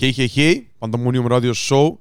Хеј, 0.00 0.14
хеј, 0.16 0.28
хеј, 0.32 0.52
Пандамониум 0.80 1.26
радио 1.28 1.52
шоу. 1.52 1.98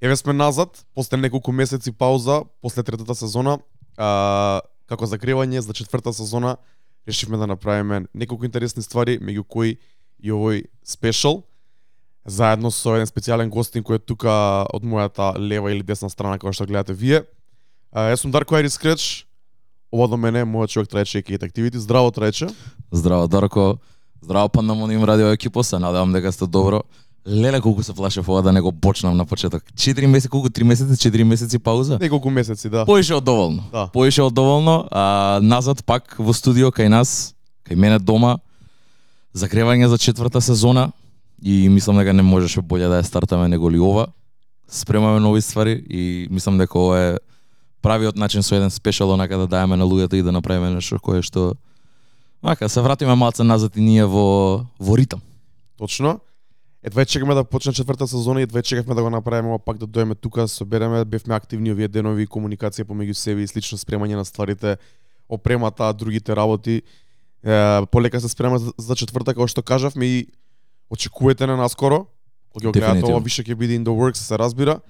Еве 0.00 0.16
сме 0.16 0.32
назад, 0.32 0.82
после 0.92 1.18
неколку 1.18 1.52
месеци 1.52 1.92
пауза, 1.92 2.42
после 2.60 2.82
третата 2.82 3.14
сезона. 3.14 3.60
А, 3.96 4.58
како 4.90 5.06
закривање 5.06 5.62
за 5.62 5.70
четврта 5.70 6.10
сезона, 6.12 6.56
решивме 7.06 7.38
да 7.38 7.46
направиме 7.46 8.08
неколку 8.12 8.42
интересни 8.42 8.82
ствари, 8.82 9.20
меѓу 9.22 9.46
кои 9.46 9.78
и 10.18 10.34
овој 10.34 10.64
спешал, 10.82 11.44
заедно 12.26 12.74
со 12.74 12.96
еден 12.98 13.06
специјален 13.06 13.54
гостин 13.54 13.86
кој 13.86 14.00
е 14.00 14.02
тука 14.02 14.66
од 14.74 14.82
мојата 14.82 15.30
лева 15.38 15.70
или 15.70 15.86
десна 15.86 16.10
страна, 16.10 16.42
како 16.42 16.50
што 16.50 16.66
гледате 16.66 16.98
вие. 16.98 17.22
А, 17.94 18.10
јас 18.10 18.26
сум 18.26 18.34
Дарко 18.34 18.58
Айрис 18.58 18.74
Креч, 18.74 19.28
ова 19.94 20.10
до 20.10 20.18
мене 20.18 20.42
е 20.42 20.50
мојот 20.50 20.74
човек 20.74 20.90
Трајче 20.90 21.22
Кейт 21.22 21.46
Активити. 21.46 21.78
Здраво, 21.78 22.10
Трајче. 22.10 22.50
Здраво, 22.90 23.30
Дарко. 23.30 23.78
Здраво, 24.22 24.48
Пандамониум 24.48 25.04
радио 25.04 25.30
екипо, 25.30 25.62
се 25.62 25.78
надевам 25.78 26.12
дека 26.12 26.32
сте 26.32 26.46
добро. 26.46 26.82
Леле 27.26 27.60
колку 27.60 27.82
се 27.82 27.92
плашев 27.92 28.28
ова 28.28 28.42
да 28.42 28.52
не 28.52 28.60
го 28.60 28.72
почнам 28.72 29.16
на 29.16 29.26
почеток. 29.26 29.64
4 29.74 30.06
месеци, 30.06 30.28
колку 30.28 30.48
3 30.48 30.62
месеци, 30.62 31.10
4 31.10 31.24
месеци 31.24 31.58
пауза. 31.58 31.98
Неколку 32.00 32.30
месеци, 32.30 32.68
да. 32.68 32.84
Поише 32.84 33.14
од 33.14 33.24
доволно. 33.24 33.62
Да. 33.72 33.86
Поише 33.86 34.22
од 34.22 34.34
доволно. 34.34 34.88
А, 34.90 35.38
назад 35.42 35.84
пак 35.84 36.16
во 36.18 36.34
студио 36.34 36.70
кај 36.74 36.88
нас, 36.88 37.34
кај 37.68 37.76
мене 37.76 37.98
дома. 37.98 38.38
Закревање 39.34 39.86
за 39.86 39.98
четврта 39.98 40.40
сезона 40.40 40.90
и 41.42 41.68
мислам 41.68 41.96
дека 41.98 42.12
не 42.12 42.22
можеше 42.22 42.60
боле 42.60 42.88
да 42.90 42.98
ја 42.98 43.06
стартаме 43.06 43.48
него 43.48 43.70
ли 43.70 43.78
ова. 43.78 44.08
Спремаме 44.68 45.20
нови 45.20 45.42
ствари 45.42 45.78
и 45.78 46.26
мислам 46.30 46.58
дека 46.58 46.78
ова 46.78 46.98
е 46.98 47.18
правиот 47.82 48.16
начин 48.16 48.42
со 48.42 48.54
еден 48.54 48.70
спешал 48.70 49.10
онака 49.10 49.38
да 49.38 49.46
даеме 49.46 49.76
на 49.76 49.84
луѓето 49.84 50.14
и 50.14 50.22
да 50.22 50.32
направиме 50.32 50.70
нешто 50.70 50.98
кое 50.98 51.22
што 51.22 51.54
Ака, 52.42 52.68
се 52.68 52.80
вратиме 52.80 53.14
малце 53.14 53.44
назад 53.44 53.76
и 53.76 53.80
ние 53.80 54.04
во 54.04 54.66
во 54.78 54.96
ритам. 54.98 55.22
Точно. 55.78 56.18
Едва 56.82 57.04
чекаме 57.04 57.34
да 57.34 57.44
почне 57.44 57.72
четврта 57.72 58.08
сезона 58.08 58.40
и 58.40 58.42
едва 58.42 58.62
чекавме 58.62 58.94
да 58.94 59.02
го 59.02 59.10
направиме 59.10 59.48
ова 59.48 59.58
пак 59.58 59.78
да 59.78 59.86
дојдеме 59.86 60.18
тука, 60.18 60.48
собереме, 60.48 61.04
бевме 61.04 61.34
активни 61.34 61.70
овие 61.70 61.86
денови, 61.88 62.26
комуникација 62.26 62.82
помеѓу 62.82 63.14
себе 63.14 63.46
и 63.46 63.46
слично 63.46 63.78
спремање 63.78 64.18
на 64.18 64.24
стварите, 64.26 64.76
опремата, 65.30 65.92
другите 65.94 66.34
работи. 66.36 66.82
Е, 67.46 67.86
полека 67.86 68.20
се 68.20 68.28
спремаме 68.28 68.58
за, 68.58 68.96
четврта, 68.98 69.30
како 69.30 69.46
што 69.46 69.62
кажавме 69.62 70.06
и 70.06 70.26
очекувате 70.90 71.46
на 71.46 71.56
наскоро. 71.56 72.06
Кога 72.50 72.66
го 72.66 72.72
гледате 72.72 73.06
ова, 73.06 73.22
више 73.22 73.46
ќе 73.46 73.54
биде 73.54 73.78
in 73.78 73.86
the 73.86 73.94
works, 73.94 74.18
се 74.18 74.34
разбира. 74.34 74.80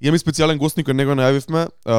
Имаме 0.00 0.22
специјален 0.22 0.62
гостник 0.62 0.86
кој 0.86 0.94
него 0.94 1.18
најавивме. 1.18 1.66
Е, 1.66 1.98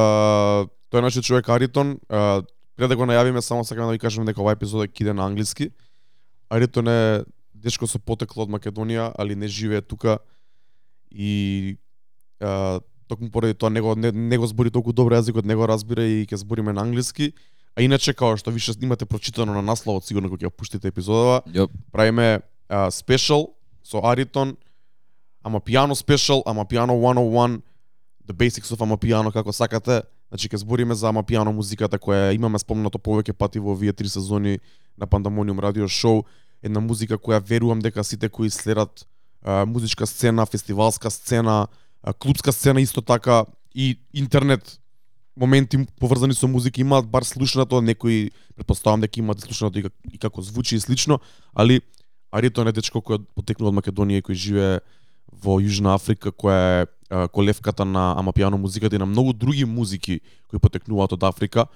тој 0.88 1.04
е 1.04 1.04
нашиот 1.04 1.28
човек 1.28 1.52
Аритон. 1.52 2.00
Е, 2.08 2.48
пред 2.80 2.90
да 2.90 2.96
го 2.96 3.04
најавиме, 3.04 3.44
само 3.44 3.68
сакам 3.68 3.92
да 3.92 3.92
ви 3.92 4.00
кажам 4.00 4.24
дека 4.24 4.40
оваа 4.40 4.56
епизода 4.56 4.88
ќе 4.88 5.04
иде 5.04 5.14
на 5.14 5.28
англиски. 5.28 5.68
Аритон 6.48 6.88
е 6.88 7.28
дечко 7.64 7.88
со 7.88 8.00
потекло 8.00 8.44
од 8.46 8.52
Македонија, 8.52 9.12
али 9.18 9.36
не 9.36 9.48
живее 9.48 9.82
тука 9.82 10.20
и 11.12 11.78
а, 12.40 12.82
токму 13.08 13.32
поради 13.32 13.54
тоа 13.54 13.70
него 13.70 13.96
не, 13.96 14.12
него 14.12 14.48
збори 14.48 14.72
толку 14.72 14.94
добро 14.94 15.18
јазикот, 15.18 15.46
него 15.46 15.68
разбира 15.68 16.04
и 16.04 16.26
ќе 16.28 16.44
збориме 16.44 16.74
на 16.74 16.82
англиски. 16.82 17.34
А 17.76 17.82
иначе 17.82 18.14
као 18.14 18.38
што 18.38 18.52
више 18.52 18.74
имате 18.82 19.06
прочитано 19.06 19.54
на 19.54 19.62
насловот 19.62 20.06
сигурно 20.06 20.30
кога 20.30 20.46
ќе 20.46 20.50
ја 20.50 20.54
пуштите 20.54 20.88
епизодава, 20.88 21.42
Јоп. 21.48 21.72
правиме 21.92 22.42
а, 22.70 22.92
спешал 22.92 23.56
со 23.84 24.04
Аритон, 24.04 24.58
ама 25.42 25.60
пиано 25.60 25.96
спешал, 25.96 26.44
ама 26.46 26.66
пиано 26.66 26.94
101, 26.94 27.62
the 28.28 28.34
basics 28.34 28.72
of 28.72 28.82
ама 28.82 28.98
пиано 28.98 29.32
како 29.32 29.52
сакате. 29.52 30.04
Значи 30.30 30.50
ќе 30.50 30.58
збориме 30.58 30.96
за 30.96 31.10
ама 31.10 31.24
пиано 31.24 31.52
музиката 31.54 32.00
која 32.00 32.34
имаме 32.34 32.60
спомнато 32.60 32.98
повеќе 32.98 33.34
пати 33.34 33.60
во 33.60 33.72
овие 33.72 33.94
три 33.94 34.10
сезони 34.10 34.60
на 34.98 35.08
Пандамониум 35.08 35.60
радио 35.60 35.88
шоу, 35.88 36.26
една 36.64 36.80
музика 36.80 37.18
која 37.18 37.42
верувам 37.44 37.82
дека 37.84 38.04
сите 38.04 38.30
кои 38.30 38.50
следат 38.50 39.06
а, 39.44 39.66
музичка 39.66 40.08
сцена, 40.08 40.46
фестивалска 40.46 41.12
сцена, 41.12 41.68
а, 42.04 42.14
клубска 42.14 42.52
сцена 42.52 42.82
исто 42.82 43.02
така 43.02 43.46
и 43.76 44.00
интернет 44.14 44.80
моменти 45.38 45.86
поврзани 46.00 46.34
со 46.34 46.48
музика 46.48 46.82
имаат 46.82 47.08
бар 47.08 47.24
слушнато, 47.24 47.82
некои 47.82 48.32
претпоставам 48.56 49.02
дека 49.02 49.20
имаат 49.20 49.42
слушнато 49.42 49.80
и, 49.80 49.84
как, 49.84 49.94
и 50.14 50.18
како 50.18 50.42
звучи 50.42 50.76
и 50.76 50.80
слично, 50.80 51.20
али 51.54 51.82
Арито 52.32 52.66
е 52.66 52.72
дечко 52.74 52.98
кој 52.98 53.22
потекнува 53.36 53.70
од 53.70 53.78
Македонија 53.78 54.22
и 54.22 54.26
кој 54.26 54.34
живее 54.34 54.80
во 55.30 55.60
Јужна 55.62 55.94
Африка, 55.94 56.32
која 56.32 56.84
е 56.84 56.88
а, 57.10 57.28
колевката 57.28 57.86
на 57.86 58.16
амапијано 58.18 58.58
музиката 58.58 58.96
и 58.96 59.00
на 59.00 59.06
многу 59.06 59.34
други 59.34 59.66
музики 59.66 60.22
кои 60.50 60.60
потекнуваат 60.60 61.14
од 61.14 61.24
Африка. 61.24 61.68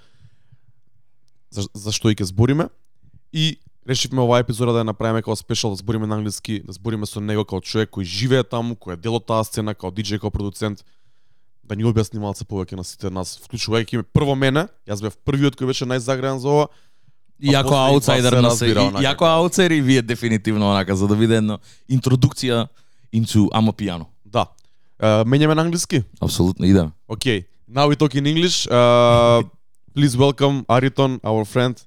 За, 1.52 1.68
за 1.74 1.92
што 1.94 2.10
и 2.10 2.18
ќе 2.18 2.26
збориме. 2.32 2.70
И 3.34 3.60
решивме 3.88 4.22
оваа 4.22 4.40
епизода 4.44 4.74
да 4.74 4.80
ја 4.84 4.90
направиме 4.92 5.22
како 5.22 5.36
спешал, 5.36 5.72
да 5.72 5.76
збориме 5.80 6.08
на 6.08 6.16
англиски, 6.16 6.60
да 6.66 6.74
збориме 6.74 7.06
со 7.06 7.20
него 7.20 7.46
како 7.46 7.62
човек 7.62 7.90
кој 7.92 8.04
живее 8.04 8.44
таму, 8.44 8.76
кој 8.76 8.94
е 8.94 8.98
дел 8.98 9.16
од 9.16 9.26
таа 9.26 9.44
сцена, 9.44 9.74
како 9.74 9.92
диџеј, 9.92 10.20
како 10.20 10.30
продуцент, 10.30 10.84
да 11.64 11.76
ни 11.76 11.84
објасни 11.84 12.20
малце 12.20 12.46
повеќе 12.46 12.76
на 12.76 12.84
сите 12.84 13.10
нас, 13.10 13.40
вклучувајќи 13.44 13.98
ме 13.98 14.04
прво 14.04 14.36
мене, 14.36 14.68
јас 14.88 15.02
бев 15.02 15.18
првиот 15.26 15.56
кој 15.56 15.68
беше 15.68 15.86
најзагреан 15.86 16.38
за 16.40 16.48
ова. 16.50 16.68
И 17.40 17.54
А 17.56 17.62
Јако 17.62 17.70
после 17.70 17.78
и 17.78 17.94
аутсайдер 17.94 18.32
па 18.32 18.38
се 18.38 18.42
на 18.42 18.52
се, 18.52 18.66
и- 18.68 18.78
онака. 18.78 19.04
јако 19.04 19.26
аутсайдер 19.30 19.72
и 19.72 19.82
вие 19.82 20.02
дефинитивно 20.02 20.70
онака 20.72 20.96
за 20.96 21.08
да 21.08 21.16
биде 21.16 21.36
една 21.38 21.60
интродукција 21.90 22.68
into 23.14 23.48
ама 23.54 23.74
пиано. 23.74 24.08
Да. 24.26 24.46
Uh, 25.00 25.24
менјаме 25.24 25.54
на 25.54 25.62
англиски? 25.62 26.04
Апсолутно 26.22 26.66
иде. 26.66 26.90
Okay. 27.08 27.46
Now 27.70 27.88
we 27.88 27.96
talk 27.96 28.16
in 28.16 28.26
English. 28.26 28.66
Uh, 28.68 29.44
please 29.94 30.18
welcome 30.18 30.66
Ariton, 30.66 31.20
our 31.24 31.46
friend. 31.46 31.78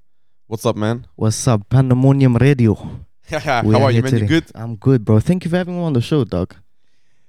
What's 0.51 0.67
up, 0.67 0.75
man? 0.75 1.07
What's 1.15 1.47
up, 1.47 1.69
Pandamonium 1.69 2.35
Radio? 2.41 2.75
How 3.31 3.63
We 3.63 3.73
are 3.77 3.93
you, 3.93 4.03
man? 4.03 4.13
You 4.15 4.19
today. 4.19 4.27
good? 4.27 4.47
I'm 4.53 4.75
good, 4.75 5.05
bro. 5.05 5.21
Thank 5.21 5.45
you 5.45 5.51
for 5.51 5.57
having 5.59 5.77
me 5.77 5.81
on 5.85 5.93
the 5.93 6.01
show, 6.01 6.25
dog. 6.25 6.57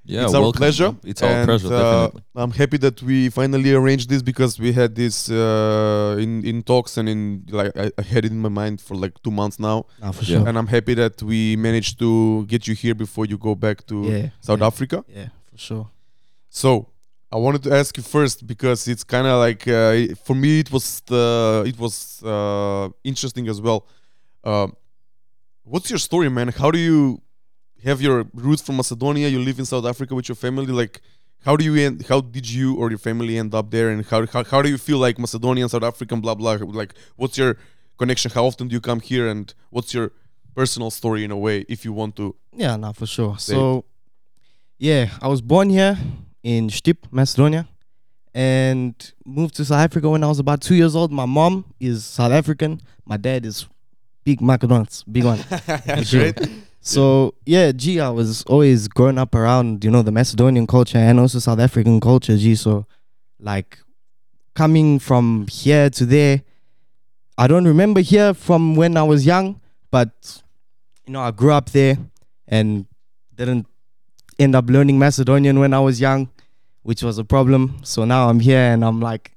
Yeah, 0.03 0.23
it's 0.25 0.33
our 0.33 0.51
pleasure. 0.51 0.95
It's 1.03 1.21
our 1.21 1.29
and, 1.29 1.45
pleasure, 1.47 1.71
uh. 1.71 2.09
I'm 2.35 2.49
happy 2.49 2.77
that 2.77 3.03
we 3.03 3.29
finally 3.29 3.75
arranged 3.75 4.09
this 4.09 4.23
because 4.23 4.57
we 4.59 4.73
had 4.73 4.95
this 4.95 5.29
uh, 5.29 6.17
in 6.19 6.43
in 6.43 6.63
talks 6.63 6.97
and 6.97 7.07
in 7.07 7.45
like 7.51 7.77
I, 7.77 7.91
I 7.95 8.01
had 8.01 8.25
it 8.25 8.31
in 8.31 8.39
my 8.41 8.49
mind 8.49 8.81
for 8.81 8.95
like 8.95 9.13
two 9.21 9.29
months 9.29 9.59
now, 9.59 9.85
Nah, 10.01 10.13
for 10.13 10.23
Yeah. 10.23 10.39
sure. 10.39 10.47
and 10.49 10.57
I'm 10.57 10.65
happy 10.77 10.95
that 10.95 11.21
we 11.21 11.55
managed 11.57 11.99
to 11.99 12.43
get 12.47 12.67
you 12.67 12.73
here 12.73 12.95
before 12.95 13.27
you 13.27 13.37
go 13.37 13.53
back 13.53 13.85
to 13.85 13.95
Yeah. 14.01 14.29
South 14.39 14.61
yeah, 14.61 14.65
Africa. 14.71 15.05
Yeah, 15.07 15.29
for 15.51 15.57
sure. 15.59 15.87
So 16.49 16.87
I 17.33 17.37
wanted 17.37 17.63
to 17.63 17.71
ask 17.73 17.95
you 17.95 18.03
first 18.03 18.45
because 18.45 18.87
it's 18.89 19.05
kind 19.05 19.25
of 19.25 19.39
like 19.39 19.65
uh, 19.65 20.13
for 20.25 20.35
me 20.35 20.59
it 20.59 20.71
was 20.71 21.01
the 21.07 21.63
it 21.65 21.79
was 21.79 22.21
uh, 22.23 22.89
interesting 23.05 23.47
as 23.47 23.61
well. 23.61 23.87
Uh, 24.43 24.67
what's 25.63 25.89
your 25.89 25.99
story, 25.99 26.29
man? 26.29 26.49
How 26.49 26.71
do 26.71 26.77
you 26.77 27.21
have 27.85 28.01
your 28.01 28.25
roots 28.33 28.61
from 28.61 28.75
Macedonia? 28.75 29.29
You 29.29 29.39
live 29.39 29.59
in 29.59 29.65
South 29.65 29.85
Africa 29.85 30.13
with 30.13 30.27
your 30.27 30.35
family. 30.35 30.65
Like, 30.65 30.99
how 31.45 31.55
do 31.55 31.63
you 31.63 31.75
end? 31.75 32.05
How 32.07 32.19
did 32.19 32.49
you 32.49 32.75
or 32.75 32.89
your 32.89 32.99
family 32.99 33.37
end 33.37 33.55
up 33.55 33.71
there? 33.71 33.89
And 33.89 34.05
how 34.05 34.25
how, 34.27 34.43
how 34.43 34.61
do 34.61 34.69
you 34.69 34.77
feel 34.77 34.97
like 34.97 35.17
Macedonian, 35.17 35.69
South 35.69 35.83
African, 35.83 36.19
blah 36.19 36.35
blah? 36.35 36.57
Like, 36.59 36.93
what's 37.15 37.37
your 37.37 37.55
connection? 37.97 38.31
How 38.31 38.45
often 38.45 38.67
do 38.67 38.73
you 38.73 38.81
come 38.81 38.99
here? 38.99 39.29
And 39.29 39.53
what's 39.69 39.93
your 39.93 40.11
personal 40.53 40.91
story 40.91 41.23
in 41.23 41.31
a 41.31 41.37
way, 41.37 41.65
if 41.69 41.85
you 41.85 41.93
want 41.93 42.17
to? 42.17 42.35
Yeah, 42.53 42.75
nah, 42.75 42.91
for 42.91 43.05
sure. 43.05 43.37
So, 43.39 43.85
yeah, 44.77 45.11
I 45.21 45.29
was 45.29 45.39
born 45.39 45.69
here 45.69 45.97
in 46.43 46.69
Stip, 46.69 47.07
Macedonia, 47.11 47.67
and 48.33 49.13
moved 49.25 49.55
to 49.55 49.65
South 49.65 49.79
Africa 49.79 50.09
when 50.09 50.23
I 50.23 50.27
was 50.27 50.39
about 50.39 50.61
two 50.61 50.75
years 50.75 50.95
old. 50.95 51.11
My 51.11 51.25
mom 51.25 51.65
is 51.79 52.05
South 52.05 52.31
African. 52.31 52.81
My 53.05 53.17
dad 53.17 53.45
is 53.45 53.67
big 54.23 54.41
Macedonians, 54.41 55.03
big 55.03 55.25
one. 55.25 55.39
Sure. 56.03 56.31
So 56.83 57.35
yeah, 57.45 57.71
gee, 57.71 57.99
I 57.99 58.09
was 58.09 58.43
always 58.43 58.87
growing 58.87 59.19
up 59.19 59.35
around 59.35 59.83
you 59.83 59.91
know 59.91 60.01
the 60.01 60.11
Macedonian 60.11 60.65
culture 60.65 60.97
and 60.97 61.19
also 61.19 61.37
South 61.39 61.59
African 61.59 61.99
culture. 61.99 62.35
Gee, 62.37 62.55
so 62.55 62.87
like 63.39 63.77
coming 64.55 64.97
from 64.97 65.45
here 65.47 65.89
to 65.91 66.05
there, 66.05 66.41
I 67.37 67.47
don't 67.47 67.67
remember 67.67 68.01
here 68.01 68.33
from 68.33 68.75
when 68.75 68.97
I 68.97 69.03
was 69.03 69.25
young, 69.25 69.61
but 69.91 70.41
you 71.05 71.13
know 71.13 71.21
I 71.21 71.29
grew 71.31 71.51
up 71.51 71.69
there 71.69 71.97
and 72.47 72.87
didn't 73.35 73.67
end 74.41 74.55
up 74.55 74.69
learning 74.69 74.97
Macedonian 74.97 75.59
when 75.59 75.73
I 75.73 75.79
was 75.79 76.01
young, 76.01 76.29
which 76.83 77.03
was 77.03 77.17
a 77.17 77.23
problem. 77.23 77.77
So 77.83 78.05
now 78.05 78.29
I'm 78.29 78.39
here 78.39 78.59
and 78.73 78.83
I'm 78.83 78.99
like, 78.99 79.31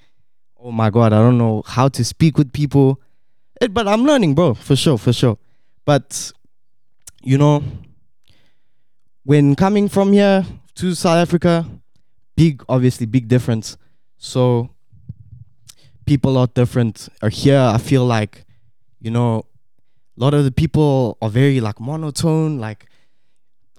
oh 0.59 0.73
my 0.73 0.91
god, 0.91 1.13
I 1.13 1.19
don't 1.19 1.39
know 1.39 1.63
how 1.67 1.89
to 1.89 2.05
speak 2.05 2.39
with 2.39 2.53
people, 2.53 3.01
Eh, 3.61 3.69
but 3.69 3.87
I'm 3.87 4.05
learning, 4.05 4.35
bro, 4.35 4.55
for 4.55 4.75
sure, 4.75 4.99
for 4.99 5.13
sure. 5.13 5.39
But 5.85 6.33
you 7.23 7.39
know, 7.39 7.63
when 9.25 9.55
coming 9.55 9.89
from 9.89 10.13
here 10.13 10.45
to 10.77 10.95
South 10.95 11.17
Africa, 11.17 11.65
big, 12.37 12.65
obviously, 12.69 13.07
big 13.07 13.29
difference. 13.29 13.77
So 14.19 14.71
people 16.05 16.37
are 16.37 16.47
different. 16.49 17.09
Are 17.23 17.29
here, 17.29 17.59
I 17.59 17.79
feel 17.79 18.05
like, 18.05 18.45
you 19.01 19.11
know, 19.11 19.45
a 20.19 20.21
lot 20.25 20.35
of 20.35 20.45
the 20.45 20.53
people 20.53 21.17
are 21.23 21.31
very 21.31 21.61
like 21.61 21.81
monotone. 21.81 22.59
Like 22.59 22.87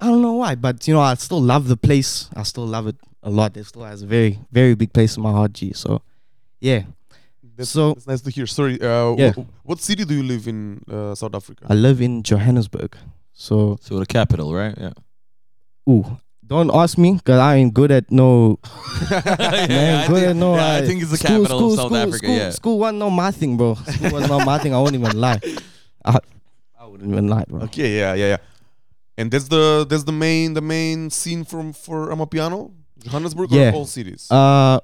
I 0.02 0.08
don't 0.08 0.22
know 0.22 0.34
why, 0.34 0.56
but 0.56 0.88
you 0.88 0.94
know, 0.94 1.00
I 1.02 1.14
still 1.16 1.42
love 1.42 1.68
the 1.68 1.78
place. 1.78 2.30
I 2.36 2.44
still 2.44 2.66
love 2.68 2.88
it 2.88 2.98
a 3.24 3.30
lot. 3.30 3.56
It 3.58 3.66
still 3.66 3.84
has 3.84 4.02
a 4.02 4.06
very, 4.08 4.40
very 4.52 4.76
big 4.76 4.92
place 4.94 5.16
in 5.18 5.24
my 5.24 5.32
heart. 5.32 5.54
G. 5.54 5.72
So 5.74 6.02
yeah, 6.60 6.84
That's, 7.58 7.70
So- 7.70 7.94
that's 7.94 8.08
nice 8.08 8.22
to 8.22 8.32
hear. 8.32 8.46
Sorry, 8.48 8.80
uh, 8.82 9.16
Yeah. 9.18 9.32
wh- 9.32 9.48
what 9.68 9.80
city 9.80 10.04
do 10.06 10.14
you 10.14 10.24
live 10.24 10.48
in 10.48 10.82
uh, 10.92 11.16
South 11.16 11.34
Africa? 11.36 11.66
I 11.70 11.74
live 11.74 12.02
in 12.02 12.22
Johannesburg. 12.24 12.96
So 13.34 13.78
So 13.82 14.00
the 14.00 14.06
capital, 14.06 14.54
right? 14.54 14.76
Yeah. 14.78 14.92
ooh, 15.90 16.18
don't 16.46 16.70
ask 16.74 16.98
me 16.98 17.14
because 17.14 17.40
I 17.40 17.56
ain't 17.56 17.74
good 17.74 17.92
at 17.92 18.12
no. 18.12 18.60
yeah, 19.12 19.22
man, 19.68 20.04
I 20.04 20.08
good 20.08 20.16
think, 20.16 20.28
at 20.28 20.36
no. 20.36 20.56
yeah, 20.56 20.66
I 20.66 20.80
uh, 20.82 20.86
think 20.86 21.02
it's 21.02 21.12
the 21.12 21.18
school, 21.18 21.40
capital 21.40 21.58
school, 21.60 21.72
of 21.74 21.78
South 21.80 21.88
school, 21.88 21.98
Africa. 21.98 22.18
School, 22.18 22.36
yeah. 22.36 22.50
school 22.52 22.80
wasn't 22.80 23.00
no 23.00 23.10
my 23.10 23.32
thing, 23.32 23.58
bro. 23.58 23.76
School 23.76 24.12
was 24.12 24.28
not 24.28 24.46
my 24.46 24.58
thing. 24.60 24.74
I 24.74 24.78
won't 24.80 24.94
even 24.96 25.20
lie. 25.20 25.40
I, 26.04 26.20
I 26.80 26.86
wouldn't 26.86 27.10
even 27.10 27.28
lie, 27.28 27.46
bro. 27.48 27.62
Okay, 27.62 27.98
yeah, 27.98 28.14
yeah, 28.14 28.28
yeah. 28.36 28.38
And 29.18 29.32
that's 29.32 29.48
the 29.48 29.86
that's 29.90 30.04
the 30.04 30.12
main 30.12 30.54
the 30.54 30.62
main 30.62 31.10
scene 31.10 31.46
from 31.46 31.74
for 31.74 32.10
Amapiano, 32.10 32.72
Johannesburg 33.00 33.52
Yeah. 33.52 33.72
or 33.72 33.76
all 33.76 33.86
cities. 33.86 34.30
Uh, 34.32 34.80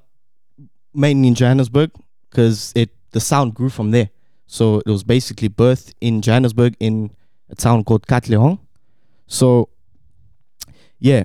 mainly 0.93 1.27
in 1.29 1.35
Johannesburg 1.35 1.91
because 2.29 2.71
it 2.75 2.89
the 3.11 3.19
sound 3.19 3.53
grew 3.53 3.69
from 3.69 3.91
there. 3.91 4.09
So 4.47 4.79
it 4.85 4.87
was 4.89 5.03
basically 5.03 5.49
birthed 5.49 5.93
in 6.01 6.21
Johannesburg 6.21 6.75
in 6.79 7.11
a 7.49 7.55
town 7.55 7.83
called 7.83 8.07
Katlehong. 8.07 8.59
So 9.27 9.69
yeah, 10.99 11.23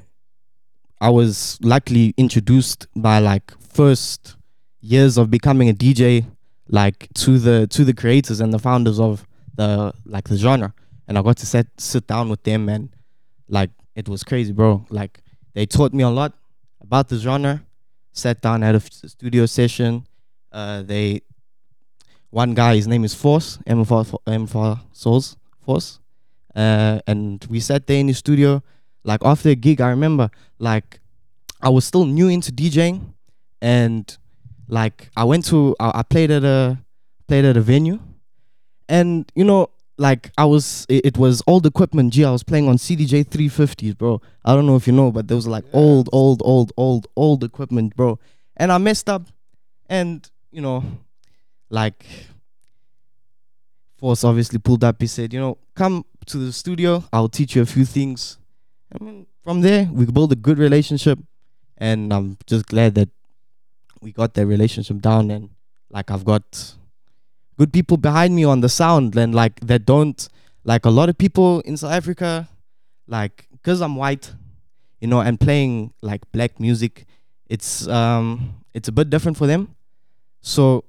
I 1.01 1.11
was 1.11 1.59
luckily 1.63 2.15
introduced 2.17 2.87
by 2.97 3.19
like 3.21 3.53
first 3.61 4.37
years 4.81 5.17
of 5.19 5.31
becoming 5.31 5.69
a 5.69 5.75
DJ, 5.75 6.25
like 6.69 7.09
to 7.15 7.39
the 7.39 7.67
to 7.69 7.85
the 7.85 7.95
creators 7.95 8.41
and 8.41 8.53
the 8.53 8.59
founders 8.59 8.99
of 8.99 9.27
the 9.55 9.93
like 10.05 10.29
the 10.29 10.37
genre, 10.37 10.73
and 11.09 11.19
I 11.19 11.23
got 11.23 11.37
to 11.39 11.47
sit 11.47 11.69
sit 11.79 12.07
down 12.07 12.29
with 12.29 12.43
them 12.43 12.69
and 12.69 12.91
like 13.49 13.71
it 13.95 14.09
was 14.09 14.23
crazy, 14.23 14.53
bro. 14.53 14.85
Like 14.91 15.21
they 15.55 15.67
taught 15.67 15.93
me 15.93 16.03
a 16.03 16.11
lot 16.11 16.33
about 16.81 17.09
the 17.09 17.17
genre. 17.17 17.65
Sat 18.13 18.41
down 18.41 18.63
had 18.63 18.75
a 18.75 18.81
studio 18.81 19.47
session. 19.47 20.07
Uh, 20.51 20.83
they 20.83 21.21
one 22.31 22.55
guy, 22.55 22.77
his 22.77 22.87
name 22.87 23.05
is 23.05 23.15
Force 23.15 23.59
M 23.67 23.85
for 23.85 24.05
M 24.27 24.47
Souls 24.93 25.37
Force, 25.61 26.01
uh, 26.55 27.01
and 27.07 27.45
we 27.49 27.61
sat 27.61 27.87
there 27.87 27.99
in 27.99 28.07
the 28.07 28.15
studio. 28.15 28.63
Like 29.05 29.21
after 29.25 29.51
a 29.51 29.55
gig, 29.55 29.81
I 29.81 29.91
remember 29.91 30.31
like 30.59 31.01
I 31.63 31.69
was 31.69 31.85
still 31.85 32.05
new 32.05 32.29
into 32.29 32.53
DJing, 32.53 33.15
and 33.61 34.17
like 34.69 35.11
I 35.17 35.25
went 35.25 35.45
to 35.47 35.77
I, 35.79 36.01
I 36.01 36.03
played 36.03 36.31
at 36.31 36.45
a 36.45 36.79
played 37.29 37.45
at 37.45 37.57
a 37.57 37.61
venue, 37.61 38.01
and 38.89 39.31
you 39.35 39.45
know 39.45 39.71
like 39.99 40.31
I 40.37 40.45
was 40.45 40.87
it, 40.89 41.07
it 41.07 41.19
was 41.19 41.43
old 41.47 41.67
equipment. 41.67 42.13
Gee, 42.13 42.25
I 42.25 42.31
was 42.31 42.43
playing 42.43 42.69
on 42.69 42.77
CDJ 42.77 43.27
350s, 43.29 43.97
bro. 43.97 44.21
I 44.45 44.55
don't 44.55 44.67
know 44.67 44.77
if 44.77 44.87
you 44.87 44.93
know, 44.93 45.11
but 45.11 45.29
there 45.29 45.37
was 45.37 45.47
like 45.47 45.65
Yeah. 45.67 45.81
old, 45.81 46.09
old, 46.13 46.43
old, 46.45 46.73
old, 46.77 47.07
old 47.17 47.45
equipment, 47.45 47.97
bro. 47.97 48.19
And 48.57 48.71
I 48.73 48.79
messed 48.79 49.09
up, 49.09 49.23
and 49.89 50.29
you 50.51 50.61
know, 50.61 50.85
like 51.71 52.05
Force 53.99 54.25
obviously 54.25 54.59
pulled 54.59 54.85
up. 54.85 55.01
He 55.01 55.07
said, 55.07 55.33
you 55.33 55.41
know, 55.41 55.59
come 55.75 56.05
to 56.27 56.39
the 56.39 56.53
studio. 56.53 57.05
I'll 57.13 57.29
teach 57.29 57.57
you 57.57 57.63
a 57.63 57.67
few 57.67 57.85
things. 57.85 58.39
I 58.99 59.03
mean, 59.03 59.27
from 59.43 59.61
there 59.63 59.89
we 59.93 60.07
built 60.07 60.33
a 60.33 60.37
good 60.37 60.59
relationship, 60.59 61.19
and 61.79 62.13
I'm 62.13 62.37
just 62.47 62.67
glad 62.67 62.95
that 62.97 63.09
we 64.01 64.13
got 64.13 64.35
that 64.35 64.47
relationship 64.47 65.01
down. 65.01 65.31
And 65.31 65.51
like 65.91 66.11
I've 66.11 66.25
got 66.25 66.75
good 67.59 67.73
people 67.73 67.97
behind 67.97 68.35
me 68.35 68.45
on 68.45 68.61
the 68.61 68.69
sound 68.69 69.17
and 69.17 69.35
like 69.35 69.59
that 69.61 69.85
don't 69.87 70.29
like 70.65 70.85
a 70.85 70.91
lot 70.91 71.09
of 71.09 71.17
people 71.17 71.61
in 71.61 71.77
South 71.77 71.93
Africa 71.93 72.49
like 73.07 73.47
because 73.53 73.81
I'm 73.81 73.97
white 73.97 74.33
you 75.01 75.09
know 75.09 75.21
and 75.21 75.39
playing 75.41 75.93
like 76.03 76.23
black 76.33 76.59
music 76.61 77.07
it's 77.49 77.87
um 77.89 78.55
it's 78.75 78.89
a 78.89 78.93
bit 78.93 79.09
different 79.11 79.37
for 79.37 79.47
them 79.47 79.75
so 80.41 80.85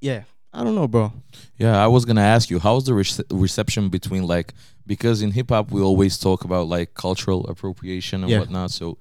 yeah 0.00 0.22
I 0.52 0.64
don't 0.64 0.74
know 0.74 0.88
bro 0.88 1.12
Yeah, 1.58 1.82
I 1.82 1.86
was 1.86 2.04
gonna 2.04 2.22
ask 2.22 2.50
you, 2.50 2.58
how's 2.58 2.84
the 2.84 2.92
rece- 2.92 3.24
reception 3.30 3.88
between 3.88 4.26
like 4.26 4.52
because 4.86 5.22
in 5.22 5.30
hip 5.30 5.50
hop 5.50 5.70
we 5.70 5.80
always 5.80 6.18
talk 6.18 6.44
about 6.44 6.66
like 6.68 6.94
cultural 6.94 7.46
appropriation 7.46 8.22
and 8.24 8.30
Yeah. 8.30 8.40
whatnot. 8.40 8.70
So, 8.72 8.98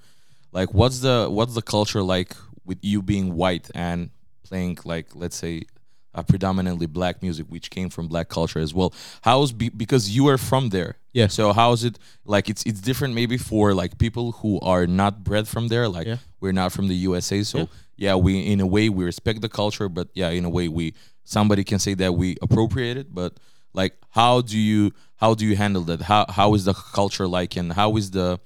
like, 0.52 0.74
what's 0.74 1.00
the 1.00 1.28
what's 1.30 1.56
the 1.56 1.62
culture 1.64 2.04
like 2.04 2.36
with 2.66 2.78
you 2.84 3.02
being 3.02 3.34
white 3.34 3.72
and 3.74 4.12
playing 4.44 4.78
like 4.86 5.16
let's 5.16 5.38
say 5.38 5.64
a 6.14 6.24
predominantly 6.24 6.86
black 6.88 7.22
music, 7.22 7.46
which 7.50 7.70
came 7.70 7.90
from 7.90 8.08
black 8.08 8.30
culture 8.30 8.60
as 8.60 8.74
well? 8.74 8.94
How's 9.22 9.52
be- 9.52 9.70
because 9.70 10.10
you 10.16 10.28
are 10.28 10.38
from 10.38 10.70
there? 10.70 10.98
Yeah. 11.14 11.28
So 11.28 11.54
how's 11.54 11.84
it 11.84 11.98
like? 12.26 12.50
It's 12.50 12.64
it's 12.66 12.82
different 12.82 13.14
maybe 13.14 13.38
for 13.38 13.74
like 13.74 13.98
people 13.98 14.34
who 14.34 14.60
are 14.62 14.86
not 14.88 15.24
bred 15.24 15.48
from 15.48 15.68
there. 15.68 15.88
Like 15.88 16.08
Yeah. 16.08 16.18
we're 16.40 16.52
not 16.54 16.72
from 16.72 16.88
the 16.88 16.96
USA, 16.96 17.44
so 17.44 17.58
Yeah. 17.60 17.66
yeah, 17.98 18.16
we 18.16 18.40
in 18.54 18.60
a 18.60 18.68
way 18.68 18.90
we 18.90 19.04
respect 19.06 19.42
the 19.42 19.50
culture, 19.50 19.90
but 19.90 20.08
yeah, 20.14 20.30
in 20.30 20.46
a 20.46 20.50
way 20.50 20.68
we 20.68 20.94
somebody 21.24 21.64
can 21.64 21.80
say 21.80 21.94
that 21.96 22.14
we 22.16 22.38
appropriate 22.42 22.98
it, 22.98 23.14
but 23.14 23.34
like 23.74 23.94
how 24.12 24.42
do 24.42 24.58
you 24.58 24.92
how 25.18 25.34
do 25.36 25.46
you 25.46 25.56
handle 25.56 25.84
that? 25.84 26.02
How 26.02 26.26
how 26.30 26.54
is 26.56 26.66
the 26.66 26.74
culture 26.74 27.28
like, 27.28 27.56
and 27.56 27.74
how 27.74 27.98
is 27.98 28.12
the 28.12 28.40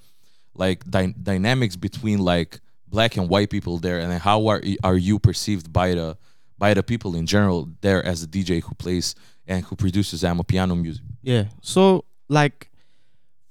like 0.54 0.84
dy- 0.88 1.14
dynamics 1.22 1.76
between 1.76 2.18
like 2.18 2.60
black 2.88 3.16
and 3.16 3.28
white 3.28 3.50
people 3.50 3.78
there, 3.78 3.98
and 4.00 4.12
how 4.22 4.46
are 4.48 4.62
are 4.82 4.96
you 4.96 5.18
perceived 5.18 5.72
by 5.72 5.94
the 5.94 6.16
by 6.58 6.74
the 6.74 6.82
people 6.82 7.16
in 7.16 7.26
general 7.26 7.68
there 7.80 8.04
as 8.04 8.22
a 8.22 8.26
DJ 8.26 8.62
who 8.62 8.74
plays 8.74 9.14
and 9.46 9.64
who 9.64 9.76
produces 9.76 10.24
piano 10.46 10.74
music? 10.74 11.04
Yeah. 11.22 11.44
So 11.60 12.04
like 12.28 12.70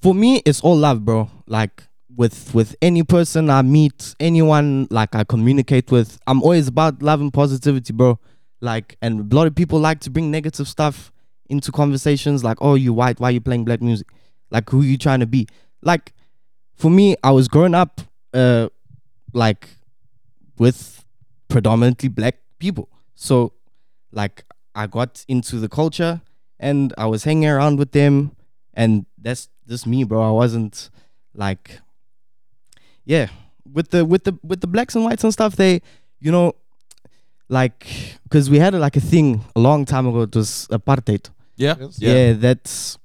for 0.01 0.13
me 0.13 0.41
it's 0.45 0.61
all 0.61 0.77
love, 0.77 1.03
bro. 1.05 1.29
Like 1.47 1.83
with 2.15 2.53
with 2.53 2.75
any 2.81 3.03
person 3.03 3.49
I 3.49 3.61
meet, 3.61 4.15
anyone 4.19 4.87
like 4.89 5.15
I 5.15 5.23
communicate 5.23 5.91
with, 5.91 6.19
I'm 6.27 6.41
always 6.43 6.67
about 6.67 7.01
love 7.01 7.21
and 7.21 7.33
positivity, 7.33 7.93
bro. 7.93 8.19
Like 8.61 8.97
and 9.01 9.31
a 9.31 9.35
lot 9.35 9.47
of 9.47 9.55
people 9.55 9.79
like 9.79 9.99
to 10.01 10.09
bring 10.09 10.31
negative 10.31 10.67
stuff 10.67 11.11
into 11.49 11.71
conversations 11.71 12.43
like, 12.43 12.57
"Oh, 12.61 12.75
you 12.75 12.93
white, 12.93 13.19
why 13.19 13.31
you 13.31 13.41
playing 13.41 13.65
black 13.65 13.81
music?" 13.81 14.07
Like 14.51 14.69
who 14.69 14.81
you 14.81 14.97
trying 14.97 15.19
to 15.19 15.25
be? 15.27 15.47
Like 15.81 16.13
for 16.75 16.89
me, 16.89 17.15
I 17.23 17.31
was 17.31 17.47
growing 17.47 17.75
up 17.75 18.01
uh 18.33 18.69
like 19.33 19.67
with 20.57 21.03
predominantly 21.49 22.09
black 22.09 22.35
people. 22.59 22.89
So 23.23 23.53
like 24.11 24.43
I 24.75 24.85
got 24.87 25.23
into 25.29 25.55
the 25.63 25.69
culture 25.69 26.21
and 26.59 26.93
I 26.97 27.05
was 27.05 27.23
hanging 27.23 27.47
around 27.47 27.79
with 27.79 27.91
them 27.93 28.35
and 28.73 29.05
that's 29.17 29.47
just 29.65 29.87
me, 29.87 30.03
bro. 30.03 30.21
I 30.21 30.31
wasn't 30.31 30.89
like 31.33 31.79
yeah, 33.05 33.27
with 33.71 33.91
the 33.91 34.03
with 34.03 34.25
the 34.25 34.37
with 34.43 34.59
the 34.59 34.67
blacks 34.67 34.93
and 34.95 35.05
whites 35.05 35.23
and 35.23 35.31
stuff 35.31 35.55
they 35.55 35.81
you 36.19 36.31
know 36.31 36.53
like 37.47 37.87
cuz 38.29 38.49
we 38.49 38.59
had 38.59 38.73
like 38.73 38.97
a 38.97 39.01
thing 39.13 39.43
a 39.55 39.59
long 39.59 39.85
time 39.85 40.05
ago 40.07 40.23
it 40.23 40.35
was 40.35 40.67
apartheid. 40.69 41.29
Yeah, 41.55 41.75
Yes. 41.79 41.99
Yeah. 41.99 42.33
that's 42.33 42.97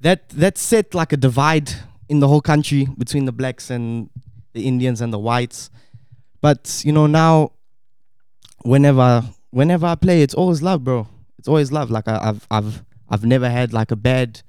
that 0.00 0.28
that 0.30 0.58
set 0.58 0.94
like 0.94 1.12
a 1.12 1.16
divide 1.16 1.70
in 2.08 2.18
the 2.18 2.26
whole 2.26 2.40
country 2.40 2.88
between 2.98 3.24
the 3.26 3.32
blacks 3.40 3.70
and 3.70 4.10
the 4.52 4.62
Indians 4.66 5.00
and 5.00 5.12
the 5.12 5.18
whites. 5.18 5.70
But 6.40 6.82
you 6.84 6.92
know 6.92 7.06
now, 7.06 7.52
whenever 8.62 9.24
whenever 9.50 9.86
I 9.86 9.94
play, 9.94 10.22
it's 10.22 10.34
always 10.34 10.62
love, 10.62 10.84
bro. 10.84 11.06
It's 11.38 11.48
always 11.48 11.72
love. 11.72 11.90
Like 11.90 12.08
I, 12.08 12.18
I've 12.30 12.46
I've 12.50 12.84
I've 13.08 13.24
never 13.24 13.48
had 13.50 13.72
like 13.72 13.90
a 13.90 13.96
bad 13.96 14.42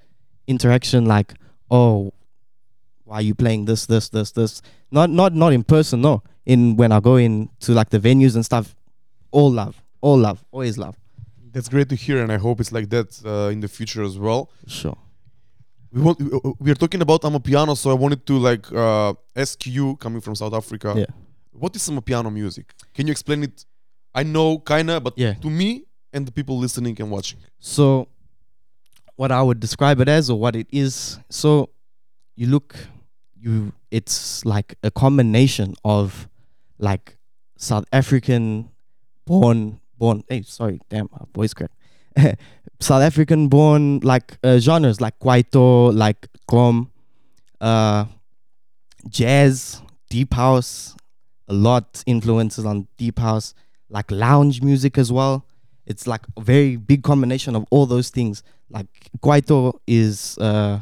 interaction. 0.47 1.05
Like 1.05 1.33
oh, 1.69 2.13
why 3.05 3.15
are 3.17 3.21
you 3.21 3.35
playing 3.35 3.65
this 3.65 3.85
this 3.85 4.09
this 4.09 4.31
this? 4.31 4.61
Not 4.91 5.09
not 5.09 5.33
not 5.33 5.53
in 5.53 5.63
person. 5.63 6.01
No, 6.01 6.23
in 6.45 6.75
when 6.77 6.91
I 6.91 6.99
go 6.99 7.15
in 7.15 7.49
to 7.61 7.73
like 7.73 7.89
the 7.89 7.99
venues 7.99 8.35
and 8.35 8.45
stuff. 8.45 8.75
All 9.33 9.49
love, 9.49 9.81
all 10.01 10.17
love, 10.17 10.43
always 10.51 10.77
love. 10.77 10.97
That's 11.53 11.69
great 11.69 11.87
to 11.89 11.95
hear, 11.95 12.21
and 12.21 12.31
I 12.33 12.37
hope 12.37 12.59
it's 12.59 12.71
like 12.73 12.89
that 12.89 13.21
uh, 13.25 13.49
in 13.49 13.61
the 13.61 13.67
future 13.69 14.03
as 14.03 14.17
well. 14.19 14.49
Sure. 14.67 14.97
We 15.93 16.01
want 16.01 16.19
we- 16.19 16.53
we 16.59 16.71
are 16.71 16.75
talking 16.75 17.01
about 17.01 17.21
Amapiano, 17.21 17.77
so 17.77 17.91
I 17.91 17.93
wanted 17.93 18.25
to 18.25 18.33
like 18.37 18.69
uh, 18.73 19.13
ask 19.35 19.65
you, 19.65 19.95
coming 19.97 20.19
from 20.21 20.35
South 20.35 20.53
Africa, 20.53 20.93
Yeah. 20.97 21.05
what 21.53 21.73
is 21.77 21.89
Amapiano 21.89 22.31
music? 22.31 22.73
Can 22.93 23.07
you 23.07 23.11
explain 23.11 23.43
it? 23.43 23.65
I 24.13 24.23
know 24.23 24.59
kinda, 24.59 24.99
but 24.99 25.13
Yeah. 25.17 25.33
to 25.35 25.49
me 25.49 25.85
and 26.13 26.25
the 26.27 26.31
people 26.31 26.57
listening 26.57 26.99
and 26.99 27.09
watching. 27.11 27.39
So, 27.59 28.07
what 29.15 29.31
I 29.31 29.41
would 29.41 29.59
describe 29.59 29.99
it 30.01 30.07
as, 30.09 30.29
or 30.29 30.39
what 30.39 30.55
it 30.55 30.67
is, 30.71 31.19
so 31.29 31.69
you 32.35 32.47
look, 32.47 32.75
you 33.35 33.73
it's 33.91 34.45
like 34.45 34.75
a 34.83 34.91
combination 34.91 35.75
of 35.83 36.27
like 36.79 37.17
South 37.57 37.85
African 37.91 38.69
born 39.25 39.79
born. 39.97 40.23
Hey, 40.27 40.41
sorry, 40.43 40.79
damn, 40.89 41.07
my 41.11 41.25
voice 41.35 41.53
crack. 41.53 41.71
South 42.79 43.01
African 43.03 43.47
born 43.47 43.99
like 44.01 44.37
uh, 44.43 44.57
genres 44.57 44.99
like 44.99 45.17
kwaito, 45.19 45.93
like 45.95 46.27
gqom, 46.49 46.89
uh, 47.61 48.05
jazz, 49.09 49.81
deep 50.09 50.33
house, 50.33 50.95
a 51.47 51.53
lot 51.53 52.03
influences 52.05 52.65
on 52.65 52.87
deep 52.97 53.19
house, 53.19 53.53
like 53.91 54.09
lounge 54.09 54.61
music 54.61 54.97
as 54.97 55.11
well 55.11 55.45
it's 55.85 56.07
like 56.07 56.21
a 56.37 56.41
very 56.41 56.75
big 56.75 57.03
combination 57.03 57.55
of 57.55 57.65
all 57.69 57.85
those 57.85 58.09
things. 58.09 58.43
Like 58.69 58.87
Kwaito 59.19 59.79
is 59.85 60.37
uh, 60.37 60.79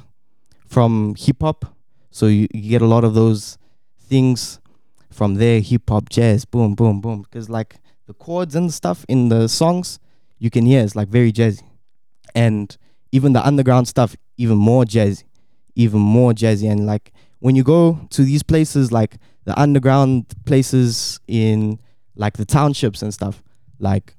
from 0.68 1.16
hip 1.18 1.38
hop, 1.42 1.66
so 2.12 2.28
you, 2.28 2.48
you 2.54 2.70
get 2.70 2.82
a 2.82 2.86
lot 2.86 3.04
of 3.04 3.14
those 3.14 3.58
things 4.00 4.60
from 5.10 5.36
there. 5.36 5.60
Hip 5.62 5.90
hop, 5.90 6.10
jazz, 6.10 6.46
boom, 6.46 6.76
boom, 6.76 7.02
boom. 7.02 7.24
Because 7.24 7.50
like 7.50 7.78
the 8.06 8.14
chords 8.14 8.56
and 8.56 8.72
stuff 8.74 9.06
in 9.08 9.30
the 9.30 9.48
songs, 9.48 10.00
you 10.38 10.50
can 10.50 10.66
hear 10.66 10.84
it's 10.84 10.96
like 10.96 11.08
very 11.08 11.32
jazzy, 11.32 11.64
and 12.36 12.78
even 13.12 13.34
the 13.34 13.46
underground 13.46 13.88
stuff, 13.88 14.16
even 14.38 14.58
more 14.58 14.84
jazzy. 14.84 15.24
even 15.76 16.00
more 16.00 16.34
jazzy. 16.34 16.70
And 16.70 16.86
like 16.86 17.14
when 17.40 17.56
you 17.56 17.64
go 17.64 18.00
to 18.12 18.24
these 18.24 18.44
places, 18.44 18.92
like 18.92 19.16
the 19.46 19.60
underground 19.60 20.26
places 20.46 21.20
in 21.28 21.80
like 22.24 22.36
the 22.38 22.46
townships 22.46 23.02
and 23.02 23.12
stuff, 23.14 23.36
like 23.80 24.16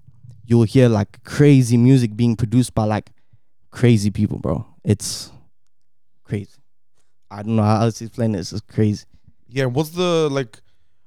you'll 0.48 0.64
hear 0.74 0.88
like 0.88 1.22
crazy 1.24 1.76
music 1.76 2.10
being 2.16 2.34
produced 2.42 2.74
by 2.74 2.84
like 2.84 3.10
crazy 3.70 4.10
people, 4.10 4.38
bro. 4.38 4.56
It's 4.84 5.30
crazy. 6.24 6.58
I 7.30 7.42
don't 7.44 7.56
know 7.56 7.62
how 7.62 7.82
else 7.82 7.98
to 7.98 8.04
explain 8.06 8.32
this. 8.32 8.52
It's 8.52 8.62
crazy. 8.62 9.04
Yeah, 9.48 9.66
what's 9.66 9.90
the 9.90 10.28
like? 10.30 10.60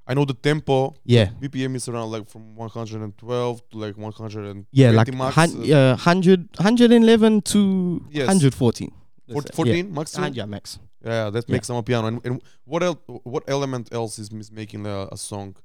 I 0.06 0.14
know 0.14 0.26
the 0.26 0.34
tempo 0.34 0.94
Yeah. 1.06 1.30
BPM 1.42 1.76
is 1.76 1.88
around 1.88 2.12
like 2.12 2.30
from 2.30 2.56
112 2.56 3.70
to 3.72 3.78
like 3.78 3.98
120 3.98 4.66
Yeah, 4.72 4.92
like 4.92 5.14
max. 5.14 5.36
hun- 5.36 5.72
uh, 5.72 5.96
100, 5.96 6.50
111 6.60 7.42
to 7.54 8.06
Yes. 8.12 8.28
114. 8.28 8.92
four- 8.92 9.36
Let's 9.36 9.48
say. 9.52 9.56
14 9.56 9.76
Yeah. 9.88 9.94
maximum. 9.94 10.26
Uh, 10.32 10.34
yeah, 10.36 10.46
max. 10.46 10.80
Yeah, 11.06 11.30
that 11.30 11.46
Yeah. 11.48 11.54
makes 11.54 11.70
a 11.70 11.82
piano. 11.84 12.08
And, 12.08 12.20
and 12.26 12.42
what 12.66 12.84
else? 12.84 13.00
What 13.24 13.44
element 13.48 13.94
else 13.94 14.20
is, 14.20 14.30
making 14.52 14.86
a, 14.86 15.08
a 15.12 15.18
song 15.18 15.56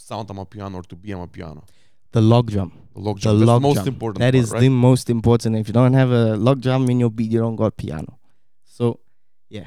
sound 0.00 0.30
a 0.30 0.44
piano 0.44 0.78
or 0.78 0.82
to 0.82 0.96
be 0.96 1.12
a 1.12 1.26
piano? 1.26 1.64
The 2.12 2.20
log 2.20 2.50
drum. 2.50 2.72
The 2.94 3.00
log 3.00 3.16
The 3.16 3.22
drum. 3.22 3.38
That's 3.38 3.46
log 3.46 3.62
the 3.62 3.68
most 3.68 3.74
drum. 3.76 3.88
important. 3.88 4.18
That 4.20 4.34
part, 4.34 4.44
is 4.44 4.50
right? 4.50 4.60
the 4.60 4.68
most 4.68 5.10
important. 5.10 5.56
If 5.56 5.68
you 5.68 5.74
don't 5.74 5.92
have 5.94 6.10
a 6.10 6.36
log 6.36 6.60
drum 6.60 6.88
in 6.90 7.00
your 7.00 7.10
beat, 7.10 7.30
you 7.30 7.40
don't 7.40 7.56
got 7.56 7.76
piano. 7.76 8.18
So, 8.64 9.00
yeah. 9.48 9.66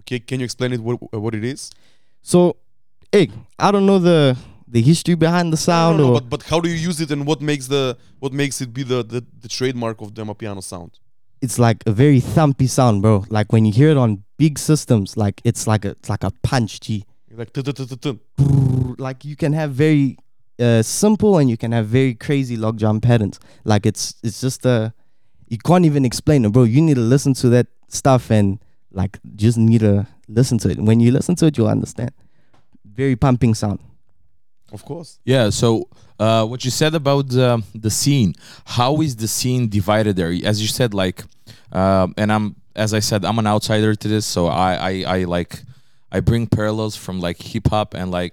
Okay, 0.00 0.20
can 0.20 0.40
you 0.40 0.44
explain 0.44 0.72
it 0.72 0.80
what 0.80 0.96
what 1.12 1.34
it 1.34 1.44
is? 1.44 1.70
so, 2.22 2.56
hey, 3.12 3.30
I 3.58 3.70
don't 3.70 3.86
know 3.86 3.98
the 3.98 4.36
the 4.66 4.82
history 4.82 5.14
behind 5.14 5.52
the 5.52 5.56
sound 5.56 5.98
no, 5.98 6.04
no, 6.04 6.08
no, 6.08 6.20
but 6.20 6.28
but 6.30 6.42
how 6.50 6.58
do 6.60 6.68
you 6.68 6.74
use 6.88 7.00
it 7.00 7.10
and 7.10 7.26
what 7.26 7.40
makes 7.40 7.66
the 7.68 7.96
what 8.18 8.32
makes 8.32 8.60
it 8.60 8.72
be 8.72 8.82
the 8.82 9.02
the, 9.04 9.24
the 9.40 9.48
trademark 9.48 10.00
of 10.00 10.14
the 10.14 10.34
piano 10.34 10.60
sound? 10.60 10.98
it's 11.44 11.58
like 11.58 11.84
a 11.86 11.92
very 11.92 12.20
thumpy 12.20 12.68
sound, 12.68 13.02
bro. 13.02 13.24
Like 13.28 13.52
when 13.52 13.66
you 13.66 13.72
hear 13.72 13.90
it 13.90 13.98
on 13.98 14.24
big 14.38 14.58
systems, 14.58 15.16
like 15.16 15.42
it's 15.44 15.66
like 15.66 15.84
a 15.84 15.90
it's 15.90 16.08
like 16.08 16.24
a 16.24 16.32
punch, 16.42 16.80
G. 16.80 17.04
Like. 17.36 18.98
Like 18.98 19.24
you 19.24 19.36
can 19.36 19.52
have 19.52 19.72
very 19.72 20.16
uh, 20.58 20.82
simple 20.82 21.38
and 21.38 21.50
you 21.50 21.56
can 21.56 21.72
have 21.72 21.86
very 21.86 22.14
crazy 22.14 22.56
log 22.56 22.78
drum 22.78 23.00
patterns. 23.00 23.40
Like 23.64 23.86
it's 23.86 24.14
it's 24.22 24.40
just 24.40 24.64
uh 24.66 24.90
you 25.48 25.58
can't 25.58 25.84
even 25.84 26.04
explain 26.04 26.44
it, 26.44 26.52
bro. 26.52 26.62
You 26.64 26.80
need 26.80 26.94
to 26.94 27.00
listen 27.00 27.34
to 27.34 27.48
that 27.50 27.66
stuff 27.88 28.30
and 28.30 28.58
like 28.92 29.18
just 29.36 29.58
need 29.58 29.80
to 29.80 30.06
listen 30.28 30.58
to 30.58 30.68
it. 30.70 30.78
When 30.78 31.00
you 31.00 31.10
listen 31.12 31.34
to 31.36 31.46
it, 31.46 31.58
you'll 31.58 31.68
understand. 31.68 32.12
Very 32.84 33.16
pumping 33.16 33.54
sound. 33.54 33.80
of 34.72 34.84
course. 34.84 35.18
Yeah. 35.24 35.50
So, 35.50 35.88
uh, 36.18 36.44
what 36.46 36.64
you 36.64 36.70
said 36.70 36.94
about 36.94 37.28
the 37.28 37.62
the 37.74 37.90
scene, 37.90 38.34
how 38.64 39.00
is 39.00 39.16
the 39.16 39.28
scene 39.28 39.68
divided 39.68 40.16
there? 40.16 40.32
As 40.44 40.60
you 40.62 40.68
said, 40.68 40.94
like, 40.94 41.24
um, 41.72 42.14
and 42.16 42.32
I'm 42.32 42.56
as 42.76 42.92
I 42.94 43.00
said, 43.00 43.24
I'm 43.24 43.38
an 43.38 43.46
outsider 43.46 43.94
to 43.94 44.08
this, 44.08 44.26
so 44.26 44.46
I 44.46 44.74
I, 44.74 44.92
I 45.16 45.24
like 45.24 45.62
I 46.16 46.20
bring 46.20 46.46
parallels 46.46 46.94
from 47.04 47.16
like 47.26 47.38
hip 47.50 47.66
hop 47.68 47.94
and 47.94 48.08
like 48.18 48.32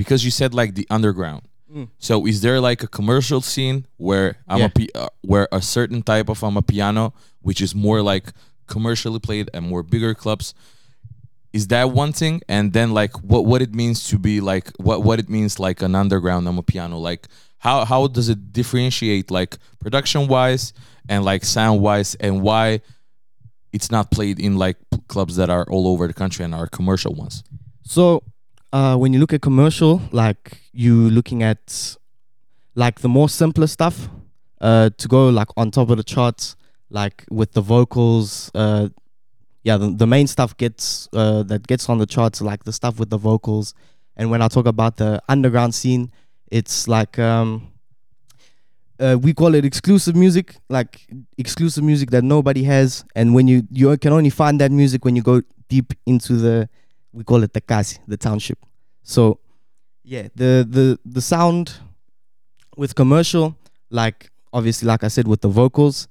because 0.00 0.20
you 0.24 0.30
said 0.30 0.54
like 0.54 0.70
the 0.74 0.86
underground. 0.96 1.42
Mm. 1.74 1.88
So 1.98 2.26
is 2.26 2.40
there 2.40 2.60
like 2.60 2.80
a 2.82 2.86
commercial 2.98 3.40
scene 3.42 3.78
where 4.06 4.28
I'm 4.48 4.58
a 4.58 4.60
Yeah. 4.62 4.68
pi- 4.78 4.94
uh, 4.94 5.08
where 5.30 5.46
a 5.52 5.60
certain 5.60 6.02
type 6.02 6.28
of 6.30 6.38
Amapiano, 6.40 7.12
which 7.42 7.60
is 7.60 7.74
more 7.74 8.00
like 8.12 8.26
commercially 8.66 9.18
played 9.18 9.50
and 9.52 9.66
more 9.72 9.82
bigger 9.82 10.14
clubs, 10.14 10.54
is 11.52 11.66
that 11.68 11.90
one 11.90 12.12
thing 12.12 12.40
and 12.48 12.72
then 12.72 12.92
like 13.00 13.14
what 13.30 13.44
what 13.50 13.60
it 13.62 13.74
means 13.74 14.04
to 14.10 14.18
be 14.18 14.40
like 14.40 14.66
what 14.78 15.02
what 15.02 15.18
it 15.18 15.28
means 15.28 15.58
like 15.58 15.82
an 15.82 15.94
underground 15.94 16.46
Amapiano 16.46 17.00
like 17.10 17.26
how 17.58 17.84
how 17.84 18.06
does 18.06 18.28
it 18.28 18.52
differentiate 18.52 19.30
like 19.30 19.56
production 19.80 20.28
wise 20.28 20.72
and 21.08 21.24
like 21.24 21.42
sound 21.44 21.80
wise 21.80 22.14
and 22.20 22.42
why 22.42 22.80
it's 23.72 23.90
not 23.90 24.10
played 24.10 24.38
in 24.38 24.56
like 24.56 24.76
clubs 25.08 25.36
that 25.36 25.50
are 25.50 25.64
all 25.70 25.86
over 25.88 26.06
the 26.06 26.14
country 26.14 26.44
and 26.44 26.54
are 26.54 26.66
commercial 26.66 27.14
ones 27.14 27.42
So, 27.82 28.22
uh, 28.72 28.96
when 28.96 29.14
you 29.14 29.18
look 29.20 29.32
at 29.32 29.40
commercial, 29.40 30.02
like 30.12 30.60
you 30.72 31.08
looking 31.10 31.42
at 31.42 31.96
like 32.74 33.00
the 33.00 33.08
more 33.08 33.28
simpler 33.28 33.66
stuff, 33.66 34.08
uh, 34.60 34.90
to 34.98 35.08
go 35.08 35.30
like 35.30 35.48
on 35.56 35.70
top 35.70 35.88
of 35.90 35.96
the 35.96 36.04
charts, 36.04 36.54
like 36.90 37.24
with 37.30 37.52
the 37.52 37.62
vocals, 37.62 38.50
uh, 38.54 38.88
yeah, 39.64 39.78
the, 39.78 39.88
the 39.90 40.06
main 40.06 40.26
stuff 40.26 40.54
gets 40.56 41.08
uh 41.14 41.42
that 41.44 41.66
gets 41.66 41.88
on 41.88 41.96
the 41.98 42.06
charts, 42.06 42.42
like 42.42 42.64
the 42.64 42.72
stuff 42.72 42.98
with 43.00 43.08
the 43.08 43.16
vocals. 43.18 43.72
And 44.16 44.30
when 44.30 44.42
I 44.42 44.48
talk 44.48 44.66
about 44.66 44.96
the 44.96 45.22
underground 45.28 45.74
scene, 45.74 46.10
it's 46.50 46.86
like 46.88 47.18
um. 47.18 47.72
Uh, 49.00 49.16
we 49.20 49.32
call 49.32 49.54
it 49.54 49.64
exclusive 49.64 50.16
music, 50.16 50.56
like 50.68 51.06
exclusive 51.36 51.84
music 51.84 52.10
that 52.10 52.24
nobody 52.24 52.64
has, 52.64 53.04
and 53.14 53.34
when 53.34 53.46
you 53.46 53.62
you 53.70 53.96
can 53.98 54.12
only 54.12 54.30
find 54.30 54.60
that 54.60 54.72
music 54.72 55.04
when 55.04 55.14
you 55.14 55.22
go 55.22 55.40
deep 55.68 55.92
into 56.06 56.36
the 56.36 56.68
we 57.12 57.24
call 57.24 57.42
it 57.42 57.52
the 57.52 57.60
kasi, 57.60 57.98
the 58.08 58.16
township. 58.16 58.58
So 59.02 59.38
yeah, 60.02 60.28
the 60.34 60.66
the 60.68 60.98
the 61.04 61.20
sound 61.20 61.74
with 62.76 62.94
commercial, 62.94 63.56
like 63.90 64.30
obviously, 64.52 64.86
like 64.86 65.04
I 65.04 65.08
said, 65.08 65.28
with 65.28 65.42
the 65.42 65.48
vocals, 65.48 66.08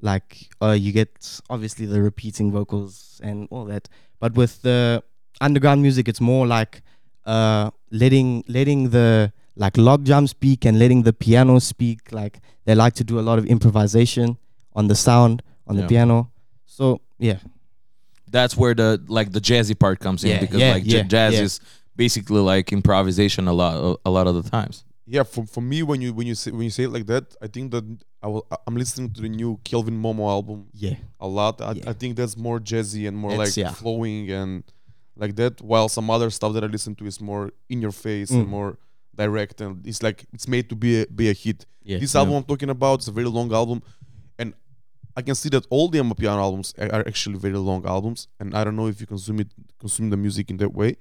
like 0.00 0.48
uh, 0.60 0.72
you 0.72 0.92
get 0.92 1.40
obviously 1.48 1.86
the 1.86 2.02
repeating 2.02 2.52
vocals 2.52 3.20
and 3.22 3.48
all 3.50 3.64
that. 3.66 3.88
But 4.20 4.34
with 4.34 4.62
the 4.62 5.02
underground 5.40 5.82
music, 5.82 6.08
it's 6.08 6.20
more 6.20 6.46
like 6.46 6.82
uh, 7.24 7.70
letting 7.90 8.44
letting 8.48 8.90
the 8.90 9.32
like 9.56 9.76
log 9.76 10.04
drum 10.04 10.26
speak 10.26 10.64
and 10.64 10.78
letting 10.78 11.02
the 11.02 11.12
piano 11.12 11.58
speak. 11.60 12.12
Like 12.12 12.40
they 12.64 12.74
like 12.74 12.94
to 12.94 13.04
do 13.04 13.18
a 13.18 13.22
lot 13.28 13.38
of 13.38 13.46
improvisation 13.46 14.36
on 14.74 14.88
the 14.88 14.94
sound 14.94 15.42
on 15.66 15.76
Yeah. 15.76 15.82
the 15.82 15.88
piano. 15.88 16.30
So 16.66 17.00
yeah, 17.18 17.38
that's 18.30 18.56
where 18.56 18.74
the 18.74 19.02
like 19.08 19.32
the 19.32 19.40
jazzy 19.40 19.78
part 19.78 19.98
comes 20.00 20.24
in 20.24 20.30
Yeah, 20.30 20.40
because 20.40 20.60
yeah, 20.60 20.72
like 20.72 20.84
j- 20.84 21.02
jazz 21.04 21.34
yeah. 21.34 21.40
is 21.42 21.60
basically 21.96 22.40
like 22.40 22.72
improvisation 22.72 23.48
a 23.48 23.52
lot 23.52 23.98
a 24.04 24.10
lot 24.10 24.26
of 24.26 24.34
the 24.42 24.50
times 24.50 24.84
Yeah, 25.06 25.22
for, 25.22 25.46
for 25.46 25.60
me 25.62 25.82
when 25.82 26.00
you 26.02 26.12
when 26.12 26.26
you 26.26 26.34
say 26.34 26.50
when 26.50 26.62
you 26.62 26.70
say 26.70 26.84
it 26.84 26.90
like 26.90 27.06
that, 27.06 27.24
I 27.40 27.46
think 27.46 27.70
that 27.70 27.84
I 28.22 28.26
will 28.26 28.44
I'm 28.66 28.76
listening 28.76 29.12
to 29.14 29.20
the 29.22 29.28
new 29.28 29.58
Kelvin 29.64 29.96
Momo 30.02 30.28
album 30.28 30.66
yeah, 30.74 30.96
a 31.20 31.28
lot. 31.28 31.60
I, 31.62 31.72
Yeah. 31.72 31.90
I 31.90 31.92
think 31.94 32.16
that's 32.16 32.36
more 32.36 32.58
jazzy 32.60 33.06
and 33.08 33.16
more 33.16 33.30
It's- 33.32 33.56
like 33.56 33.56
yeah. 33.56 33.72
flowing 33.72 34.30
and 34.30 34.64
like 35.16 35.36
that. 35.36 35.62
While 35.62 35.88
some 35.88 36.10
other 36.10 36.28
stuff 36.30 36.52
that 36.54 36.64
I 36.64 36.66
listen 36.66 36.94
to 36.96 37.06
is 37.06 37.20
more 37.20 37.52
in 37.70 37.80
your 37.80 37.92
face 37.92 38.30
and 38.30 38.46
Mm. 38.46 38.50
more 38.50 38.78
direct 39.16 39.60
and 39.60 39.86
it's 39.86 40.02
like 40.02 40.24
it's 40.32 40.48
made 40.48 40.68
to 40.70 40.76
be 40.76 41.02
a, 41.02 41.06
be 41.06 41.28
a 41.30 41.32
hit. 41.32 41.66
yeah. 41.82 41.98
This 41.98 42.14
album 42.14 42.34
I'm 42.36 42.44
talking 42.44 42.70
about 42.70 43.00
is 43.00 43.08
a 43.08 43.12
very 43.12 43.28
long 43.28 43.52
album, 43.52 43.82
and 44.38 44.54
I 45.16 45.22
can 45.22 45.34
see 45.34 45.48
that 45.50 45.66
all 45.70 45.88
the 45.88 45.98
Amapiano 45.98 46.38
albums 46.46 46.74
are 46.78 46.90
are 46.96 47.04
actually 47.06 47.38
very 47.38 47.58
long 47.70 47.86
albums. 47.86 48.28
And 48.40 48.54
I 48.54 48.64
don't 48.64 48.76
know 48.76 48.88
if 48.88 49.00
you 49.00 49.06
consume 49.06 49.40
it, 49.40 49.48
consume 49.78 50.10
the 50.10 50.16
music 50.16 50.50
in 50.50 50.56
that 50.58 50.72
way, 50.72 50.96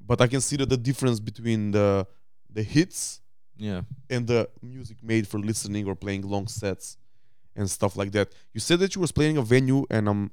but 0.00 0.20
I 0.20 0.26
can 0.26 0.40
see 0.40 0.56
that 0.56 0.68
the 0.68 0.76
difference 0.76 1.18
between 1.20 1.72
the 1.72 2.06
the 2.50 2.62
hits 2.62 3.20
yeah 3.56 3.82
and 4.10 4.26
the 4.26 4.48
music 4.62 4.98
made 5.02 5.26
for 5.26 5.38
listening 5.38 5.86
or 5.88 5.94
playing 5.94 6.22
long 6.34 6.46
sets 6.48 6.96
and 7.56 7.68
stuff 7.70 7.96
like 7.96 8.12
that. 8.12 8.28
You 8.54 8.60
said 8.60 8.78
that 8.80 8.94
you 8.94 9.00
was 9.00 9.12
playing 9.12 9.36
a 9.36 9.42
venue, 9.42 9.84
and 9.90 10.08
I'm 10.08 10.30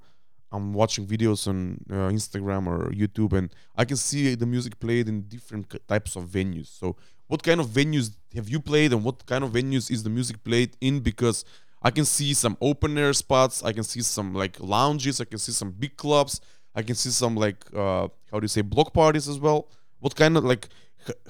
I'm 0.52 0.74
watching 0.74 1.06
videos 1.06 1.48
on 1.48 1.84
uh, 1.90 2.10
Instagram 2.10 2.68
or 2.68 2.90
YouTube, 2.92 3.34
and 3.34 3.54
I 3.76 3.86
can 3.86 3.98
see 3.98 4.36
the 4.36 4.46
music 4.46 4.80
played 4.80 5.08
in 5.08 5.22
different 5.22 5.76
types 5.88 6.16
of 6.16 6.26
venues. 6.26 6.68
So, 6.68 6.96
what 7.28 7.44
kind 7.44 7.60
of 7.60 7.68
venues 7.68 8.16
have 8.34 8.50
you 8.50 8.60
played, 8.60 8.92
and 8.94 9.04
what 9.04 9.26
kind 9.26 9.44
of 9.44 9.52
venues 9.52 9.92
is 9.92 10.04
the 10.04 10.10
music 10.10 10.44
played 10.44 10.76
in? 10.82 11.02
Because 11.02 11.46
I 11.82 11.92
can 11.92 12.06
see 12.06 12.34
some 12.34 12.58
open 12.62 12.98
air 12.98 13.14
spots, 13.14 13.64
I 13.64 13.74
can 13.74 13.84
see 13.84 14.02
some 14.02 14.34
like 14.34 14.60
lounges, 14.60 15.22
I 15.22 15.26
can 15.26 15.38
see 15.38 15.52
some 15.52 15.72
big 15.72 15.98
clubs, 15.98 16.42
I 16.76 16.82
can 16.82 16.96
see 16.96 17.12
some 17.12 17.36
like 17.36 17.66
uh, 17.74 18.08
how 18.32 18.40
do 18.40 18.44
you 18.44 18.48
say 18.48 18.62
block 18.62 18.94
parties 18.94 19.30
as 19.30 19.40
well. 19.40 19.68
What 20.00 20.16
kind 20.16 20.36
of 20.36 20.44
like 20.44 20.70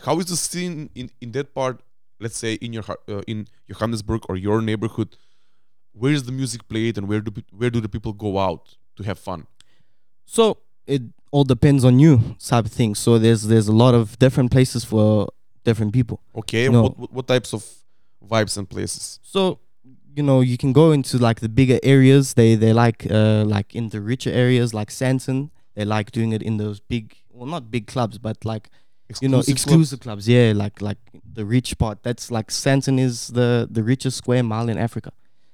how 0.05 0.19
is 0.19 0.27
the 0.27 0.37
scene 0.37 0.89
in 0.95 1.09
in 1.21 1.31
that 1.33 1.53
part? 1.53 1.81
Let's 2.19 2.37
say 2.37 2.53
in 2.53 2.73
your 2.73 2.83
uh, 3.07 3.21
in 3.27 3.47
Johannesburg 3.69 4.23
or 4.29 4.37
your 4.37 4.61
neighborhood, 4.61 5.17
where 5.93 6.13
is 6.13 6.23
the 6.23 6.31
music 6.31 6.67
played, 6.67 6.97
and 6.97 7.07
where 7.07 7.21
do 7.21 7.31
where 7.51 7.69
do 7.69 7.81
the 7.81 7.89
people 7.89 8.13
go 8.13 8.39
out 8.39 8.77
to 8.99 9.03
have 9.09 9.17
fun? 9.19 9.47
So 10.25 10.43
it 10.85 11.01
all 11.31 11.43
depends 11.55 11.83
on 11.89 11.99
you, 11.99 12.13
type 12.51 12.65
of 12.65 12.71
thing. 12.79 12.95
So 12.95 13.09
there's 13.23 13.43
there's 13.51 13.67
a 13.67 13.77
lot 13.83 13.93
of 13.99 14.17
different 14.19 14.49
places 14.51 14.83
for 14.91 15.29
different 15.63 15.91
people. 15.93 16.17
Okay, 16.35 16.65
and 16.65 16.73
No. 16.73 16.81
what, 16.83 17.11
what 17.17 17.27
types 17.33 17.53
of 17.53 17.61
vibes 18.33 18.57
and 18.57 18.67
places? 18.75 19.19
So 19.23 19.59
you 20.15 20.23
know 20.23 20.41
you 20.41 20.57
can 20.57 20.73
go 20.73 20.91
into 20.91 21.17
like 21.17 21.39
the 21.45 21.49
bigger 21.59 21.79
areas. 21.83 22.33
They 22.33 22.55
they 22.63 22.73
like 22.73 22.99
uh 23.09 23.43
like 23.55 23.69
in 23.79 23.89
the 23.89 24.01
richer 24.01 24.31
areas 24.45 24.73
like 24.73 24.89
Sandton. 24.91 25.49
They 25.75 25.85
like 25.85 26.11
doing 26.11 26.31
it 26.33 26.41
in 26.41 26.57
those 26.57 26.79
big, 26.93 27.05
well 27.31 27.47
not 27.55 27.71
big 27.71 27.85
clubs, 27.87 28.17
but 28.17 28.37
like 28.43 28.69
you 29.21 29.29
know 29.29 29.37
clubs? 29.37 29.49
exclusive 29.49 29.99
clubs. 30.05 30.23
Yeah, 30.27 30.53
like 30.63 30.81
like 30.89 30.97
the 31.37 31.45
rich 31.45 31.77
part. 31.77 31.97
That's 32.03 32.25
like 32.37 32.47
Sandton 32.63 32.97
is 32.99 33.15
the 33.39 33.67
the 33.77 33.83
richest 33.83 34.17
square 34.17 34.43
mile 34.43 34.67
in 34.73 34.77
Africa. 34.77 35.11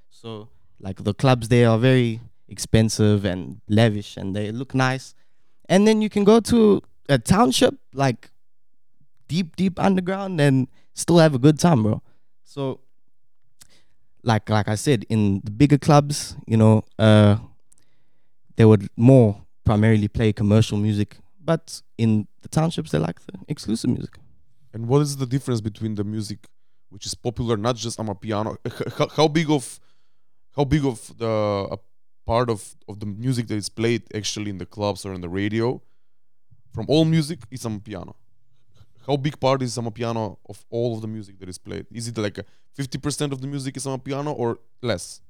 So 0.10 0.48
like 0.80 1.04
the 1.04 1.14
clubs 1.14 1.48
there 1.50 1.70
are 1.70 1.78
very 1.78 2.22
expensive 2.48 3.25
and 3.25 3.62
lavish, 3.68 4.18
and 4.18 4.36
they 4.36 4.52
look 4.52 4.74
nice. 4.74 5.14
And 5.68 5.88
then 5.88 6.02
you 6.02 6.10
can 6.10 6.24
go 6.24 6.40
to 6.42 6.82
a 7.10 7.18
township 7.18 7.75
like 7.94 8.32
deep 9.28 9.56
deep 9.56 9.80
underground 9.80 10.40
and 10.40 10.68
still 10.94 11.18
have 11.18 11.36
a 11.36 11.40
good 11.40 11.60
time, 11.60 11.84
bro. 11.84 12.02
So 12.44 12.82
like 14.24 14.50
like 14.50 14.68
I 14.68 14.75
said, 14.75 15.06
in 15.10 15.42
the 15.44 15.52
bigger 15.52 15.78
clubs, 15.78 16.36
you 16.48 16.58
know, 16.58 16.84
uh 17.00 17.38
they 18.56 18.66
would 18.66 18.90
more 18.96 19.42
primarily 19.64 20.08
play 20.08 20.32
commercial 20.32 20.78
music, 20.78 21.18
but 21.44 21.82
in 21.98 22.28
the 22.42 22.48
townships 22.48 22.92
they 22.92 23.00
like 23.00 23.20
the 23.25 23.34
exclusive 23.48 23.90
music. 23.90 24.18
And 24.74 24.88
what 24.88 25.02
is 25.02 25.18
the 25.18 25.25
difference 25.25 25.62
between 25.62 25.96
the 25.96 26.04
music 26.04 26.48
which 26.90 27.06
is 27.06 27.16
popular, 27.16 27.58
not 27.58 27.75
just 27.75 28.00
on 28.00 28.10
a 28.10 28.16
piano? 28.16 28.58
How, 28.98 29.08
how 29.08 29.28
big 29.28 29.50
of 29.50 29.80
how 30.56 30.64
big 30.64 30.86
of 30.86 31.18
the 31.18 31.28
a 31.72 31.78
part 32.25 32.50
of, 32.50 32.75
of 32.88 33.00
the 33.00 33.05
music 33.05 33.48
that 33.48 33.55
is 33.55 33.70
played 33.70 34.03
actually 34.15 34.50
in 34.50 34.58
the 34.58 34.65
clubs 34.65 35.05
or 35.05 35.13
in 35.13 35.22
the 35.22 35.29
radio 35.29 35.82
from 36.74 36.86
all 36.88 37.05
music 37.05 37.39
is 37.51 37.65
on 37.65 37.79
piano? 37.79 38.15
How 39.08 39.17
big 39.17 39.39
part 39.39 39.62
is 39.62 39.77
on 39.77 39.86
a 39.86 39.91
piano 39.91 40.39
of 40.50 40.65
all 40.70 40.96
of 40.96 41.01
the 41.01 41.08
music 41.08 41.39
that 41.39 41.50
is 41.50 41.58
played? 41.58 41.86
Is 41.91 42.08
it 42.08 42.17
like 42.17 42.39
fifty 42.74 42.98
percent 42.98 43.32
of 43.34 43.41
the 43.41 43.48
music 43.48 43.77
is 43.77 43.86
on 43.86 43.94
a 43.94 44.00
piano 44.00 44.32
or 44.32 44.60
less? 44.82 45.22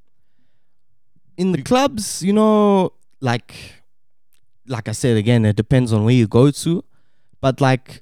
in 1.37 1.51
the 1.51 1.61
clubs, 1.61 2.23
you 2.23 2.33
know, 2.33 2.93
like 3.19 3.53
like 4.67 4.87
I 4.87 4.93
said 4.93 5.17
again, 5.17 5.45
it 5.45 5.55
depends 5.55 5.93
on 5.93 6.05
where 6.05 6.13
you 6.13 6.27
go 6.27 6.51
to. 6.51 6.83
But 7.41 7.61
like 7.61 8.01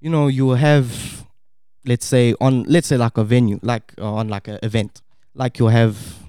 you 0.00 0.10
know, 0.10 0.28
you 0.28 0.46
will 0.46 0.56
have 0.56 1.26
let's 1.84 2.06
say 2.06 2.34
on 2.40 2.64
let's 2.64 2.88
say 2.88 2.96
like 2.96 3.18
a 3.18 3.24
venue, 3.24 3.58
like 3.62 3.92
uh, 3.98 4.14
on 4.14 4.28
like 4.28 4.48
an 4.48 4.58
event. 4.62 5.02
Like 5.34 5.58
you'll 5.58 5.68
have 5.68 6.23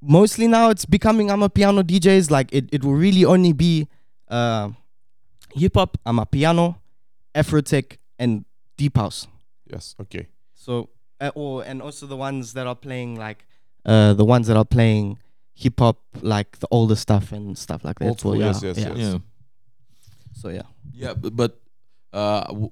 mostly 0.00 0.46
now 0.48 0.70
it's 0.70 0.84
becoming 0.84 1.28
Amapiano 1.28 1.82
DJs, 1.82 2.30
like 2.30 2.52
it, 2.52 2.68
it 2.72 2.84
will 2.84 2.94
really 2.94 3.24
only 3.24 3.52
be 3.52 3.88
uh 4.28 4.70
hip 5.54 5.74
hop, 5.74 5.96
Amapiano, 6.06 6.76
Afrotech 7.34 7.98
and 8.18 8.44
deep 8.76 8.96
house. 8.96 9.26
Yes. 9.66 9.94
Okay. 10.00 10.28
So, 10.54 10.90
uh, 11.20 11.30
or 11.34 11.62
and 11.64 11.80
also 11.82 12.06
the 12.06 12.16
ones 12.16 12.52
that 12.54 12.66
are 12.66 12.74
playing 12.76 13.16
like, 13.16 13.46
uh, 13.84 14.14
the 14.14 14.24
ones 14.24 14.46
that 14.48 14.56
are 14.56 14.64
playing 14.64 15.18
hip 15.54 15.78
hop, 15.80 15.98
like 16.22 16.58
the 16.58 16.68
older 16.70 16.96
stuff 16.96 17.32
and 17.32 17.56
stuff 17.56 17.84
like 17.84 17.98
that. 18.00 18.08
Old 18.08 18.20
So, 18.20 18.30
school, 18.30 18.40
yeah, 18.40 18.46
yes, 18.46 18.62
yes, 18.62 18.78
yeah. 18.78 18.88
yes. 18.94 18.98
Yeah. 18.98 19.18
So 20.34 20.48
yeah, 20.50 20.62
Yeah, 20.92 21.14
but, 21.14 21.34
but 21.36 21.60
uh, 22.12 22.44
w- 22.48 22.70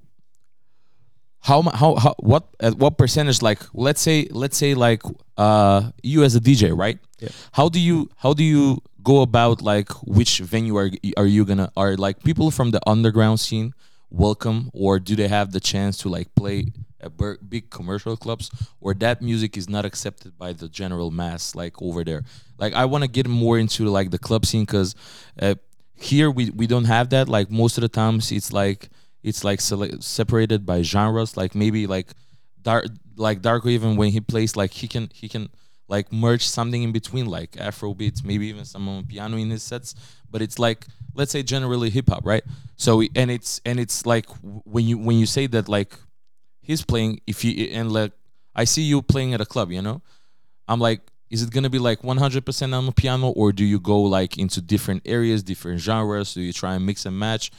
how 1.40 1.62
how 1.62 1.94
how 1.96 2.14
what 2.18 2.48
at 2.60 2.76
what 2.76 2.96
percentage? 2.98 3.42
Like, 3.42 3.60
let's 3.74 4.00
say 4.00 4.28
let's 4.30 4.56
say 4.56 4.74
like 4.74 5.02
uh 5.36 5.90
you 6.02 6.24
as 6.24 6.34
a 6.34 6.40
DJ, 6.40 6.76
right? 6.76 6.98
Yeah. 7.24 7.30
How 7.52 7.68
do 7.68 7.80
you 7.80 8.10
how 8.16 8.32
do 8.34 8.44
you 8.44 8.82
go 9.02 9.22
about 9.22 9.62
like 9.62 9.90
which 10.02 10.38
venue 10.38 10.76
are 10.76 10.90
are 11.16 11.26
you 11.26 11.44
gonna 11.44 11.70
are 11.76 11.96
like 11.96 12.22
people 12.22 12.50
from 12.50 12.70
the 12.70 12.80
underground 12.86 13.38
scene 13.40 13.74
welcome 14.10 14.70
or 14.72 14.98
do 14.98 15.16
they 15.16 15.28
have 15.28 15.52
the 15.52 15.60
chance 15.60 15.98
to 15.98 16.08
like 16.08 16.34
play 16.34 16.72
at 17.00 17.12
big 17.48 17.68
commercial 17.68 18.16
clubs 18.16 18.50
or 18.80 18.94
that 18.94 19.20
music 19.20 19.56
is 19.56 19.68
not 19.68 19.84
accepted 19.84 20.38
by 20.38 20.52
the 20.52 20.68
general 20.68 21.10
mass 21.10 21.54
like 21.54 21.80
over 21.82 22.04
there? 22.04 22.22
Like 22.58 22.72
i 22.74 22.84
want 22.84 23.02
to 23.02 23.08
get 23.08 23.28
more 23.28 23.58
into 23.58 23.84
like 23.98 24.10
the 24.10 24.18
club 24.18 24.46
scene 24.46 24.64
because 24.64 24.94
uh, 25.40 25.56
here 25.96 26.30
we, 26.30 26.50
we 26.50 26.66
don't 26.66 26.84
have 26.84 27.10
that. 27.10 27.28
Like 27.28 27.50
most 27.50 27.78
of 27.78 27.82
the 27.82 27.88
times 27.88 28.32
it's 28.32 28.52
like 28.52 28.88
it's 29.22 29.44
like 29.44 29.60
separated 29.60 30.66
by 30.66 30.82
genres. 30.82 31.36
Like 31.36 31.54
maybe 31.54 31.86
like 31.86 32.08
dark 32.62 32.86
like 33.16 33.42
darko 33.42 33.68
even 33.68 33.96
when 33.96 34.10
he 34.10 34.20
plays 34.20 34.56
like 34.56 34.72
he 34.72 34.88
can 34.88 35.08
he 35.14 35.28
can 35.28 35.48
like 35.88 36.12
merge 36.12 36.46
something 36.46 36.82
in 36.82 36.92
between 36.92 37.26
like 37.26 37.56
afro 37.58 37.94
beats 37.94 38.24
maybe 38.24 38.46
even 38.46 38.64
some 38.64 39.04
piano 39.08 39.36
in 39.36 39.50
his 39.50 39.62
sets. 39.62 39.94
But 40.30 40.42
it's 40.42 40.58
like 40.58 40.86
let's 41.14 41.32
say 41.32 41.42
generally 41.42 41.90
hip 41.90 42.08
hop 42.08 42.24
right? 42.24 42.44
So 42.76 43.02
and 43.14 43.30
it's 43.30 43.60
and 43.64 43.78
it's 43.78 44.06
like 44.06 44.26
when 44.64 44.84
you 44.84 44.98
when 44.98 45.18
you 45.18 45.26
say 45.26 45.46
that 45.48 45.68
like 45.68 45.94
he's 46.60 46.84
playing 46.84 47.20
if 47.26 47.44
you 47.44 47.68
and 47.72 47.92
like 47.92 48.12
i 48.54 48.64
see 48.64 48.82
you 48.82 49.02
playing 49.02 49.34
at 49.34 49.40
a 49.40 49.46
club 49.46 49.70
you 49.70 49.82
know? 49.82 50.00
I'm 50.66 50.80
like 50.80 51.00
is 51.30 51.42
it 51.42 51.50
gonna 51.50 51.70
be 51.70 51.78
like 51.78 52.02
100% 52.02 52.74
on 52.74 52.86
the 52.86 52.92
piano 52.92 53.30
or 53.30 53.52
do 53.52 53.64
you 53.64 53.80
go 53.80 54.00
like 54.02 54.38
into 54.38 54.60
different 54.60 55.02
areas 55.04 55.42
different 55.42 55.80
genres? 55.80 56.34
Do 56.34 56.40
you 56.40 56.52
try 56.52 56.74
and 56.74 56.86
mix 56.86 57.06
and 57.06 57.18
match? 57.18 57.50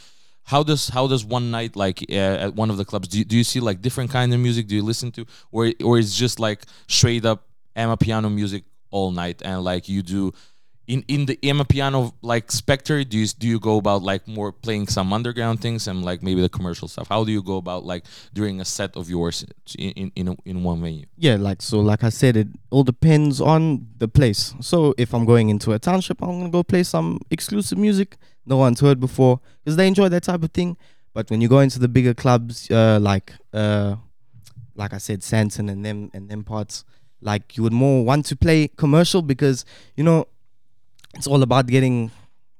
How 0.44 0.64
does 0.64 0.90
how 0.90 1.08
does 1.08 1.26
one 1.26 1.52
night 1.52 1.76
like 1.76 2.06
uh, 2.10 2.46
at 2.46 2.56
one 2.56 2.70
of 2.70 2.78
the 2.78 2.86
clubs 2.86 3.08
do 3.08 3.20
you, 3.20 3.26
do 3.26 3.36
you 3.36 3.44
see 3.44 3.60
like 3.60 3.82
different 3.82 4.12
kind 4.12 4.34
of 4.34 4.40
music? 4.40 4.68
Do 4.68 4.76
you 4.76 4.84
listen 4.84 5.12
to 5.14 5.26
or 5.52 5.72
or 5.84 6.00
it's 6.00 6.16
just 6.16 6.40
like 6.40 6.64
straight 6.88 7.26
up 7.26 7.48
Amapiano 7.76 8.34
music 8.34 8.64
all 8.92 9.12
night 9.12 9.42
and 9.44 9.64
like 9.64 9.90
you 9.90 10.02
do 10.02 10.32
in 10.88 11.04
in 11.08 11.26
the 11.26 11.38
Amapiano 11.38 12.14
like 12.22 12.52
spectre 12.52 13.04
do 13.04 13.18
you 13.18 13.28
do 13.28 13.48
you 13.48 13.60
go 13.60 13.78
about 13.78 14.04
like 14.04 14.28
more 14.28 14.52
playing 14.52 14.88
some 14.88 15.12
underground 15.12 15.60
things 15.60 15.88
and 15.88 16.06
like 16.06 16.22
maybe 16.22 16.42
the 16.42 16.50
commercial 16.50 16.88
stuff 16.88 17.08
how 17.10 17.24
do 17.24 17.32
you 17.32 17.42
go 17.42 17.58
about 17.58 17.84
like 17.84 18.06
during 18.34 18.62
a 18.62 18.66
set 18.66 18.96
of 18.96 19.10
yours 19.10 19.44
in 19.78 19.92
in 19.92 20.12
in, 20.16 20.38
in 20.46 20.64
one 20.64 20.82
venue 20.82 21.06
yeah. 21.18 21.36
Like 21.36 21.62
so, 21.62 21.80
like 21.80 22.04
I 22.04 22.10
said, 22.10 22.38
it 22.38 22.48
all 22.70 22.84
depends 22.84 23.40
on 23.42 23.88
the 23.98 24.08
place. 24.08 24.54
So 24.60 24.94
if 24.98 25.14
I'm 25.14 25.26
going 25.26 25.50
into 25.50 25.72
a 25.72 25.80
township, 25.80 26.22
I'm 26.22 26.40
gonna 26.40 26.50
go 26.50 26.62
play 26.62 26.84
some 26.84 27.20
exclusive 27.32 27.78
music 27.78 28.18
no 28.46 28.58
one's 28.58 28.80
heard 28.80 29.00
before 29.00 29.40
because 29.64 29.76
they 29.76 29.88
enjoy 29.88 30.10
that 30.10 30.24
type 30.24 30.44
of 30.44 30.52
thing. 30.52 30.78
But 31.14 31.30
when 31.30 31.42
you 31.42 31.48
go 31.48 31.60
into 31.60 31.80
the 31.80 31.88
bigger 31.88 32.14
clubs, 32.14 32.70
uh, 32.70 33.00
like 33.02 33.34
uh, 33.54 33.96
like 34.76 34.94
I 34.94 34.98
said, 34.98 35.22
Sandton 35.22 35.72
and 35.72 35.84
them 35.84 36.12
and 36.14 36.30
them 36.30 36.44
parts, 36.44 36.84
like 37.22 37.58
you 37.58 37.64
would 37.64 37.74
more 37.74 38.04
want 38.06 38.26
to 38.28 38.36
play 38.36 38.68
commercial 38.68 39.22
because 39.22 39.66
you 39.96 40.04
know 40.04 40.28
it's 41.16 41.28
all 41.28 41.42
about 41.44 41.68
getting 41.68 42.12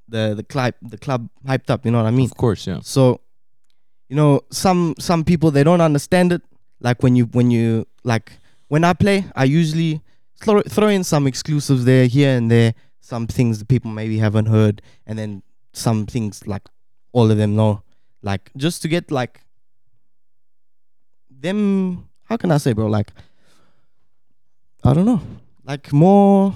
the 0.08 0.34
the 0.34 0.42
club 0.42 0.74
the 0.82 0.98
club 0.98 1.28
hyped 1.46 1.70
up. 1.70 1.84
You 1.84 1.90
know 1.90 2.02
what 2.02 2.06
I 2.08 2.10
mean? 2.10 2.26
of 2.26 2.36
course 2.36 2.66
yeah 2.66 2.80
So, 2.82 3.20
you 4.08 4.16
know, 4.16 4.40
some 4.50 4.94
some 4.98 5.24
people 5.24 5.50
they 5.50 5.64
don't 5.64 5.80
understand 5.80 6.32
it. 6.32 6.42
Like 6.80 7.02
when 7.02 7.16
you 7.16 7.24
when 7.26 7.50
you 7.50 7.86
like 8.04 8.32
when 8.68 8.84
I 8.84 8.92
play, 8.92 9.24
I 9.34 9.44
usually 9.44 10.00
throw 10.40 10.62
throw 10.62 10.88
in 10.88 11.04
some 11.04 11.26
exclusives 11.26 11.84
there, 11.84 12.06
here 12.06 12.36
and 12.36 12.50
there, 12.50 12.74
some 13.00 13.26
things 13.26 13.58
that 13.58 13.68
people 13.68 13.90
maybe 13.90 14.18
haven't 14.18 14.46
heard, 14.46 14.82
and 15.06 15.18
then 15.18 15.42
some 15.72 16.06
things 16.06 16.46
like 16.46 16.62
all 17.12 17.30
of 17.30 17.36
them 17.36 17.56
know, 17.56 17.82
like 18.22 18.50
just 18.56 18.82
to 18.82 18.88
get 18.88 19.10
like 19.10 19.40
them. 21.30 22.08
How 22.24 22.36
can 22.36 22.50
I 22.50 22.58
say, 22.58 22.72
bro? 22.72 22.86
Like, 22.86 23.12
I 24.86 24.94
don't 24.94 25.04
know, 25.06 25.20
like 25.64 25.92
more. 25.92 26.54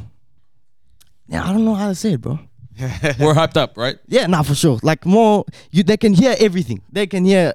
Yeah, 1.27 1.45
I 1.49 1.53
don't 1.53 1.65
know 1.65 1.75
how 1.75 1.89
to 1.89 1.95
say 1.95 2.13
it, 2.13 2.21
bro. 2.21 2.39
we're 2.81 3.35
hyped 3.35 3.57
up 3.59 3.77
right 3.77 3.99
Yeah, 4.07 4.27
nah, 4.27 4.43
for 4.43 4.55
sure. 4.55 4.79
Like 4.83 5.05
more, 5.05 5.45
you 5.71 5.83
they 5.83 5.97
can 5.99 6.15
hear 6.15 6.35
everything. 6.39 6.81
They 6.91 7.07
can 7.07 7.25
hear 7.25 7.55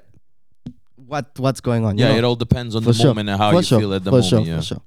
what 0.94 1.26
what's 1.38 1.60
going 1.60 1.84
on. 1.84 1.96
you 1.98 2.04
yeah 2.04 2.12
know? 2.12 2.18
it 2.18 2.24
all 2.24 2.36
depends 2.36 2.76
on 2.76 2.82
For 2.82 2.90
the 2.92 2.94
sure. 2.94 3.06
moment 3.08 3.28
and 3.30 3.38
how 3.40 3.50
for 3.50 3.56
you 3.56 3.62
sure. 3.62 3.80
feel 3.80 3.94
at 3.94 4.04
the 4.04 4.10
for 4.10 4.16
moment 4.16 4.30
sure, 4.30 4.40
yeah 4.40 4.56
for 4.56 4.62
sure. 4.62 4.82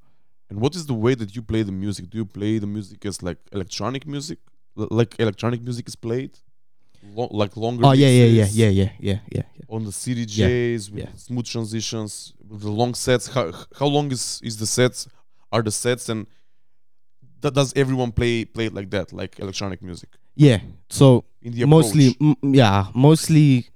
And 0.50 0.60
what 0.62 0.76
is 0.76 0.86
the 0.86 0.94
way 0.94 1.14
that 1.16 1.36
you 1.36 1.42
play 1.42 1.62
the 1.64 1.72
music? 1.72 2.10
Do 2.10 2.18
you 2.18 2.26
play 2.26 2.58
the 2.58 2.68
music 2.68 3.06
as 3.06 3.22
like 3.22 3.38
electronic 3.52 4.08
music, 4.08 4.40
L- 4.78 4.88
like 4.92 5.16
electronic 5.20 5.62
music 5.62 5.88
is 5.88 5.96
played, 5.96 6.32
Lo- 7.16 7.30
like 7.32 7.56
longer? 7.58 7.86
Oh 7.86 7.92
yeah, 7.92 8.08
yeah, 8.08 8.26
yeah, 8.26 8.48
yeah, 8.52 8.70
yeah, 8.82 8.90
yeah, 9.00 9.20
yeah, 9.36 9.42
yeah. 9.58 9.76
On 9.76 9.84
the 9.84 9.92
CDJs 9.92 10.90
with 10.92 11.04
yeah. 11.04 11.10
smooth 11.16 11.46
transitions, 11.46 12.34
with 12.50 12.62
the 12.62 12.72
long 12.72 12.94
sets. 12.96 13.28
How 13.28 13.52
how 13.80 13.88
long 13.88 14.12
is 14.12 14.40
is 14.44 14.56
the 14.58 14.66
sets? 14.66 15.08
Are 15.52 15.62
the 15.62 15.72
sets 15.72 16.10
and 16.10 16.28
that 17.42 17.54
does 17.54 17.74
everyone 17.76 18.12
play 18.12 18.46
play 18.46 18.66
it 18.68 18.74
like 18.74 18.90
that, 18.92 19.14
like 19.14 19.40
electronic 19.40 19.82
music? 19.82 20.10
Yeah. 20.36 20.60
So 20.90 21.26
In 21.42 21.54
the 21.54 21.66
mostly, 21.66 22.16
m- 22.22 22.36
yeah, 22.42 22.88
mostly, 22.94 23.70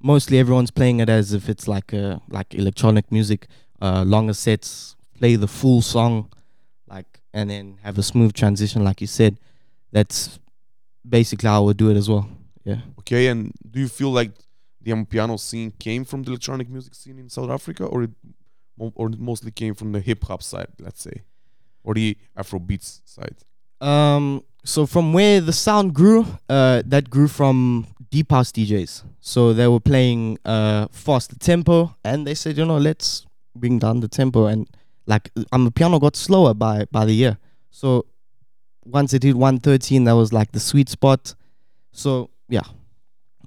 mostly 0.00 0.38
everyone's 0.38 0.70
playing 0.70 1.00
it 1.00 1.08
as 1.08 1.32
if 1.32 1.48
it's 1.48 1.66
like 1.68 1.94
uh 1.94 2.18
like 2.28 2.54
electronic 2.54 3.10
music. 3.10 3.46
Uh, 3.78 4.02
longer 4.04 4.32
sets, 4.32 4.96
play 5.18 5.36
the 5.36 5.46
full 5.46 5.82
song, 5.82 6.32
like, 6.88 7.20
and 7.34 7.50
then 7.50 7.76
have 7.82 7.98
a 7.98 8.02
smooth 8.02 8.32
transition, 8.32 8.82
like 8.82 9.02
you 9.02 9.06
said. 9.06 9.38
That's 9.92 10.38
basically 11.06 11.46
how 11.50 11.60
I 11.62 11.64
would 11.66 11.76
do 11.76 11.90
it 11.90 11.96
as 11.96 12.08
well. 12.08 12.26
Yeah. 12.64 12.80
Okay, 13.00 13.26
and 13.28 13.52
do 13.70 13.78
you 13.78 13.88
feel 13.88 14.10
like 14.10 14.30
the 14.80 15.04
piano 15.04 15.36
scene 15.36 15.70
came 15.78 16.06
from 16.06 16.22
the 16.22 16.30
electronic 16.30 16.70
music 16.70 16.94
scene 16.94 17.18
in 17.18 17.28
South 17.28 17.50
Africa, 17.50 17.84
or 17.84 18.04
it, 18.04 18.10
or 18.78 19.08
it 19.08 19.18
mostly 19.18 19.50
came 19.50 19.74
from 19.74 19.92
the 19.92 20.00
hip 20.00 20.24
hop 20.24 20.42
side, 20.42 20.68
let's 20.80 21.02
say, 21.02 21.22
or 21.84 21.94
the 21.94 22.16
Afro 22.36 22.58
beats 22.58 23.00
side? 23.04 23.36
Um, 23.80 24.42
so 24.64 24.86
from 24.86 25.12
where 25.12 25.40
the 25.40 25.52
sound 25.52 25.94
grew, 25.94 26.26
uh, 26.48 26.82
that 26.86 27.10
grew 27.10 27.28
from 27.28 27.86
deep 28.10 28.30
house 28.30 28.52
DJs. 28.52 29.04
So 29.20 29.52
they 29.52 29.68
were 29.68 29.80
playing 29.80 30.38
uh 30.44 30.88
faster 30.90 31.36
tempo, 31.38 31.96
and 32.04 32.26
they 32.26 32.34
said, 32.34 32.56
you 32.56 32.64
know, 32.64 32.78
let's 32.78 33.26
bring 33.54 33.78
down 33.78 34.00
the 34.00 34.08
tempo, 34.08 34.46
and 34.46 34.68
like 35.06 35.30
um, 35.52 35.64
the 35.64 35.70
piano 35.70 35.98
got 35.98 36.16
slower 36.16 36.54
by 36.54 36.86
by 36.90 37.04
the 37.04 37.14
year. 37.14 37.38
So 37.70 38.06
once 38.84 39.12
it 39.12 39.22
hit 39.22 39.36
113, 39.36 40.04
that 40.04 40.12
was 40.12 40.32
like 40.32 40.52
the 40.52 40.60
sweet 40.60 40.88
spot. 40.88 41.34
So 41.92 42.30
yeah, 42.48 42.62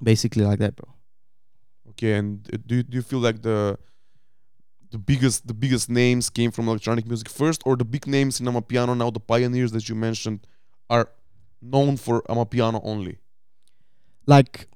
basically 0.01 0.43
like 0.43 0.59
that, 0.59 0.75
bro. 0.75 0.93
Okay, 1.89 2.13
and 2.13 2.47
uh, 2.53 2.57
do 2.65 2.75
you, 2.75 2.83
do 2.83 2.95
you 2.95 3.01
feel 3.01 3.19
like 3.19 3.41
the 3.41 3.77
the 4.91 4.97
biggest 4.97 5.47
the 5.47 5.53
biggest 5.53 5.89
names 5.89 6.29
came 6.29 6.51
from 6.51 6.67
electronic 6.67 7.05
music 7.07 7.29
first, 7.29 7.61
or 7.65 7.75
the 7.75 7.85
big 7.85 8.07
names 8.07 8.39
in 8.39 8.45
Amapiano 8.47 8.95
now, 8.97 9.09
the 9.11 9.19
pioneers 9.19 9.71
that 9.71 9.87
you 9.89 9.95
mentioned, 9.95 10.39
are 10.89 11.09
known 11.61 11.97
for 11.97 12.21
Amapiano 12.29 12.79
only? 12.83 13.17
like 14.25 14.67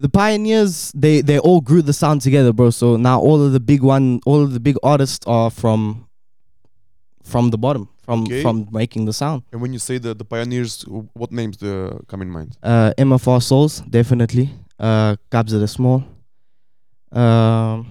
the 0.00 0.08
pioneers 0.08 0.90
they 0.94 1.20
they 1.20 1.38
all 1.38 1.60
grew 1.60 1.82
the 1.82 1.92
sound 1.92 2.22
together 2.22 2.50
bro 2.52 2.70
so 2.70 2.96
now 2.96 3.20
all 3.20 3.38
of 3.46 3.52
the 3.52 3.60
big 3.60 3.82
one 3.82 4.20
all 4.24 4.42
of 4.42 4.52
the 4.54 4.60
big 4.60 4.76
artists 4.82 5.26
are 5.26 5.50
from 5.50 6.06
from 7.22 7.50
the 7.50 7.58
bottom 7.58 7.88
from 8.06 8.22
Okay. 8.22 8.42
from 8.42 8.66
making 8.72 9.04
the 9.06 9.12
sound. 9.12 9.42
And 9.52 9.60
when 9.62 9.72
you 9.74 9.78
say 9.78 9.98
the 9.98 10.14
the 10.14 10.24
pioneers, 10.24 10.84
what 11.20 11.30
names 11.32 11.62
uh, 11.62 11.98
come 12.06 12.20
in 12.22 12.30
mind? 12.30 12.50
Uh, 12.62 12.92
MFR 12.98 13.40
Souls, 13.42 13.82
definitely. 13.98 14.46
Uh, 14.78 15.16
Kabza 15.32 15.58
De 15.58 15.66
Small. 15.68 16.02
Um, 17.12 17.86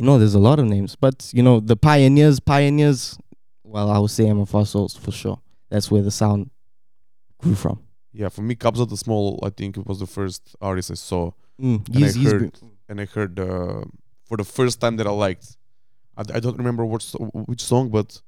you 0.00 0.06
know, 0.06 0.18
there's 0.18 0.34
a 0.34 0.38
lot 0.38 0.58
of 0.58 0.64
names, 0.64 0.96
but 0.96 1.30
you 1.34 1.42
know, 1.42 1.60
the 1.60 1.76
pioneers, 1.76 2.40
pioneers. 2.40 3.18
Well, 3.62 3.90
I 3.90 3.98
would 3.98 4.10
say 4.10 4.24
MFR 4.24 4.66
Souls 4.66 4.96
for 4.96 5.12
sure. 5.12 5.38
That's 5.68 5.90
where 5.90 6.00
the 6.02 6.10
sound 6.10 6.50
grew 7.38 7.54
from. 7.54 7.80
Yeah, 8.12 8.30
for 8.30 8.40
me, 8.42 8.54
Kabza 8.56 8.88
De 8.88 8.96
Small, 8.96 9.38
I 9.42 9.50
think 9.50 9.76
it 9.76 9.86
was 9.86 9.98
the 10.00 10.06
first 10.06 10.56
artist 10.60 10.90
I 10.90 10.94
saw, 10.94 11.32
Mm, 11.60 11.86
And 11.86 11.96
I 11.96 11.98
he's, 12.00 12.14
he's 12.14 12.32
heard- 12.32 12.58
and 12.88 13.00
I 13.00 13.04
heard 13.04 13.38
uh, 13.38 13.82
for 14.24 14.36
the 14.38 14.44
first 14.44 14.80
time 14.80 14.96
that 14.96 15.06
I 15.06 15.10
liked. 15.10 15.58
I 16.16 16.40
don't 16.40 16.56
remember 16.56 16.84
what 16.84 17.02
which 17.50 17.62
song, 17.62 17.90
but 17.90 18.22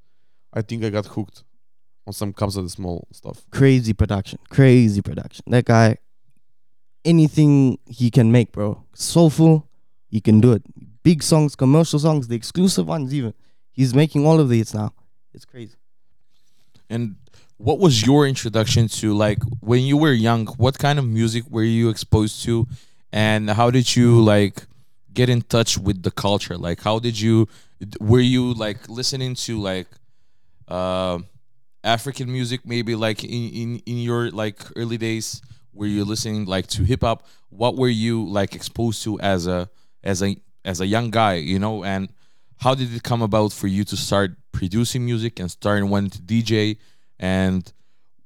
I 0.52 0.60
think 0.62 0.84
I 0.84 0.90
got 0.90 1.06
hooked 1.06 1.42
on 2.06 2.12
some 2.12 2.32
Kabza 2.34 2.62
De 2.62 2.68
Small 2.68 3.06
stuff. 3.12 3.38
crazy 3.50 3.94
production, 3.94 4.38
crazy 4.50 5.00
production. 5.00 5.44
That 5.48 5.64
guy, 5.64 5.96
anything 7.04 7.78
he 7.86 8.10
can 8.10 8.30
make, 8.32 8.52
bro. 8.52 8.84
Soulful, 8.94 9.66
he 10.10 10.20
can 10.20 10.40
do 10.40 10.52
it. 10.52 10.62
Big 11.02 11.22
songs, 11.22 11.56
commercial 11.56 11.98
songs, 11.98 12.28
the 12.28 12.36
exclusive 12.36 12.86
ones, 12.86 13.12
even. 13.14 13.34
He's 13.72 13.94
making 13.94 14.26
all 14.26 14.38
of 14.38 14.48
these 14.48 14.74
now. 14.74 14.92
It's 15.34 15.44
crazy. 15.44 15.76
And 16.88 17.16
what 17.56 17.78
was 17.78 18.04
your 18.04 18.26
introduction 18.26 18.88
to 18.88 19.14
like 19.14 19.38
when 19.60 19.82
you 19.82 19.96
were 19.96 20.12
young? 20.12 20.46
What 20.46 20.78
kind 20.78 20.98
of 20.98 21.06
music 21.06 21.44
were 21.48 21.62
you 21.62 21.88
exposed 21.88 22.42
to, 22.44 22.66
and 23.12 23.48
how 23.50 23.70
did 23.70 23.96
you 23.96 24.20
like 24.22 24.66
get 25.12 25.28
in 25.28 25.42
touch 25.42 25.78
with 25.78 26.02
the 26.02 26.10
culture? 26.10 26.58
Like, 26.58 26.82
how 26.82 26.98
did 26.98 27.18
you 27.18 27.48
were 28.00 28.20
you 28.20 28.52
like 28.54 28.88
listening 28.88 29.34
to 29.46 29.60
like 29.60 29.86
uh, 30.68 31.18
African 31.84 32.30
music? 32.30 32.66
Maybe 32.66 32.94
like 32.94 33.24
in 33.24 33.48
in 33.50 33.78
in 33.86 33.98
your 33.98 34.30
like 34.30 34.60
early 34.76 34.98
days, 34.98 35.40
were 35.72 35.86
you 35.86 36.04
listening 36.04 36.44
like 36.46 36.66
to 36.68 36.84
hip 36.84 37.02
hop? 37.02 37.26
What 37.48 37.76
were 37.76 37.88
you 37.88 38.26
like 38.28 38.54
exposed 38.54 39.02
to 39.04 39.20
as 39.20 39.46
a 39.46 39.70
as 40.02 40.22
a 40.22 40.36
as 40.64 40.80
a 40.80 40.86
young 40.86 41.10
guy? 41.10 41.34
You 41.34 41.58
know, 41.58 41.84
and 41.84 42.12
how 42.58 42.74
did 42.74 42.94
it 42.94 43.02
come 43.02 43.22
about 43.22 43.52
for 43.52 43.66
you 43.66 43.84
to 43.84 43.96
start 43.96 44.32
producing 44.52 45.04
music 45.04 45.40
and 45.40 45.50
starting 45.50 45.88
wanting 45.88 46.10
to 46.10 46.18
DJ? 46.18 46.78
And 47.18 47.70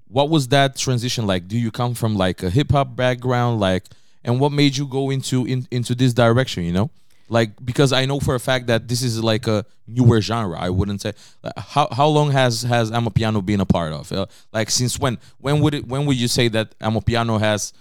what 0.08 0.28
was 0.28 0.48
that 0.48 0.76
transition 0.76 1.26
like? 1.26 1.48
Do 1.48 1.58
you 1.58 1.70
come 1.70 1.94
from 1.94 2.16
like 2.16 2.42
a 2.42 2.50
hip 2.50 2.72
hop 2.72 2.96
background, 2.96 3.60
like, 3.60 3.84
and 4.24 4.40
what 4.40 4.52
made 4.52 4.76
you 4.76 4.86
go 4.86 5.10
into 5.10 5.46
in, 5.46 5.66
into 5.70 5.94
this 5.94 6.12
direction? 6.12 6.64
You 6.64 6.72
know, 6.72 6.90
like 7.28 7.64
because 7.64 7.92
I 7.92 8.06
know 8.06 8.20
for 8.20 8.34
a 8.34 8.40
fact 8.40 8.66
that 8.68 8.88
this 8.88 9.02
is 9.02 9.22
like 9.22 9.46
a 9.46 9.64
newer 9.86 10.20
genre. 10.20 10.58
I 10.58 10.70
wouldn't 10.70 11.00
say 11.00 11.12
how 11.56 11.88
how 11.90 12.06
long 12.06 12.30
has 12.30 12.62
has 12.62 12.90
Amapiano 12.90 13.44
been 13.44 13.60
a 13.60 13.66
part 13.66 13.92
of? 13.92 14.12
Uh, 14.12 14.26
like 14.52 14.70
since 14.70 14.98
when? 14.98 15.18
When 15.38 15.60
would 15.60 15.74
it? 15.74 15.86
When 15.86 16.06
would 16.06 16.16
you 16.16 16.28
say 16.28 16.48
that 16.48 16.78
Amapiano 16.78 17.40
has 17.40 17.72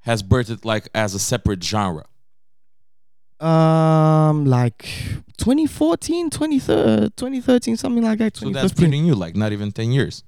has 0.00 0.22
birthed 0.22 0.64
like 0.64 0.88
as 0.94 1.14
a 1.14 1.18
separate 1.18 1.62
genre? 1.62 2.04
Um, 3.44 4.46
like 4.46 4.82
2014, 5.36 6.30
2013, 6.30 7.10
2013, 7.16 7.76
something 7.76 8.02
like 8.02 8.18
that. 8.18 8.36
So 8.36 8.48
that's 8.50 8.72
pretty 8.72 9.00
new, 9.00 9.14
like 9.14 9.36
not 9.36 9.52
even 9.52 9.70
ten 9.70 9.92
years. 9.92 10.24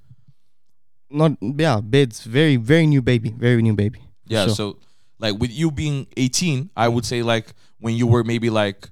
Not, 1.09 1.31
yeah, 1.41 1.79
beds. 1.81 2.23
Very, 2.23 2.57
very 2.57 2.85
new 2.85 3.01
baby. 3.01 3.31
Very 3.31 3.61
new 3.61 3.73
baby. 3.73 4.01
Yeah. 4.27 4.45
Sure. 4.45 4.55
So 4.55 4.79
like 5.19 5.39
with 5.39 5.51
you 5.51 5.71
being 5.71 6.05
18, 6.15 6.69
I 6.75 6.87
would 6.89 7.05
say 7.05 7.23
like 7.23 7.47
when 7.79 7.95
you 7.95 8.05
were 8.05 8.23
maybe 8.23 8.49
like 8.49 8.89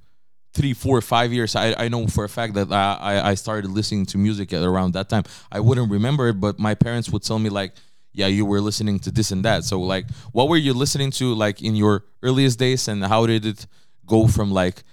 three, 0.56 0.74
four, 0.74 1.02
five 1.02 1.32
years. 1.34 1.56
I, 1.56 1.76
I 1.78 1.88
know 1.90 2.08
for 2.08 2.24
a 2.24 2.30
fact 2.30 2.54
that 2.56 2.72
I, 2.72 2.96
I 3.00 3.30
I 3.32 3.34
started 3.36 3.70
listening 3.70 4.06
to 4.08 4.18
music 4.18 4.54
at 4.54 4.64
around 4.64 4.94
that 4.94 5.10
time. 5.10 5.24
I 5.52 5.60
wouldn't 5.60 5.92
remember 5.92 6.30
it, 6.30 6.40
but 6.40 6.58
my 6.58 6.74
parents 6.74 7.10
would 7.10 7.24
tell 7.24 7.38
me 7.38 7.50
like, 7.50 7.74
yeah, 8.14 8.28
you 8.28 8.46
were 8.46 8.62
listening 8.62 8.98
to 9.00 9.12
this 9.12 9.32
and 9.32 9.44
that. 9.44 9.66
So 9.66 9.82
like, 9.82 10.06
what 10.32 10.48
were 10.48 10.58
you 10.58 10.74
listening 10.74 11.12
to 11.12 11.36
like 11.36 11.62
in 11.62 11.76
your 11.76 12.06
earliest 12.24 12.58
days, 12.58 12.88
and 12.88 13.04
how 13.04 13.28
did 13.28 13.46
it 13.46 13.68
go 14.06 14.28
from 14.28 14.52
like 14.52 14.84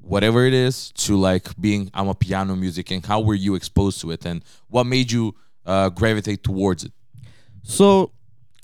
whatever 0.00 0.46
it 0.46 0.54
is 0.54 0.90
to 0.92 1.16
like 1.16 1.48
being 1.60 1.88
Amapiano 1.90 2.58
music, 2.58 2.90
and 2.90 3.04
how 3.04 3.20
were 3.20 3.34
you 3.34 3.54
exposed 3.54 4.00
to 4.00 4.10
it, 4.10 4.24
and 4.26 4.42
what 4.68 4.84
made 4.84 5.10
you 5.12 5.34
uh, 5.66 5.88
gravitate 5.90 6.42
towards 6.42 6.84
it? 6.84 6.92
So, 7.62 8.12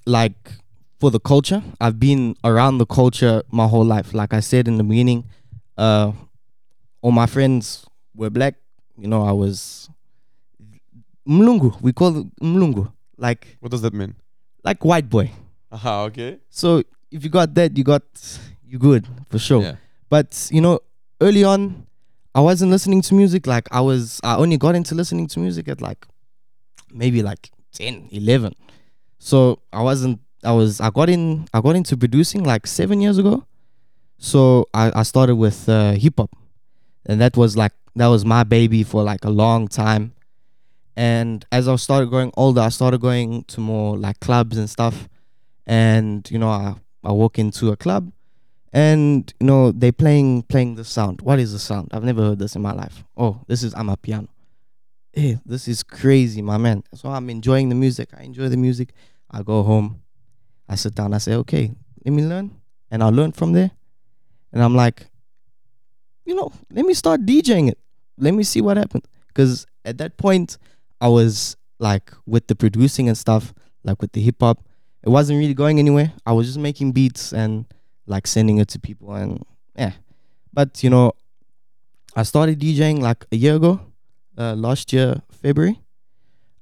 like 0.06 0.52
for 0.98 1.10
the 1.10 1.20
culture, 1.20 1.62
I've 1.80 1.98
been 2.00 2.36
around 2.42 2.78
the 2.78 2.86
culture 2.86 3.42
my 3.50 3.66
whole 3.66 3.84
life. 3.84 4.14
Like 4.14 4.32
I 4.32 4.40
said 4.40 4.66
in 4.68 4.76
the 4.78 4.84
beginning, 4.84 5.24
uh, 5.76 6.12
all 7.02 7.12
my 7.12 7.26
friends 7.26 7.84
were 8.14 8.30
black. 8.30 8.54
You 8.98 9.08
know, 9.08 9.22
I 9.22 9.32
was 9.32 9.90
mlungu. 11.28 11.80
We 11.82 11.92
call 11.92 12.16
it 12.20 12.36
mlungu, 12.40 12.90
like 13.18 13.56
What 13.60 13.70
does 13.70 13.82
that 13.82 13.92
mean? 13.94 14.14
like 14.64 14.84
white 14.84 15.08
boy. 15.08 15.30
Aha, 15.70 16.04
okay. 16.04 16.38
So 16.50 16.82
if 17.10 17.22
you 17.24 17.30
got 17.30 17.54
that, 17.54 17.76
you 17.76 17.84
got 17.84 18.02
you 18.66 18.78
good 18.78 19.06
for 19.28 19.38
sure. 19.38 19.62
Yeah. 19.62 19.76
But 20.08 20.48
you 20.52 20.60
know, 20.60 20.80
early 21.20 21.44
on, 21.44 21.86
I 22.34 22.40
wasn't 22.40 22.70
listening 22.70 23.02
to 23.02 23.14
music. 23.14 23.46
Like 23.46 23.66
I 23.70 23.80
was, 23.80 24.20
I 24.22 24.36
only 24.36 24.56
got 24.56 24.74
into 24.74 24.94
listening 24.94 25.26
to 25.28 25.40
music 25.40 25.68
at 25.68 25.80
like 25.80 26.06
maybe 26.92 27.22
like 27.22 27.50
10, 27.72 28.08
11. 28.10 28.54
So 29.18 29.60
I 29.72 29.82
wasn't. 29.82 30.20
I 30.44 30.52
was. 30.52 30.80
I 30.80 30.90
got 30.90 31.08
in. 31.08 31.48
I 31.52 31.60
got 31.60 31.76
into 31.76 31.96
producing 31.96 32.44
like 32.44 32.66
seven 32.66 33.00
years 33.00 33.18
ago. 33.18 33.44
So 34.18 34.68
I, 34.72 34.92
I 35.00 35.02
started 35.02 35.36
with 35.36 35.68
uh, 35.68 35.92
hip 35.92 36.14
hop, 36.18 36.30
and 37.06 37.20
that 37.20 37.36
was 37.36 37.56
like 37.56 37.72
that 37.96 38.06
was 38.06 38.24
my 38.24 38.44
baby 38.44 38.82
for 38.82 39.02
like 39.02 39.24
a 39.24 39.30
long 39.30 39.66
time. 39.68 40.12
And 40.96 41.44
as 41.50 41.68
I 41.68 41.76
started 41.76 42.08
growing 42.08 42.32
older, 42.36 42.60
I 42.60 42.68
started 42.68 43.00
going 43.00 43.44
to 43.44 43.60
more 43.60 43.98
like 43.98 44.20
clubs 44.20 44.56
and 44.56 44.70
stuff. 44.70 45.08
And 45.66 46.30
you 46.30 46.38
know, 46.38 46.48
I 46.50 46.76
I 47.02 47.12
walk 47.12 47.38
into 47.38 47.72
a 47.72 47.76
club, 47.76 48.12
and 48.76 49.32
you 49.40 49.46
know 49.46 49.72
they 49.72 49.90
playing 49.90 50.42
playing 50.42 50.74
the 50.74 50.84
sound. 50.84 51.22
What 51.22 51.38
is 51.38 51.54
the 51.54 51.58
sound? 51.58 51.88
I've 51.92 52.04
never 52.04 52.20
heard 52.20 52.38
this 52.38 52.54
in 52.56 52.60
my 52.60 52.72
life. 52.72 53.04
Oh, 53.16 53.40
this 53.48 53.62
is 53.62 53.74
Amapiano. 53.74 54.28
Hey, 55.14 55.38
this 55.46 55.66
is 55.66 55.82
crazy, 55.82 56.42
my 56.42 56.58
man. 56.58 56.84
So 56.92 57.08
I'm 57.08 57.30
enjoying 57.30 57.70
the 57.70 57.74
music. 57.74 58.10
I 58.14 58.24
enjoy 58.24 58.50
the 58.50 58.58
music. 58.58 58.92
I 59.30 59.42
go 59.42 59.62
home. 59.62 60.02
I 60.68 60.74
sit 60.74 60.94
down. 60.94 61.14
I 61.14 61.18
say, 61.18 61.34
okay, 61.36 61.72
let 62.04 62.12
me 62.12 62.22
learn, 62.22 62.50
and 62.90 63.02
I 63.02 63.08
learn 63.08 63.32
from 63.32 63.54
there. 63.54 63.70
And 64.52 64.62
I'm 64.62 64.74
like, 64.74 65.06
you 66.26 66.34
know, 66.34 66.52
let 66.70 66.84
me 66.84 66.92
start 66.92 67.22
DJing 67.22 67.70
it. 67.70 67.78
Let 68.18 68.34
me 68.34 68.44
see 68.44 68.60
what 68.60 68.76
happens. 68.76 69.04
Because 69.28 69.66
at 69.86 69.96
that 69.98 70.18
point, 70.18 70.58
I 71.00 71.08
was 71.08 71.56
like 71.78 72.12
with 72.26 72.46
the 72.48 72.54
producing 72.54 73.08
and 73.08 73.16
stuff, 73.16 73.54
like 73.84 74.02
with 74.02 74.12
the 74.12 74.20
hip 74.20 74.36
hop. 74.40 74.68
It 75.02 75.08
wasn't 75.08 75.38
really 75.38 75.54
going 75.54 75.78
anywhere. 75.78 76.12
I 76.26 76.32
was 76.32 76.46
just 76.46 76.58
making 76.58 76.92
beats 76.92 77.32
and 77.32 77.64
like 78.06 78.26
sending 78.26 78.58
it 78.58 78.68
to 78.68 78.78
people 78.78 79.14
and 79.14 79.44
yeah. 79.76 79.92
But 80.52 80.82
you 80.82 80.90
know, 80.90 81.12
I 82.14 82.22
started 82.22 82.58
DJing 82.60 83.00
like 83.00 83.26
a 83.30 83.36
year 83.36 83.56
ago, 83.56 83.80
uh, 84.38 84.54
last 84.54 84.92
year 84.92 85.22
February. 85.30 85.80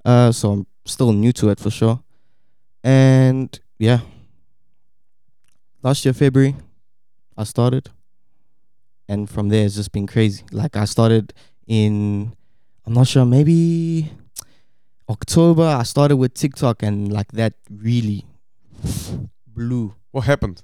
Uh, 0.03 0.31
so 0.31 0.51
I'm 0.51 0.67
still 0.85 1.13
new 1.13 1.31
to 1.33 1.49
it 1.49 1.59
for 1.59 1.69
sure. 1.71 2.01
And 2.83 3.57
yeah, 3.79 4.01
last 5.81 6.05
year 6.05 6.13
February, 6.13 6.55
I 7.37 7.43
started, 7.43 7.89
and 9.07 9.29
from 9.29 9.49
there 9.49 9.65
it's 9.65 9.75
just 9.75 9.91
been 9.91 10.07
crazy. 10.07 10.43
Like 10.51 10.75
I 10.75 10.85
started 10.85 11.33
in, 11.67 12.35
I'm 12.85 12.93
not 12.93 13.07
sure, 13.07 13.25
maybe 13.25 14.11
October. 15.09 15.63
I 15.63 15.83
started 15.83 16.17
with 16.17 16.33
TikTok, 16.33 16.83
and 16.83 17.11
like 17.11 17.31
that 17.31 17.53
really 17.69 18.25
blew. 19.47 19.95
What 20.11 20.25
happened? 20.25 20.61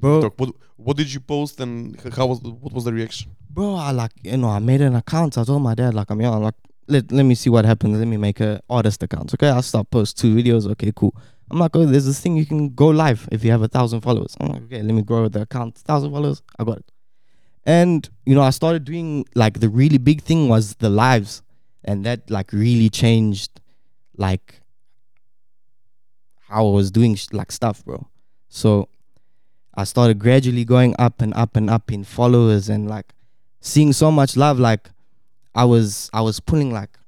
Bro. 0.00 0.20
TikTok? 0.20 0.40
What 0.40 0.50
what 0.76 0.96
did 0.96 1.12
you 1.12 1.20
post 1.20 1.60
and 1.60 1.98
how 2.14 2.26
was 2.26 2.40
what 2.40 2.72
was 2.72 2.84
the 2.84 2.92
reaction? 2.92 3.36
bro, 3.56 3.74
I 3.74 3.90
like 3.90 4.12
you 4.22 4.36
know, 4.36 4.50
I 4.50 4.58
made 4.60 4.82
an 4.82 4.94
account. 4.94 5.38
I 5.38 5.44
told 5.44 5.62
my 5.62 5.74
dad 5.74 5.94
like 5.94 6.10
I'm 6.10 6.20
young, 6.20 6.42
like 6.42 6.54
let 6.86 7.10
let 7.10 7.24
me 7.24 7.34
see 7.34 7.50
what 7.50 7.64
happens. 7.64 7.98
Let 7.98 8.06
me 8.06 8.18
make 8.18 8.38
a 8.40 8.60
artist 8.68 9.02
account. 9.02 9.32
Okay, 9.34 9.48
I'll 9.48 9.62
start 9.62 9.90
post 9.90 10.18
two 10.18 10.34
videos. 10.36 10.70
Okay, 10.72 10.92
cool. 10.94 11.16
I'm 11.50 11.58
like, 11.58 11.74
oh, 11.74 11.86
there's 11.86 12.06
this 12.06 12.20
thing 12.20 12.36
you 12.36 12.44
can 12.44 12.74
go 12.74 12.88
live 12.88 13.28
if 13.32 13.44
you 13.44 13.50
have 13.52 13.62
a 13.62 13.68
thousand 13.68 14.00
followers. 14.02 14.36
I'm 14.40 14.48
like, 14.48 14.62
okay, 14.64 14.82
let 14.82 14.94
me 14.94 15.02
grow 15.02 15.28
the 15.28 15.42
account. 15.42 15.78
Thousand 15.78 16.12
followers, 16.12 16.42
I 16.58 16.64
got 16.64 16.78
it. 16.78 16.92
And 17.64 18.08
you 18.26 18.34
know, 18.34 18.42
I 18.42 18.50
started 18.50 18.84
doing 18.84 19.24
like 19.34 19.60
the 19.60 19.68
really 19.68 19.98
big 19.98 20.22
thing 20.22 20.48
was 20.48 20.74
the 20.76 20.90
lives, 20.90 21.42
and 21.82 22.04
that 22.04 22.30
like 22.30 22.52
really 22.52 22.90
changed, 22.90 23.60
like 24.16 24.60
how 26.48 26.66
I 26.68 26.70
was 26.70 26.90
doing 26.90 27.14
sh- 27.14 27.28
like 27.32 27.50
stuff, 27.50 27.84
bro. 27.84 28.06
So 28.48 28.88
I 29.76 29.84
started 29.84 30.18
gradually 30.18 30.64
going 30.64 30.94
up 30.98 31.20
and 31.20 31.34
up 31.34 31.56
and 31.56 31.68
up 31.68 31.92
in 31.92 32.04
followers 32.04 32.68
and 32.68 32.88
like 32.88 33.12
seeing 33.60 33.92
so 33.92 34.10
much 34.10 34.36
love. 34.36 34.58
Like 34.58 34.90
I 35.54 35.64
was 35.64 36.10
I 36.12 36.20
was 36.22 36.40
pulling 36.40 36.72
like 36.72 36.98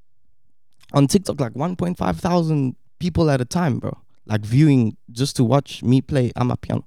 on 0.93 1.07
TikTok 1.07 1.41
like 1.41 1.55
1.5 1.55 2.17
thousand 2.17 2.77
people 2.99 3.31
at 3.31 3.41
a 3.41 3.45
time, 3.45 3.79
bro. 3.79 3.97
Like 4.27 4.43
viewing 4.43 4.97
just 5.11 5.37
to 5.37 5.45
watch 5.45 5.83
me 5.83 6.01
play 6.03 6.31
Amapiano, 6.37 6.85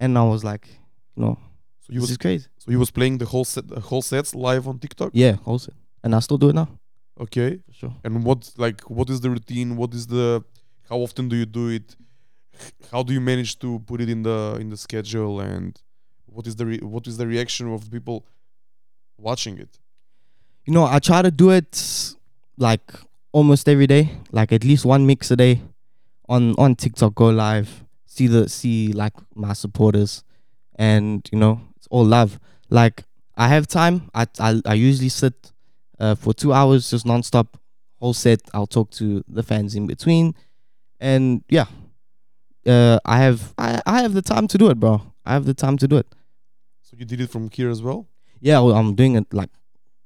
and 0.00 0.16
I 0.16 0.22
was 0.24 0.42
like, 0.44 0.66
you 1.16 1.22
know, 1.24 1.38
So 1.80 1.92
you 1.92 2.00
this 2.00 2.02
was 2.02 2.10
is 2.12 2.16
crazy. 2.18 2.46
so 2.58 2.70
you 2.70 2.78
was 2.78 2.90
playing 2.90 3.18
the 3.18 3.26
whole 3.26 3.44
set 3.44 3.68
the 3.68 3.80
whole 3.80 4.00
sets 4.02 4.34
live 4.34 4.66
on 4.66 4.78
TikTok? 4.78 5.10
Yeah, 5.12 5.36
also, 5.44 5.72
and 6.02 6.14
I 6.14 6.20
still 6.20 6.38
do 6.38 6.48
it 6.48 6.54
now. 6.54 6.68
Okay. 7.20 7.58
for 7.66 7.72
sure. 7.74 7.94
And 8.04 8.24
what 8.24 8.50
like 8.56 8.80
what 8.88 9.10
is 9.10 9.20
the 9.20 9.28
routine? 9.28 9.76
What 9.76 9.92
is 9.92 10.06
the 10.06 10.42
how 10.88 10.96
often 10.98 11.28
do 11.28 11.36
you 11.36 11.44
do 11.44 11.68
it? 11.68 11.94
How 12.92 13.02
do 13.02 13.12
you 13.12 13.20
manage 13.20 13.58
to 13.60 13.80
put 13.80 14.00
it 14.00 14.08
in 14.08 14.22
the 14.22 14.56
in 14.60 14.70
the 14.70 14.76
schedule 14.76 15.40
and 15.40 15.78
what 16.26 16.46
is 16.46 16.56
the 16.56 16.66
re- 16.66 16.80
what 16.80 17.06
is 17.06 17.16
the 17.16 17.26
reaction 17.26 17.72
of 17.72 17.90
people 17.90 18.26
watching 19.18 19.58
it? 19.58 19.78
You 20.64 20.72
know, 20.72 20.84
I 20.84 20.98
try 20.98 21.22
to 21.22 21.30
do 21.30 21.50
it 21.50 22.14
like 22.56 22.92
almost 23.32 23.68
every 23.68 23.86
day, 23.86 24.10
like 24.32 24.52
at 24.52 24.64
least 24.64 24.84
one 24.84 25.06
mix 25.06 25.30
a 25.30 25.36
day 25.36 25.62
on 26.28 26.54
on 26.58 26.74
TikTok 26.76 27.14
go 27.14 27.30
live, 27.30 27.84
see 28.06 28.26
the 28.26 28.48
see 28.48 28.92
like 28.92 29.14
my 29.34 29.52
supporters 29.52 30.24
and 30.76 31.28
you 31.32 31.38
know, 31.38 31.60
it's 31.76 31.88
all 31.90 32.04
love. 32.04 32.38
Like 32.70 33.04
I 33.36 33.48
have 33.48 33.66
time, 33.66 34.10
I 34.14 34.26
I, 34.38 34.60
I 34.64 34.74
usually 34.74 35.08
sit 35.08 35.52
uh, 35.98 36.14
for 36.14 36.32
2 36.32 36.52
hours 36.52 36.90
just 36.90 37.06
nonstop 37.06 37.48
whole 37.98 38.14
set. 38.14 38.40
I'll 38.54 38.66
talk 38.66 38.90
to 38.92 39.24
the 39.28 39.42
fans 39.42 39.74
in 39.74 39.86
between 39.86 40.34
and 41.00 41.42
yeah. 41.48 41.66
Uh, 42.68 42.98
I 43.04 43.18
have 43.18 43.54
I, 43.56 43.80
I 43.86 44.02
have 44.02 44.12
the 44.12 44.22
time 44.22 44.46
to 44.48 44.58
do 44.58 44.68
it, 44.70 44.78
bro. 44.78 45.00
I 45.24 45.32
have 45.32 45.44
the 45.46 45.54
time 45.54 45.76
to 45.78 45.88
do 45.88 45.96
it. 45.96 46.06
So 46.82 46.96
you 46.98 47.04
did 47.04 47.20
it 47.20 47.30
from 47.30 47.48
here 47.50 47.70
as 47.70 47.82
well? 47.82 48.06
Yeah, 48.40 48.60
well, 48.60 48.76
I'm 48.76 48.94
doing 48.94 49.16
it 49.16 49.32
like 49.32 49.50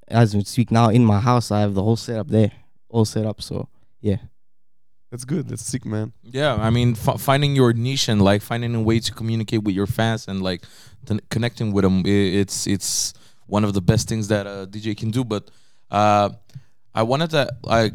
as 0.08 0.34
we 0.34 0.44
speak 0.44 0.70
now 0.70 0.88
in 0.90 1.04
my 1.04 1.20
house. 1.20 1.50
I 1.50 1.60
have 1.60 1.74
the 1.74 1.82
whole 1.82 1.96
setup 1.96 2.28
there, 2.28 2.52
all 2.88 3.04
set 3.04 3.26
up. 3.26 3.42
So 3.42 3.68
yeah, 4.00 4.18
That's 5.10 5.24
good. 5.24 5.48
That's 5.48 5.62
sick, 5.62 5.84
man. 5.84 6.12
Yeah, 6.22 6.54
I 6.54 6.70
mean, 6.70 6.92
f- 7.06 7.20
finding 7.20 7.54
your 7.54 7.72
niche 7.72 8.08
and 8.08 8.20
like 8.22 8.42
finding 8.42 8.74
a 8.74 8.80
way 8.82 8.98
to 9.00 9.12
communicate 9.12 9.62
with 9.62 9.74
your 9.74 9.86
fans 9.86 10.26
and 10.28 10.42
like 10.42 10.62
t- 11.06 11.20
connecting 11.30 11.72
with 11.72 11.82
them, 11.84 12.02
it's 12.06 12.66
it's 12.66 13.12
one 13.46 13.64
of 13.64 13.72
the 13.74 13.82
best 13.82 14.08
things 14.08 14.28
that 14.28 14.46
a 14.46 14.66
DJ 14.66 14.96
can 14.96 15.10
do. 15.10 15.24
But 15.24 15.50
uh, 15.90 16.30
I 16.94 17.02
wanted 17.02 17.30
to 17.30 17.48
like, 17.62 17.92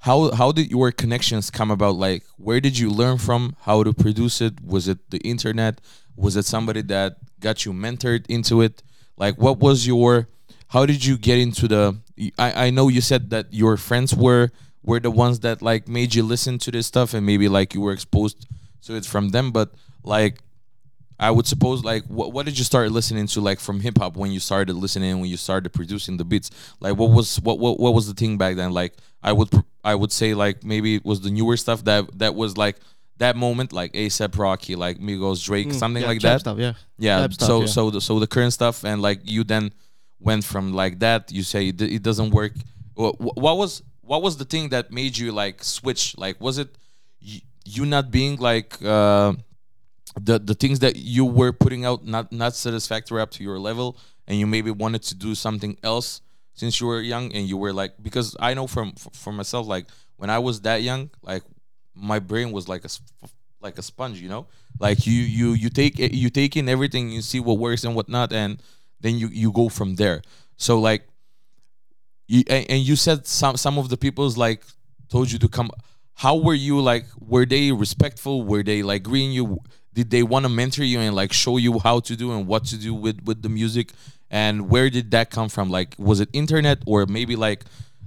how 0.00 0.30
how 0.32 0.52
did 0.52 0.70
your 0.70 0.92
connections 0.92 1.50
come 1.50 1.70
about? 1.70 1.96
Like, 1.96 2.24
where 2.36 2.60
did 2.60 2.78
you 2.78 2.90
learn 2.90 3.18
from 3.18 3.56
how 3.60 3.82
to 3.82 3.92
produce 3.92 4.40
it? 4.40 4.62
Was 4.64 4.88
it 4.88 5.10
the 5.10 5.18
internet? 5.18 5.80
Was 6.16 6.36
it 6.36 6.44
somebody 6.44 6.82
that 6.82 7.16
got 7.40 7.64
you 7.64 7.72
mentored 7.72 8.26
into 8.28 8.62
it? 8.62 8.82
Like, 9.16 9.36
what 9.38 9.58
was 9.58 9.86
your 9.86 10.28
how 10.68 10.86
did 10.86 11.04
you 11.04 11.16
get 11.16 11.38
into 11.38 11.66
the 11.66 11.96
I, 12.38 12.66
I 12.66 12.70
know 12.70 12.88
you 12.88 13.00
said 13.00 13.30
that 13.30 13.52
your 13.52 13.76
friends 13.76 14.14
were 14.14 14.50
were 14.82 15.00
the 15.00 15.10
ones 15.10 15.40
that 15.40 15.60
like 15.62 15.88
made 15.88 16.14
you 16.14 16.22
listen 16.22 16.58
to 16.58 16.70
this 16.70 16.86
stuff 16.86 17.14
and 17.14 17.26
maybe 17.26 17.48
like 17.48 17.74
you 17.74 17.80
were 17.80 17.92
exposed 17.92 18.46
to 18.82 18.94
it 18.94 19.04
from 19.04 19.30
them 19.30 19.50
but 19.50 19.74
like 20.02 20.38
i 21.18 21.30
would 21.30 21.46
suppose 21.46 21.84
like 21.84 22.04
what, 22.04 22.32
what 22.32 22.46
did 22.46 22.58
you 22.58 22.64
start 22.64 22.90
listening 22.90 23.26
to 23.26 23.40
like 23.40 23.60
from 23.60 23.80
hip-hop 23.80 24.16
when 24.16 24.30
you 24.30 24.40
started 24.40 24.74
listening 24.74 25.20
when 25.20 25.28
you 25.28 25.36
started 25.36 25.70
producing 25.72 26.16
the 26.16 26.24
beats 26.24 26.50
like 26.80 26.96
what 26.96 27.10
was 27.10 27.40
what 27.40 27.58
what, 27.58 27.78
what 27.78 27.92
was 27.92 28.06
the 28.06 28.14
thing 28.14 28.38
back 28.38 28.56
then 28.56 28.72
like 28.72 28.94
i 29.22 29.32
would 29.32 29.48
i 29.92 29.94
would 30.00 30.12
say 30.20 30.30
like 30.44 30.56
maybe 30.72 30.90
it 30.98 31.04
was 31.10 31.18
the 31.26 31.30
newer 31.38 31.56
stuff 31.64 31.80
that 31.90 32.02
that 32.22 32.32
was 32.42 32.50
like 32.64 32.76
that 33.24 33.34
moment 33.36 33.72
like 33.80 33.90
asap 34.02 34.32
rocky 34.38 34.74
like 34.84 34.96
migos 35.08 35.38
drake 35.48 35.68
Mm, 35.68 35.74
something 35.82 36.02
yeah, 36.04 36.12
like 36.12 36.20
that 36.28 36.40
Stuff, 36.40 36.58
yeah. 36.58 36.74
yeah 37.06 37.26
stuff, 37.28 37.48
so 37.50 37.54
yeah. 37.60 37.66
so 37.76 37.82
the, 37.94 38.00
so 38.08 38.12
the 38.24 38.26
current 38.34 38.52
stuff 38.60 38.76
and 38.90 38.98
like 39.08 39.20
you 39.34 39.42
then 39.44 39.64
went 40.28 40.42
from 40.44 40.64
like 40.82 40.94
that 41.06 41.20
you 41.36 41.42
say 41.42 41.62
it, 41.72 41.80
it 41.96 42.02
doesn't 42.08 42.30
work 42.40 42.52
Wha- 42.96 43.16
wha- 43.24 43.36
what 43.44 43.56
was 43.62 43.72
what 44.10 44.20
was 44.26 44.34
the 44.42 44.44
thing 44.52 44.64
that 44.74 44.84
made 45.00 45.14
you 45.22 45.28
like 45.42 45.56
switch 45.64 46.02
like 46.24 46.36
was 46.46 46.56
it 46.62 46.70
y- 47.32 47.42
you 47.64 47.82
not 47.96 48.04
being 48.18 48.34
like 48.50 48.70
uh 48.94 49.32
the 50.28 50.38
the 50.50 50.54
things 50.62 50.78
that 50.84 50.94
you 50.96 51.24
were 51.40 51.52
putting 51.64 51.82
out 51.88 52.00
not 52.14 52.24
not 52.42 52.52
satisfactory 52.54 53.20
up 53.24 53.30
to 53.36 53.40
your 53.48 53.58
level 53.68 53.88
and 54.26 54.34
you 54.40 54.46
maybe 54.46 54.70
wanted 54.84 55.02
to 55.10 55.14
do 55.26 55.34
something 55.34 55.76
else 55.92 56.08
since 56.58 56.80
you 56.80 56.86
were 56.86 57.00
young 57.00 57.32
and 57.32 57.48
you 57.48 57.56
were 57.56 57.72
like 57.72 57.92
because 58.02 58.36
i 58.40 58.52
know 58.54 58.66
from 58.66 58.92
for 59.22 59.32
myself 59.32 59.66
like 59.66 59.86
when 60.16 60.30
i 60.30 60.38
was 60.38 60.60
that 60.62 60.82
young 60.82 61.08
like 61.22 61.42
my 61.94 62.18
brain 62.18 62.52
was 62.52 62.68
like 62.68 62.84
a 62.84 62.88
like 63.60 63.78
a 63.78 63.82
sponge 63.82 64.20
you 64.20 64.28
know? 64.28 64.46
Like 64.78 65.06
you 65.06 65.12
you 65.12 65.52
you 65.52 65.70
take 65.70 65.98
you 65.98 66.30
take 66.30 66.56
in 66.56 66.68
everything 66.68 67.10
you 67.10 67.22
see 67.22 67.40
what 67.40 67.58
works 67.58 67.84
and 67.84 67.94
what 67.94 68.08
not 68.08 68.32
and 68.32 68.62
then 69.00 69.18
you 69.18 69.28
you 69.28 69.50
go 69.50 69.68
from 69.68 69.96
there. 69.96 70.22
So 70.56 70.78
like 70.78 71.02
you 72.28 72.44
and, 72.48 72.66
and 72.68 72.80
you 72.80 72.94
said 72.94 73.26
some 73.26 73.56
some 73.56 73.78
of 73.78 73.88
the 73.88 73.96
people's 73.96 74.36
like 74.36 74.62
told 75.08 75.32
you 75.32 75.38
to 75.40 75.48
come 75.48 75.70
how 76.14 76.36
were 76.36 76.54
you 76.54 76.80
like 76.80 77.06
were 77.18 77.44
they 77.44 77.72
respectful? 77.72 78.44
Were 78.44 78.62
they 78.62 78.82
like 78.82 79.02
greeting 79.02 79.32
you? 79.32 79.58
Did 79.92 80.10
they 80.10 80.22
want 80.22 80.44
to 80.44 80.48
mentor 80.48 80.84
you 80.84 81.00
and 81.00 81.16
like 81.16 81.32
show 81.32 81.56
you 81.56 81.80
how 81.80 81.98
to 82.00 82.14
do 82.14 82.30
and 82.32 82.46
what 82.46 82.64
to 82.66 82.76
do 82.76 82.94
with 82.94 83.20
with 83.24 83.42
the 83.42 83.48
music 83.48 83.92
and 84.30 84.68
where 84.68 84.90
did 84.90 85.10
that 85.12 85.30
come 85.30 85.48
from? 85.48 85.70
Like 85.70 85.94
was 85.98 86.20
it 86.20 86.28
internet 86.32 86.78
or 86.86 87.06
maybe 87.06 87.36
like 87.36 87.64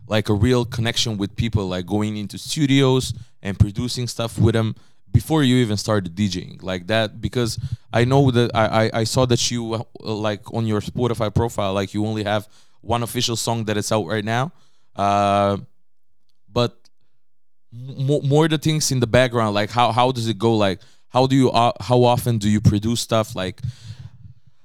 like 0.07 0.29
a 0.29 0.33
real 0.33 0.65
connection 0.65 1.17
with 1.17 1.35
people 1.35 1.67
like 1.67 1.85
going 1.85 2.17
into 2.17 2.37
studios 2.37 3.13
and 3.41 3.57
producing 3.57 4.07
stuff 4.07 4.37
with 4.37 4.53
them 4.53 4.75
before 5.11 5.43
you 5.43 5.57
even 5.57 5.77
started 5.77 6.15
DJing? 6.15 6.61
Like 6.61 6.87
that 6.87 7.21
because 7.21 7.59
I 7.91 8.05
know 8.05 8.29
that 8.31 8.51
I 8.53 8.65
I, 8.65 8.91
I 9.01 9.03
saw 9.03 9.25
that 9.25 9.51
you 9.51 9.73
uh, 9.73 9.83
like 9.99 10.53
on 10.53 10.67
your 10.67 10.81
Spotify 10.81 11.33
profile 11.33 11.73
like 11.73 11.93
you 11.93 12.05
only 12.05 12.23
have 12.23 12.47
one 12.81 13.03
official 13.03 13.35
song 13.35 13.65
that 13.65 13.77
is 13.77 13.91
out 13.91 14.05
right 14.05 14.25
now. 14.25 14.51
Uh 14.95 15.57
but 16.51 16.77
more, 17.71 18.21
more 18.21 18.47
the 18.47 18.57
things 18.57 18.91
in 18.91 18.99
the 18.99 19.07
background 19.07 19.55
like 19.55 19.71
how 19.71 19.91
how 19.91 20.11
does 20.11 20.27
it 20.27 20.37
go? 20.37 20.55
Like 20.55 20.81
how 21.09 21.25
do 21.25 21.35
you 21.35 21.49
uh, 21.51 21.73
how 21.81 22.03
often 22.03 22.37
do 22.37 22.49
you 22.49 22.61
produce 22.61 23.01
stuff? 23.01 23.35
Like 23.35 23.61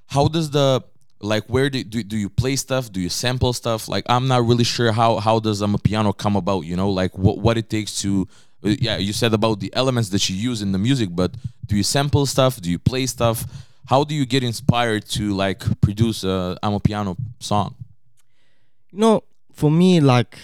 how 0.07 0.27
does 0.27 0.51
the 0.51 0.83
like 1.19 1.45
where 1.47 1.69
do, 1.69 1.83
do, 1.83 2.03
do 2.03 2.17
you 2.17 2.29
play 2.29 2.55
stuff 2.55 2.91
do 2.91 2.99
you 3.01 3.09
sample 3.09 3.51
stuff 3.53 3.87
like 3.87 4.03
i'm 4.07 4.27
not 4.27 4.45
really 4.45 4.63
sure 4.63 4.91
how 4.91 5.17
how 5.17 5.39
does 5.39 5.61
um, 5.63 5.73
a 5.73 5.77
piano 5.77 6.13
come 6.13 6.35
about 6.35 6.61
you 6.61 6.75
know 6.75 6.89
like 6.89 7.17
what 7.17 7.39
what 7.39 7.57
it 7.57 7.69
takes 7.69 8.01
to 8.01 8.27
uh, 8.63 8.69
yeah 8.79 8.97
you 8.97 9.11
said 9.13 9.33
about 9.33 9.59
the 9.59 9.73
elements 9.75 10.09
that 10.09 10.29
you 10.29 10.35
use 10.35 10.61
in 10.61 10.71
the 10.71 10.77
music 10.77 11.09
but 11.11 11.31
do 11.65 11.75
you 11.75 11.83
sample 11.83 12.25
stuff 12.25 12.61
do 12.61 12.69
you 12.69 12.77
play 12.77 13.05
stuff 13.07 13.45
how 13.87 14.03
do 14.03 14.13
you 14.13 14.25
get 14.25 14.43
inspired 14.43 15.05
to 15.07 15.33
like 15.33 15.63
produce 15.81 16.23
a 16.23 16.57
Amapiano 16.61 17.15
song 17.39 17.73
You 18.91 18.99
know, 18.99 19.23
for 19.53 19.71
me, 19.71 19.99
like 19.99 20.37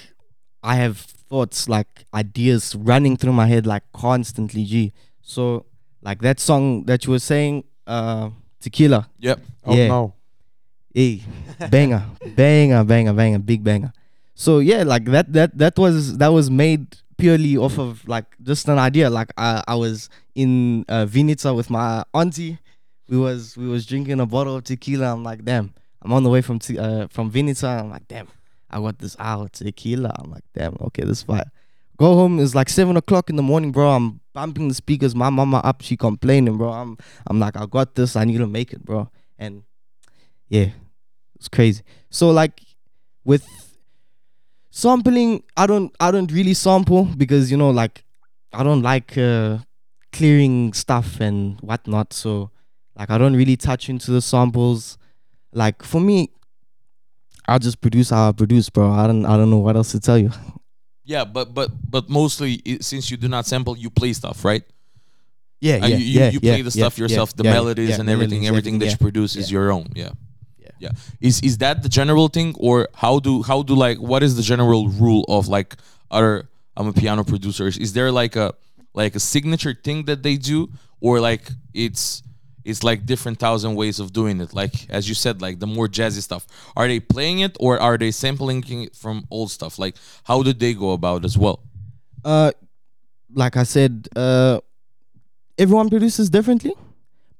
I 0.63 0.75
have 0.75 0.97
thoughts, 0.97 1.67
like 1.67 2.05
ideas 2.13 2.75
running 2.75 3.17
through 3.17 3.33
my 3.33 3.47
head 3.47 3.65
like 3.65 3.83
constantly. 3.93 4.63
G. 4.65 4.93
So 5.21 5.65
like 6.01 6.19
that 6.21 6.39
song 6.39 6.85
that 6.85 7.05
you 7.05 7.11
were 7.11 7.19
saying, 7.19 7.63
uh, 7.87 8.29
Tequila. 8.59 9.09
yep 9.19 9.39
Oh 9.65 9.75
Yeah. 9.75 9.87
no. 9.87 10.13
Hey, 10.93 11.23
banger, 11.69 12.05
banger, 12.35 12.83
banger, 12.83 13.13
banger, 13.13 13.39
big 13.39 13.63
banger. 13.63 13.93
So 14.35 14.59
yeah, 14.59 14.83
like 14.83 15.05
that 15.05 15.33
that 15.33 15.57
that 15.57 15.77
was 15.77 16.17
that 16.17 16.27
was 16.29 16.49
made 16.49 16.97
purely 17.17 17.57
off 17.57 17.79
of 17.79 18.07
like 18.07 18.25
just 18.41 18.67
an 18.67 18.77
idea. 18.79 19.09
Like 19.09 19.31
I 19.37 19.63
I 19.67 19.75
was 19.75 20.09
in 20.35 20.85
uh, 20.87 21.05
Vinica 21.05 21.55
with 21.55 21.69
my 21.69 22.03
auntie. 22.13 22.59
We 23.09 23.17
was 23.17 23.57
we 23.57 23.67
was 23.67 23.85
drinking 23.85 24.19
a 24.19 24.25
bottle 24.25 24.57
of 24.57 24.63
tequila. 24.63 25.13
I'm 25.13 25.23
like, 25.23 25.43
damn. 25.43 25.73
I'm 26.01 26.11
on 26.11 26.23
the 26.23 26.29
way 26.29 26.41
from 26.41 26.59
te- 26.59 26.77
uh, 26.77 27.07
from 27.07 27.31
Vinica. 27.31 27.79
I'm 27.79 27.89
like, 27.89 28.07
damn. 28.07 28.27
I 28.69 28.79
got 28.79 28.99
this 28.99 29.15
out 29.19 29.53
tequila. 29.53 30.13
I'm 30.19 30.31
like, 30.31 30.43
damn. 30.53 30.75
Okay, 30.81 31.03
this 31.03 31.19
is 31.19 31.23
fire. 31.23 31.49
Go 31.97 32.15
home. 32.15 32.39
It's 32.39 32.55
like 32.55 32.69
seven 32.69 32.97
o'clock 32.97 33.29
in 33.29 33.35
the 33.35 33.43
morning, 33.43 33.71
bro. 33.71 33.91
I'm 33.91 34.19
bumping 34.33 34.67
the 34.67 34.73
speakers. 34.73 35.15
My 35.15 35.29
mama 35.29 35.57
up. 35.63 35.81
She 35.81 35.95
complaining, 35.95 36.57
bro. 36.57 36.71
I'm 36.71 36.97
I'm 37.27 37.39
like, 37.39 37.55
I 37.55 37.65
got 37.65 37.95
this. 37.95 38.15
I 38.15 38.25
need 38.25 38.39
to 38.39 38.47
make 38.47 38.73
it, 38.73 38.83
bro. 38.83 39.09
And 39.37 39.63
yeah, 40.49 40.69
it's 41.43 41.49
crazy. 41.49 41.83
So 42.09 42.31
like 42.31 42.61
with 43.25 43.45
sampling, 44.71 45.43
I 45.57 45.67
don't 45.67 45.93
I 45.99 46.09
don't 46.09 46.31
really 46.31 46.53
sample 46.53 47.03
because 47.03 47.51
you 47.51 47.57
know 47.57 47.69
like 47.69 48.05
I 48.53 48.63
don't 48.63 48.81
like 48.81 49.17
uh, 49.17 49.57
clearing 50.13 50.71
stuff 50.71 51.19
and 51.19 51.59
whatnot. 51.59 52.13
So 52.13 52.49
like 52.95 53.09
I 53.09 53.17
don't 53.17 53.35
really 53.35 53.57
touch 53.57 53.89
into 53.89 54.11
the 54.11 54.21
samples. 54.21 54.97
Like 55.51 55.83
for 55.83 55.99
me, 55.99 56.29
I'll 57.45 57.59
just 57.59 57.81
produce 57.81 58.11
how 58.11 58.29
I 58.29 58.31
produce, 58.31 58.69
bro. 58.69 58.89
I 58.89 59.05
don't 59.05 59.25
I 59.25 59.35
don't 59.35 59.49
know 59.49 59.57
what 59.57 59.75
else 59.75 59.91
to 59.91 59.99
tell 59.99 60.17
you. 60.17 60.31
yeah 61.05 61.25
but 61.25 61.53
but 61.53 61.69
but 61.89 62.07
mostly 62.07 62.61
since 62.79 63.11
you 63.11 63.17
do 63.17 63.27
not 63.27 63.45
sample 63.45 63.77
you 63.77 63.89
play 63.89 64.13
stuff 64.13 64.45
right 64.45 64.63
Yeah, 65.59 65.83
Uh, 65.83 65.87
you, 65.87 65.97
you, 65.97 66.25
you 66.35 66.39
play 66.39 66.61
the 66.61 66.71
stuff 66.71 66.97
yourself, 66.97 67.35
the 67.35 67.43
melodies 67.43 67.99
and 67.99 68.09
everything, 68.09 68.47
everything 68.47 68.79
that 68.79 68.89
you 68.91 68.97
produce 68.97 69.35
is 69.35 69.51
your 69.51 69.69
own. 69.69 69.91
Yeah. 69.95 70.11
Yeah. 70.83 70.91
Is 71.27 71.35
is 71.41 71.55
that 71.63 71.75
the 71.85 71.89
general 71.99 72.27
thing 72.27 72.49
or 72.67 72.89
how 73.03 73.19
do 73.19 73.41
how 73.49 73.59
do 73.63 73.73
like 73.85 73.97
what 74.11 74.21
is 74.27 74.35
the 74.39 74.45
general 74.51 74.83
rule 75.03 75.23
of 75.37 75.47
like 75.47 75.75
other 76.11 76.33
i'm 76.77 76.87
a 76.93 76.93
piano 77.01 77.23
producer 77.23 77.65
Is 77.85 77.93
there 77.97 78.11
like 78.11 78.35
a 78.35 78.47
like 78.93 79.15
a 79.15 79.19
signature 79.33 79.73
thing 79.85 79.99
that 80.09 80.19
they 80.23 80.35
do 80.51 80.69
or 80.99 81.13
like 81.29 81.43
it's 81.73 82.23
it's 82.65 82.81
like 82.83 83.05
different 83.05 83.39
thousand 83.39 83.75
ways 83.75 83.99
of 83.99 84.13
doing 84.13 84.39
it. 84.39 84.53
Like 84.53 84.89
as 84.89 85.09
you 85.09 85.15
said, 85.15 85.41
like 85.41 85.59
the 85.59 85.67
more 85.67 85.87
jazzy 85.87 86.21
stuff. 86.21 86.47
Are 86.77 86.87
they 86.87 86.99
playing 86.99 87.39
it 87.39 87.57
or 87.59 87.79
are 87.79 87.97
they 87.97 88.11
sampling 88.11 88.63
it 88.85 88.95
from 88.95 89.27
old 89.29 89.51
stuff? 89.51 89.77
Like 89.77 89.95
how 90.23 90.43
did 90.43 90.59
they 90.59 90.73
go 90.73 90.91
about 90.91 91.25
as 91.25 91.37
well? 91.37 91.59
uh 92.25 92.51
like 93.43 93.57
I 93.57 93.63
said, 93.63 94.07
uh 94.15 94.59
everyone 95.57 95.89
produces 95.89 96.29
differently. 96.29 96.73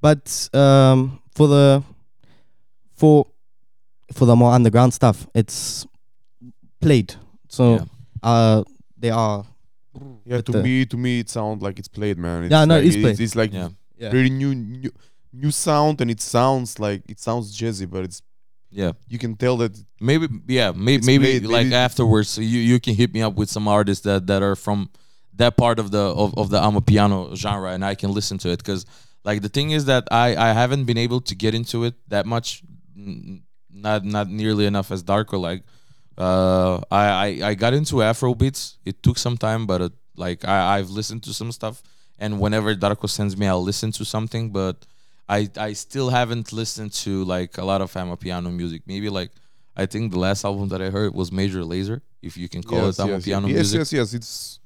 But 0.02 0.50
um 0.54 1.22
for 1.36 1.48
the 1.48 1.84
for 3.00 3.28
for 4.14 4.26
the 4.26 4.36
more 4.36 4.52
underground 4.54 4.94
stuff, 4.94 5.28
it's 5.34 5.86
played. 6.82 7.16
So 7.48 7.64
Yeah. 7.76 7.86
uh, 8.32 8.64
they 8.98 9.10
are 9.10 9.46
Yeah, 10.26 10.42
to 10.42 10.64
me, 10.64 10.86
to 10.86 10.98
me, 10.98 11.20
it 11.20 11.30
sounds 11.30 11.62
like 11.62 11.78
it's 11.78 11.88
played, 11.88 12.18
man. 12.18 12.44
It's 12.46 12.52
Yeah, 12.52 12.66
no, 12.66 12.76
like, 12.78 12.86
it's 12.88 12.96
played. 12.98 13.20
It's, 13.20 13.36
like 13.36 13.54
Yeah. 13.54 13.70
yeah. 13.98 14.10
very 14.10 14.30
new, 14.30 14.56
new, 14.56 14.90
new 15.32 15.52
sound, 15.52 16.02
and 16.02 16.10
it 16.10 16.20
sounds 16.22 16.80
like 16.80 17.02
it 17.14 17.20
sounds 17.20 17.46
jazzy, 17.60 17.88
but 17.90 18.04
it's 18.08 18.20
Yeah. 18.72 18.94
you 19.08 19.20
can 19.20 19.36
tell 19.36 19.56
that 19.58 19.74
Maybe 20.02 20.26
yeah, 20.48 20.72
maybe 20.76 21.06
maybe 21.06 21.26
played, 21.26 21.44
like 21.46 21.68
maybe- 21.68 21.76
afterwards 21.88 22.38
you 22.38 22.60
you 22.72 22.80
can 22.86 22.96
hit 22.96 23.14
me 23.14 23.22
up 23.28 23.36
with 23.36 23.50
some 23.56 23.68
artists 23.68 24.04
that 24.10 24.26
that 24.28 24.42
are 24.42 24.56
from 24.66 24.90
that 25.42 25.54
part 25.58 25.78
of 25.80 25.88
the 25.96 26.04
of, 26.24 26.30
of 26.42 26.50
the 26.54 26.60
Amapiano 26.68 27.36
genre 27.44 27.72
and 27.76 27.84
I 27.92 27.94
can 28.02 28.12
listen 28.20 28.38
to 28.44 28.50
it 28.56 28.64
cuz 28.64 28.86
like 29.28 29.42
the 29.46 29.50
thing 29.58 29.70
is 29.78 29.84
that 29.92 30.04
I 30.26 30.28
I 30.48 30.50
haven't 30.62 30.86
been 30.90 30.98
able 31.08 31.22
to 31.30 31.34
get 31.44 31.54
into 31.60 31.78
it 31.88 31.94
that 32.14 32.26
much 32.26 32.48
n- 32.98 33.44
not 33.74 34.06
not 34.06 34.30
nearly 34.30 34.66
enough 34.66 34.92
as 34.92 35.04
Darko 35.04 35.40
like 35.40 35.64
uh 36.18 36.78
I 36.92 37.06
I, 37.26 37.50
I 37.50 37.54
got 37.56 37.74
into 37.74 38.02
Afro 38.04 38.36
beats. 38.36 38.78
It 38.86 39.02
took 39.02 39.18
some 39.18 39.38
time 39.38 39.66
but 39.66 39.82
it, 39.82 39.92
like 40.16 40.46
I 40.46 40.78
I've 40.78 40.90
listened 40.90 41.24
to 41.24 41.34
some 41.34 41.52
stuff. 41.52 41.82
And 42.20 42.40
whenever 42.40 42.76
Darko 42.76 43.10
sends 43.10 43.36
me 43.36 43.48
I'll 43.48 43.64
listen 43.64 43.92
to 43.94 44.06
something 44.06 44.52
but 44.52 44.86
I 45.28 45.50
I 45.58 45.74
still 45.74 46.10
haven't 46.10 46.54
listened 46.54 46.94
to 47.06 47.24
like 47.24 47.58
a 47.58 47.66
lot 47.66 47.82
of 47.82 47.92
Amapiano 47.94 48.54
music. 48.56 48.84
Maybe 48.86 49.10
like 49.10 49.32
I 49.76 49.86
think 49.86 50.12
the 50.12 50.20
last 50.20 50.46
album 50.46 50.70
that 50.70 50.82
I 50.82 50.90
heard 50.90 51.14
was 51.16 51.32
Major 51.32 51.62
Lazer, 51.62 52.02
if 52.22 52.38
you 52.38 52.48
can 52.48 52.62
call 52.62 52.86
yes, 52.86 53.00
it 53.00 53.02
Ama 53.02 53.14
yes, 53.14 53.26
piano 53.26 53.48
yes, 53.48 53.56
music. 53.56 53.78
yes, 53.80 53.94
yes, 53.94 54.14
it's 54.14 54.60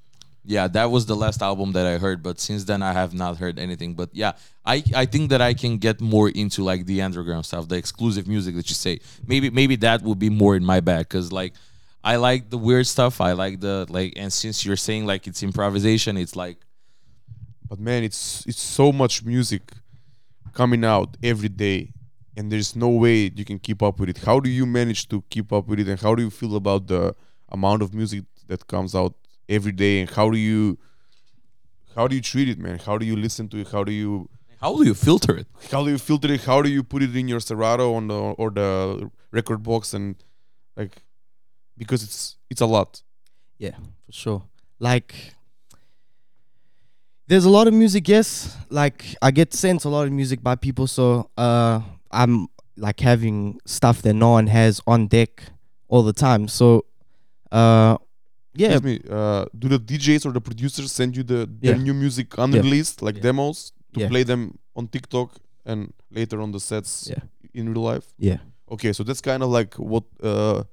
Yeah, 0.50 0.70
that 0.70 0.90
was 0.90 1.06
the 1.06 1.16
last 1.16 1.42
album 1.42 1.74
that 1.74 1.86
I 1.86 1.98
heard, 1.98 2.24
but 2.24 2.40
since 2.40 2.64
then 2.64 2.82
I 2.82 2.94
have 2.94 3.14
not 3.14 3.36
heard 3.36 3.60
anything. 3.60 3.96
But 3.96 4.10
yeah, 4.14 4.32
I 4.66 4.82
I 4.96 5.06
think 5.06 5.30
that 5.32 5.42
I 5.42 5.54
can 5.54 5.78
get 5.78 6.00
more 6.00 6.30
into 6.30 6.64
like 6.64 6.86
the 6.86 7.02
underground 7.02 7.46
stuff, 7.46 7.68
the 7.68 7.76
exclusive 7.76 8.28
music 8.28 8.56
that 8.56 8.70
you 8.70 8.76
say. 8.76 9.02
Maybe 9.28 9.50
maybe 9.50 9.76
that 9.88 10.04
would 10.04 10.20
be 10.20 10.30
more 10.30 10.56
in 10.56 10.64
my 10.64 10.80
bag 10.80 11.10
cuz 11.10 11.34
like 11.34 11.54
I 12.02 12.16
like 12.16 12.50
the 12.50 12.58
weird 12.58 12.88
stuff. 12.88 13.20
I 13.20 13.34
like 13.34 13.60
the 13.60 13.88
like 13.90 14.14
and 14.16 14.32
since 14.32 14.66
you're 14.66 14.78
saying 14.88 15.06
like 15.06 15.28
it's 15.28 15.44
improvisation, 15.44 16.16
it's 16.16 16.38
like 16.38 16.60
but 17.68 17.80
man, 17.80 18.04
it's 18.06 18.46
it's 18.48 18.62
so 18.62 18.94
much 18.94 19.26
music 19.26 19.64
coming 20.54 20.86
out 20.86 21.18
every 21.22 21.50
day, 21.50 21.92
and 22.38 22.50
there's 22.50 22.74
no 22.74 22.88
way 22.88 23.32
you 23.36 23.44
can 23.44 23.60
keep 23.60 23.84
up 23.84 24.00
with 24.00 24.10
it. 24.10 24.20
How 24.20 24.40
do 24.40 24.50
you 24.50 24.66
manage 24.66 25.10
to 25.10 25.22
keep 25.30 25.52
up 25.52 25.68
with 25.68 25.80
it, 25.82 25.90
and 25.90 26.00
how 26.00 26.16
do 26.16 26.24
you 26.24 26.30
feel 26.30 26.56
about 26.56 26.88
the 26.88 27.14
amount 27.50 27.82
of 27.82 27.94
music 27.94 28.24
that 28.48 28.66
comes 28.68 28.96
out 28.96 29.14
every 29.50 29.72
day, 29.72 30.02
and 30.02 30.10
how 30.10 30.30
do 30.30 30.38
you 30.38 30.78
how 31.96 32.08
do 32.08 32.16
you 32.16 32.22
treat 32.22 32.50
it, 32.50 32.60
man? 32.60 32.80
How 32.80 32.98
do 32.98 33.06
you 33.06 33.16
listen 33.16 33.48
to 33.50 33.58
it? 33.58 33.70
How 33.70 33.84
do 33.84 33.92
you 33.92 34.30
how 34.62 34.76
do 34.76 34.84
you 34.86 34.94
filter 34.94 35.38
it? 35.38 35.48
how 35.72 35.84
do 35.84 35.92
you 35.92 35.98
filter 35.98 36.32
it? 36.32 36.44
How 36.44 36.62
do 36.62 36.70
you 36.70 36.84
put 36.84 37.04
it 37.04 37.16
in 37.16 37.28
your 37.28 37.40
Serato 37.40 37.94
on 37.94 38.08
the 38.08 38.16
or 38.16 38.50
the 38.50 39.10
Rekordbox 39.34 39.94
and 39.94 40.16
like 40.76 41.04
because 41.78 42.04
it's 42.04 42.38
it's 42.50 42.62
a 42.62 42.66
lot. 42.66 43.02
Yeah, 43.58 43.76
for 44.06 44.12
sure. 44.12 44.44
Like, 44.80 45.34
there's 47.28 47.46
a 47.46 47.50
lot 47.50 47.68
of 47.68 47.74
music. 47.74 48.08
Yes, 48.08 48.58
like 48.70 49.16
I 49.22 49.32
get 49.32 49.54
sent 49.54 49.86
a 49.86 49.90
lot 49.90 50.08
of 50.08 50.14
music 50.14 50.44
by 50.44 50.56
people, 50.56 50.88
so 50.88 51.30
uh, 51.38 51.82
I'm 52.12 52.48
like 52.76 53.00
having 53.00 53.60
stuff 53.66 54.02
that 54.04 54.14
no 54.14 54.32
one 54.32 54.48
has 54.48 54.82
on 54.86 55.08
deck 55.08 55.44
all 55.88 56.04
the 56.04 56.14
time. 56.14 56.48
So, 56.48 56.86
uh, 57.52 57.98
yeah, 58.62 58.74
Excuse 58.76 58.84
me. 58.94 58.96
Uh, 59.18 59.46
do 59.62 59.68
the 59.76 59.80
DJs 59.90 60.26
or 60.28 60.32
the 60.38 60.42
producers 60.50 60.92
send 61.00 61.12
you 61.18 61.24
the 61.32 61.40
their 61.62 61.76
Yeah. 61.76 61.84
new 61.88 61.94
music 62.04 62.28
unreleased, 62.38 62.98
like 63.08 63.16
Yeah. 63.18 63.28
demos, 63.28 63.58
to 63.94 64.00
Yeah. 64.02 64.10
play 64.14 64.24
them 64.32 64.42
on 64.78 64.88
TikTok 64.88 65.30
and 65.70 65.80
later 66.20 66.38
on 66.44 66.52
the 66.56 66.60
sets 66.60 66.92
Yeah. 67.12 67.22
in 67.60 67.64
real 67.74 67.84
life? 67.94 68.08
yeah, 68.30 68.40
Okay, 68.76 68.92
so 68.98 69.02
that's 69.08 69.22
kind 69.22 69.42
of 69.44 69.50
like 69.60 69.72
what 69.92 70.04
uh, 70.22 70.64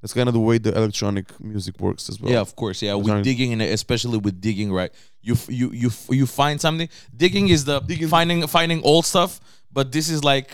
that's 0.00 0.12
kind 0.18 0.28
of 0.30 0.34
the 0.38 0.44
way 0.48 0.56
the 0.58 0.72
electronic 0.80 1.26
music 1.40 1.74
works 1.86 2.08
as 2.10 2.16
well. 2.20 2.32
Yeah, 2.32 2.40
of 2.48 2.52
course. 2.62 2.78
Yeah, 2.86 2.94
with 2.94 3.06
Design- 3.06 3.22
digging 3.28 3.50
and 3.54 3.62
especially 3.62 4.18
with 4.26 4.36
digging, 4.40 4.70
right? 4.80 4.92
You 5.28 5.34
f- 5.34 5.48
you 5.60 5.66
you 5.82 5.88
f- 5.88 6.08
you 6.20 6.26
find 6.26 6.56
something. 6.66 6.88
Digging 7.24 7.46
is 7.54 7.64
the 7.64 7.76
Digging- 7.80 8.08
finding 8.16 8.46
finding 8.58 8.80
old 8.90 9.04
stuff, 9.12 9.40
but 9.76 9.92
this 9.96 10.06
is 10.14 10.20
like 10.32 10.48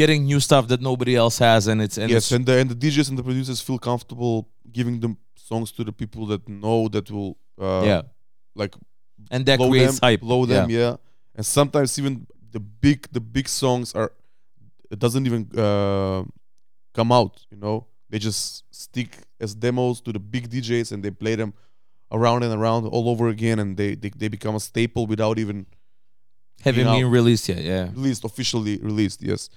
getting 0.00 0.20
new 0.30 0.40
stuff 0.40 0.64
that 0.68 0.80
nobody 0.90 1.14
else 1.22 1.36
has, 1.48 1.66
and 1.70 1.80
it's 1.86 1.96
and 1.98 2.10
yes, 2.10 2.24
it's, 2.24 2.32
and 2.36 2.44
the 2.48 2.54
and 2.60 2.68
the 2.72 2.74
DJs 2.82 3.08
and 3.10 3.18
the 3.18 3.22
producers 3.30 3.58
feel 3.66 3.78
comfortable 3.78 4.34
giving 4.78 5.00
them 5.00 5.16
songs 5.48 5.72
to 5.72 5.84
the 5.84 5.92
people 5.92 6.26
that 6.26 6.42
know 6.48 6.88
that 6.88 7.10
will 7.10 7.32
uh, 7.60 7.82
yeah, 7.84 8.02
like 8.54 8.74
and 9.30 9.46
that 9.46 9.58
blow 9.58 9.70
creates 9.70 10.00
them, 10.00 10.08
hype. 10.08 10.20
blow 10.20 10.46
them, 10.46 10.70
yeah. 10.70 10.96
And 11.34 11.44
sometimes 11.44 11.98
even 11.98 12.26
the 12.50 12.60
big 12.60 13.06
the 13.12 13.20
big 13.20 13.48
songs 13.48 13.94
are 13.94 14.10
it 14.90 14.98
doesn't 14.98 15.24
even 15.26 15.42
uh, 15.56 16.22
come 16.94 17.12
out. 17.12 17.34
You 17.50 17.58
know, 17.58 17.86
they 18.10 18.18
just 18.18 18.64
stick 18.74 19.10
as 19.40 19.54
demos 19.54 20.00
to 20.02 20.12
the 20.12 20.18
big 20.18 20.50
DJs 20.50 20.92
and 20.92 21.02
they 21.02 21.10
play 21.10 21.36
them 21.36 21.54
around 22.10 22.42
and 22.42 22.52
around 22.54 22.86
all 22.86 23.08
over 23.08 23.28
again, 23.28 23.58
and 23.58 23.76
they 23.76 23.94
they, 23.94 24.10
they 24.10 24.28
become 24.28 24.54
a 24.56 24.60
staple 24.60 25.06
without 25.06 25.38
even 25.38 25.66
you 26.64 26.84
know. 26.84 26.94
been 26.94 27.10
released 27.10 27.48
yet. 27.48 27.62
Yeah. 27.62 27.84
released 27.94 28.24
officially 28.24 28.78
released. 28.78 29.22
Yes. 29.22 29.48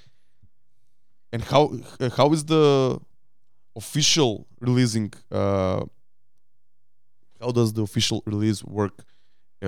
And 1.31 1.43
how 1.43 1.63
uh, 1.99 2.09
how 2.09 2.31
is 2.33 2.45
the 2.45 2.99
official 3.83 4.31
releasing? 4.67 5.07
Uh, 5.31 5.81
how 7.41 7.51
does 7.59 7.69
the 7.73 7.83
official 7.89 8.21
release 8.25 8.59
work 8.63 8.95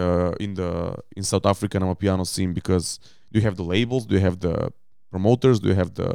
uh, 0.02 0.34
in 0.46 0.52
the 0.60 0.98
in 1.18 1.24
South 1.24 1.46
African 1.54 1.82
Amapiano 1.84 2.26
scene? 2.34 2.54
Because 2.54 2.88
do 3.32 3.40
you 3.40 3.46
have 3.48 3.56
the 3.62 3.68
labels? 3.76 4.06
Do 4.06 4.14
you 4.18 4.22
have 4.30 4.38
the 4.48 4.56
promoters? 5.12 5.60
Do 5.60 5.68
you 5.70 5.76
have 5.76 5.92
the 6.00 6.10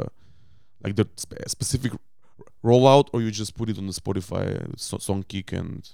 like 0.85 0.94
the 1.00 1.06
spe- 1.16 1.48
specific 1.48 1.92
rollout, 2.62 3.06
or 3.12 3.18
you 3.22 3.30
just 3.30 3.52
put 3.61 3.68
it 3.70 3.78
on 3.78 3.87
the 3.87 3.92
Spotify 4.02 4.44
so- 4.76 4.98
song 4.98 5.22
kick 5.32 5.52
and 5.52 5.88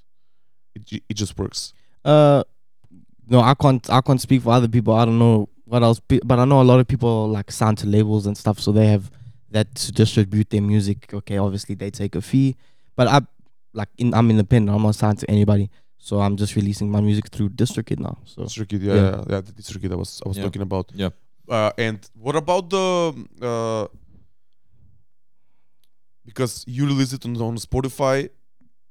it 0.74 1.02
it 1.10 1.14
just 1.22 1.38
works? 1.38 1.72
Uh, 2.04 2.42
no, 3.28 3.38
I 3.40 3.54
can't. 3.54 3.84
I 3.98 4.00
can't 4.06 4.20
speak 4.20 4.42
for 4.42 4.52
other 4.52 4.68
people. 4.76 4.92
I 4.94 5.04
don't 5.04 5.18
know 5.18 5.48
what 5.64 5.82
else, 5.82 6.00
but 6.30 6.38
I 6.38 6.44
know 6.44 6.60
a 6.60 6.68
lot 6.72 6.80
of 6.80 6.86
people 6.88 7.28
like 7.28 7.50
sign 7.52 7.76
to 7.76 7.86
labels 7.86 8.26
and 8.26 8.36
stuff, 8.36 8.58
so 8.58 8.72
they 8.72 8.88
have 8.88 9.04
that 9.52 9.74
to 9.76 9.92
distribute 9.92 10.50
their 10.50 10.62
music. 10.62 11.12
Okay, 11.12 11.38
obviously 11.38 11.74
they 11.74 11.90
take 11.90 12.14
a 12.16 12.20
fee, 12.20 12.56
but 12.96 13.06
I 13.08 13.20
like 13.72 13.88
in, 13.98 14.12
I'm 14.14 14.30
independent. 14.30 14.74
I'm 14.76 14.82
not 14.82 14.94
signed 14.94 15.18
to 15.20 15.30
anybody, 15.30 15.70
so 15.98 16.20
I'm 16.20 16.36
just 16.36 16.56
releasing 16.56 16.90
my 16.90 17.00
music 17.00 17.28
through 17.30 17.50
DistroKid 17.50 17.98
now. 18.00 18.18
So 18.24 18.42
DistroKid, 18.42 18.82
yeah, 18.82 18.94
Yeah. 18.94 19.00
yeah, 19.02 19.24
yeah, 19.30 19.40
the 19.40 19.52
DistroKid 19.52 19.92
I 19.92 19.96
was 19.96 20.20
I 20.24 20.28
was 20.28 20.36
Yeah. 20.36 20.44
talking 20.44 20.62
about. 20.62 20.90
Yeah. 20.94 21.10
Uh, 21.48 21.70
and 21.78 21.98
what 22.14 22.36
about 22.36 22.70
the 22.70 22.86
uh, 23.42 23.86
because 26.24 26.64
you 26.66 26.86
release 26.86 27.12
it 27.12 27.24
on, 27.26 27.36
on 27.40 27.56
Spotify, 27.56 28.28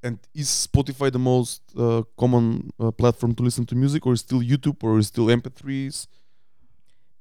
and 0.04 0.20
is 0.34 0.48
Spotify 0.48 1.12
the 1.12 1.20
most 1.20 1.62
uh, 1.78 2.04
common 2.18 2.72
uh, 2.80 2.92
platform 2.92 3.34
to 3.36 3.44
listen 3.44 3.66
to 3.68 3.76
music, 3.76 4.06
or 4.06 4.14
is 4.14 4.20
still 4.22 4.42
YouTube, 4.42 4.84
or 4.84 4.98
is 5.00 5.08
still 5.08 5.26
MP3s? 5.28 6.08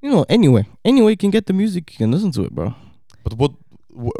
you 0.02 0.10
know, 0.10 0.24
anyway, 0.30 0.66
anyway, 0.84 1.10
you 1.10 1.16
can 1.16 1.30
get 1.30 1.44
the 1.46 1.52
music, 1.52 1.92
you 1.92 1.98
can 1.98 2.10
listen 2.10 2.32
to 2.32 2.42
it, 2.42 2.52
bro. 2.54 2.74
But 3.24 3.34
what 3.34 3.52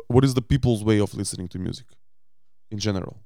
what 0.09 0.25
is 0.25 0.35
the 0.35 0.43
people's 0.43 0.83
way 0.85 0.99
of 1.01 1.15
listening 1.15 1.49
to 1.49 1.59
music 1.59 1.87
in 2.71 2.79
general? 2.79 3.17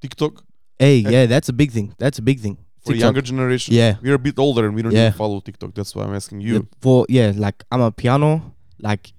TikTok 0.00 0.44
Hey, 0.78 1.04
And- 1.04 1.12
yeah, 1.12 1.26
that's 1.26 1.48
a 1.48 1.52
big 1.52 1.70
thing. 1.70 1.94
That's 1.98 2.18
a 2.18 2.22
big 2.22 2.40
thing. 2.40 2.56
for 2.80 2.92
TikTok. 2.92 3.00
younger 3.06 3.22
generation. 3.22 3.74
Yeah. 3.74 3.96
we're 4.02 4.14
a 4.14 4.18
bit 4.18 4.38
older 4.38 4.66
and 4.66 4.74
we 4.74 4.82
don't 4.82 4.92
Yeah. 4.92 5.06
even 5.08 5.16
follow 5.16 5.40
TikTok. 5.40 5.72
That's 5.74 5.94
why 5.94 6.04
I'm 6.04 6.14
asking 6.14 6.40
you. 6.42 6.58
The- 6.58 6.66
for 6.80 7.06
yeah, 7.08 7.32
like 7.34 7.64
Amapiano, 7.70 8.52
like 8.78 9.14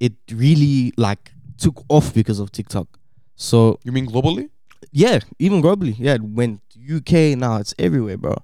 it 0.00 0.14
really 0.32 0.92
like 0.96 1.30
took 1.56 1.84
off 1.88 2.12
because 2.14 2.40
of 2.40 2.50
TikTok. 2.50 2.88
So 3.36 3.78
You 3.84 3.92
mean 3.92 4.06
globally? 4.06 4.48
yeah, 4.90 5.20
even 5.38 5.62
globally, 5.62 5.94
yeah, 5.98 6.14
it 6.14 6.22
went 6.22 6.62
UK 6.96 7.36
now 7.36 7.58
it's 7.58 7.74
everywhere, 7.78 8.16
bro. 8.16 8.34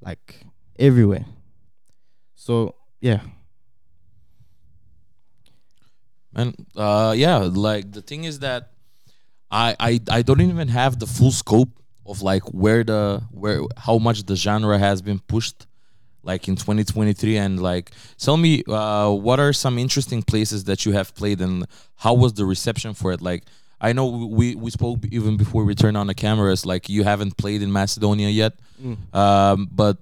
Like 0.00 0.46
everywhere. 0.78 1.24
So 2.34 2.74
yeah, 3.00 3.20
And 6.36 6.54
uh, 6.76 7.14
yeah, 7.16 7.38
like 7.38 7.90
the 7.90 8.02
thing 8.02 8.24
is 8.24 8.40
that 8.40 8.70
I, 9.50 9.74
I 9.80 10.00
I 10.10 10.22
don't 10.22 10.42
even 10.42 10.68
have 10.68 10.98
the 10.98 11.06
full 11.06 11.32
scope 11.32 11.70
of 12.04 12.20
like 12.22 12.42
where 12.52 12.84
the 12.84 13.22
where 13.30 13.62
how 13.76 13.96
much 13.98 14.24
the 14.24 14.36
genre 14.36 14.78
has 14.78 15.00
been 15.00 15.18
pushed 15.18 15.66
like 16.22 16.48
in 16.48 16.56
2023 16.56 17.36
and 17.38 17.62
like 17.62 17.92
tell 18.18 18.36
me 18.36 18.62
uh, 18.68 19.10
what 19.10 19.40
are 19.40 19.52
some 19.52 19.78
interesting 19.78 20.22
places 20.22 20.64
that 20.64 20.84
you 20.84 20.92
have 20.92 21.14
played 21.14 21.40
and 21.40 21.64
how 21.96 22.12
was 22.12 22.34
the 22.34 22.44
reception 22.44 22.92
for 22.92 23.12
it? 23.12 23.22
Like 23.22 23.44
I 23.80 23.94
know 23.94 24.06
we 24.06 24.54
we 24.54 24.70
spoke 24.70 24.98
even 25.10 25.38
before 25.38 25.64
we 25.64 25.74
turned 25.74 25.96
on 25.96 26.06
the 26.06 26.14
cameras 26.14 26.66
like 26.66 26.90
you 26.90 27.02
haven't 27.04 27.38
played 27.38 27.62
in 27.62 27.72
Macedonia 27.72 28.28
yet. 28.28 28.52
Um, 29.14 29.68
but 29.72 29.96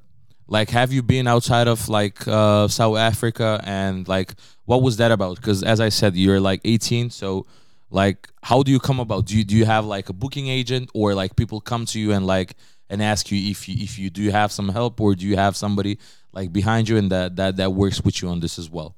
like 0.49 0.71
have 0.71 0.93
you 0.93 1.03
been 1.03 1.29
outside 1.29 1.69
of 1.69 1.89
like 1.89 2.27
uh, 2.27 2.67
South 2.69 2.97
Africa 2.97 3.61
and 3.65 4.09
like 4.09 4.35
what 4.65 4.83
was 4.83 4.97
that 4.97 5.11
about 5.11 5.37
because 5.37 5.63
as 5.63 5.81
I 5.81 5.89
said 5.89 6.17
you're 6.17 6.41
like 6.41 6.61
18 6.65 7.11
so 7.11 7.47
like 7.91 8.29
how 8.43 8.63
do 8.63 8.71
you 8.73 8.81
come 8.81 9.01
about 9.01 9.27
do 9.27 9.37
you 9.37 9.45
do 9.45 9.57
you 9.57 9.65
have 9.65 9.85
like 9.85 10.09
a 10.09 10.13
booking 10.13 10.49
agent 10.49 10.91
or 10.95 11.15
like 11.15 11.37
people 11.37 11.61
come 11.61 11.85
to 11.87 12.01
you 12.01 12.13
and 12.13 12.27
like 12.27 12.55
and 12.91 13.03
ask 13.03 13.31
you 13.31 13.51
if 13.51 13.69
you 13.69 13.77
if 13.83 13.99
you 13.99 14.11
do 14.11 14.23
you 14.23 14.33
have 14.33 14.51
some 14.53 14.69
help 14.69 15.01
or 15.01 15.15
do 15.15 15.27
you 15.27 15.37
have 15.37 15.57
somebody 15.57 15.99
like 16.33 16.53
behind 16.53 16.89
you 16.89 16.97
and 16.97 17.11
that 17.11 17.37
that 17.37 17.57
that 17.57 17.73
works 17.73 18.03
with 18.03 18.23
you 18.23 18.29
on 18.29 18.41
this 18.41 18.59
as 18.59 18.71
well 18.71 18.97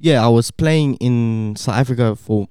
yeah, 0.00 0.24
I 0.24 0.28
was 0.28 0.50
playing 0.50 0.94
in 0.96 1.56
South 1.56 1.74
Africa 1.74 2.14
for 2.14 2.48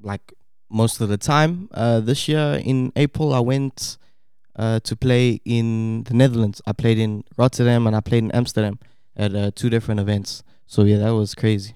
like 0.00 0.32
most 0.70 1.00
of 1.00 1.08
the 1.08 1.18
time. 1.18 1.68
Uh, 1.72 2.00
this 2.00 2.26
year 2.26 2.60
in 2.64 2.90
April, 2.96 3.34
I 3.34 3.40
went 3.40 3.98
uh, 4.56 4.80
to 4.80 4.96
play 4.96 5.40
in 5.44 6.04
the 6.04 6.14
Netherlands. 6.14 6.62
I 6.66 6.72
played 6.72 6.98
in 6.98 7.24
Rotterdam 7.36 7.86
and 7.86 7.94
I 7.94 8.00
played 8.00 8.24
in 8.24 8.32
Amsterdam 8.32 8.78
at 9.14 9.34
uh, 9.34 9.50
two 9.54 9.68
different 9.68 10.00
events. 10.00 10.42
So 10.66 10.84
yeah, 10.84 10.98
that 10.98 11.10
was 11.10 11.34
crazy. 11.34 11.74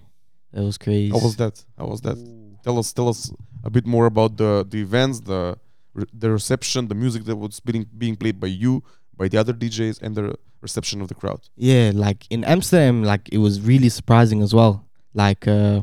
That 0.53 0.63
was 0.65 0.79
crazy. 0.79 1.11
How 1.11 1.19
was 1.19 1.37
that? 1.37 1.65
How 1.79 1.87
was 1.87 2.01
that? 2.03 2.17
Tell 2.65 2.79
us, 2.79 2.93
tell 2.93 3.09
us 3.09 3.33
a 3.65 3.71
bit 3.71 3.87
more 3.87 4.07
about 4.07 4.37
the 4.37 4.67
the 4.69 4.81
events, 4.81 5.21
the 5.21 5.57
re- 5.95 6.07
the 6.13 6.31
reception, 6.31 6.89
the 6.89 6.95
music 6.95 7.25
that 7.25 7.37
was 7.37 7.61
being 7.61 7.87
being 7.97 8.17
played 8.17 8.41
by 8.41 8.49
you, 8.49 8.83
by 9.17 9.29
the 9.29 9.39
other 9.39 9.53
DJs, 9.53 10.03
and 10.03 10.15
the 10.17 10.35
reception 10.61 11.01
of 11.01 11.09
the 11.09 11.15
crowd. 11.15 11.41
Yeah, 11.57 11.93
like 11.95 12.27
in 12.31 12.45
Amsterdam, 12.45 13.03
like 13.05 13.29
it 13.33 13.39
was 13.39 13.61
really 13.61 13.89
surprising 13.89 14.43
as 14.43 14.53
well. 14.55 14.87
Like 15.15 15.47
uh 15.49 15.83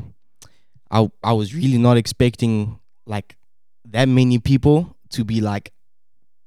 I 0.90 1.10
I 1.22 1.32
was 1.32 1.54
really 1.54 1.78
not 1.78 1.96
expecting 1.96 2.78
like 3.06 3.36
that 3.86 4.08
many 4.08 4.38
people 4.38 4.96
to 5.10 5.24
be 5.24 5.40
like 5.40 5.72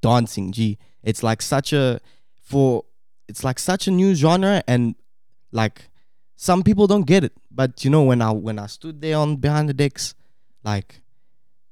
dancing. 0.02 0.52
Gee, 0.52 0.78
it's 1.04 1.24
like 1.24 1.42
such 1.42 1.74
a 1.74 2.00
for 2.42 2.86
it's 3.28 3.44
like 3.44 3.60
such 3.60 3.88
a 3.88 3.92
new 3.92 4.16
genre 4.16 4.64
and 4.68 4.96
like 5.52 5.90
some 6.42 6.64
people 6.64 6.88
don't 6.88 7.06
get 7.06 7.24
it. 7.24 7.34
But 7.52 7.86
you 7.86 7.92
know 7.92 8.02
when 8.02 8.20
I 8.20 8.32
when 8.32 8.58
I 8.58 8.66
stood 8.66 9.00
there 9.00 9.18
on 9.18 9.36
behind 9.36 9.70
the 9.70 9.76
decks, 9.76 10.16
like 10.64 11.02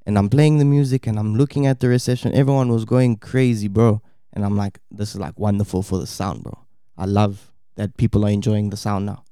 and 0.06 0.16
I'm 0.18 0.30
playing 0.30 0.60
the 0.60 0.66
music 0.66 1.08
and 1.08 1.18
I'm 1.18 1.36
looking 1.36 1.66
at 1.66 1.80
the 1.80 1.88
reception, 1.88 2.36
everyone 2.36 2.70
was 2.70 2.86
going 2.86 3.18
crazy, 3.18 3.68
bro. 3.68 4.02
And 4.32 4.46
I'm 4.46 4.56
like, 4.56 4.78
this 4.92 5.10
is 5.16 5.20
like 5.20 5.40
wonderful 5.40 5.82
for 5.82 5.98
the 5.98 6.06
sound, 6.06 6.44
bro. 6.44 6.56
I 6.96 7.06
love 7.06 7.52
that 7.78 7.98
people 7.98 8.24
are 8.26 8.30
enjoying 8.30 8.70
the 8.70 8.78
sound 8.78 9.08
now. 9.08 9.24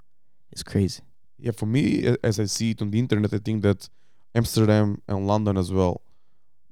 It's 0.52 0.64
crazy. 0.64 1.04
Yeah, 1.38 1.52
for 1.52 1.68
me, 1.68 2.16
as 2.24 2.40
I 2.40 2.46
see 2.46 2.72
it 2.72 2.82
on 2.82 2.90
the 2.90 2.98
internet, 2.98 3.32
I 3.32 3.38
think 3.38 3.62
that 3.62 3.88
Amsterdam 4.34 5.04
and 5.08 5.28
London 5.28 5.56
as 5.56 5.72
well, 5.72 6.02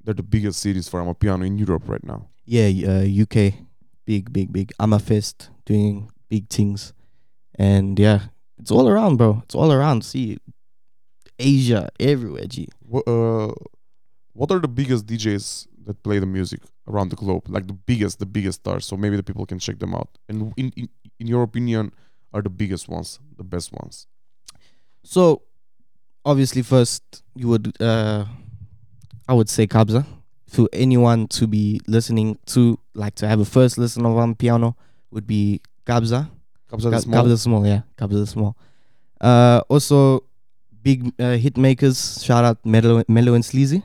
they're 0.04 0.16
the 0.16 0.24
biggest 0.24 0.60
cities 0.60 0.90
for 0.90 1.00
Amapiano 1.04 1.46
in 1.46 1.60
Europe 1.60 1.84
right 1.86 2.04
now. 2.04 2.30
Yeah, 2.46 2.70
uh, 2.90 3.06
UK, 3.24 3.54
big, 4.06 4.34
big, 4.34 4.52
big. 4.52 4.74
I'm 4.80 4.98
fest 4.98 5.52
doing 5.66 6.10
big 6.30 6.50
things, 6.50 6.94
and 7.56 8.00
yeah, 8.00 8.22
it's 8.60 8.72
all 8.72 8.88
around, 8.88 9.18
bro. 9.18 9.42
It's 9.46 9.56
all 9.56 9.72
around. 9.72 10.04
See, 10.06 10.38
Asia, 11.40 11.90
everywhere. 12.00 12.46
G. 12.48 12.68
What, 12.80 13.08
uh, 13.08 13.54
what 14.34 14.52
are 14.52 14.60
the 14.60 14.68
biggest 14.68 15.06
DJs 15.06 15.68
that 15.86 16.02
play 16.04 16.20
the 16.20 16.26
music 16.26 16.62
around 16.88 17.10
the 17.10 17.16
globe? 17.16 17.48
Like 17.48 17.68
the 17.68 17.74
biggest, 17.74 18.20
the 18.20 18.26
biggest 18.26 18.62
stars. 18.62 18.86
So 18.86 18.96
maybe 18.98 19.16
the 19.16 19.24
people 19.24 19.46
can 19.46 19.60
check 19.60 19.80
them 19.80 19.94
out. 19.94 20.10
And 20.30 20.54
in 20.58 20.72
in, 20.76 20.90
in 21.20 21.28
your 21.28 21.44
opinion, 21.44 21.92
are 22.34 22.42
the 22.42 22.50
biggest 22.50 22.90
ones, 22.90 23.20
the 23.38 23.44
best 23.44 23.72
ones? 23.72 24.08
So, 25.04 25.44
obviously, 26.26 26.62
first 26.62 27.24
you 27.36 27.48
would, 27.48 27.82
uh, 27.82 28.26
I 29.28 29.34
would 29.34 29.50
say 29.50 29.68
Kabza. 29.68 30.06
For 30.48 30.70
anyone 30.72 31.28
to 31.30 31.48
be 31.48 31.82
listening 31.88 32.38
to, 32.48 32.80
like 32.94 33.16
to 33.16 33.28
have 33.28 33.40
a 33.40 33.46
first 33.46 33.78
listen 33.78 34.06
of 34.06 34.16
on 34.16 34.36
piano, 34.36 34.78
would 35.12 35.28
be 35.28 35.62
Kabza. 35.86 36.30
Kabza 36.72 36.92
De 36.92 37.00
Small? 37.00 37.24
Kabza 37.26 37.38
Small, 37.40 37.68
yeah, 37.68 37.82
Kabza 37.98 38.20
De 38.22 38.26
Small. 38.26 38.56
Uh, 39.22 39.62
also, 39.70 40.24
big 40.82 41.12
uh, 41.20 41.38
hit 41.38 41.58
makers. 41.58 42.24
Shout 42.24 42.44
out 42.44 42.66
Mellow, 42.66 43.04
Mellow 43.08 43.34
and 43.34 43.44
Sleazy. 43.46 43.84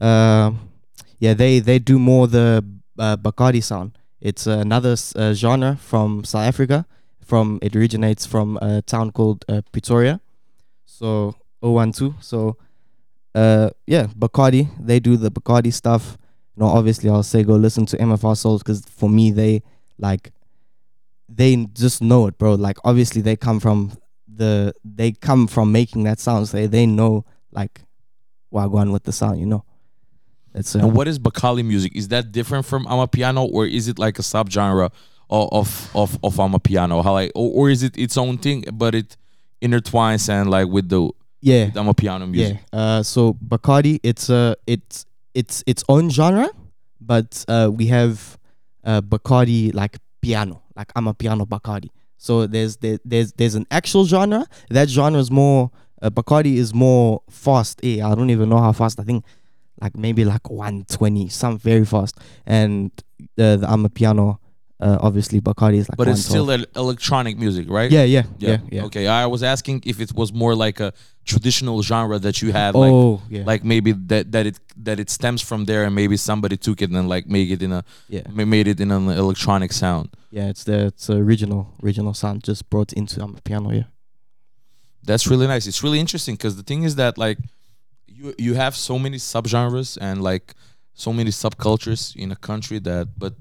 Uh, 0.00 0.52
yeah, 1.18 1.34
they 1.34 1.60
they 1.60 1.78
do 1.78 1.98
more 1.98 2.26
the 2.26 2.64
uh, 2.98 3.16
Bacardi 3.16 3.62
sound. 3.62 3.98
It's 4.20 4.46
another 4.46 4.96
uh, 5.16 5.32
genre 5.32 5.76
from 5.76 6.24
South 6.24 6.46
Africa. 6.46 6.86
From 7.24 7.58
it 7.62 7.74
originates 7.76 8.26
from 8.26 8.56
a 8.58 8.82
town 8.82 9.10
called 9.12 9.44
uh, 9.48 9.62
Pretoria. 9.72 10.20
So 10.84 11.34
012. 11.62 12.14
So 12.20 12.56
uh, 13.34 13.70
yeah, 13.86 14.06
Bacardi. 14.06 14.68
They 14.78 15.00
do 15.00 15.16
the 15.16 15.30
Bacardi 15.30 15.72
stuff. 15.72 16.18
You 16.56 16.64
know, 16.64 16.70
obviously, 16.70 17.08
I'll 17.08 17.22
say 17.22 17.42
go 17.42 17.54
listen 17.54 17.86
to 17.86 17.96
MFR 17.96 18.36
Souls 18.36 18.62
because 18.62 18.84
for 18.84 19.08
me, 19.08 19.30
they 19.30 19.62
like 19.98 20.32
they 21.28 21.56
just 21.72 22.02
know 22.02 22.26
it, 22.26 22.38
bro. 22.38 22.54
Like 22.54 22.78
obviously 22.84 23.22
they 23.22 23.36
come 23.36 23.60
from 23.60 23.92
the 24.26 24.74
they 24.84 25.12
come 25.12 25.46
from 25.46 25.72
making 25.72 26.04
that 26.04 26.20
sound. 26.20 26.48
So 26.48 26.56
they 26.56 26.66
they 26.66 26.86
know 26.86 27.24
like 27.50 27.82
wagwan 28.52 28.92
with 28.92 29.04
the 29.04 29.12
sound, 29.12 29.40
you 29.40 29.46
know. 29.46 29.64
That's 30.52 30.76
uh, 30.76 30.80
And 30.80 30.94
what 30.94 31.08
is 31.08 31.18
Bacardi 31.18 31.64
music? 31.64 31.92
Is 31.94 32.08
that 32.08 32.32
different 32.32 32.66
from 32.66 32.84
Amapiano, 32.86 33.50
or 33.50 33.66
is 33.66 33.88
it 33.88 33.98
like 33.98 34.18
a 34.18 34.22
subgenre 34.22 34.90
of 35.30 35.50
of 35.52 35.90
of, 35.94 36.18
of 36.22 36.34
Amapiano? 36.36 37.02
How 37.02 37.12
like, 37.12 37.32
or, 37.34 37.50
or 37.52 37.70
is 37.70 37.82
it 37.82 37.96
its 37.96 38.16
own 38.16 38.38
thing, 38.38 38.64
but 38.72 38.94
it 38.94 39.16
intertwines 39.62 40.28
and 40.28 40.50
like 40.50 40.68
with 40.68 40.88
the 40.88 41.10
yeah. 41.40 41.66
with 41.66 41.74
Amapiano 41.74 42.30
music? 42.30 42.58
Yeah. 42.72 42.78
Uh, 42.78 43.02
so 43.02 43.34
Bacardi, 43.34 44.00
it's 44.02 44.28
uh, 44.28 44.54
it's 44.66 45.06
it's 45.34 45.64
its 45.66 45.84
own 45.88 46.10
genre, 46.10 46.50
but 47.00 47.44
uh, 47.48 47.70
we 47.72 47.86
have 47.86 48.38
uh, 48.84 49.00
Bacardi 49.00 49.74
like 49.74 49.98
piano, 50.22 50.62
like 50.74 50.92
Amapiano 50.94 51.46
Bacardi. 51.46 51.90
So 52.16 52.46
there's 52.46 52.76
there, 52.78 52.98
there's 53.04 53.32
there's 53.32 53.54
an 53.54 53.66
actual 53.70 54.04
genre. 54.06 54.46
That 54.70 54.88
genre 54.88 55.20
is 55.20 55.30
more 55.30 55.70
uh, 56.00 56.10
Bacardi 56.10 56.56
is 56.56 56.72
more 56.72 57.22
fast. 57.30 57.80
Eh, 57.82 58.02
I 58.02 58.14
don't 58.14 58.30
even 58.30 58.48
know 58.48 58.58
how 58.58 58.72
fast. 58.72 59.00
I 59.00 59.04
think 59.04 59.24
like 59.80 59.96
maybe 59.96 60.24
like 60.24 60.48
120, 60.48 61.28
some 61.28 61.58
very 61.58 61.84
fast. 61.84 62.18
And 62.46 62.90
the, 63.36 63.58
the 63.60 63.66
Amapiano. 63.66 64.38
Uh, 64.82 64.98
obviously 65.00 65.40
Bacardi 65.40 65.76
is 65.76 65.88
like. 65.88 65.96
But 65.96 66.08
it's 66.08 66.24
still 66.24 66.50
el- 66.50 66.64
electronic 66.74 67.38
music, 67.38 67.70
right? 67.70 67.88
yeah, 67.90 68.02
yeah, 68.02 68.24
yeah, 68.38 68.58
yeah. 68.68 68.84
Okay, 68.86 69.06
I 69.06 69.26
was 69.26 69.42
asking 69.44 69.82
if 69.86 70.00
it 70.00 70.12
was 70.12 70.32
more 70.32 70.56
like 70.56 70.80
a 70.80 70.92
traditional 71.24 71.82
genre 71.82 72.18
that 72.18 72.42
you 72.42 72.50
had, 72.50 72.74
like 72.74 72.90
Oh, 72.90 73.22
yeah, 73.30 73.44
like 73.46 73.62
maybe 73.62 73.92
that 73.92 74.32
that 74.32 74.46
it 74.46 74.58
that 74.76 74.98
it 74.98 75.08
stems 75.08 75.40
from 75.40 75.66
there, 75.66 75.84
and 75.84 75.94
maybe 75.94 76.16
somebody 76.16 76.56
took 76.56 76.82
it 76.82 76.90
and 76.90 77.08
like 77.08 77.28
make 77.28 77.48
it 77.50 77.62
in 77.62 77.72
a 77.72 77.84
yeah. 78.08 78.22
made 78.28 78.66
it 78.66 78.80
in 78.80 78.90
an 78.90 79.08
electronic 79.08 79.72
sound. 79.72 80.08
Yeah, 80.32 80.48
it's 80.48 80.64
the 80.64 80.86
it's 80.86 81.08
original 81.08 81.62
original 81.84 82.14
sound 82.14 82.42
just 82.42 82.68
brought 82.68 82.92
into 82.92 83.22
um, 83.22 83.38
piano. 83.44 83.70
Yeah. 83.70 83.84
That's 85.04 85.26
really 85.28 85.46
nice. 85.46 85.68
It's 85.68 85.82
really 85.84 86.00
interesting 86.00 86.34
because 86.34 86.56
the 86.56 86.64
thing 86.64 86.82
is 86.82 86.96
that 86.96 87.18
like 87.18 87.38
you 88.08 88.34
you 88.36 88.54
have 88.54 88.74
so 88.74 88.98
many 88.98 89.18
subgenres 89.18 89.96
and 90.00 90.22
like 90.22 90.54
so 90.94 91.12
many 91.12 91.30
subcultures 91.30 92.16
in 92.16 92.32
a 92.32 92.36
country 92.36 92.80
that 92.80 93.08
but 93.16 93.34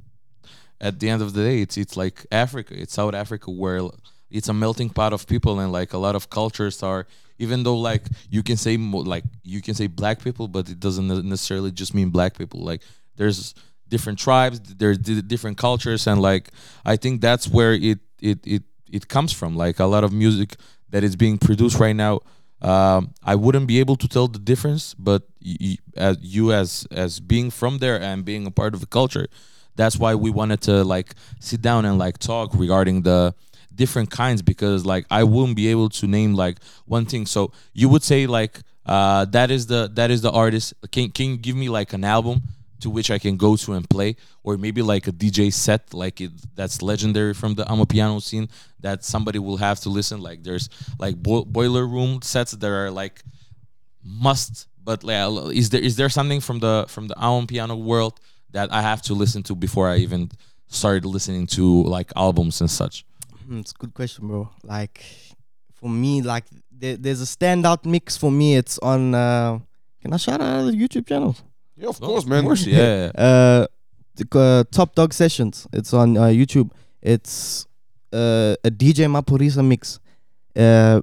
at 0.82 1.00
the 1.00 1.08
end 1.10 1.22
of 1.22 1.34
the 1.34 1.44
day 1.44 1.62
it's 1.62 1.78
it's 1.78 1.96
like 1.96 2.26
Africa. 2.32 2.74
It's 2.82 2.94
South 2.94 3.14
Africa 3.14 3.50
where 3.52 3.82
it's 4.30 4.50
a 4.50 4.54
melting 4.54 4.90
pot 4.90 5.14
of 5.14 5.28
people 5.28 5.60
and 5.62 5.72
like 5.72 5.94
a 5.94 5.98
lot 5.98 6.16
of 6.16 6.30
cultures 6.30 6.82
are 6.84 7.06
even 7.38 7.64
though 7.64 7.78
like 7.78 8.04
you 8.30 8.44
can 8.44 8.58
say 8.58 8.78
mo- 8.78 9.00
like 9.00 9.24
you 9.44 9.62
can 9.62 9.74
say 9.76 9.88
black 9.88 10.24
people 10.24 10.48
but 10.48 10.70
it 10.70 10.80
doesn't 10.80 11.08
necessarily 11.08 11.72
just 11.72 11.94
mean 11.94 12.10
black 12.10 12.38
people 12.38 12.62
like 12.64 12.82
there's 13.18 13.54
different 13.88 14.18
tribes 14.20 14.60
there's 14.60 14.98
di- 14.98 15.22
different 15.22 15.58
cultures 15.58 16.08
and 16.08 16.22
like 16.22 16.50
i 16.86 16.96
think 16.96 17.20
that's 17.20 17.48
where 17.48 17.74
it 17.74 18.00
it 18.22 18.40
it 18.46 18.64
it 18.90 19.08
comes 19.08 19.34
from 19.34 19.56
like 19.56 19.80
a 19.80 19.86
lot 19.86 20.04
of 20.04 20.12
music 20.14 20.56
that 20.90 21.04
is 21.04 21.16
being 21.16 21.38
produced 21.38 21.78
right 21.80 21.96
now 21.96 22.20
um, 22.62 23.14
I 23.24 23.36
wouldn't 23.36 23.66
be 23.66 23.80
able 23.80 23.96
to 23.96 24.08
tell 24.08 24.28
the 24.28 24.38
difference, 24.38 24.94
but 24.94 25.24
y- 25.44 25.58
y- 25.60 25.78
as 25.98 26.18
you 26.22 26.54
as 26.54 26.86
as 26.92 27.20
being 27.20 27.50
from 27.50 27.80
there 27.80 28.00
and 28.00 28.24
being 28.24 28.46
a 28.46 28.52
part 28.52 28.76
of 28.76 28.82
the 28.82 28.86
culture, 28.86 29.28
that's 29.76 29.98
why 29.98 30.16
we 30.16 30.30
wanted 30.30 30.62
to 30.62 30.84
like 30.84 31.16
sit 31.40 31.62
down 31.62 31.86
and 31.86 31.98
like 31.98 32.18
talk 32.18 32.52
regarding 32.54 33.02
the 33.02 33.34
different 33.76 34.12
kinds 34.12 34.42
because 34.42 34.86
like 34.86 35.06
I 35.10 35.24
wouldn't 35.24 35.56
be 35.56 35.68
able 35.70 35.90
to 35.90 36.08
name 36.08 36.34
like 36.36 36.58
one 36.86 37.06
thing. 37.06 37.26
So 37.26 37.52
you 37.74 37.90
would 37.90 38.04
say 38.04 38.28
like 38.28 38.60
uh, 38.86 39.26
that 39.26 39.52
is 39.52 39.68
the 39.68 39.90
that 39.94 40.12
is 40.12 40.22
the 40.22 40.32
artist. 40.32 40.74
Can 40.92 41.10
can 41.12 41.26
you 41.32 41.38
give 41.38 41.56
me 41.56 41.70
like 41.70 41.94
an 41.94 42.04
album 42.04 42.42
to 42.82 42.90
which 42.90 43.12
I 43.12 43.20
can 43.20 43.38
go 43.38 43.56
to 43.56 43.74
and 43.74 43.88
play, 43.90 44.16
or 44.44 44.58
maybe 44.58 44.82
like 44.82 45.08
a 45.08 45.12
DJ 45.12 45.54
set 45.54 45.94
like 45.94 46.20
it 46.20 46.32
that's 46.56 46.82
legendary 46.82 47.34
from 47.34 47.54
the 47.56 47.64
Amapiano 47.66 48.22
scene 48.22 48.50
that 48.80 49.04
somebody 49.04 49.40
will 49.40 49.58
have 49.58 49.80
to 49.82 49.90
listen. 49.90 50.20
Like 50.22 50.44
there's 50.44 50.70
like 51.00 51.16
bo- 51.16 51.46
boiler 51.46 51.86
room 51.86 52.22
sets 52.22 52.52
that 52.52 52.70
are 52.70 52.92
like 52.92 53.24
must. 54.04 54.68
But 54.84 55.04
like, 55.04 55.56
is 55.56 55.70
there 55.70 55.82
is 55.82 55.96
there 55.96 56.10
something 56.10 56.42
from 56.42 56.60
the 56.60 56.86
from 56.88 57.08
the 57.08 57.16
Amapiano 57.16 57.78
world 57.78 58.20
that 58.54 58.72
I 58.72 58.82
have 58.82 59.02
to 59.04 59.14
listen 59.14 59.44
to 59.44 59.56
before 59.56 59.90
I 59.90 59.98
even 59.98 60.30
started 60.68 61.06
listening 61.06 61.48
to 61.48 61.84
like 61.84 62.12
albums 62.16 62.62
and 62.62 62.70
such? 62.70 63.06
Hmm, 63.48 63.60
it's 63.60 63.72
a 63.72 63.76
good 63.76 63.94
question, 63.94 64.28
bro. 64.28 64.50
Like 64.64 65.04
for 65.76 65.90
me, 65.90 66.22
like 66.22 66.46
there, 66.72 66.98
there's 66.98 67.22
a 67.22 67.26
standout 67.26 67.86
mix 67.86 68.18
for 68.18 68.32
me. 68.32 68.56
It's 68.56 68.78
on. 68.80 69.14
Uh, 69.16 69.60
can 70.02 70.14
I 70.14 70.18
shout 70.18 70.42
out 70.42 70.66
the 70.66 70.72
YouTube 70.72 71.08
channels? 71.08 71.44
Yeah, 71.78 71.90
of 71.90 72.00
course, 72.00 72.26
man. 72.26 72.40
Of 72.40 72.46
course, 72.46 72.66
yeah. 72.68 73.12
Uh, 73.16 73.68
the, 74.16 74.40
uh, 74.40 74.64
Top 74.72 74.96
Dog 74.96 75.14
Sessions. 75.14 75.68
It's 75.74 75.94
on 75.94 76.18
uh, 76.18 76.26
YouTube. 76.28 76.72
It's 77.02 77.66
uh, 78.14 78.56
a 78.64 78.70
DJ 78.72 79.08
Maphorisa 79.10 79.66
mix. 79.66 80.00
Uh, 80.56 81.02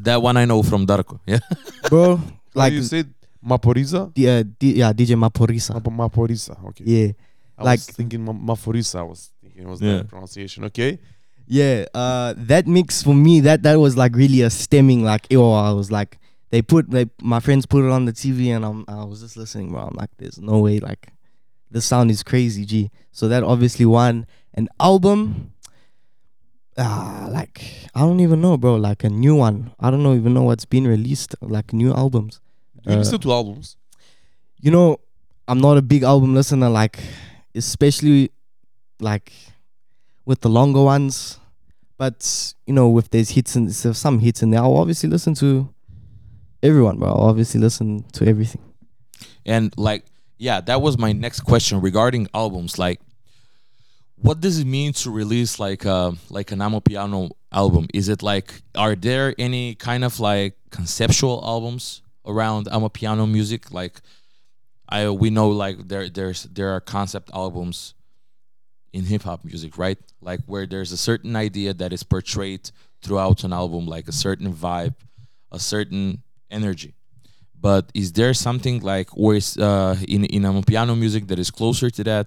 That 0.00 0.22
one 0.22 0.36
I 0.36 0.44
know 0.46 0.62
from 0.62 0.86
Darko. 0.86 1.20
Yeah. 1.26 1.40
bro, 1.88 2.14
Like 2.54 2.54
like 2.54 2.72
you 2.74 2.82
said, 2.82 3.12
Maphorisa. 3.44 4.12
the, 4.14 4.28
uh, 4.28 4.42
D- 4.58 4.74
yeah, 4.76 4.92
DJ 4.92 5.16
Maphorisa. 5.16 5.74
Map- 5.74 6.12
Maphorisa. 6.12 6.62
Okay. 6.68 6.84
Yeah. 6.86 7.12
I 7.58 7.64
like- 7.64 7.78
was 7.78 7.86
thinking 7.90 8.24
Ma- 8.24 8.32
Maforiza. 8.54 9.00
I 9.00 9.02
was 9.02 9.30
thinking 9.42 9.62
it 9.62 9.68
was 9.68 9.80
Yeah. 9.80 9.98
the 9.98 10.04
pronunciation. 10.04 10.64
Okay. 10.64 10.98
Yeah, 11.46 11.84
uh, 11.92 12.34
that 12.36 12.66
mix 12.66 13.02
for 13.02 13.14
me 13.14 13.40
that 13.40 13.62
that 13.64 13.76
was 13.78 13.96
like 13.96 14.14
really 14.14 14.42
a 14.42 14.48
stemming 14.50 15.02
like 15.04 15.26
oh 15.34 15.52
I 15.52 15.72
was 15.72 15.90
like 15.90 16.18
they 16.50 16.62
put 16.62 16.88
they 16.90 17.06
my 17.20 17.40
friends 17.40 17.66
put 17.66 17.84
it 17.84 17.90
on 17.90 18.04
the 18.04 18.12
TV 18.12 18.54
and 18.54 18.64
I'm 18.64 18.84
I 18.88 19.04
was 19.04 19.20
just 19.20 19.36
listening, 19.36 19.70
bro. 19.70 19.80
I'm 19.82 19.94
like, 19.96 20.10
there's 20.18 20.38
no 20.38 20.60
way, 20.60 20.78
like, 20.80 21.08
the 21.70 21.80
sound 21.80 22.10
is 22.10 22.22
crazy, 22.22 22.64
G. 22.64 22.90
So 23.10 23.26
that 23.28 23.42
obviously 23.42 23.84
won 23.86 24.24
an 24.54 24.68
album. 24.78 25.52
Ah, 26.78 27.28
like 27.30 27.62
I 27.94 28.00
don't 28.00 28.20
even 28.20 28.40
know, 28.40 28.56
bro. 28.56 28.76
Like 28.76 29.02
a 29.04 29.10
new 29.10 29.34
one. 29.34 29.72
I 29.80 29.90
don't 29.90 30.02
know 30.02 30.14
even 30.14 30.32
know 30.34 30.42
what's 30.44 30.64
been 30.64 30.86
released. 30.86 31.34
Like 31.42 31.72
new 31.72 31.92
albums. 31.92 32.40
Do 32.82 32.90
you 32.90 32.96
Uh, 32.96 32.98
listen 32.98 33.20
to 33.20 33.32
albums? 33.32 33.76
You 34.60 34.70
know, 34.70 34.98
I'm 35.48 35.60
not 35.60 35.76
a 35.76 35.82
big 35.82 36.02
album 36.02 36.34
listener. 36.34 36.68
Like, 36.68 36.98
especially 37.54 38.30
like 39.00 39.32
with 40.24 40.40
the 40.40 40.48
longer 40.48 40.82
ones. 40.82 41.38
But 41.98 42.54
you 42.66 42.74
know, 42.74 42.98
if 42.98 43.10
there's 43.10 43.30
hits 43.30 43.54
and 43.56 43.68
there's 43.68 43.98
some 43.98 44.18
hits 44.18 44.42
in 44.42 44.50
there, 44.50 44.60
I'll 44.60 44.76
obviously 44.76 45.08
listen 45.08 45.34
to 45.34 45.68
everyone, 46.62 46.98
bro. 46.98 47.08
I'll 47.08 47.28
obviously 47.30 47.60
listen 47.60 48.04
to 48.12 48.26
everything. 48.26 48.62
And 49.46 49.72
like, 49.76 50.04
yeah, 50.38 50.60
that 50.62 50.80
was 50.82 50.98
my 50.98 51.12
next 51.12 51.40
question 51.40 51.80
regarding 51.80 52.28
albums. 52.34 52.78
Like, 52.78 53.00
what 54.16 54.40
does 54.40 54.58
it 54.58 54.66
mean 54.66 54.92
to 54.94 55.10
release 55.10 55.58
like 55.60 55.84
a 55.84 56.14
like 56.30 56.50
an 56.50 56.58
Amapiano 56.58 57.30
album? 57.52 57.86
Is 57.94 58.08
it 58.08 58.22
like, 58.22 58.62
are 58.74 58.94
there 58.96 59.34
any 59.38 59.74
kind 59.74 60.04
of 60.04 60.18
like 60.18 60.56
conceptual 60.70 61.40
albums 61.44 62.02
around 62.26 62.66
Amapiano 62.66 63.30
music? 63.30 63.72
Like, 63.72 64.00
I 64.88 65.08
we 65.10 65.30
know 65.30 65.48
like 65.50 65.88
there 65.88 66.08
there's 66.08 66.44
there 66.44 66.70
are 66.70 66.80
concept 66.80 67.30
albums 67.34 67.94
in 68.92 69.04
hip 69.04 69.22
hop 69.22 69.44
music, 69.44 69.78
right? 69.78 69.98
Like 70.20 70.40
where 70.46 70.66
there's 70.66 70.92
a 70.92 70.96
certain 70.98 71.36
idea 71.36 71.74
that 71.74 71.92
is 71.92 72.02
portrayed 72.02 72.70
throughout 73.02 73.44
an 73.44 73.52
album, 73.52 73.86
like 73.86 74.08
a 74.08 74.12
certain 74.12 74.52
vibe, 74.52 74.94
a 75.50 75.58
certain 75.58 76.22
energy 76.50 76.94
but 77.62 77.90
is 77.94 78.12
there 78.12 78.34
something 78.34 78.80
like 78.80 79.08
or 79.16 79.36
is 79.36 79.56
uh 79.56 79.96
in 80.08 80.24
in 80.26 80.44
a 80.44 80.62
piano 80.62 80.94
music 80.94 81.28
that 81.28 81.38
is 81.38 81.50
closer 81.50 81.88
to 81.88 82.04
that 82.04 82.26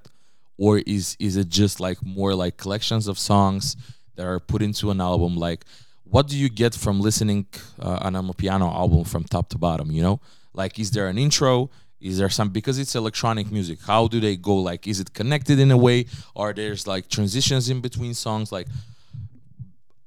or 0.58 0.80
is 0.80 1.16
is 1.20 1.36
it 1.36 1.50
just 1.50 1.80
like 1.80 2.04
more 2.04 2.34
like 2.34 2.58
collections 2.58 3.08
of 3.08 3.20
songs 3.20 3.76
that 4.16 4.26
are 4.26 4.40
put 4.40 4.62
into 4.62 4.90
an 4.90 5.02
album 5.02 5.36
like 5.36 5.66
what 6.06 6.28
do 6.28 6.38
you 6.38 6.50
get 6.50 6.74
from 6.76 7.00
listening 7.02 7.46
uh, 7.80 8.00
an 8.02 8.16
a 8.16 8.34
piano 8.34 8.68
album 8.68 9.04
from 9.04 9.24
top 9.24 9.50
to 9.50 9.58
bottom 9.58 9.92
you 9.92 10.02
know? 10.02 10.20
Like 10.54 10.80
is 10.80 10.92
there 10.92 11.08
an 11.08 11.18
intro? 11.18 11.70
Is 12.00 12.18
there 12.18 12.30
some 12.30 12.50
because 12.50 12.78
it's 12.80 12.96
electronic 12.96 13.52
music 13.52 13.80
how 13.86 14.08
do 14.08 14.20
they 14.20 14.36
go? 14.36 14.56
Like 14.56 14.88
is 14.88 15.00
it 15.00 15.14
connected 15.14 15.60
in 15.60 15.72
a 15.72 15.78
way? 15.78 16.06
Or 16.34 16.54
there's 16.54 16.88
like 16.88 17.10
transitions 17.10 17.70
in 17.70 17.82
between 17.82 18.14
songs? 18.14 18.52
Like 18.52 18.68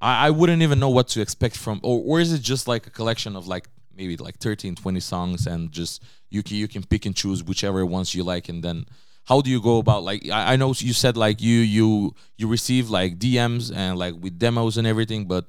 I, 0.01 0.29
I 0.29 0.31
wouldn't 0.31 0.63
even 0.63 0.79
know 0.79 0.91
what 0.91 1.09
to 1.09 1.21
expect 1.21 1.57
from 1.57 1.81
or, 1.83 2.03
or 2.05 2.21
is 2.21 2.33
it 2.33 2.43
just 2.43 2.69
like 2.69 2.87
a 2.87 2.91
collection 2.91 3.37
of 3.37 3.47
like 3.47 3.69
maybe 3.97 4.17
like 4.17 4.39
13 4.39 4.77
20 4.77 5.01
songs 5.01 5.47
and 5.47 5.73
just 5.73 6.03
you 6.31 6.43
can 6.43 6.57
you 6.57 6.69
can 6.69 6.85
pick 6.85 7.05
and 7.05 7.17
choose 7.17 7.43
whichever 7.43 7.85
ones 7.85 8.15
you 8.15 8.23
like 8.23 8.49
and 8.49 8.63
then 8.63 8.87
how 9.25 9.41
do 9.41 9.51
you 9.51 9.61
go 9.61 9.79
about 9.79 10.05
like 10.05 10.29
I, 10.31 10.53
I 10.53 10.57
know 10.57 10.69
you 10.77 10.93
said 10.93 11.17
like 11.17 11.43
you 11.43 11.59
you 11.59 12.15
you 12.37 12.47
receive 12.49 12.89
like 12.89 13.19
DMs 13.19 13.75
and 13.75 13.99
like 13.99 14.15
with 14.19 14.39
demos 14.39 14.79
and 14.79 14.87
everything 14.87 15.27
but 15.27 15.47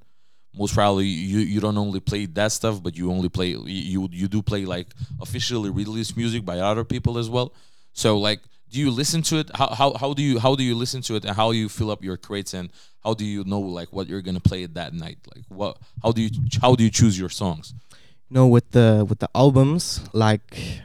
most 0.57 0.73
probably 0.73 1.05
you 1.05 1.39
you 1.39 1.59
don't 1.59 1.77
only 1.77 1.99
play 1.99 2.25
that 2.25 2.51
stuff 2.51 2.81
but 2.81 2.97
you 2.97 3.11
only 3.11 3.29
play 3.29 3.49
you 3.49 4.09
you 4.11 4.27
do 4.27 4.41
play 4.41 4.65
like 4.65 4.87
officially 5.21 5.69
released 5.69 6.17
music 6.17 6.43
by 6.43 6.59
other 6.59 6.83
people 6.83 7.17
as 7.17 7.29
well. 7.29 7.53
So 7.93 8.17
like 8.17 8.41
do 8.71 8.79
you 8.79 8.91
listen 8.91 9.21
to 9.23 9.39
it? 9.39 9.49
How, 9.55 9.69
how 9.69 9.93
how 9.93 10.13
do 10.13 10.21
you 10.21 10.39
how 10.39 10.55
do 10.55 10.63
you 10.63 10.75
listen 10.75 11.01
to 11.03 11.15
it 11.15 11.25
and 11.25 11.35
how 11.35 11.51
you 11.51 11.69
fill 11.69 11.91
up 11.91 12.03
your 12.03 12.17
crates 12.17 12.53
and 12.53 12.69
how 13.03 13.13
do 13.13 13.25
you 13.25 13.43
know 13.43 13.59
like 13.59 13.91
what 13.91 14.07
you're 14.07 14.21
gonna 14.21 14.39
play 14.39 14.65
that 14.65 14.93
night? 14.93 15.17
Like 15.35 15.45
what 15.49 15.77
how 16.03 16.11
do 16.11 16.21
you 16.21 16.29
how 16.61 16.75
do 16.75 16.83
you 16.83 16.89
choose 16.91 17.17
your 17.19 17.29
songs? 17.29 17.73
You 18.29 18.35
know 18.35 18.47
with 18.47 18.71
the 18.71 19.05
with 19.07 19.19
the 19.19 19.29
albums 19.33 20.01
like 20.13 20.81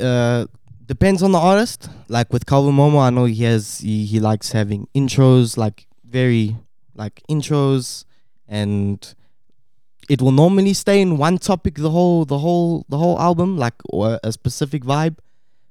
uh 0.00 0.46
depends 0.86 1.22
on 1.22 1.32
the 1.32 1.38
artist. 1.38 1.88
Like 2.08 2.32
with 2.32 2.46
Kelvin 2.46 2.74
Momo 2.74 3.00
i 3.00 3.10
know 3.10 3.24
he 3.24 3.44
has 3.44 3.78
he, 3.78 4.04
he 4.06 4.20
likes 4.20 4.52
having 4.52 4.88
intros 4.94 5.56
like 5.56 5.86
very 6.04 6.56
like 6.94 7.22
intros 7.28 8.04
and 8.48 9.14
it 10.08 10.20
will 10.20 10.32
normally 10.32 10.74
stay 10.74 11.00
in 11.00 11.16
one 11.16 11.38
topic 11.38 11.76
the 11.76 11.90
whole 11.90 12.24
the 12.24 12.38
whole 12.38 12.84
the 12.88 12.98
whole 12.98 13.18
album 13.18 13.56
like 13.56 13.74
or 13.86 14.18
a 14.22 14.32
specific 14.32 14.82
vibe. 14.82 15.16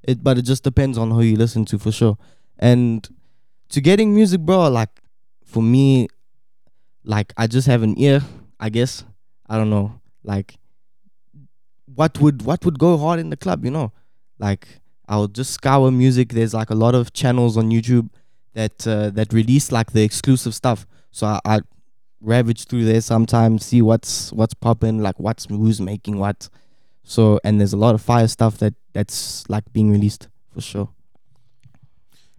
It 0.03 0.24
but 0.24 0.38
it 0.38 0.43
just 0.43 0.63
depends 0.63 0.97
on 0.97 1.11
who 1.11 1.21
you 1.21 1.36
listen 1.36 1.65
to 1.65 1.80
for 1.80 1.91
sure. 1.91 2.17
And 2.59 3.07
to 3.69 3.82
getting 3.82 4.13
music 4.13 4.41
bro 4.41 4.69
like 4.69 4.89
for 5.45 5.63
me 5.63 6.07
like 7.03 7.34
i 7.38 7.47
just 7.47 7.67
have 7.67 7.84
an 7.84 7.97
ear 7.99 8.21
i 8.59 8.69
guess. 8.69 9.03
I 9.47 9.57
don't 9.57 9.69
know. 9.69 9.99
Like 10.24 10.55
what 11.93 12.19
would 12.19 12.41
what 12.41 12.65
would 12.65 12.80
go 12.80 12.97
hard 12.97 13.19
in 13.19 13.30
the 13.30 13.38
club 13.38 13.63
you 13.63 13.71
know? 13.71 13.91
Like 14.39 14.67
i'll 15.07 15.28
just 15.28 15.51
scour 15.51 15.91
music. 15.91 16.34
There's 16.34 16.53
like 16.53 16.69
a 16.69 16.76
lot 16.76 16.95
of 16.95 17.13
channels 17.13 17.55
on 17.55 17.69
youtube 17.69 18.09
that 18.53 18.88
uh, 18.88 19.09
that 19.11 19.34
release 19.34 19.71
like 19.71 19.91
the 19.91 20.03
exclusive 20.03 20.55
stuff 20.55 20.86
so 21.14 21.28
I, 21.28 21.39
I 21.45 21.59
ravage 22.20 22.66
through 22.66 22.86
there 22.86 22.99
sometimes 23.01 23.66
see 23.66 23.82
what's 23.82 24.34
what's 24.34 24.53
popping 24.53 25.01
like 25.01 25.20
what's 25.20 25.45
who's 25.45 25.80
making 25.80 26.18
what. 26.18 26.49
So 27.03 27.39
and 27.43 27.59
there's 27.59 27.74
a 27.74 27.78
lot 27.78 27.95
of 27.95 28.01
fire 28.01 28.28
stuff 28.28 28.57
that 28.57 28.74
that's 28.93 29.47
like 29.47 29.72
being 29.72 29.91
released 29.91 30.28
for 30.53 30.59
sure. 30.59 30.89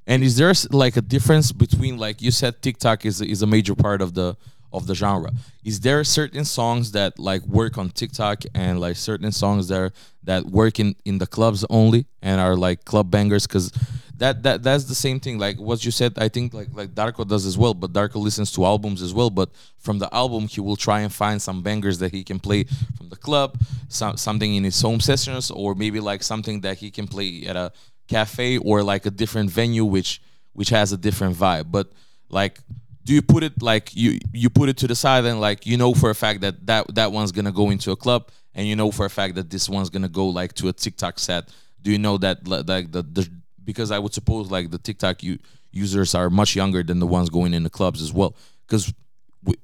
And 0.07 0.23
is 0.23 0.37
there 0.37 0.53
like 0.71 0.97
a 0.97 1.01
difference 1.01 1.53
between 1.53 1.97
like 1.99 2.21
you 2.21 2.31
said 2.31 2.61
TikTok 2.61 3.07
is 3.07 3.21
is 3.21 3.43
a 3.43 3.47
major 3.47 3.75
part 3.77 4.03
of 4.03 4.15
the 4.15 4.37
of 4.75 4.87
the 4.87 4.95
genre. 4.95 5.31
Is 5.65 5.81
there 5.81 6.03
certain 6.05 6.45
songs 6.45 6.93
that 6.93 7.19
like 7.19 7.43
work 7.47 7.79
on 7.79 7.91
TikTok 7.91 8.43
and 8.55 8.81
like 8.81 8.97
certain 8.97 9.33
songs 9.33 9.69
that 9.69 9.79
are, 9.79 9.93
that 10.25 10.45
work 10.47 10.81
in 10.81 10.97
in 11.05 11.19
the 11.19 11.27
clubs 11.27 11.65
only 11.71 12.07
and 12.21 12.41
are 12.41 12.57
like 12.57 12.85
club 12.85 13.11
bangers? 13.11 13.47
Cuz 13.47 13.71
that 14.17 14.43
that 14.43 14.63
that's 14.63 14.85
the 14.85 14.95
same 14.95 15.21
thing. 15.21 15.39
Like 15.39 15.59
what 15.59 15.85
you 15.85 15.91
said 15.91 16.13
I 16.19 16.29
think 16.29 16.53
like 16.53 16.69
like 16.73 16.91
Darko 16.95 17.27
does 17.27 17.47
as 17.47 17.57
well 17.57 17.75
but 17.75 17.93
Darko 17.93 18.17
listens 18.17 18.51
to 18.53 18.65
albums 18.65 19.01
as 19.01 19.15
well. 19.15 19.31
But 19.31 19.51
from 19.79 19.99
the 19.99 20.13
album 20.15 20.49
he 20.49 20.61
will 20.61 20.77
try 20.77 21.01
and 21.01 21.13
find 21.13 21.41
some 21.41 21.63
bangers 21.63 21.99
that 22.01 22.13
he 22.13 22.25
can 22.25 22.39
play 22.39 22.65
from 22.97 23.09
the 23.09 23.17
club 23.17 23.59
some, 23.89 24.17
something 24.17 24.55
in 24.55 24.65
his 24.65 24.81
home 24.81 25.01
sessions 25.01 25.51
or 25.51 25.75
maybe 25.75 26.01
like 26.01 26.23
something 26.23 26.61
that 26.63 26.79
he 26.79 26.91
can 26.91 27.07
play 27.07 27.45
at 27.47 27.57
a 27.57 27.73
cafe 28.09 28.59
or 28.59 28.83
like 28.83 29.07
a 29.07 29.11
different 29.11 29.51
venue 29.51 29.85
which 29.85 30.21
which 30.55 30.71
has 30.71 30.93
a 30.93 30.97
different 30.97 31.37
vibe. 31.37 31.71
But 31.71 31.93
like 32.31 32.61
do 33.05 33.13
you 33.15 33.23
put 33.23 33.43
it 33.43 33.63
like 33.63 33.95
you 33.95 34.19
you 34.33 34.51
put 34.51 34.69
it 34.69 34.77
to 34.79 34.87
the 34.87 34.95
side 34.95 35.25
and 35.25 35.41
like 35.41 35.67
you 35.67 35.77
know 35.77 35.95
for 35.95 36.11
a 36.11 36.15
fact 36.15 36.41
that 36.41 36.67
that 36.67 36.95
that 36.95 37.13
one's 37.13 37.33
gonna 37.33 37.53
go 37.53 37.71
into 37.71 37.91
a 37.91 37.97
club 37.97 38.31
and 38.55 38.67
you 38.67 38.77
know 38.77 38.91
for 38.91 39.07
a 39.07 39.11
fact 39.11 39.35
that 39.35 39.51
this 39.51 39.69
one's 39.69 39.91
gonna 39.91 40.09
go 40.09 40.27
like 40.29 40.55
to 40.55 40.69
a 40.69 40.73
tiktok 40.73 41.19
set? 41.19 41.49
Do 41.83 41.91
you 41.91 41.99
know 41.99 42.17
that 42.19 42.49
like 42.49 42.93
the, 42.93 43.03
the 43.03 43.29
because 43.63 43.91
i 43.91 43.99
would 43.99 44.15
suppose 44.15 44.51
like 44.51 44.71
the 44.71 44.79
tiktok 44.79 45.23
u- 45.23 45.39
users 45.71 46.15
are 46.15 46.31
much 46.31 46.57
younger 46.57 46.83
than 46.83 46.99
the 46.99 47.07
ones 47.07 47.29
going 47.31 47.53
in 47.53 47.63
the 47.63 47.71
clubs 47.71 48.01
as 48.03 48.13
well. 48.13 48.35
Because 48.67 48.93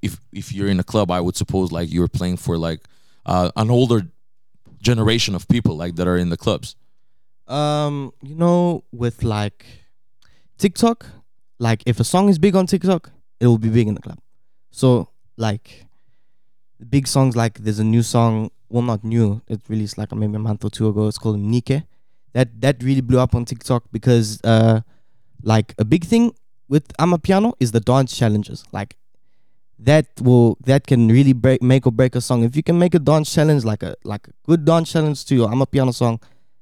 if 0.02 0.20
if 0.32 0.52
you're 0.52 0.68
in 0.68 0.78
a 0.78 0.84
club 0.84 1.10
i 1.10 1.20
would 1.20 1.36
suppose 1.36 1.72
like 1.72 1.90
you're 1.90 2.08
playing 2.08 2.36
for 2.36 2.58
like 2.58 2.80
uh, 3.26 3.50
an 3.56 3.70
older 3.70 4.02
generation 4.82 5.34
of 5.34 5.46
people 5.48 5.76
like 5.76 5.96
that 5.96 6.08
are 6.08 6.16
in 6.16 6.30
the 6.30 6.36
clubs. 6.36 6.76
Um, 7.46 8.12
you 8.22 8.34
know, 8.34 8.84
with 8.92 9.22
like 9.22 9.66
TikTok, 10.58 11.06
like 11.58 11.82
if 11.86 12.00
a 12.00 12.04
song 12.04 12.28
is 12.28 12.38
big 12.38 12.56
on 12.56 12.66
TikTok, 12.66 13.10
it 13.40 13.46
will 13.46 13.58
be 13.58 13.68
big 13.68 13.88
in 13.88 13.94
the 13.94 14.00
club. 14.00 14.18
So 14.70 15.08
like 15.36 15.86
big 16.88 17.06
songs 17.06 17.36
like 17.36 17.58
there's 17.58 17.78
a 17.78 17.84
new 17.84 18.02
song, 18.02 18.50
well 18.68 18.82
not 18.82 19.02
new, 19.02 19.42
it 19.48 19.60
released 19.68 19.98
like 19.98 20.14
maybe 20.14 20.36
a 20.36 20.38
month 20.38 20.64
or 20.64 20.70
two 20.70 20.88
ago. 20.88 21.08
It's 21.08 21.18
called 21.18 21.40
Nike. 21.40 21.82
That 22.32 22.60
that 22.60 22.82
really 22.82 23.00
blew 23.00 23.18
up 23.18 23.34
on 23.34 23.44
TikTok 23.44 23.84
because 23.90 24.40
uh 24.44 24.82
like 25.42 25.74
a 25.78 25.84
big 25.84 26.04
thing 26.04 26.32
with 26.68 26.96
Amapiano 26.98 27.54
is 27.58 27.72
the 27.72 27.80
dance 27.80 28.16
challenges. 28.16 28.64
Like 28.72 28.96
that 29.78 30.06
will 30.20 30.58
that 30.64 30.86
can 30.86 31.08
really 31.08 31.32
break 31.32 31.62
make 31.62 31.86
or 31.86 31.92
break 31.92 32.14
a 32.14 32.20
song. 32.20 32.44
If 32.44 32.54
you 32.54 32.62
can 32.62 32.78
make 32.78 32.94
a 32.94 32.98
dance 32.98 33.34
challenge 33.34 33.64
like 33.64 33.82
a 33.82 33.96
like 34.04 34.28
a 34.28 34.32
good 34.46 34.64
dance 34.64 34.92
challenge 34.92 35.24
to 35.26 35.34
your 35.34 35.48
Amapiano 35.48 35.92
song, 35.92 36.20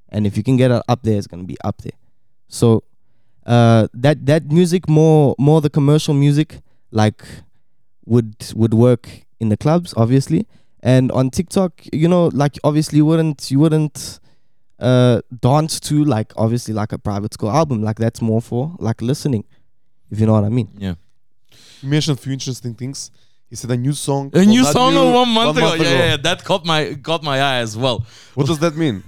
and 0.09 0.26
if 0.26 0.37
you 0.37 0.43
can 0.43 0.57
get 0.57 0.70
it 0.70 0.83
up 0.89 1.03
there, 1.03 1.18
it's 1.18 1.26
gonna 1.26 1.45
be 1.45 1.57
up 1.62 1.83
there. 1.83 1.99
So 2.49 2.85
uh, 3.45 3.89
that 3.93 4.24
that 4.26 4.51
music 4.51 4.89
more 4.89 5.35
more 5.39 5.61
the 5.61 5.70
commercial 5.70 6.14
music 6.14 6.61
like 6.91 7.22
would 8.07 8.34
would 8.55 8.74
work 8.74 9.09
in 9.41 9.49
the 9.49 9.57
clubs 9.57 9.95
obviously, 9.97 10.47
and 10.82 11.11
on 11.12 11.30
TikTok, 11.30 11.72
you 11.93 12.09
know, 12.09 12.26
like 12.32 12.59
obviously 12.64 12.99
you 12.99 13.07
wouldn't 13.07 13.51
you 13.51 13.59
wouldn't 13.59 14.20
uh 14.80 15.20
dance 15.41 15.80
to 15.80 16.05
like 16.05 16.32
obviously 16.36 16.72
like 16.72 16.93
a 16.93 16.99
private 16.99 17.34
school 17.34 17.51
album 17.51 17.82
like 17.82 17.99
that's 17.99 18.22
more 18.22 18.41
for 18.41 18.76
like 18.78 19.03
listening 19.03 19.43
if 20.09 20.20
you 20.20 20.26
know 20.26 20.34
what 20.34 20.45
i 20.45 20.49
mean 20.49 20.68
yeah 20.78 20.95
You 21.82 21.89
mentioned 21.89 22.16
a 22.16 22.20
few 22.20 22.32
interesting 22.32 22.74
things. 22.74 23.11
He 23.51 23.57
said 23.57 23.70
a 23.70 23.76
new 23.76 23.93
song. 23.93 24.30
a 24.34 24.45
new 24.45 24.64
song 24.64 24.95
new, 24.95 25.12
one 25.12 25.28
month 25.30 25.57
ago. 25.57 25.72
ago. 25.72 25.82
Yeah, 25.82 25.91
yeah, 25.91 26.05
yeah, 26.11 26.16
that 26.18 26.45
caught 26.45 26.64
my 26.64 26.95
caught 27.03 27.22
my 27.24 27.39
eye 27.41 27.59
as 27.66 27.76
well. 27.76 28.05
What 28.34 28.47
does 28.47 28.59
that 28.61 28.76
mean? 28.76 29.03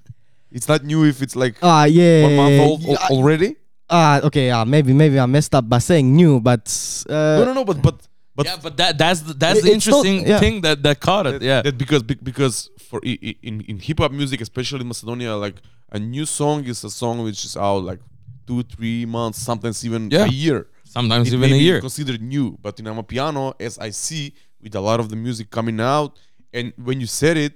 it's 0.56 0.68
not 0.68 0.84
new 0.84 1.04
if 1.04 1.22
it's 1.22 1.34
like 1.36 1.56
ah 1.62 1.84
yeah 1.86 2.22
one 2.26 2.36
month 2.36 2.60
old 2.60 2.80
yeah, 2.82 2.96
al- 3.00 3.16
already. 3.16 3.56
Ah 3.90 4.20
okay 4.22 4.46
yeah 4.48 4.64
maybe 4.64 4.92
maybe 4.92 5.18
i 5.18 5.26
messed 5.26 5.54
up 5.54 5.68
by 5.68 5.78
saying 5.78 6.14
new 6.14 6.40
but 6.40 6.66
uh 7.08 7.38
no, 7.38 7.44
no, 7.44 7.52
no. 7.54 7.64
But 7.64 7.82
but 7.82 7.96
But 8.36 8.46
yeah, 8.46 8.58
but 8.60 8.76
that 8.76 8.98
that's 9.00 9.20
the, 9.26 9.32
that's 9.32 9.60
It- 9.60 9.64
the 9.64 9.72
it's 9.72 9.84
still- 9.84 10.04
interesting 10.04 10.28
yeah. 10.28 10.38
thing 10.44 10.60
that 10.60 10.82
that 10.84 11.00
caught 11.00 11.24
it. 11.26 11.40
that, 11.40 11.42
Yeah, 11.50 11.60
that 11.66 11.76
because 11.82 12.02
because 12.30 12.68
for 12.88 12.98
i- 13.10 13.16
i- 13.28 13.38
in 13.48 13.54
in 13.70 13.76
hip 13.80 13.98
hop 14.02 14.12
music, 14.12 14.38
especially 14.44 14.82
in 14.84 14.88
Macedonia, 14.92 15.32
like 15.46 15.56
a 15.96 15.98
new 15.98 16.26
song 16.26 16.58
is 16.72 16.84
a 16.84 16.92
song 17.02 17.16
which 17.24 17.40
is 17.48 17.56
out 17.56 17.80
like 17.90 18.00
two, 18.46 18.60
three 18.74 19.06
months, 19.08 19.38
sometimes 19.50 19.76
even 19.88 20.02
Yeah. 20.12 20.28
a 20.28 20.32
year. 20.44 20.60
sometimes 20.96 21.24
It 21.28 21.34
even 21.38 21.50
a 21.52 21.60
year. 21.68 21.78
considered 21.88 22.20
new, 22.34 22.46
but 22.64 22.74
in 22.80 22.84
Amapiano, 22.92 23.44
as 23.66 23.74
I 23.88 23.90
see 24.04 24.24
with 24.62 24.74
a 24.76 24.84
lot 24.88 24.98
of 25.02 25.06
the 25.12 25.16
music 25.26 25.46
coming 25.58 25.78
out, 25.94 26.10
and 26.56 26.66
when 26.86 26.96
you 27.02 27.08
said 27.20 27.36
it, 27.46 27.54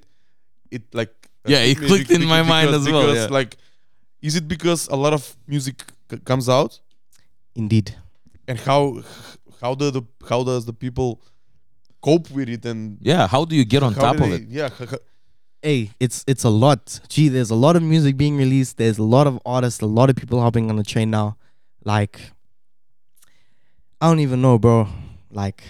it 0.76 0.82
like 1.00 1.12
Yeah, 1.52 1.62
it 1.70 1.76
clicked 1.88 2.10
in 2.10 2.24
my 2.24 2.40
because- 2.40 2.54
mind 2.56 2.68
as 2.78 2.84
well, 2.92 3.04
because, 3.04 3.22
yeah. 3.28 3.38
like, 3.38 3.52
is 4.28 4.34
it 4.40 4.46
because 4.54 4.80
a 4.96 4.96
lot 5.04 5.12
of 5.18 5.22
music 5.54 5.76
c- 5.84 5.94
comes 6.24 6.48
out, 6.48 6.80
Indeed. 7.54 7.94
and 8.48 8.58
how 8.58 9.02
how 9.60 9.74
do 9.74 9.90
the 9.90 10.02
how 10.28 10.42
does 10.44 10.64
the 10.66 10.72
people 10.72 11.20
cope 12.02 12.30
with 12.30 12.48
it 12.48 12.64
and 12.64 12.98
Yeah, 13.00 13.26
how 13.28 13.44
do 13.44 13.54
you 13.56 13.64
get 13.64 13.82
on 13.82 13.94
top 13.94 14.14
of 14.20 14.28
they- 14.30 14.36
it? 14.36 14.48
Yeah, 14.48 14.70
h- 14.80 14.88
h- 14.92 14.98
Hey, 15.62 15.90
it's 16.00 16.24
it's 16.26 16.44
a 16.44 16.48
lot. 16.48 17.00
Gee, 17.08 17.28
there's 17.28 17.50
a 17.50 17.54
lot 17.66 17.76
of 17.76 17.82
music 17.82 18.16
being 18.16 18.36
released. 18.38 18.78
There's 18.78 18.98
a 18.98 19.02
lot 19.16 19.26
of 19.26 19.38
artists, 19.44 19.80
a 19.82 19.86
lot 19.86 20.08
of 20.08 20.16
people 20.16 20.40
hopping 20.40 20.70
on 20.70 20.76
the 20.76 20.82
train 20.82 21.10
now. 21.10 21.36
Like, 21.84 22.18
I 24.00 24.08
don't 24.08 24.20
even 24.20 24.40
know, 24.40 24.58
bro. 24.58 24.88
Like, 25.30 25.62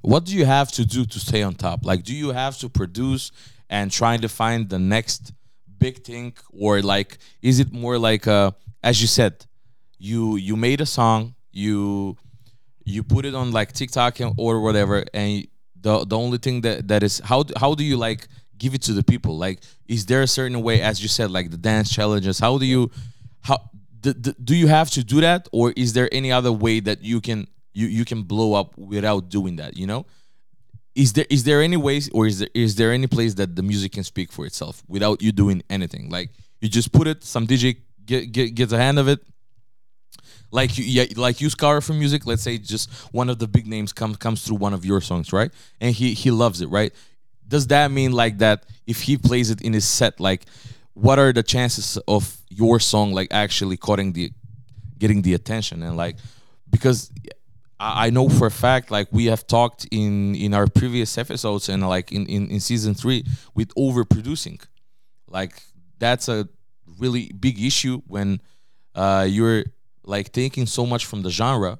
What 0.00 0.24
do 0.24 0.34
you 0.34 0.44
have 0.46 0.70
to 0.72 0.84
do 0.84 1.04
to 1.06 1.18
stay 1.20 1.42
on 1.42 1.54
top? 1.54 1.84
Like, 1.84 2.02
do 2.04 2.14
you 2.14 2.30
have 2.32 2.58
to 2.58 2.68
produce 2.68 3.30
and 3.70 3.90
trying 3.90 4.20
to 4.22 4.28
find 4.28 4.68
the 4.68 4.78
next 4.78 5.32
big 5.78 6.02
thing, 6.04 6.34
or 6.50 6.80
like, 6.82 7.18
is 7.42 7.58
it 7.60 7.72
more 7.72 7.98
like, 7.98 8.26
uh, 8.26 8.50
as 8.82 9.00
you 9.02 9.06
said, 9.08 9.46
you 10.04 10.36
you 10.36 10.54
made 10.56 10.80
a 10.80 10.86
song, 10.86 11.34
you 11.50 12.16
you 12.84 13.02
put 13.02 13.24
it 13.24 13.34
on 13.34 13.52
like 13.52 13.72
TikTok 13.72 14.18
or 14.36 14.60
whatever, 14.60 15.04
and 15.14 15.46
the 15.80 16.04
the 16.04 16.18
only 16.18 16.38
thing 16.38 16.60
that 16.60 16.88
that 16.88 17.02
is 17.02 17.20
how 17.24 17.42
do- 17.42 17.54
how 17.56 17.74
do 17.74 17.82
you 17.82 17.96
like 17.96 18.28
give 18.58 18.74
it 18.74 18.82
to 18.82 18.92
the 18.92 19.02
people? 19.02 19.36
Like, 19.38 19.60
is 19.88 20.06
there 20.06 20.22
a 20.22 20.26
certain 20.26 20.60
way, 20.62 20.80
as 20.82 21.02
you 21.02 21.08
said, 21.08 21.30
like 21.30 21.50
the 21.50 21.56
dance 21.56 21.88
challenges? 21.90 22.38
How 22.38 22.58
do 22.58 22.66
you 22.66 22.90
how 23.40 23.58
do 24.02 24.54
you 24.54 24.66
have 24.66 24.90
to 24.90 25.02
do 25.02 25.20
that, 25.22 25.48
or 25.52 25.72
is 25.74 25.94
there 25.94 26.08
any 26.12 26.30
other 26.30 26.52
way 26.52 26.80
that 26.80 27.02
you 27.02 27.20
can 27.20 27.46
you 27.72 27.86
you 27.86 28.04
can 28.04 28.22
blow 28.22 28.52
up 28.52 28.76
without 28.76 29.30
doing 29.30 29.56
that? 29.56 29.76
You 29.76 29.86
know, 29.86 30.04
is 30.94 31.14
there 31.14 31.26
is 31.30 31.44
there 31.44 31.62
any 31.62 31.78
ways, 31.78 32.10
or 32.12 32.26
is 32.26 32.40
there 32.40 32.52
is 32.54 32.76
there 32.76 32.92
any 32.92 33.06
place 33.06 33.32
that 33.34 33.56
the 33.56 33.62
music 33.62 33.92
can 33.92 34.04
speak 34.04 34.32
for 34.32 34.44
itself 34.44 34.82
without 34.86 35.22
you 35.22 35.32
doing 35.32 35.62
anything? 35.70 36.10
Like 36.10 36.28
you 36.60 36.68
just 36.68 36.92
put 36.92 37.06
it, 37.06 37.24
some 37.24 37.46
DJ 37.46 37.78
get, 38.04 38.32
get 38.32 38.54
gets 38.54 38.72
a 38.72 38.78
hand 38.78 38.98
of 38.98 39.08
it, 39.08 39.20
like 40.54 40.78
you 40.78 40.84
yeah 40.84 41.04
like 41.16 41.40
you 41.40 41.50
scar 41.50 41.80
from 41.80 41.98
music 41.98 42.26
let's 42.26 42.42
say 42.42 42.56
just 42.56 42.88
one 43.12 43.28
of 43.28 43.40
the 43.40 43.48
big 43.48 43.66
names 43.66 43.92
comes 43.92 44.16
comes 44.16 44.44
through 44.44 44.56
one 44.56 44.72
of 44.72 44.84
your 44.84 45.00
songs 45.00 45.32
right? 45.32 45.50
And 45.80 45.94
he 45.94 46.14
he 46.14 46.30
loves 46.30 46.60
it 46.60 46.68
right? 46.68 46.92
Does 47.46 47.66
that 47.66 47.90
mean 47.90 48.12
like 48.12 48.38
that 48.38 48.64
if 48.86 49.02
he 49.02 49.18
plays 49.18 49.50
it 49.50 49.60
in 49.62 49.72
his 49.72 49.84
set 49.84 50.20
like 50.20 50.46
what 50.94 51.18
are 51.18 51.32
the 51.32 51.42
chances 51.42 51.98
of 52.06 52.40
your 52.48 52.78
song 52.78 53.12
like 53.12 53.28
actually 53.32 53.76
caught 53.76 53.98
the 53.98 54.30
getting 54.96 55.22
the 55.22 55.34
attention? 55.34 55.82
And 55.82 55.96
like 55.96 56.16
because 56.70 57.10
I 57.80 58.06
I 58.06 58.10
know 58.10 58.28
for 58.28 58.46
a 58.46 58.56
fact 58.66 58.92
like 58.92 59.08
we 59.10 59.24
have 59.26 59.46
talked 59.48 59.88
in 59.90 60.36
in 60.36 60.54
our 60.54 60.68
previous 60.68 61.18
episodes 61.18 61.68
and 61.68 61.86
like 61.88 62.12
in 62.12 62.26
in, 62.26 62.48
in 62.48 62.60
season 62.60 62.94
three 62.94 63.24
with 63.56 63.74
overproducing. 63.74 64.62
Like 65.28 65.54
that's 65.98 66.28
a 66.28 66.48
really 67.00 67.32
big 67.32 67.60
issue 67.60 68.02
when 68.06 68.40
uh, 68.94 69.26
you're 69.28 69.64
like 70.06 70.32
taking 70.32 70.66
so 70.66 70.86
much 70.86 71.06
from 71.06 71.22
the 71.22 71.30
genre 71.30 71.78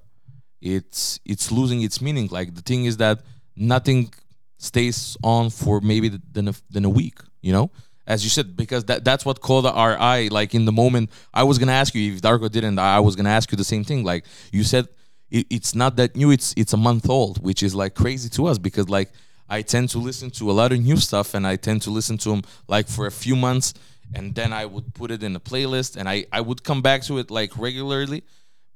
it's 0.60 1.20
it's 1.26 1.52
losing 1.52 1.82
its 1.82 2.00
meaning. 2.00 2.28
Like 2.30 2.54
the 2.54 2.62
thing 2.62 2.86
is 2.86 2.96
that 2.96 3.20
nothing 3.54 4.12
stays 4.56 5.16
on 5.22 5.50
for 5.50 5.80
maybe 5.80 6.08
than 6.32 6.48
a, 6.48 6.54
than 6.70 6.84
a 6.86 6.90
week 6.90 7.18
you 7.44 7.52
know? 7.52 7.70
As 8.06 8.24
you 8.24 8.30
said 8.30 8.56
because 8.56 8.84
that 8.84 9.04
that's 9.04 9.24
what 9.24 9.40
caught 9.40 9.64
our 9.66 9.98
eye 9.98 10.28
like 10.30 10.54
in 10.54 10.64
the 10.64 10.72
moment. 10.72 11.10
I 11.32 11.44
was 11.44 11.58
gonna 11.58 11.72
ask 11.72 11.94
you 11.94 12.14
if 12.14 12.20
darko 12.20 12.50
didn't 12.50 12.78
i 12.78 13.00
was 13.00 13.16
gonna 13.16 13.30
ask 13.30 13.50
you 13.52 13.56
the 13.56 13.64
same 13.64 13.84
thing. 13.84 14.04
Like 14.04 14.24
you 14.52 14.64
said 14.64 14.88
it, 15.30 15.46
it's 15.50 15.74
not 15.74 15.96
that 15.96 16.16
new 16.16 16.30
it's 16.30 16.54
it's 16.56 16.72
a 16.72 16.76
month 16.76 17.08
old 17.08 17.42
which 17.42 17.62
is 17.62 17.74
like 17.74 17.94
crazy 17.94 18.28
to 18.30 18.46
us 18.46 18.58
because 18.58 18.88
like 18.88 19.10
i 19.48 19.62
tend 19.62 19.88
to 19.90 19.98
listen 19.98 20.30
to 20.30 20.50
a 20.50 20.54
lot 20.60 20.72
of 20.72 20.78
new 20.80 20.96
stuff 20.96 21.34
and 21.34 21.46
i 21.46 21.56
tend 21.56 21.80
to 21.82 21.90
listen 21.90 22.16
to 22.18 22.28
them 22.30 22.42
like 22.68 22.88
for 22.88 23.06
a 23.06 23.10
few 23.10 23.36
months 23.36 23.74
and 24.14 24.34
then 24.34 24.52
i 24.52 24.64
would 24.64 24.94
put 24.94 25.10
it 25.10 25.22
in 25.22 25.34
a 25.36 25.40
playlist 25.40 25.96
and 25.96 26.08
i 26.08 26.24
i 26.32 26.40
would 26.40 26.62
come 26.64 26.80
back 26.82 27.02
to 27.02 27.18
it 27.18 27.30
like 27.30 27.56
regularly 27.58 28.22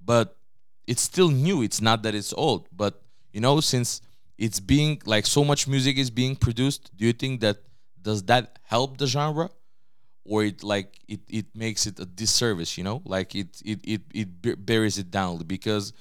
but 0.04 0.38
it's 0.88 1.02
still 1.02 1.28
new. 1.28 1.62
It's 1.62 1.80
not 1.82 2.02
that 2.02 2.14
it's 2.14 2.32
old 2.32 2.68
but 2.72 3.02
you 3.32 3.40
know 3.40 3.60
since 3.60 4.00
it's 4.38 4.58
being 4.58 5.00
like 5.04 5.26
so 5.26 5.44
much 5.44 5.68
music 5.68 5.98
is 5.98 6.10
being 6.10 6.34
produced 6.34 6.90
do 6.96 7.04
you 7.04 7.12
think 7.12 7.40
that 7.42 7.58
does 8.00 8.22
that 8.24 8.58
help 8.62 8.96
the 8.96 9.06
genre? 9.06 9.50
Or 10.24 10.44
it 10.44 10.62
like 10.62 10.98
it, 11.08 11.20
it 11.28 11.46
makes 11.54 11.86
it 11.86 11.98
a 12.00 12.06
disservice 12.06 12.78
you 12.78 12.84
know? 12.84 13.02
Like 13.04 13.34
it 13.34 13.60
it 13.64 13.80
it, 13.84 14.02
it 14.14 14.64
buries 14.66 14.98
it 14.98 15.10
down 15.10 15.38
because 15.38 15.92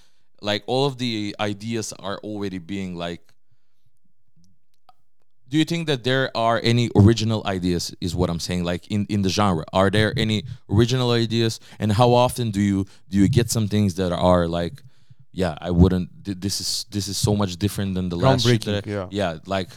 like 0.42 0.64
all 0.68 0.86
of 0.86 0.98
the 0.98 1.36
ideas 1.40 1.94
are 1.94 2.18
already 2.20 2.60
being 2.60 2.96
like 2.96 3.34
do 5.50 5.58
you 5.58 5.66
think 5.66 5.88
that 5.88 6.04
there 6.04 6.30
are 6.36 6.60
any 6.64 6.89
original 6.95 7.41
ideas 7.45 7.93
is 8.02 8.14
what 8.16 8.30
i'm 8.30 8.39
saying 8.39 8.64
like 8.64 8.88
in 8.91 9.06
in 9.10 9.22
the 9.22 9.30
genre? 9.30 9.64
Are 9.74 9.89
there 9.89 10.14
any 10.18 10.43
original 10.70 11.12
ideas? 11.12 11.60
And 11.80 11.91
how 11.93 12.10
often 12.14 12.52
do 12.52 12.62
you 12.62 12.86
do 13.10 13.18
you 13.18 13.28
get 13.30 13.50
some 13.50 13.68
things 13.68 13.95
that 13.95 14.12
are 14.12 14.48
like 14.48 14.82
yeah 15.32 15.56
i 15.62 15.70
wouldn't 15.80 16.10
this 16.41 16.60
is 16.60 16.86
this 16.89 17.08
is 17.08 17.18
so 17.18 17.36
much 17.36 17.58
different 17.58 17.93
than 17.95 18.10
the 18.10 18.16
last 18.18 18.43
shit 18.45 18.64
that 18.66 18.76
I- 18.76 18.89
Groundbreaking, 18.89 18.93
yeah 19.12 19.38
like 19.45 19.70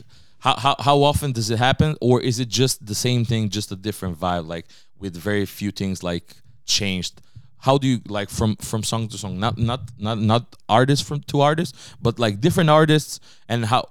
how, 0.46 0.56
how 0.64 0.74
how 0.78 1.02
often 1.02 1.32
does 1.32 1.50
it 1.50 1.58
happen? 1.58 1.96
Or 2.00 2.18
is 2.30 2.38
it 2.40 2.48
just 2.48 2.76
the 2.86 2.94
same 2.94 3.26
thing 3.26 3.50
just 3.50 3.70
a 3.72 3.76
different 3.76 4.18
vibe 4.18 4.46
like 4.54 4.66
with 4.98 5.14
very 5.14 5.44
few 5.44 5.70
things 5.70 6.02
like 6.02 6.26
changed? 6.64 7.20
How 7.58 7.76
do 7.76 7.86
you 7.86 7.98
like 8.08 8.30
from 8.30 8.56
from 8.56 8.82
song 8.82 9.08
to 9.08 9.18
song? 9.18 9.38
Not 9.38 9.58
not 9.58 9.80
not 9.98 10.18
not 10.18 10.56
artist 10.66 11.04
from 11.04 11.20
to 11.30 11.42
artists 11.42 11.74
but 12.00 12.18
like 12.18 12.40
different 12.40 12.70
artists 12.70 13.20
and 13.50 13.66
how 13.66 13.82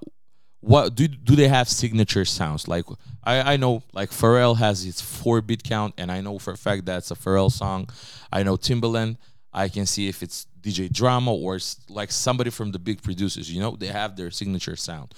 what 0.62 0.96
do 0.96 1.08
do 1.08 1.36
they 1.36 1.48
have 1.48 1.70
signature 1.70 2.26
sounds? 2.26 2.68
Like 2.68 2.86
i 3.24 3.54
i 3.54 3.58
know 3.58 3.84
like 3.94 4.10
pharrell 4.12 4.58
has 4.58 4.84
his 4.84 5.02
four 5.02 5.42
beat 5.42 5.64
count 5.64 5.94
and 5.98 6.12
i 6.12 6.22
know 6.22 6.40
for 6.40 6.54
a 6.54 6.58
fact 6.58 6.86
that's 6.86 7.12
a 7.12 7.16
pharrell 7.16 7.52
song. 7.52 7.90
I 8.32 8.44
know 8.44 8.58
timbaland. 8.58 9.18
I 9.52 9.68
can 9.68 9.86
see 9.86 10.08
if 10.08 10.22
it's 10.22 10.48
dj 10.62 10.92
drama 10.92 11.34
or 11.34 11.60
like 11.88 12.12
somebody 12.12 12.50
from 12.50 12.72
the 12.72 12.80
big 12.80 13.02
producers 13.02 13.52
you 13.52 13.62
know 13.62 13.76
they 13.76 13.88
have 13.88 14.16
their 14.16 14.32
signature 14.32 14.76
sound. 14.76 15.14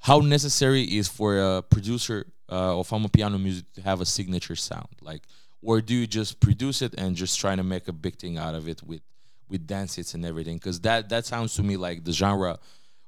How 0.00 0.20
necessary 0.20 0.82
is 0.82 1.08
for 1.08 1.38
a 1.38 1.62
producer 1.62 2.26
uh, 2.50 2.78
of 2.78 3.12
piano 3.12 3.38
music 3.38 3.70
to 3.74 3.82
have 3.82 4.00
a 4.00 4.06
signature 4.06 4.56
sound? 4.56 4.88
Like 5.00 5.22
or 5.62 5.80
do 5.80 5.94
you 5.94 6.06
just 6.06 6.40
produce 6.40 6.82
it 6.82 6.94
and 6.96 7.16
just 7.16 7.38
trying 7.38 7.58
to 7.58 7.62
make 7.62 7.86
a 7.88 7.92
big 7.92 8.16
thing 8.16 8.38
out 8.38 8.54
of 8.54 8.68
it 8.68 8.82
with 8.82 9.02
with 9.48 9.66
dance 9.66 9.96
hits 9.96 10.14
and 10.14 10.24
everything? 10.24 10.56
Because 10.56 10.80
that 10.80 11.08
that 11.08 11.26
sounds 11.26 11.54
to 11.54 11.62
me 11.62 11.76
like 11.76 12.04
the 12.04 12.12
genre 12.12 12.58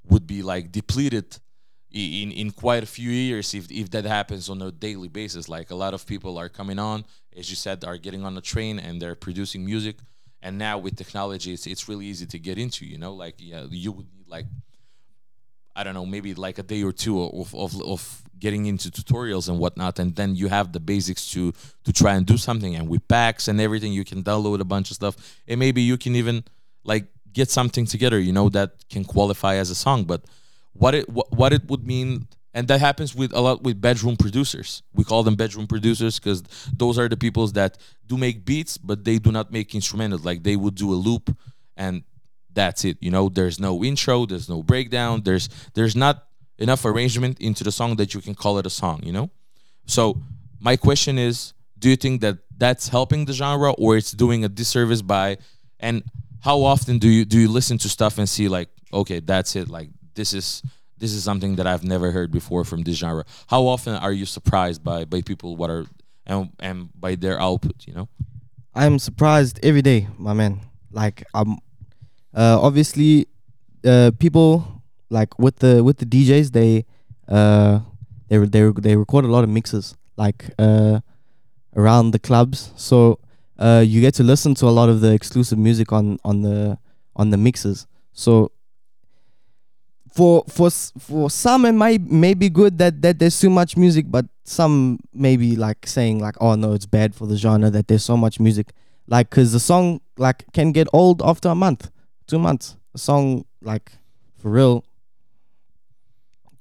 would 0.04 0.26
be 0.26 0.42
like 0.42 0.72
depleted 0.72 1.38
in 1.90 2.32
in 2.32 2.50
quite 2.50 2.82
a 2.82 2.86
few 2.86 3.10
years 3.10 3.54
if 3.54 3.70
if 3.70 3.90
that 3.90 4.04
happens 4.04 4.48
on 4.48 4.60
a 4.62 4.70
daily 4.70 5.08
basis. 5.08 5.48
Like 5.48 5.70
a 5.70 5.74
lot 5.74 5.94
of 5.94 6.06
people 6.06 6.38
are 6.38 6.48
coming 6.48 6.78
on 6.78 7.04
as 7.36 7.50
you 7.50 7.56
said 7.56 7.84
are 7.84 7.98
getting 7.98 8.24
on 8.24 8.34
the 8.34 8.40
train 8.40 8.78
and 8.78 9.00
they're 9.00 9.14
producing 9.14 9.64
music. 9.64 9.96
And 10.44 10.58
now 10.58 10.78
with 10.78 10.96
technology 10.96 11.52
it's, 11.52 11.66
it's 11.66 11.88
really 11.88 12.06
easy 12.06 12.26
to 12.26 12.38
get 12.38 12.58
into 12.58 12.86
you 12.86 12.98
know? 12.98 13.12
Like 13.14 13.36
yeah 13.38 13.66
you 13.70 13.92
would 13.92 14.12
need 14.12 14.28
like 14.28 14.46
I 15.74 15.84
don't 15.84 15.94
know, 15.94 16.04
maybe 16.04 16.34
like 16.34 16.58
a 16.58 16.62
day 16.62 16.82
or 16.82 16.92
two 16.92 17.22
of, 17.22 17.54
of, 17.54 17.82
of 17.82 18.22
getting 18.38 18.66
into 18.66 18.90
tutorials 18.90 19.48
and 19.48 19.58
whatnot, 19.58 19.98
and 19.98 20.14
then 20.14 20.34
you 20.34 20.48
have 20.48 20.72
the 20.72 20.80
basics 20.80 21.30
to 21.30 21.52
to 21.84 21.92
try 21.92 22.14
and 22.14 22.26
do 22.26 22.36
something. 22.36 22.76
And 22.76 22.88
with 22.88 23.06
packs 23.08 23.48
and 23.48 23.60
everything, 23.60 23.92
you 23.92 24.04
can 24.04 24.22
download 24.22 24.60
a 24.60 24.64
bunch 24.64 24.90
of 24.90 24.96
stuff, 24.96 25.16
and 25.48 25.58
maybe 25.58 25.80
you 25.80 25.96
can 25.96 26.14
even 26.14 26.44
like 26.84 27.06
get 27.32 27.50
something 27.50 27.86
together, 27.86 28.18
you 28.18 28.32
know, 28.32 28.48
that 28.50 28.72
can 28.90 29.04
qualify 29.04 29.56
as 29.56 29.70
a 29.70 29.74
song. 29.74 30.04
But 30.04 30.24
what 30.72 30.94
it 30.94 31.08
what, 31.08 31.32
what 31.32 31.52
it 31.52 31.66
would 31.68 31.86
mean, 31.86 32.26
and 32.54 32.68
that 32.68 32.80
happens 32.80 33.14
with 33.14 33.32
a 33.34 33.40
lot 33.40 33.62
with 33.62 33.80
bedroom 33.80 34.16
producers. 34.16 34.82
We 34.94 35.04
call 35.04 35.22
them 35.22 35.36
bedroom 35.36 35.66
producers 35.66 36.18
because 36.18 36.42
those 36.76 36.98
are 36.98 37.08
the 37.08 37.16
people 37.16 37.46
that 37.48 37.78
do 38.06 38.16
make 38.16 38.44
beats, 38.44 38.78
but 38.78 39.04
they 39.04 39.18
do 39.18 39.32
not 39.32 39.52
make 39.52 39.70
instrumentals. 39.70 40.24
Like 40.24 40.42
they 40.42 40.56
would 40.56 40.74
do 40.74 40.92
a 40.92 40.96
loop 40.96 41.36
and 41.76 42.04
that's 42.54 42.84
it 42.84 42.96
you 43.00 43.10
know 43.10 43.28
there's 43.28 43.58
no 43.58 43.82
intro 43.82 44.26
there's 44.26 44.48
no 44.48 44.62
breakdown 44.62 45.22
there's 45.24 45.48
there's 45.74 45.96
not 45.96 46.26
enough 46.58 46.84
arrangement 46.84 47.40
into 47.40 47.64
the 47.64 47.72
song 47.72 47.96
that 47.96 48.14
you 48.14 48.20
can 48.20 48.34
call 48.34 48.58
it 48.58 48.66
a 48.66 48.70
song 48.70 49.00
you 49.02 49.12
know 49.12 49.30
so 49.86 50.20
my 50.60 50.76
question 50.76 51.18
is 51.18 51.54
do 51.78 51.88
you 51.88 51.96
think 51.96 52.20
that 52.20 52.38
that's 52.56 52.88
helping 52.88 53.24
the 53.24 53.32
genre 53.32 53.72
or 53.72 53.96
it's 53.96 54.12
doing 54.12 54.44
a 54.44 54.48
disservice 54.48 55.02
by 55.02 55.36
and 55.80 56.02
how 56.42 56.62
often 56.62 56.98
do 56.98 57.08
you 57.08 57.24
do 57.24 57.38
you 57.38 57.48
listen 57.48 57.78
to 57.78 57.88
stuff 57.88 58.18
and 58.18 58.28
see 58.28 58.48
like 58.48 58.68
okay 58.92 59.20
that's 59.20 59.56
it 59.56 59.68
like 59.68 59.88
this 60.14 60.34
is 60.34 60.62
this 61.02 61.12
is 61.12 61.24
something 61.24 61.56
that 61.56 61.66
I've 61.66 61.82
never 61.82 62.12
heard 62.12 62.30
before 62.30 62.62
from 62.64 62.82
this 62.84 62.96
genre. 62.96 63.24
How 63.48 63.66
often 63.66 63.96
are 63.96 64.12
you 64.12 64.24
surprised 64.24 64.84
by 64.84 65.04
by 65.04 65.20
people 65.20 65.56
what 65.56 65.68
are 65.68 65.84
and 66.26 66.50
and 66.60 66.88
by 66.98 67.16
their 67.16 67.40
output 67.40 67.86
you 67.86 67.94
know? 67.94 68.08
I'm 68.74 68.98
surprised 68.98 69.58
every 69.64 69.82
day, 69.82 70.06
my 70.16 70.32
man. 70.32 70.60
Like 70.92 71.24
I'm 71.34 71.58
uh, 72.34 72.58
obviously 72.60 73.26
uh, 73.84 74.12
people 74.18 74.82
like 75.10 75.38
with 75.38 75.56
the 75.56 75.82
with 75.82 75.98
the 75.98 76.06
DJs 76.06 76.52
they 76.52 76.86
uh 77.28 77.80
they 78.28 78.38
they 78.38 78.70
they 78.70 78.96
record 78.96 79.24
a 79.24 79.28
lot 79.28 79.44
of 79.44 79.50
mixes 79.50 79.96
like 80.16 80.50
uh 80.58 81.00
around 81.76 82.12
the 82.12 82.18
clubs. 82.20 82.72
So 82.76 83.18
uh 83.58 83.82
you 83.86 84.00
get 84.00 84.14
to 84.14 84.22
listen 84.22 84.54
to 84.56 84.66
a 84.66 84.70
lot 84.70 84.88
of 84.88 85.00
the 85.00 85.12
exclusive 85.12 85.58
music 85.58 85.92
on 85.92 86.18
on 86.24 86.42
the 86.42 86.78
on 87.16 87.30
the 87.30 87.36
mixes. 87.36 87.86
So 88.12 88.50
for 90.12 90.44
for 90.48 90.70
for 90.70 91.30
some 91.30 91.64
it 91.64 91.72
might 91.72 92.00
may 92.02 92.34
be 92.34 92.48
good 92.50 92.78
that 92.78 93.00
that 93.02 93.18
there's 93.18 93.38
too 93.40 93.48
much 93.50 93.76
music 93.76 94.06
but 94.10 94.26
some 94.44 94.98
maybe 95.14 95.56
like 95.56 95.86
saying 95.86 96.18
like 96.18 96.36
oh 96.40 96.54
no 96.54 96.72
it's 96.74 96.86
bad 96.86 97.14
for 97.14 97.26
the 97.26 97.36
genre 97.36 97.70
that 97.70 97.88
there's 97.88 98.04
so 98.04 98.16
much 98.16 98.38
music. 98.40 98.72
Like 99.06 99.30
because 99.30 99.52
the 99.52 99.60
song 99.60 100.00
like 100.18 100.44
can 100.52 100.72
get 100.72 100.86
old 100.92 101.22
after 101.22 101.48
a 101.48 101.54
month 101.54 101.90
two 102.26 102.38
months. 102.38 102.76
A 102.94 102.98
song 102.98 103.44
like 103.62 103.92
for 104.38 104.50
real 104.50 104.84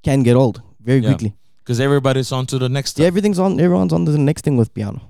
can 0.03 0.23
get 0.23 0.35
old 0.35 0.61
very 0.81 0.99
Yeah. 0.99 1.09
quickly. 1.09 1.35
Because 1.59 1.79
everybody's 1.79 2.31
on 2.31 2.45
to 2.47 2.57
the 2.57 2.69
next 2.69 2.97
yeah 2.99 3.05
everything's 3.07 3.39
on 3.39 3.59
everyone's 3.59 3.93
on 3.93 4.05
to 4.05 4.11
the 4.11 4.17
next 4.17 4.43
thing 4.43 4.57
with 4.57 4.73
piano 4.73 5.01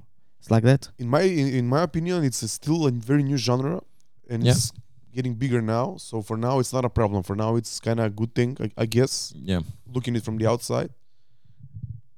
it's 0.42 0.50
like 0.52 0.64
that 0.64 0.90
in 0.98 1.08
my 1.08 1.22
in, 1.22 1.48
in 1.60 1.68
my 1.68 1.82
opinion, 1.84 2.24
it's 2.24 2.42
a 2.42 2.48
still 2.48 2.88
a 2.88 2.92
very 2.92 3.24
new 3.24 3.38
genre, 3.38 3.82
and 4.30 4.44
Yeah. 4.44 4.52
it's 4.54 4.72
getting 5.14 5.36
bigger 5.36 5.62
now. 5.62 5.98
So 5.98 6.22
for 6.22 6.38
now, 6.38 6.60
it's 6.60 6.74
not 6.74 6.84
a 6.86 6.90
problem. 6.90 7.22
For 7.24 7.36
now, 7.36 7.56
it's 7.60 7.80
kind 7.80 8.00
of 8.00 8.06
a 8.08 8.10
good 8.10 8.34
thing, 8.34 8.58
I, 8.60 8.72
I 8.84 8.86
guess. 8.86 9.34
Yeah. 9.36 9.62
Looking 9.96 10.16
it 10.16 10.24
from 10.24 10.38
the 10.38 10.48
outside, 10.48 10.90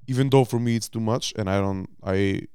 even 0.08 0.30
though 0.30 0.46
for 0.46 0.60
me 0.60 0.76
it's 0.76 0.90
too 0.90 1.00
much, 1.00 1.34
and 1.38 1.50
I 1.50 1.60
don't, 1.60 1.88
I, 2.04 2.48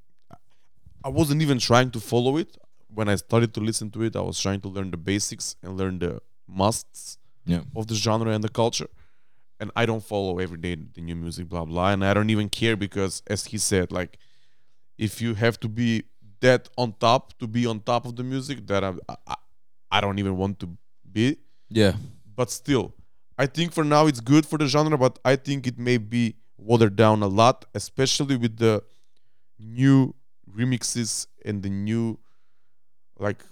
I 1.03 1.09
wasn't 1.09 1.41
even 1.41 1.59
trying 1.59 1.91
to 1.91 1.99
follow 1.99 2.37
it 2.37 2.57
when 2.93 3.07
I 3.09 3.15
started 3.15 3.53
to 3.55 3.59
listen 3.59 3.89
to 3.91 4.03
it. 4.03 4.15
I 4.15 4.21
was 4.21 4.39
trying 4.39 4.61
to 4.61 4.67
learn 4.69 4.91
the 4.91 4.97
basics 4.97 5.55
and 5.63 5.77
learn 5.77 5.99
the 5.99 6.21
musts 6.47 7.17
Yeah. 7.45 7.61
of 7.75 7.87
the 7.87 7.95
genre 7.95 8.31
and 8.31 8.43
the 8.43 8.49
culture. 8.49 8.87
And 9.61 9.71
I 9.75 9.85
don't 9.85 10.03
follow 10.03 10.39
every 10.39 10.57
day 10.57 10.75
the 10.75 11.01
new 11.01 11.15
music, 11.15 11.49
blah 11.49 11.65
blah. 11.65 11.91
And 11.91 12.03
I 12.05 12.13
don't 12.13 12.29
even 12.29 12.47
care 12.49 12.77
because, 12.77 13.21
as 13.27 13.45
he 13.51 13.57
said, 13.57 13.91
like 13.91 14.17
if 14.99 15.21
you 15.21 15.33
have 15.33 15.59
to 15.61 15.69
be 15.69 16.03
that 16.41 16.69
on 16.77 16.93
top 16.99 17.37
to 17.39 17.47
be 17.47 17.65
on 17.65 17.79
top 17.79 18.05
of 18.05 18.15
the 18.15 18.23
music, 18.23 18.67
that 18.67 18.83
I 18.83 18.93
I, 19.07 19.35
I 19.91 20.01
don't 20.01 20.19
even 20.19 20.37
want 20.37 20.59
to 20.59 20.77
be. 21.11 21.37
Yeah. 21.69 21.93
But 22.35 22.51
still, 22.51 22.93
I 23.37 23.45
think 23.47 23.73
for 23.73 23.83
now 23.83 24.07
it's 24.07 24.19
good 24.19 24.45
for 24.45 24.57
the 24.57 24.67
genre, 24.67 24.97
but 24.97 25.17
I 25.25 25.35
think 25.35 25.65
it 25.65 25.79
may 25.79 25.97
be 25.97 26.35
watered 26.57 26.95
down 26.95 27.23
a 27.23 27.27
lot, 27.27 27.65
especially 27.73 28.35
with 28.35 28.57
the 28.57 28.83
new 29.57 30.13
remixes 30.53 31.27
and 31.45 31.63
the 31.63 31.69
new 31.69 32.19
like 33.17 33.43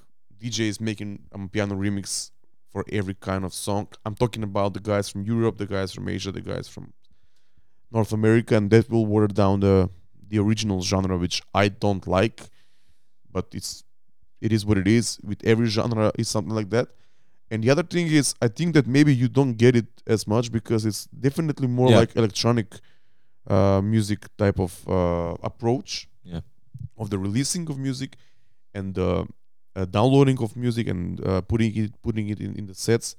DJs 0.41 0.79
making 0.81 1.23
a 1.31 1.47
piano 1.47 1.75
remix 1.75 2.31
for 2.69 2.85
every 2.91 3.15
kind 3.15 3.43
of 3.45 3.53
song. 3.53 3.87
I'm 4.05 4.15
talking 4.15 4.43
about 4.43 4.73
the 4.73 4.79
guys 4.79 5.09
from 5.09 5.23
Europe, 5.23 5.57
the 5.57 5.65
guys 5.65 5.93
from 5.93 6.07
Asia, 6.09 6.31
the 6.31 6.41
guys 6.41 6.67
from 6.67 6.93
North 7.91 8.11
America, 8.11 8.55
and 8.55 8.69
that 8.71 8.89
will 8.89 9.05
water 9.05 9.27
down 9.27 9.61
the 9.61 9.89
the 10.29 10.39
original 10.39 10.81
genre, 10.81 11.17
which 11.17 11.41
I 11.53 11.69
don't 11.69 12.05
like. 12.07 12.41
But 13.31 13.47
it's 13.53 13.83
it 14.41 14.51
is 14.51 14.65
what 14.65 14.77
it 14.77 14.87
is. 14.87 15.19
With 15.23 15.43
every 15.43 15.67
genre, 15.67 16.11
is 16.17 16.27
something 16.29 16.53
like 16.53 16.69
that. 16.69 16.87
And 17.49 17.63
the 17.63 17.69
other 17.69 17.83
thing 17.83 18.07
is, 18.07 18.35
I 18.41 18.47
think 18.49 18.73
that 18.73 18.87
maybe 18.87 19.15
you 19.15 19.27
don't 19.29 19.53
get 19.53 19.75
it 19.75 19.87
as 20.05 20.27
much 20.27 20.51
because 20.51 20.85
it's 20.85 21.05
definitely 21.27 21.67
more 21.67 21.89
Yeah. 21.91 21.99
like 21.99 22.15
electronic 22.15 22.79
uh, 23.49 23.81
music 23.81 24.19
type 24.37 24.59
of 24.59 24.71
uh, 24.87 25.35
approach 25.43 26.07
Yeah. 26.23 26.41
of 26.97 27.09
the 27.09 27.17
releasing 27.17 27.69
of 27.69 27.77
music 27.77 28.17
and 28.73 28.93
the 28.95 29.27
uh, 29.75 29.85
downloading 29.85 30.39
of 30.41 30.55
music 30.55 30.87
and 30.87 31.25
uh, 31.25 31.41
putting 31.41 31.75
it 31.77 31.91
putting 32.01 32.27
it 32.29 32.39
in, 32.41 32.55
in 32.59 32.65
the 32.65 32.73
sets 32.73 33.15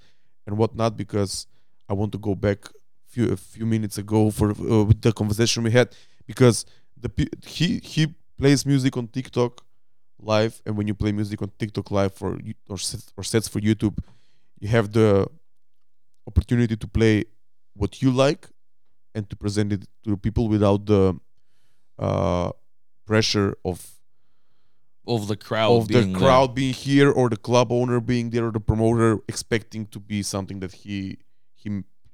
and 0.47 0.59
whatnot. 0.59 0.97
Because 0.97 1.47
I 1.89 1.95
want 1.95 2.13
to 2.13 2.19
go 2.19 2.35
back 2.35 2.59
few 3.07 3.33
a 3.33 3.37
few 3.37 3.65
minutes 3.67 3.97
ago 3.99 4.31
for 4.31 4.51
uh, 4.51 4.85
with 4.85 5.01
the 5.01 5.13
conversation 5.13 5.63
we 5.65 5.71
had 5.71 5.89
because 6.27 6.67
the 7.01 7.11
he 7.47 7.79
he 7.93 8.03
plays 8.37 8.65
music 8.67 8.97
on 8.97 9.07
TikTok 9.09 9.65
live 10.21 10.61
and 10.67 10.77
when 10.77 10.87
you 10.89 10.95
play 10.95 11.13
music 11.13 11.41
on 11.43 11.51
TikTok 11.59 11.91
live 11.91 12.13
for 12.15 12.39
or 12.69 12.79
sets, 12.79 13.13
or 13.17 13.23
sets 13.25 13.49
for 13.49 13.61
YouTube 13.61 13.97
you 14.61 14.69
have 14.69 14.93
the 14.93 15.29
opportunity 16.27 16.77
to 16.77 16.87
play 16.89 17.25
what 17.75 18.03
you 18.03 18.11
like 18.11 18.49
and 19.15 19.29
to 19.31 19.37
present 19.37 19.73
it 19.73 19.83
to 20.05 20.17
people 20.17 20.49
without 20.49 20.87
the 20.87 21.19
uh, 21.99 22.51
pressure 23.07 23.57
of 23.65 23.79
Of 25.07 25.27
the 25.29 25.37
crowd. 25.37 25.73
of 25.79 25.89
the 25.89 25.95
being 26.01 26.13
there. 26.13 26.21
crowd 26.23 26.55
being 26.55 26.75
here 26.75 27.11
or 27.11 27.29
the 27.31 27.37
club 27.49 27.69
owner 27.73 27.99
being 28.01 28.31
there 28.31 28.47
or 28.49 28.53
the 28.53 28.61
promoter 28.71 29.19
expecting 29.29 29.87
to 29.95 29.99
be 30.01 30.23
something 30.23 30.61
that 30.61 30.73
he 30.83 31.19
he 31.55 31.69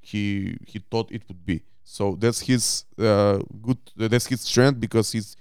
he 0.05 0.57
he 0.67 0.79
thought 0.91 1.11
it 1.11 1.23
would 1.29 1.45
be. 1.45 1.63
So 1.85 2.17
that's 2.23 2.41
his 2.41 2.85
uh, 2.99 3.39
good 3.63 3.79
that's 3.97 4.27
his 4.27 4.43
strength 4.43 4.81
because 4.81 5.13
he's 5.13 5.37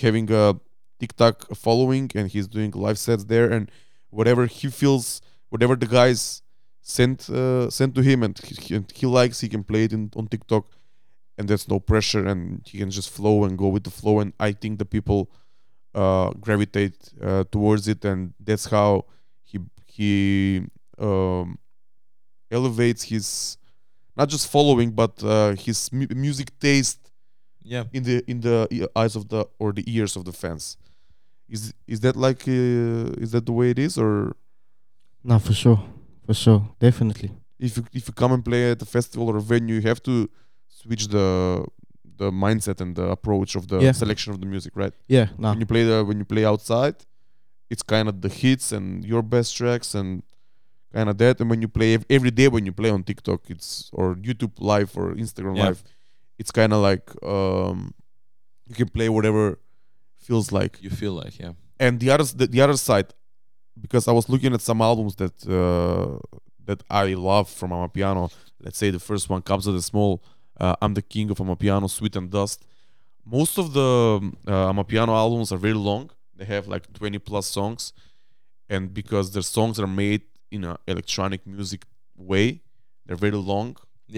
having 0.00 0.30
a 0.32 0.54
TikTok 1.00 1.54
following 1.54 2.10
and 2.14 2.28
he's 2.30 2.48
doing 2.48 2.70
live 2.72 2.98
sets 2.98 3.24
there 3.24 3.50
and 3.50 3.70
whatever 4.10 4.46
he 4.46 4.68
feels 4.68 5.20
whatever 5.50 5.74
the 5.76 5.86
guys 5.86 6.42
sent 6.80 7.28
uh, 7.30 7.68
sent 7.70 7.94
to 7.94 8.02
him 8.02 8.22
and 8.22 8.38
he, 8.38 8.74
and 8.76 8.90
he 8.94 9.06
likes 9.06 9.40
he 9.40 9.48
can 9.48 9.64
play 9.64 9.84
it 9.84 9.92
in, 9.92 10.10
on 10.16 10.26
TikTok 10.28 10.64
and 11.38 11.48
there's 11.48 11.68
no 11.68 11.80
pressure 11.80 12.26
and 12.26 12.62
he 12.66 12.78
can 12.78 12.90
just 12.90 13.10
flow 13.10 13.44
and 13.44 13.58
go 13.58 13.68
with 13.68 13.84
the 13.84 13.90
flow. 13.90 14.20
And 14.20 14.32
I 14.38 14.52
think 14.52 14.78
the 14.78 14.84
people 14.84 15.30
uh, 15.94 16.30
gravitate 16.40 17.10
uh, 17.20 17.44
towards 17.50 17.88
it, 17.88 18.04
and 18.04 18.32
that's 18.40 18.66
how 18.66 19.06
he 19.42 19.58
he 19.86 20.62
um, 20.98 21.58
elevates 22.50 23.02
his 23.04 23.58
not 24.16 24.28
just 24.28 24.46
following, 24.50 24.90
but 24.90 25.22
uh, 25.24 25.54
his 25.66 25.90
mu- 25.92 26.06
music 26.14 26.48
taste 26.58 27.00
Yeah. 27.64 27.84
in 27.92 28.02
the 28.02 28.16
in 28.26 28.40
the 28.40 28.66
e- 28.70 28.86
eyes 29.02 29.14
of 29.16 29.24
the 29.28 29.40
or 29.58 29.72
the 29.72 29.84
ears 29.86 30.16
of 30.16 30.24
the 30.24 30.32
fans. 30.32 30.76
Is 31.48 31.72
is 31.86 32.00
that 32.00 32.16
like 32.16 32.42
uh, 32.48 33.22
is 33.24 33.30
that 33.32 33.44
the 33.46 33.52
way 33.52 33.70
it 33.70 33.78
is, 33.78 33.98
or 33.98 34.34
no 35.24 35.38
for 35.38 35.52
sure 35.54 35.80
for 36.26 36.34
sure 36.34 36.60
definitely 36.80 37.30
if 37.58 37.76
you 37.76 37.84
if 37.98 38.02
you 38.08 38.14
come 38.14 38.32
and 38.34 38.42
play 38.44 38.70
at 38.72 38.82
a 38.82 38.86
festival 38.86 39.28
or 39.30 39.36
a 39.36 39.40
venue, 39.54 39.74
you 39.76 39.82
have 39.92 40.00
to 40.02 40.28
switch 40.68 41.04
the 41.08 41.26
the 42.18 42.30
mindset 42.30 42.80
and 42.80 42.94
the 42.96 43.06
approach 43.16 43.56
of 43.56 43.66
the 43.68 43.78
Yeah. 43.80 43.92
selection 43.94 44.32
of 44.34 44.38
the 44.40 44.46
music, 44.46 44.72
right? 44.82 44.94
yeah 45.08 45.26
no 45.38 45.48
when 45.50 45.60
you 45.60 45.66
play 45.74 45.84
the 45.90 45.98
when 46.08 46.18
you 46.18 46.24
play 46.34 46.44
outside 46.52 46.96
it's 47.72 47.82
kind 47.94 48.06
of 48.08 48.14
the 48.20 48.28
hits 48.28 48.72
and 48.76 49.04
your 49.12 49.22
best 49.22 49.56
tracks 49.56 49.94
and 49.94 50.22
kind 50.92 51.08
of 51.08 51.16
that 51.18 51.40
and 51.40 51.48
when 51.50 51.60
you 51.62 51.68
play 51.68 51.98
every 52.10 52.30
day 52.30 52.48
when 52.48 52.64
you 52.66 52.72
play 52.72 52.90
on 52.90 53.02
tiktok 53.02 53.40
it's 53.54 53.90
or 53.92 54.14
youtube 54.16 54.52
live 54.58 54.90
or 54.96 55.06
instagram 55.14 55.56
Yeah. 55.56 55.66
live 55.68 55.82
it's 56.38 56.50
kind 56.50 56.72
of 56.72 56.80
like 56.90 57.06
um 57.22 57.94
you 58.68 58.74
can 58.74 58.88
play 58.88 59.08
whatever 59.08 59.58
feels 60.26 60.52
like. 60.52 60.78
You 60.80 60.90
feel 60.90 61.14
like, 61.22 61.34
yeah. 61.38 61.52
and 61.80 61.98
the 61.98 62.08
other 62.14 62.24
the, 62.24 62.46
the 62.46 62.60
other 62.60 62.76
side 62.76 63.08
because 63.84 64.04
i 64.06 64.12
was 64.18 64.28
looking 64.28 64.52
at 64.54 64.60
some 64.60 64.80
albums 64.90 65.14
that 65.16 65.34
uh 65.48 66.18
that 66.68 66.80
i 66.90 67.06
love 67.30 67.48
from 67.58 67.70
amapiano 67.76 68.30
let's 68.64 68.78
say 68.78 68.90
the 68.90 69.00
first 69.00 69.28
one 69.28 69.42
Kabza 69.42 69.72
De 69.76 69.82
Small 69.82 70.22
uh, 70.60 70.76
i'm 70.82 70.94
the 70.94 71.02
king 71.14 71.28
of 71.30 71.38
amapiano 71.38 71.88
sweet 71.90 72.14
and 72.16 72.30
dust. 72.30 72.58
Most 73.24 73.54
of 73.62 73.66
the 73.72 74.18
um, 74.20 74.36
uh, 74.46 74.72
amapiano 74.72 75.12
albums 75.24 75.52
are 75.52 75.56
very 75.66 75.74
long. 75.90 76.10
They 76.36 76.44
have 76.44 76.66
like 76.66 76.92
20 76.92 77.18
plus 77.20 77.46
songs. 77.46 77.92
And 78.68 78.92
because 78.92 79.26
their 79.32 79.42
songs 79.56 79.78
are 79.78 79.86
made 79.86 80.22
in 80.56 80.60
a 80.70 80.74
electronic 80.92 81.40
music 81.56 81.80
way 82.32 82.46
they're 83.06 83.22
very 83.26 83.40
long 83.52 83.68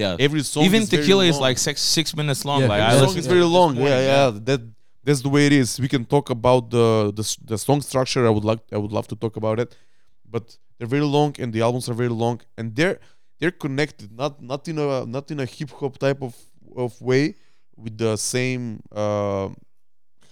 Yeah. 0.02 0.26
every 0.26 0.42
song 0.52 0.64
Even 0.68 0.82
is 0.82 0.88
very 0.90 1.02
tequila 1.02 1.24
is 1.32 1.38
like 1.46 1.58
six 1.68 1.76
six 1.98 2.06
minutes 2.20 2.40
long. 2.50 2.60
Yeah, 2.62 2.72
like 2.74 2.82
every 2.82 2.94
I 2.94 2.98
song 3.00 3.06
listened 3.06 3.22
is 3.24 3.26
to 3.28 3.34
very 3.36 3.48
long. 3.58 3.70
morning, 3.74 3.92
Yeah, 4.08 4.10
yeah. 4.12 4.28
That 4.48 4.60
that's 5.06 5.22
the 5.26 5.32
way 5.36 5.42
it 5.50 5.54
is. 5.62 5.68
We 5.84 5.88
can 5.94 6.04
talk 6.14 6.26
about 6.38 6.62
the 6.76 6.86
the 7.18 7.24
the 7.50 7.56
song 7.66 7.80
structure. 7.90 8.22
I 8.30 8.32
would 8.36 8.46
like 8.50 8.62
I 8.76 8.78
would 8.82 8.92
love 8.98 9.06
to 9.12 9.16
talk 9.24 9.34
about 9.42 9.56
it, 9.64 9.68
but 10.34 10.44
they're 10.76 10.92
very 10.96 11.08
long 11.18 11.30
and 11.42 11.48
the 11.56 11.60
albums 11.66 11.84
are 11.90 11.96
very 12.02 12.14
long 12.24 12.36
and 12.58 12.66
they're 12.78 12.96
they're 13.38 13.56
connected. 13.64 14.08
Not 14.22 14.32
not 14.52 14.62
in 14.70 14.76
a 14.86 14.88
not 15.16 15.26
in 15.32 15.38
a 15.46 15.48
hip 15.56 15.70
hop 15.80 15.94
type 16.06 16.20
of 16.28 16.34
of 16.84 16.90
way 17.10 17.24
with 17.82 17.94
the 18.04 18.12
same. 18.32 18.62
Uh, 19.02 19.46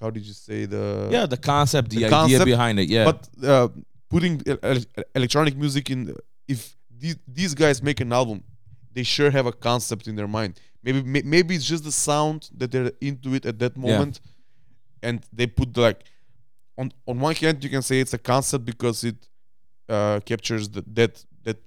how 0.00 0.08
did 0.16 0.24
you 0.30 0.36
say 0.48 0.60
the 0.74 0.84
Yeah, 1.16 1.26
the 1.34 1.40
concept, 1.52 1.86
the, 1.92 1.96
The 1.98 2.06
idea 2.06 2.18
concept, 2.18 2.46
behind 2.54 2.76
it. 2.82 2.88
Yeah. 2.96 3.04
but 3.10 3.18
uh, 3.52 3.68
putting 4.12 4.34
el- 4.46 4.62
el- 4.62 5.04
electronic 5.18 5.54
music 5.64 5.84
in, 5.94 5.98
if 6.54 6.60
these 7.02 7.18
these 7.38 7.52
guys 7.62 7.76
make 7.88 8.00
an 8.06 8.12
album, 8.20 8.38
they 8.94 9.04
sure 9.14 9.30
have 9.38 9.46
a 9.46 9.56
concept 9.68 10.04
in 10.10 10.14
their 10.18 10.30
mind. 10.38 10.52
Maybe 10.84 11.00
maybe 11.34 11.50
it's 11.56 11.68
just 11.72 11.84
the 11.90 11.96
sound 12.08 12.40
that 12.58 12.68
they're 12.72 12.92
into 13.00 13.28
it 13.38 13.44
at 13.50 13.56
that 13.62 13.74
moment, 13.76 14.14
and 15.06 15.16
they 15.38 15.46
put 15.60 15.76
like 15.86 16.00
on 16.80 16.86
on 17.10 17.20
one 17.28 17.34
hand 17.44 17.56
you 17.64 17.70
can 17.76 17.82
say 17.82 17.96
it's 18.04 18.14
a 18.20 18.22
concept 18.32 18.64
because 18.72 18.98
it 19.10 19.18
uh, 19.88 20.20
captures 20.30 20.64
the, 20.74 20.82
that 20.98 21.24
that 21.44 21.58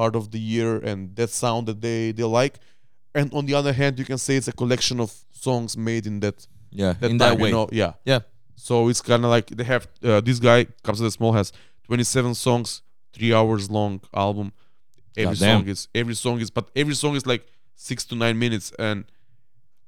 part 0.00 0.14
of 0.16 0.24
the 0.34 0.38
year 0.54 0.70
and 0.88 0.98
that 1.16 1.30
sound 1.30 1.62
that 1.68 1.80
they 1.80 2.12
they 2.12 2.24
like, 2.24 2.54
and 3.14 3.32
on 3.32 3.46
the 3.46 3.54
other 3.54 3.72
hand 3.72 3.98
you 3.98 4.04
can 4.04 4.18
say 4.18 4.36
it's 4.36 4.48
a 4.48 4.56
collection 4.62 5.00
of 5.00 5.10
songs 5.32 5.76
made 5.76 6.04
in 6.06 6.20
that 6.20 6.46
yeah, 6.70 6.94
that 7.00 7.10
in 7.10 7.18
time, 7.18 7.30
that 7.30 7.42
way. 7.42 7.48
You 7.48 7.54
know? 7.54 7.68
Yeah. 7.72 7.92
Yeah. 8.04 8.20
So 8.56 8.88
it's 8.88 9.02
kind 9.02 9.22
of 9.24 9.30
like 9.30 9.46
they 9.48 9.64
have 9.64 9.86
uh, 10.02 10.20
this 10.20 10.38
guy 10.38 10.66
Kabza 10.84 11.02
De 11.02 11.10
Small 11.10 11.32
has 11.32 11.52
27 11.86 12.34
songs, 12.34 12.82
three 13.12 13.32
hours 13.32 13.70
long 13.70 14.00
album. 14.14 14.52
Every 15.16 15.34
Goddamn. 15.34 15.60
song 15.60 15.68
is 15.68 15.88
every 15.94 16.14
song 16.14 16.40
is 16.40 16.50
but 16.50 16.70
every 16.76 16.94
song 16.94 17.14
is 17.16 17.24
like 17.26 17.46
six 17.74 18.04
to 18.06 18.14
nine 18.14 18.38
minutes 18.38 18.70
and 18.78 19.04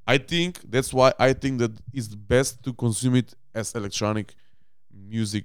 I 0.07 0.17
think 0.19 0.61
that's 0.71 0.91
why 0.95 1.13
I 1.19 1.35
think 1.35 1.59
that 1.59 1.73
it's 1.93 2.09
best 2.09 2.63
to 2.65 2.73
consume 2.73 3.15
it 3.17 3.35
as 3.55 3.75
electronic 3.75 4.35
music 4.91 5.45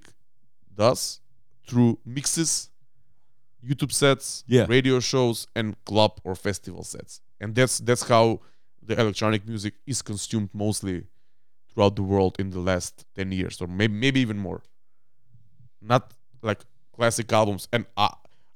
does 0.73 1.19
through 1.67 1.99
mixes, 2.05 2.69
YouTube 3.65 3.91
sets, 3.91 4.43
Yeah. 4.47 4.65
radio 4.69 4.99
shows, 5.01 5.47
and 5.55 5.75
club 5.85 6.11
or 6.23 6.33
festival 6.35 6.83
sets. 6.83 7.19
And 7.41 7.53
that's 7.55 7.79
that's 7.79 8.03
how 8.07 8.39
the 8.81 8.95
electronic 8.99 9.45
music 9.47 9.73
is 9.85 10.01
consumed 10.01 10.49
mostly 10.53 11.07
throughout 11.69 11.95
the 11.97 12.03
world 12.03 12.35
in 12.39 12.51
the 12.51 12.59
last 12.59 13.05
ten 13.15 13.31
years, 13.33 13.59
or 13.61 13.67
maybe 13.67 13.93
maybe 13.93 14.19
even 14.21 14.37
more. 14.37 14.61
Not 15.81 16.13
like 16.43 16.59
classic 16.95 17.31
albums, 17.31 17.67
and 17.73 17.85
I, 17.97 18.09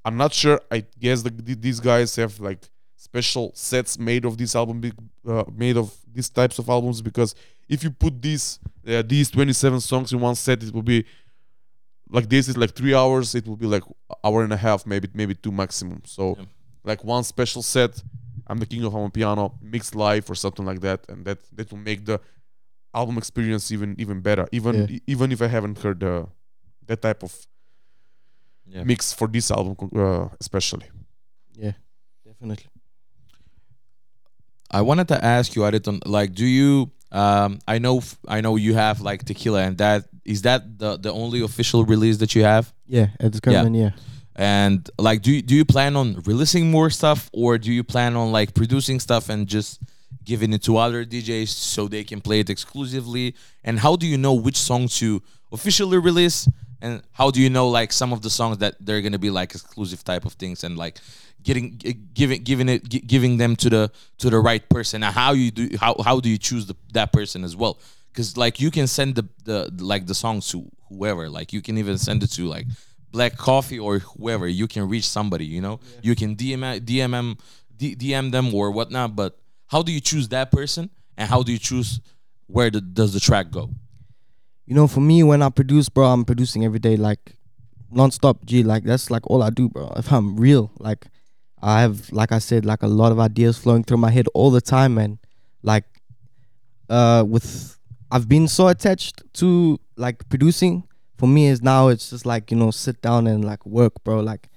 I'm 0.05 0.17
not 0.17 0.33
sure. 0.33 0.59
I 0.71 0.85
guess 0.99 1.21
the, 1.23 1.31
these 1.31 1.79
guys 1.79 2.15
have 2.17 2.39
like 2.39 2.69
special 2.95 3.51
sets 3.55 3.97
made 3.97 4.25
of 4.25 4.38
this 4.38 4.55
album, 4.55 4.81
uh, 5.27 5.43
made 5.55 5.77
of 5.77 5.93
these 6.11 6.29
types 6.29 6.59
of 6.59 6.69
albums. 6.69 7.01
Because 7.01 7.33
if 7.69 7.83
you 7.83 7.91
put 7.91 8.21
these 8.21 8.59
uh, 8.88 9.03
these 9.05 9.29
27 9.31 9.79
songs 9.81 10.11
in 10.13 10.19
one 10.19 10.35
set, 10.35 10.61
it 10.63 10.73
will 10.73 10.83
be 10.83 11.05
like 12.09 12.29
this 12.29 12.47
is 12.47 12.57
like 12.57 12.73
three 12.73 12.93
hours. 12.93 13.35
It 13.35 13.47
will 13.47 13.57
be 13.57 13.65
like 13.65 13.83
hour 14.23 14.43
and 14.43 14.53
a 14.53 14.57
half, 14.57 14.85
maybe 14.85 15.07
maybe 15.13 15.33
two 15.35 15.51
maximum. 15.51 16.01
So 16.05 16.35
Yeah. 16.38 16.45
like 16.83 17.03
one 17.03 17.23
special 17.23 17.61
set. 17.61 18.03
I'm 18.49 18.59
the 18.59 18.65
king 18.65 18.83
of 18.85 18.93
Amapiano, 18.93 19.61
mixed 19.61 19.93
live 19.93 20.29
or 20.29 20.35
something 20.35 20.65
like 20.65 20.79
that, 20.81 20.99
and 21.09 21.25
that 21.25 21.39
that 21.57 21.69
will 21.71 21.79
make 21.79 22.05
the 22.05 22.19
album 22.93 23.17
experience 23.17 23.71
even 23.71 23.95
even 23.99 24.21
better. 24.21 24.47
Even 24.51 24.75
Yeah. 24.88 24.99
even 25.07 25.31
if 25.31 25.41
I 25.41 25.47
haven't 25.47 25.79
heard 25.79 26.01
uh, 26.03 26.25
that 26.85 27.01
type 27.01 27.23
of 27.23 27.33
Yeah. 28.70 28.84
mix 28.84 29.13
for 29.13 29.28
this 29.28 29.49
album, 29.51 29.76
uh, 29.95 30.28
especially. 30.39 30.86
Yeah, 31.55 31.72
definitely. 32.26 32.65
I 34.70 34.82
wanted 34.82 35.07
to 35.09 35.24
ask 35.24 35.55
you, 35.55 35.61
Ariton, 35.63 36.01
like, 36.05 36.34
do 36.34 36.45
you? 36.45 36.91
Um, 37.11 37.59
I 37.68 37.80
know, 37.80 37.99
f- 37.99 38.18
I 38.28 38.41
know 38.41 38.57
you 38.57 38.74
have 38.74 38.99
like 38.99 39.24
tequila, 39.24 39.63
and 39.63 39.78
that 39.78 40.05
is 40.26 40.41
that 40.41 40.78
the 40.78 40.97
the 40.97 41.11
only 41.11 41.41
official 41.41 41.86
release 41.86 42.18
that 42.18 42.36
you 42.36 42.43
have. 42.43 42.74
Yeah, 42.86 43.07
at 43.20 43.32
this 43.32 43.39
current 43.39 43.76
yeah. 43.76 43.91
And 44.36 44.88
like, 44.99 45.22
do 45.24 45.32
you, 45.32 45.41
do 45.41 45.55
you 45.55 45.65
plan 45.65 45.95
on 45.95 46.22
releasing 46.26 46.70
more 46.70 46.89
stuff, 46.89 47.30
or 47.34 47.57
do 47.57 47.72
you 47.72 47.84
plan 47.84 48.15
on 48.15 48.32
like 48.32 48.53
producing 48.53 48.99
stuff 48.99 49.30
and 49.30 49.47
just 49.47 49.82
giving 50.24 50.51
it 50.53 50.61
to 50.63 50.78
other 50.78 51.05
DJs 51.05 51.47
so 51.47 51.88
they 51.88 52.03
can 52.03 52.20
play 52.22 52.41
it 52.41 52.49
exclusively? 52.49 53.36
And 53.63 53.80
how 53.80 53.95
do 53.95 54.05
you 54.05 54.18
know 54.18 54.34
which 54.34 54.57
songs 54.57 54.97
to 54.99 55.24
officially 55.51 55.97
release? 55.97 56.47
And 56.82 57.01
how 57.11 57.32
do 57.32 57.41
you 57.41 57.49
know 57.49 57.69
like 57.69 57.91
some 57.91 58.13
of 58.13 58.21
the 58.21 58.30
songs 58.30 58.59
that 58.59 58.75
they're 58.80 59.01
gonna 59.01 59.19
be 59.19 59.30
like 59.30 59.51
exclusive 59.53 60.03
type 60.03 60.25
of 60.25 60.34
things 60.34 60.63
and 60.63 60.78
like 60.78 60.99
getting 61.43 61.80
eh, 61.86 61.93
giving 62.13 62.43
giving 62.43 62.69
it 62.69 62.88
giving 63.07 63.38
them 63.38 63.55
to 63.57 63.69
the 63.69 63.91
to 64.19 64.30
the 64.30 64.39
right 64.39 64.67
person? 64.69 65.03
And 65.03 65.13
how 65.13 65.34
you 65.34 65.51
do 65.51 65.69
how 65.80 65.95
how 66.03 66.19
do 66.19 66.30
you 66.30 66.38
choose 66.38 66.65
the, 66.65 66.75
that 66.93 67.11
person 67.11 67.43
as 67.43 67.55
well? 67.55 67.80
Because 68.11 68.38
like 68.38 68.59
you 68.59 68.71
can 68.71 68.88
send 68.88 69.15
the 69.15 69.28
the 69.43 69.71
like 69.80 70.07
the 70.07 70.15
songs 70.15 70.49
to 70.51 70.69
whoever. 70.89 71.30
Like 71.30 71.53
you 71.53 71.61
can 71.61 71.78
even 71.78 71.97
send 71.97 72.23
it 72.23 72.32
to 72.32 72.43
like 72.45 72.65
Black 73.11 73.38
Coffee 73.38 73.80
or 73.80 73.99
whoever. 73.99 74.47
You 74.47 74.67
can 74.67 74.88
reach 74.88 75.07
somebody. 75.07 75.45
You 75.45 75.61
know, 75.61 75.80
you 76.01 76.15
can 76.15 76.36
DM 76.36 76.63
a- 76.63 76.80
DM 76.80 77.11
them, 77.11 77.38
DM 77.78 78.32
them 78.32 78.53
or 78.53 78.71
whatnot. 78.71 79.15
But 79.15 79.39
how 79.67 79.82
do 79.82 79.91
you 79.91 79.99
choose 79.99 80.30
that 80.30 80.51
person? 80.51 80.89
And 81.17 81.30
how 81.30 81.41
do 81.43 81.51
you 81.51 81.57
choose 81.57 81.99
where 82.45 82.69
the, 82.69 82.80
does 82.80 83.13
the 83.13 83.19
track 83.19 83.51
go? 83.51 83.71
You 84.68 84.76
know, 84.76 84.86
for 84.86 84.99
me, 84.99 85.24
when 85.24 85.41
I 85.41 85.49
produce, 85.49 85.88
bro, 85.88 86.07
I'm 86.07 86.26
producing 86.26 86.65
every 86.65 86.80
day, 86.80 86.97
like 86.97 87.38
non-stop. 87.89 88.45
G, 88.45 88.63
like 88.63 88.84
that's 88.84 89.09
like 89.09 89.26
all 89.28 89.41
I 89.41 89.49
do, 89.49 89.70
bro. 89.70 89.93
If 89.95 90.11
I'm 90.11 90.36
real, 90.36 90.72
like 90.78 91.07
I 91.61 91.80
have, 91.82 92.11
like 92.11 92.34
I 92.34 92.39
said, 92.39 92.65
like 92.65 92.84
a 92.84 92.88
lot 92.88 93.13
of 93.13 93.20
ideas 93.20 93.57
flowing 93.57 93.86
through 93.86 93.97
my 93.97 94.11
head 94.11 94.28
all 94.34 94.51
the 94.51 94.59
time, 94.59 94.95
man. 94.95 95.20
Like, 95.63 95.86
uh, 96.89 97.24
with 97.26 97.80
I've 98.11 98.28
been 98.28 98.49
so 98.49 98.68
attached 98.68 99.24
to 99.36 99.80
like 99.95 100.28
producing. 100.28 100.84
For 101.18 101.28
me, 101.28 101.47
is 101.47 101.63
now 101.63 101.88
it's 101.88 102.09
just 102.09 102.26
like 102.26 102.51
you 102.51 102.57
know, 102.57 102.70
sit 102.70 103.01
down 103.01 103.26
and 103.26 103.43
like 103.43 103.65
work, 103.65 104.03
bro. 104.03 104.20
Like, 104.20 104.49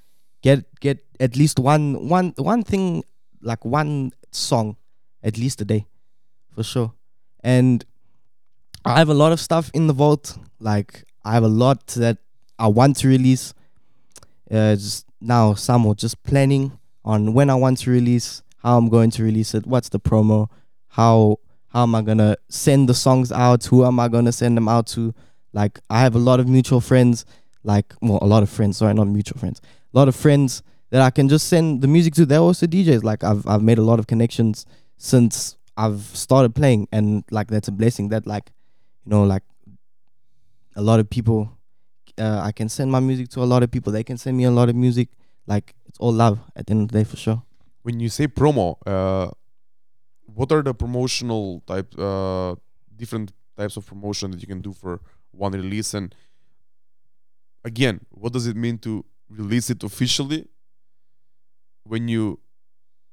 get 0.43 0.65
get 0.81 0.99
at 1.21 1.37
least 1.37 1.61
one 1.61 2.09
one 2.09 2.35
one 2.37 2.65
thing, 2.65 3.05
like 3.41 3.65
one 3.65 4.11
song, 4.33 4.77
at 5.23 5.39
least 5.39 5.61
a 5.61 5.65
day, 5.65 5.87
for 6.53 6.65
sure. 6.65 6.95
And 7.43 7.85
I 8.85 8.99
have 8.99 9.09
a 9.09 9.15
lot 9.15 9.33
of 9.33 9.41
stuff 9.41 9.71
in 9.75 9.87
the 9.87 9.93
vault. 9.93 10.39
Like 10.59 11.05
I 11.25 11.35
have 11.35 11.43
a 11.43 11.49
lot 11.49 11.87
that 11.89 12.19
I 12.59 12.67
want 12.69 12.97
to 12.99 13.09
release. 13.09 13.55
Uh, 14.51 14.75
just 14.75 15.07
now, 15.21 15.55
some 15.55 15.87
are 15.87 15.95
just 15.95 16.23
planning 16.23 16.79
on 17.05 17.35
when 17.35 17.51
I 17.51 17.55
want 17.55 17.79
to 17.79 17.91
release, 17.91 18.43
how 18.63 18.79
I'm 18.79 18.89
going 18.89 19.11
to 19.13 19.23
release 19.23 19.55
it, 19.55 19.67
what's 19.67 19.89
the 19.89 20.01
promo, 20.01 20.49
how 20.89 21.39
how 21.69 21.85
am 21.85 21.95
I 21.95 22.03
gonna 22.03 22.37
send 22.49 22.89
the 22.89 22.95
songs 22.95 23.31
out, 23.31 23.65
who 23.65 23.85
am 23.85 24.01
I 24.01 24.09
gonna 24.09 24.33
send 24.33 24.57
them 24.57 24.69
out 24.69 24.87
to. 24.89 25.15
Like 25.53 25.79
I 25.89 26.01
have 26.01 26.15
a 26.15 26.19
lot 26.19 26.41
of 26.41 26.49
mutual 26.49 26.81
friends, 26.81 27.25
like 27.63 27.95
well, 28.03 28.19
a 28.23 28.27
lot 28.27 28.43
of 28.43 28.51
friends. 28.51 28.79
Sorry, 28.79 28.93
not 28.95 29.09
mutual 29.09 29.39
friends. 29.39 29.61
A 29.95 29.99
lot 29.99 30.09
of 30.09 30.17
friends 30.17 30.63
that 30.91 31.01
I 31.01 31.11
can 31.11 31.29
just 31.29 31.47
send 31.49 31.83
the 31.83 31.89
music 31.89 32.15
to. 32.15 32.27
They're 32.27 32.41
also 32.41 32.67
DJs. 32.67 33.05
Like 33.05 33.23
I've 33.23 33.47
I've 33.47 33.63
made 33.63 33.79
a 33.79 33.83
lot 33.83 33.99
of 33.99 34.07
connections 34.07 34.67
since 34.97 35.57
I've 35.77 36.01
started 36.01 36.55
playing, 36.55 36.89
and 36.91 37.25
like 37.31 37.49
that's 37.49 37.69
a 37.69 37.73
blessing. 37.73 38.09
That 38.09 38.27
like 38.27 38.51
you 39.05 39.11
know, 39.11 39.25
like 39.25 39.43
a 40.77 40.83
lot 40.83 41.01
of 41.01 41.09
people, 41.09 41.59
uh, 42.19 42.41
I 42.43 42.53
can 42.53 42.69
send 42.69 42.91
my 42.91 43.01
music 43.01 43.29
to 43.31 43.43
a 43.43 43.45
lot 43.45 43.63
of 43.63 43.71
people. 43.71 43.93
They 43.93 44.05
can 44.05 44.19
send 44.19 44.37
me 44.37 44.45
a 44.45 44.51
lot 44.51 44.69
of 44.69 44.77
music. 44.77 45.09
Like 45.47 45.75
it's 45.87 45.99
all 45.99 46.13
love 46.13 46.39
at 46.57 46.67
the 46.67 46.73
end 46.73 46.83
of 46.83 46.89
the 46.89 46.99
day, 46.99 47.05
for 47.05 47.17
sure. 47.17 47.43
When 47.83 47.99
you 47.99 48.09
say 48.09 48.29
promo, 48.29 48.77
uh, 48.87 49.31
what 50.27 50.53
are 50.53 50.63
the 50.63 50.75
promotional 50.75 51.63
type, 51.67 51.99
uh, 51.99 52.55
different 52.95 53.33
types 53.57 53.77
of 53.77 53.87
promotion 53.87 54.31
that 54.31 54.41
you 54.41 54.47
can 54.47 54.61
do 54.61 54.73
for 54.73 55.01
one 55.33 55.53
release? 55.53 55.95
And 55.95 56.15
again, 57.65 58.01
what 58.11 58.33
does 58.33 58.47
it 58.47 58.57
mean 58.57 58.79
to 58.79 59.05
release 59.29 59.71
it 59.71 59.83
officially? 59.83 60.47
When 61.85 62.07
you, 62.07 62.41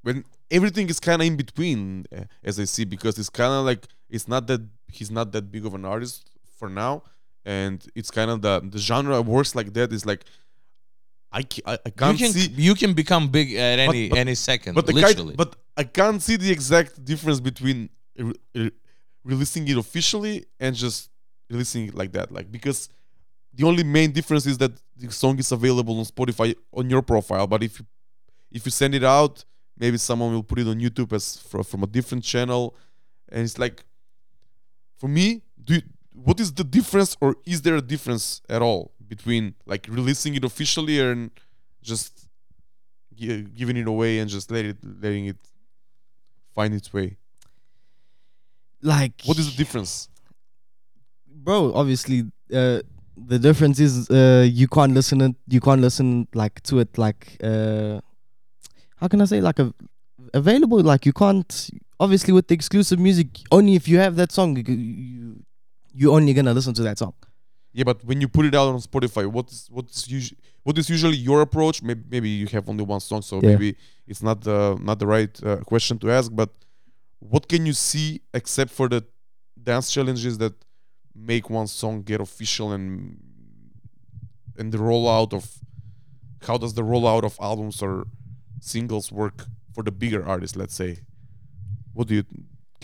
when 0.02 0.24
everything 0.50 0.88
is 0.88 1.00
kind 1.00 1.20
of 1.22 1.26
in 1.26 1.36
between, 1.36 2.06
uh, 2.16 2.24
as 2.42 2.58
I 2.58 2.64
see, 2.64 2.84
because 2.84 3.18
it's 3.18 3.30
kind 3.30 3.52
of 3.52 3.64
like 3.64 3.86
it's 4.08 4.28
not 4.28 4.46
that 4.46 4.62
he's 4.88 5.10
not 5.10 5.32
that 5.32 5.50
big 5.50 5.66
of 5.66 5.74
an 5.74 5.84
artist 5.84 6.30
for 6.58 6.68
now, 6.68 7.02
and 7.44 7.84
it's 7.94 8.10
kind 8.10 8.30
of 8.30 8.42
the 8.42 8.60
the 8.68 8.78
genre 8.78 9.20
works 9.22 9.54
like 9.54 9.72
that. 9.74 9.92
Is 9.92 10.04
like 10.06 10.24
I 11.32 11.40
I, 11.66 11.78
I 11.86 11.90
can't 11.90 12.18
you 12.18 12.26
can 12.26 12.32
see 12.32 12.48
you 12.56 12.74
can 12.74 12.94
become 12.94 13.28
big 13.28 13.54
at 13.54 13.78
any 13.78 14.08
but- 14.08 14.18
any 14.18 14.34
second. 14.34 14.74
but 14.74 14.86
literally. 14.88 15.34
kind, 15.34 15.36
but 15.36 15.56
I 15.76 15.84
can't 15.84 16.20
see 16.22 16.36
the 16.36 16.50
exact 16.50 17.04
difference 17.04 17.40
between 17.40 17.90
re- 18.16 18.32
re- 18.54 18.72
releasing 19.24 19.68
it 19.68 19.76
officially 19.76 20.46
and 20.58 20.74
just 20.74 21.10
releasing 21.50 21.88
it 21.88 21.94
like 21.94 22.12
that. 22.12 22.32
Like 22.32 22.50
because 22.50 22.88
the 23.54 23.64
only 23.66 23.84
main 23.84 24.12
difference 24.12 24.46
is 24.46 24.58
that 24.58 24.72
the 24.96 25.10
song 25.12 25.38
is 25.38 25.52
available 25.52 25.98
on 25.98 26.04
Spotify 26.04 26.54
on 26.72 26.88
your 26.88 27.02
profile. 27.02 27.46
But 27.46 27.62
if 27.62 27.78
you 27.78 27.86
if 28.50 28.64
you 28.64 28.70
send 28.70 28.94
it 28.94 29.04
out, 29.04 29.44
maybe 29.78 29.96
someone 29.98 30.32
will 30.32 30.42
put 30.42 30.58
it 30.58 30.66
on 30.68 30.78
YouTube 30.80 31.12
as 31.12 31.36
fro- 31.36 31.62
from 31.62 31.82
a 31.82 31.86
different 31.86 32.24
channel, 32.24 32.74
and 33.30 33.42
it's 33.42 33.58
like 33.58 33.84
for 34.96 35.08
me, 35.08 35.42
do 35.62 35.74
you, 35.74 35.82
what 36.12 36.40
is 36.40 36.52
the 36.52 36.64
difference, 36.64 37.16
or 37.20 37.36
is 37.46 37.62
there 37.62 37.76
a 37.76 37.80
difference 37.82 38.42
at 38.48 38.60
all 38.62 38.92
between 39.06 39.54
like 39.66 39.86
releasing 39.88 40.34
it 40.34 40.44
officially 40.44 41.00
and 41.00 41.30
just 41.82 42.28
gi- 43.14 43.44
giving 43.54 43.76
it 43.76 43.86
away 43.86 44.18
and 44.18 44.28
just 44.28 44.50
let 44.50 44.64
it 44.64 44.76
letting 45.02 45.26
it 45.26 45.36
find 46.54 46.74
its 46.74 46.92
way? 46.92 47.16
Like 48.82 49.22
What 49.24 49.38
is 49.38 49.50
the 49.50 49.56
difference? 49.56 50.08
bro? 51.26 51.72
Obviously, 51.74 52.20
uh, 52.52 52.80
the 53.16 53.38
difference 53.38 53.80
is 53.80 54.08
uh, 54.10 54.46
you 54.48 54.68
can't 54.68 54.92
listen 54.94 55.20
it. 55.20 55.34
You 55.48 55.60
can't 55.60 55.80
listen 55.80 56.28
like 56.34 56.60
to 56.64 56.78
it 56.80 56.96
like 56.98 57.36
uh, 57.42 58.00
how 59.00 59.08
can 59.08 59.20
I 59.20 59.24
say 59.26 59.40
like 59.40 59.58
a 59.58 59.72
available 60.34 60.80
like 60.82 61.06
you 61.06 61.12
can't 61.12 61.70
obviously 62.00 62.32
with 62.34 62.46
the 62.48 62.54
exclusive 62.54 62.98
music 62.98 63.28
only 63.50 63.74
if 63.74 63.88
you 63.88 63.98
have 63.98 64.16
that 64.16 64.30
song 64.32 64.56
you 64.56 64.64
you 64.74 65.42
you 65.92 66.12
only 66.12 66.32
gonna 66.34 66.54
listen 66.54 66.74
to 66.74 66.82
that 66.82 66.98
song. 66.98 67.14
Yeah, 67.72 67.84
but 67.84 68.04
when 68.04 68.20
you 68.20 68.28
put 68.28 68.44
it 68.46 68.54
out 68.54 68.68
on 68.68 68.80
Spotify, 68.80 69.26
what's 69.26 69.68
what's 69.70 70.08
usually 70.08 70.38
what 70.64 70.76
is 70.78 70.88
usually 70.90 71.16
your 71.16 71.40
approach? 71.42 71.82
Maybe 71.82 72.02
maybe 72.10 72.28
you 72.28 72.46
have 72.48 72.68
only 72.68 72.84
one 72.84 73.00
song, 73.00 73.22
so 73.22 73.36
Yeah. 73.36 73.50
maybe 73.50 73.76
it's 74.06 74.22
not 74.22 74.40
the 74.42 74.76
not 74.80 74.98
the 74.98 75.06
right 75.06 75.34
uh, 75.44 75.56
question 75.72 75.98
to 76.00 76.10
ask. 76.10 76.30
But 76.34 76.50
what 77.20 77.48
can 77.48 77.66
you 77.66 77.72
see 77.72 78.20
except 78.34 78.70
for 78.70 78.88
the 78.88 79.04
dance 79.62 79.90
challenges 79.90 80.38
that 80.38 80.54
make 81.14 81.50
one 81.50 81.66
song 81.66 82.02
get 82.02 82.20
official 82.20 82.72
and 82.72 83.18
and 84.58 84.72
the 84.72 84.78
rollout 84.78 85.32
of 85.32 85.44
how 86.46 86.56
does 86.58 86.74
the 86.74 86.82
rollout 86.82 87.24
of 87.24 87.36
albums 87.40 87.82
or 87.82 88.06
singles 88.60 89.10
work 89.12 89.46
for 89.74 89.82
the 89.82 89.90
bigger 89.92 90.26
artists? 90.26 90.56
Let's 90.56 90.74
say, 90.74 90.98
what 91.92 92.08
do 92.08 92.14
you 92.14 92.24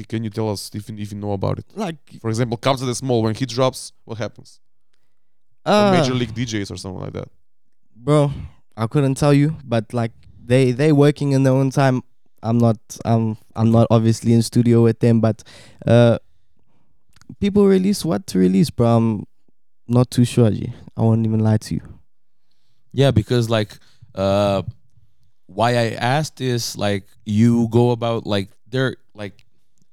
can 0.09 0.25
you 0.25 0.31
tell 0.31 0.51
us 0.51 0.71
if 0.75 0.89
you, 0.89 0.97
if 0.99 1.13
you 1.13 1.19
know 1.19 1.33
about 1.33 1.59
it? 1.59 1.67
Like 1.75 2.19
For 2.21 2.29
example, 2.29 2.59
Kabza 2.59 2.85
De 2.87 2.95
Small 2.95 3.23
when 3.23 3.35
he 3.35 3.47
drops, 3.47 3.93
what 4.05 4.19
happens? 4.19 4.61
Or 5.65 5.73
uh, 5.73 5.93
Major 5.93 6.15
League 6.15 6.35
DJz 6.35 6.71
or 6.71 6.77
something 6.77 7.01
like 7.01 7.13
that. 7.13 7.29
bro, 7.95 8.33
I 8.77 8.87
couldn't 8.87 9.15
tell 9.15 9.33
you, 9.33 9.57
but 9.65 9.95
like 9.95 10.13
they 10.45 10.73
they 10.73 10.93
working 10.93 11.33
in 11.33 11.45
their 11.45 11.53
own 11.53 11.71
time. 11.71 12.03
I'm 12.43 12.59
not 12.59 12.77
I'm 13.05 13.39
I'm 13.57 13.71
not 13.71 13.87
obviously 13.91 14.33
in 14.33 14.43
studio 14.43 14.83
with 14.83 14.99
them, 15.01 15.21
but 15.21 15.43
uh, 15.87 16.19
people 17.41 17.67
release 17.67 18.05
what 18.05 18.27
to 18.29 18.39
release, 18.39 18.69
bro. 18.71 18.97
I'm 18.97 19.25
not 19.89 20.11
too 20.11 20.25
sure. 20.25 20.51
G. 20.51 20.73
I 20.97 21.03
won't 21.03 21.25
even 21.25 21.41
lie 21.41 21.57
to 21.59 21.75
you. 21.75 21.81
Yeah, 22.93 23.11
because 23.11 23.49
like 23.49 23.79
uh 24.15 24.63
why 25.47 25.71
I 25.77 25.91
asked 25.91 26.41
is 26.41 26.77
like 26.77 27.05
you 27.25 27.69
go 27.71 27.91
about 27.91 28.27
like 28.27 28.51
they're 28.69 28.97
like 29.15 29.45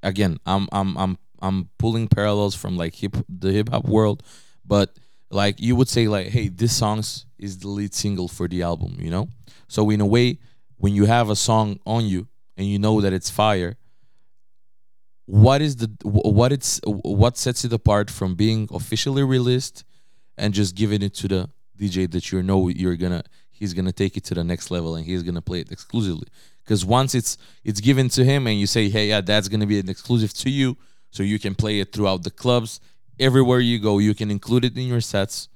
again, 0.04 0.40
I'm 0.46 0.68
I'm 0.72 0.98
I'm 0.98 1.18
I'm 1.42 1.70
pulling 1.78 2.08
parallels 2.08 2.56
from 2.56 2.78
like 2.78 2.96
hip 2.96 3.18
the 3.28 3.52
hip 3.52 3.70
hop 3.70 3.86
world, 3.86 4.24
but 4.66 4.98
like 5.30 5.60
you 5.60 5.76
would 5.76 5.90
say 5.90 6.08
like 6.08 6.28
hey, 6.28 6.48
this 6.48 6.76
songs 6.76 7.26
is 7.38 7.60
the 7.60 7.68
lead 7.68 7.94
single 7.94 8.28
for 8.28 8.48
the 8.48 8.62
album, 8.62 8.98
you 9.00 9.10
know? 9.10 9.28
So 9.68 9.90
in 9.90 10.02
a 10.02 10.06
way, 10.06 10.40
when 10.78 10.94
you 10.94 11.06
have 11.06 11.30
a 11.30 11.36
song 11.36 11.80
on 11.86 12.06
you 12.06 12.28
and 12.58 12.68
you 12.68 12.80
know 12.80 13.02
that 13.02 13.14
it's 13.14 13.30
fire, 13.30 13.78
what 15.26 15.62
is 15.62 15.78
the 15.78 15.90
what 16.04 16.52
it's 16.52 16.80
what 16.86 17.38
sets 17.38 17.64
it 17.64 17.74
apart 17.74 18.10
from 18.10 18.36
being 18.36 18.68
officially 18.72 19.24
released 19.24 19.84
and 20.38 20.54
just 20.54 20.76
giving 20.76 21.02
it 21.02 21.14
to 21.16 21.28
the 21.28 21.50
DJ 21.80 22.10
that 22.12 22.32
you 22.32 22.44
know 22.44 22.68
you're 22.68 22.96
gonna 22.96 23.24
he's 23.62 23.76
gonna 23.76 23.92
take 23.92 24.18
it 24.18 24.24
to 24.24 24.34
the 24.34 24.44
next 24.44 24.72
level 24.72 24.96
and 24.96 25.06
he's 25.06 25.22
gonna 25.22 25.42
play 25.42 25.60
it 25.60 25.72
exclusively. 25.72 26.28
Because 26.64 26.84
once 26.84 27.14
it's 27.14 27.38
it's 27.64 27.80
given 27.80 28.10
to 28.10 28.26
him 28.26 28.48
and 28.48 28.60
you 28.60 28.66
say, 28.66 28.90
hey, 28.90 29.10
yeah, 29.10 29.22
that's 29.22 29.48
gonna 29.48 29.68
be 29.68 29.80
an 29.80 29.88
exclusive 29.88 30.34
to 30.34 30.50
you, 30.50 30.76
so 31.12 31.22
you 31.22 31.38
can 31.38 31.54
play 31.54 31.80
it 31.80 31.94
throughout 31.94 32.24
the 32.24 32.32
clubs, 32.32 32.82
everywhere 33.20 33.60
you 33.60 33.78
go, 33.78 34.00
you 34.00 34.16
can 34.16 34.32
include 34.32 34.66
it 34.66 34.76
in 34.76 34.88
your 34.88 35.00
sets. 35.00 35.48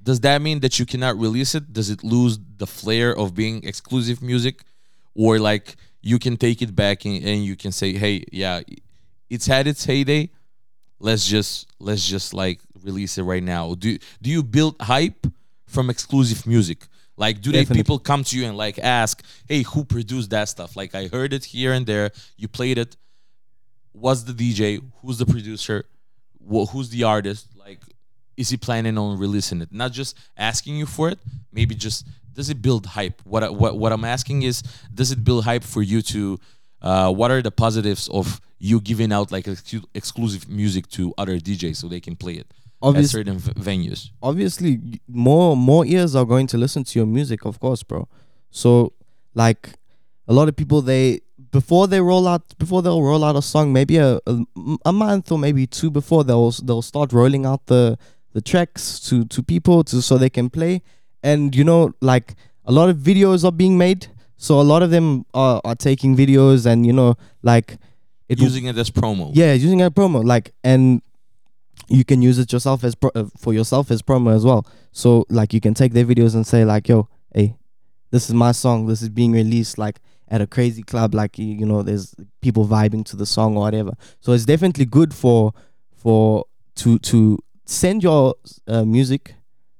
Does 0.00 0.20
that 0.20 0.40
mean 0.40 0.60
that 0.60 0.78
you 0.78 0.86
cannot 0.86 1.18
release 1.18 1.56
it? 1.56 1.72
Does 1.72 1.90
it 1.90 2.04
lose 2.04 2.38
the 2.58 2.66
flair 2.66 3.14
of 3.22 3.34
being 3.34 3.64
exclusive 3.64 4.22
music, 4.22 4.62
or 5.16 5.40
like 5.40 5.74
you 6.00 6.20
can 6.20 6.36
take 6.36 6.62
it 6.62 6.76
back 6.76 7.04
and, 7.04 7.16
and 7.24 7.44
you 7.44 7.56
can 7.56 7.72
say, 7.72 7.92
hey, 7.94 8.24
yeah, 8.30 8.60
it's 9.28 9.46
had 9.46 9.66
its 9.66 9.84
heyday. 9.84 10.30
Let's 11.00 11.26
just 11.26 11.66
let's 11.80 12.06
just 12.06 12.32
like 12.34 12.60
release 12.84 13.18
it 13.18 13.24
right 13.24 13.42
now. 13.42 13.74
Do 13.74 13.98
do 14.22 14.30
you 14.30 14.44
build 14.44 14.76
hype 14.80 15.26
from 15.68 15.90
exclusive 15.90 16.46
music? 16.46 16.86
Like, 17.16 17.40
do 17.40 17.50
they 17.52 17.60
Definitely. 17.60 17.82
people 17.82 17.98
come 17.98 18.22
to 18.24 18.38
you 18.38 18.44
and 18.46 18.56
like 18.56 18.78
ask, 18.78 19.22
hey, 19.48 19.62
who 19.62 19.84
produced 19.84 20.30
that 20.30 20.48
stuff? 20.48 20.76
Like, 20.76 20.94
I 20.94 21.08
heard 21.08 21.32
it 21.32 21.44
here 21.44 21.72
and 21.72 21.84
there. 21.86 22.10
You 22.36 22.48
played 22.48 22.78
it. 22.78 22.96
What's 23.92 24.22
the 24.22 24.32
DJ? 24.32 24.82
Who's 25.02 25.18
the 25.18 25.26
producer? 25.26 25.84
Wh- 26.38 26.68
who's 26.70 26.90
the 26.90 27.04
artist? 27.04 27.48
Like, 27.56 27.80
is 28.36 28.50
he 28.50 28.56
planning 28.56 28.96
on 28.98 29.18
releasing 29.18 29.60
it? 29.60 29.70
Not 29.72 29.92
just 29.92 30.16
asking 30.36 30.76
you 30.76 30.86
for 30.86 31.08
it. 31.08 31.18
Maybe 31.52 31.74
just 31.74 32.06
does 32.32 32.50
it 32.50 32.62
build 32.62 32.86
hype? 32.86 33.20
What 33.24 33.42
I- 33.42 33.50
what 33.50 33.76
what 33.76 33.92
I'm 33.92 34.04
asking 34.04 34.42
is, 34.44 34.62
does 34.94 35.10
it 35.10 35.24
build 35.24 35.44
hype 35.44 35.64
for 35.64 35.82
you 35.82 36.02
to? 36.02 36.38
Uh, 36.80 37.12
what 37.12 37.32
are 37.32 37.42
the 37.42 37.50
positives 37.50 38.06
of 38.10 38.40
you 38.60 38.80
giving 38.80 39.12
out 39.12 39.32
like 39.32 39.46
excu- 39.46 39.84
exclusive 39.94 40.48
music 40.48 40.86
to 40.90 41.12
other 41.18 41.38
DJs 41.40 41.76
so 41.76 41.88
they 41.88 41.98
can 42.00 42.14
play 42.14 42.34
it 42.34 42.46
at 42.82 43.04
certain 43.06 43.38
v- 43.38 43.52
venues? 43.54 44.10
obviously, 44.22 45.00
more 45.08 45.56
more 45.56 45.84
ears 45.86 46.14
are 46.14 46.24
going 46.24 46.46
to 46.48 46.56
listen 46.58 46.84
to 46.84 46.98
your 46.98 47.06
music, 47.06 47.44
of 47.44 47.58
course, 47.60 47.82
bro. 47.82 48.08
So, 48.50 48.92
like, 49.34 49.70
a 50.26 50.32
lot 50.32 50.48
of 50.48 50.56
people 50.56 50.80
they 50.82 51.20
before 51.50 51.86
they 51.88 52.00
roll 52.00 52.26
out 52.28 52.42
before 52.58 52.82
they'll 52.82 53.02
roll 53.02 53.24
out 53.24 53.36
a 53.36 53.42
song, 53.42 53.72
maybe 53.72 53.96
a 53.96 54.18
a, 54.26 54.44
a 54.84 54.92
month 54.92 55.32
or 55.32 55.38
maybe 55.38 55.66
two 55.66 55.90
before 55.90 56.22
they'll 56.24 56.50
they'll 56.66 56.82
start 56.82 57.12
rolling 57.12 57.44
out 57.46 57.66
the 57.66 57.98
the 58.34 58.40
tracks 58.40 59.00
to 59.00 59.24
to 59.24 59.42
people 59.42 59.82
to 59.84 60.00
so 60.02 60.18
they 60.18 60.30
can 60.30 60.48
play. 60.50 60.82
And 61.22 61.54
you 61.54 61.64
know, 61.64 61.92
like 62.00 62.34
a 62.64 62.72
lot 62.72 62.88
of 62.90 62.96
videos 62.98 63.44
are 63.44 63.52
being 63.52 63.76
made, 63.78 64.06
so 64.36 64.60
a 64.60 64.66
lot 64.72 64.82
of 64.82 64.90
them 64.90 65.24
are 65.34 65.60
are 65.64 65.74
taking 65.74 66.16
videos 66.16 66.64
and 66.66 66.86
you 66.86 66.92
know, 66.92 67.16
like 67.42 67.78
it 68.28 68.38
Using 68.40 68.66
it 68.66 68.76
as 68.76 68.90
promo. 68.90 69.30
yeah, 69.34 69.54
using 69.54 69.80
it 69.80 69.84
as 69.84 69.90
promo, 69.90 70.22
like, 70.22 70.52
and 70.62 71.00
you 71.88 72.04
can 72.04 72.22
use 72.22 72.38
it 72.38 72.52
yourself 72.52 72.84
as 72.84 72.94
pro- 72.94 73.10
uh, 73.14 73.26
for 73.36 73.52
yourself 73.52 73.90
as 73.90 74.02
promo 74.02 74.34
as 74.34 74.44
well. 74.44 74.66
So 74.92 75.24
like, 75.28 75.52
you 75.52 75.60
can 75.60 75.74
take 75.74 75.92
their 75.92 76.04
videos 76.04 76.34
and 76.34 76.46
say 76.46 76.64
like, 76.64 76.88
"Yo, 76.88 77.08
hey, 77.34 77.56
this 78.10 78.28
is 78.28 78.34
my 78.34 78.52
song. 78.52 78.86
This 78.86 79.02
is 79.02 79.08
being 79.08 79.32
released 79.32 79.78
like 79.78 80.00
at 80.30 80.40
a 80.40 80.46
crazy 80.46 80.82
club. 80.82 81.14
Like, 81.14 81.38
you, 81.38 81.66
know, 81.66 81.82
there's 81.82 82.14
people 82.40 82.66
vibing 82.66 83.04
to 83.06 83.16
the 83.16 83.26
song 83.26 83.56
or 83.56 83.60
whatever. 83.60 83.92
So 84.20 84.32
it's 84.32 84.44
definitely 84.44 84.84
good 84.84 85.14
for 85.14 85.52
for 85.94 86.44
to 86.76 86.98
to 86.98 87.38
send 87.64 88.02
your 88.02 88.34
uh, 88.66 88.84
music 88.84 89.34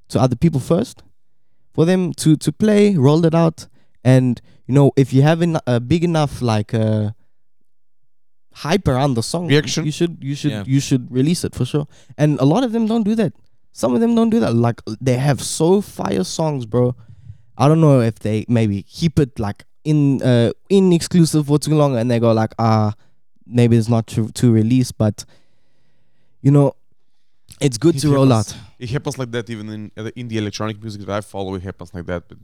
to 0.08 0.20
other 0.20 0.36
people 0.36 0.60
first, 0.60 1.02
for 1.72 1.84
them 1.84 2.12
to 2.14 2.36
to 2.36 2.52
play, 2.52 2.96
roll 2.96 3.24
it 3.24 3.34
out, 3.34 3.66
and 4.04 4.40
you 4.66 4.74
know, 4.74 4.92
if 4.96 5.12
you 5.12 5.22
have 5.22 5.42
en- 5.42 5.60
a 5.66 5.80
big 5.80 6.04
enough 6.04 6.42
like 6.42 6.74
uh 6.74 7.10
hype 8.64 8.86
around 8.92 9.14
the 9.14 9.22
song 9.22 9.46
Reaction. 9.48 9.84
you 9.88 9.92
should 9.98 10.14
you 10.28 10.34
should 10.40 10.50
Yeah. 10.54 10.64
you 10.74 10.80
should 10.80 11.04
release 11.20 11.42
it 11.48 11.54
for 11.58 11.64
sure 11.72 11.86
and 12.16 12.38
a 12.40 12.44
lot 12.52 12.62
of 12.66 12.72
them 12.72 12.86
don't 12.92 13.04
do 13.10 13.14
that 13.22 13.32
some 13.72 13.94
of 13.94 14.00
them 14.00 14.14
don't 14.18 14.30
do 14.30 14.40
that 14.44 14.54
like 14.66 14.80
they 15.00 15.16
have 15.28 15.40
so 15.42 15.80
fire 15.80 16.24
songs 16.24 16.66
bro 16.66 16.94
i 17.56 17.68
don't 17.68 17.80
know 17.80 18.00
if 18.00 18.16
they 18.26 18.44
maybe 18.48 18.82
keep 18.82 19.18
it 19.24 19.38
like 19.38 19.64
in 19.84 19.98
uh 20.22 20.50
in 20.68 20.92
exclusive 20.92 21.46
for 21.46 21.58
too 21.58 21.74
long 21.82 21.96
and 21.98 22.10
they 22.10 22.18
go 22.18 22.32
like 22.32 22.52
ah 22.58 22.92
maybe 23.46 23.76
it's 23.76 23.88
not 23.96 24.06
to, 24.06 24.28
to 24.40 24.52
release 24.52 24.90
but 24.92 25.24
you 26.42 26.50
know 26.50 26.74
it's 27.60 27.78
good 27.78 27.96
It 27.96 28.00
to 28.02 28.10
roll 28.14 28.32
out 28.32 28.48
It 28.78 28.90
happens 28.90 29.18
like 29.18 29.30
that 29.32 29.48
even 29.50 29.66
in 29.76 29.82
uh, 29.96 30.10
in 30.20 30.28
the 30.28 30.38
electronic 30.38 30.76
music 30.82 31.00
that 31.02 31.10
I 31.10 31.20
follow. 31.20 31.54
It 31.58 31.62
happens 31.70 31.90
like 31.96 32.06
that. 32.06 32.22
But 32.28 32.38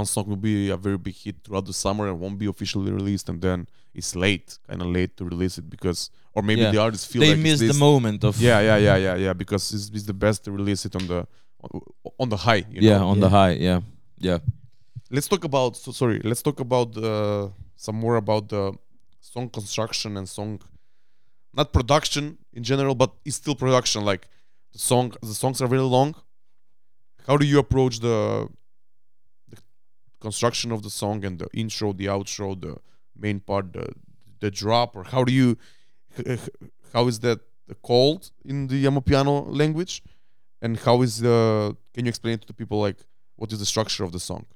one 0.00 0.06
song 0.14 0.24
will 0.30 0.42
be 0.52 0.56
a 0.76 0.78
very 0.86 0.98
big 1.06 1.16
hit 1.24 1.36
throughout 1.42 1.66
the 1.70 1.76
summer 1.84 2.04
and 2.10 2.14
won't 2.22 2.38
be 2.44 2.48
officially 2.54 2.90
released, 3.00 3.26
and 3.30 3.38
then 3.46 3.58
it's 3.98 4.12
late, 4.26 4.48
kind 4.68 4.80
of 4.84 4.88
late 4.98 5.12
to 5.18 5.22
release 5.32 5.54
it 5.60 5.66
because, 5.74 6.00
or 6.34 6.40
maybe 6.48 6.62
Yeah. 6.62 6.72
the 6.74 6.80
artists 6.86 7.06
feel 7.10 7.20
they 7.22 7.30
like 7.34 7.44
it's 7.46 7.60
miss 7.62 7.72
the 7.72 7.78
moment 7.88 8.20
of 8.28 8.32
Yeah, 8.48 8.58
yeah, 8.68 8.78
yeah, 8.88 8.96
yeah, 9.06 9.16
yeah. 9.24 9.34
Because 9.42 9.64
it's, 9.76 9.86
it's 9.96 10.06
the 10.12 10.18
best 10.26 10.38
to 10.44 10.50
release 10.60 10.82
it 10.88 10.94
on 11.00 11.04
the 11.12 11.20
on, 11.64 11.70
on 12.22 12.28
the 12.34 12.40
high. 12.46 12.62
You 12.74 12.80
yeah 12.88 12.98
know? 12.98 13.12
on 13.12 13.18
the 13.24 13.30
high 13.38 13.54
yeah 13.68 13.80
yeah 14.28 14.38
Let's 15.16 15.28
talk 15.32 15.44
about. 15.44 15.72
So 15.76 15.92
sorry. 16.02 16.18
Let's 16.30 16.42
talk 16.48 16.58
about 16.68 16.88
uh, 16.96 17.48
some 17.84 17.96
more 18.04 18.16
about 18.24 18.44
the 18.54 18.62
song 19.32 19.46
construction 19.58 20.10
and 20.18 20.26
song, 20.38 20.50
not 21.58 21.66
production 21.78 22.24
in 22.58 22.62
general, 22.70 22.94
but 23.02 23.10
it's 23.24 23.36
still 23.42 23.54
production. 23.64 24.00
Like 24.10 24.22
the 24.74 24.80
song, 24.90 25.06
the 25.30 25.36
songs 25.42 25.58
are 25.62 25.68
very 25.68 25.86
long. 25.98 26.10
How 27.28 27.36
do 27.36 27.46
you 27.52 27.58
approach 27.64 27.94
the, 28.00 28.48
the 28.48 28.65
construction 30.20 30.72
of 30.72 30.82
the 30.82 30.90
song 30.90 31.24
and 31.24 31.38
the 31.38 31.48
intro, 31.52 31.92
the 31.92 32.06
outro, 32.06 32.60
the 32.60 32.76
main 33.18 33.40
part, 33.40 33.72
the 33.72 33.92
the 34.40 34.50
drop, 34.50 34.96
or 34.96 35.04
how 35.04 35.24
do 35.24 35.32
you, 35.32 35.56
how 36.92 37.06
is 37.08 37.20
that 37.20 37.40
called 37.82 38.30
in 38.44 38.66
the 38.68 38.84
Amapiano 38.84 39.46
language, 39.48 40.02
and 40.62 40.78
how 40.78 41.02
is 41.02 41.20
the? 41.20 41.76
Can 41.94 42.04
you 42.04 42.10
explain 42.10 42.38
to 42.38 42.46
the 42.46 42.52
people 42.52 42.80
like 42.80 42.98
what 43.36 43.52
is 43.52 43.58
the 43.58 43.66
structure 43.66 44.04
of 44.04 44.12
the 44.12 44.20
song? 44.20 44.46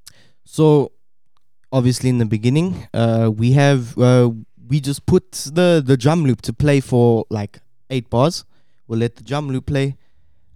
So, 0.45 0.91
obviously, 1.71 2.09
in 2.09 2.17
the 2.17 2.25
beginning, 2.25 2.87
uh, 2.93 3.31
we 3.33 3.53
have 3.53 3.97
uh, 3.97 4.31
we 4.67 4.79
just 4.79 5.05
put 5.05 5.31
the 5.31 5.81
the 5.85 5.97
drum 5.97 6.25
loop 6.25 6.41
to 6.43 6.53
play 6.53 6.79
for 6.79 7.25
like 7.29 7.59
eight 7.89 8.09
bars. 8.09 8.45
We'll 8.87 8.99
let 8.99 9.15
the 9.15 9.23
drum 9.23 9.49
loop 9.49 9.65
play. 9.67 9.97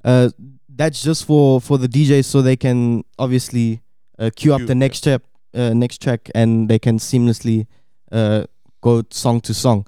Uh, 0.04 0.30
that's 0.70 1.02
just 1.02 1.26
for 1.26 1.62
for 1.62 1.78
the 1.78 1.88
DJs, 1.88 2.26
so 2.26 2.42
they 2.42 2.56
can 2.56 3.04
obviously 3.18 3.82
uh, 4.20 4.30
queue 4.36 4.54
up 4.54 4.66
the 4.66 4.76
next 4.76 4.98
step, 4.98 5.24
uh, 5.54 5.74
next 5.74 6.02
track, 6.02 6.30
and 6.34 6.70
they 6.70 6.80
can 6.80 6.98
seamlessly 6.98 7.68
uh, 8.12 8.46
go 8.82 9.04
song 9.10 9.42
to 9.42 9.54
song. 9.54 9.86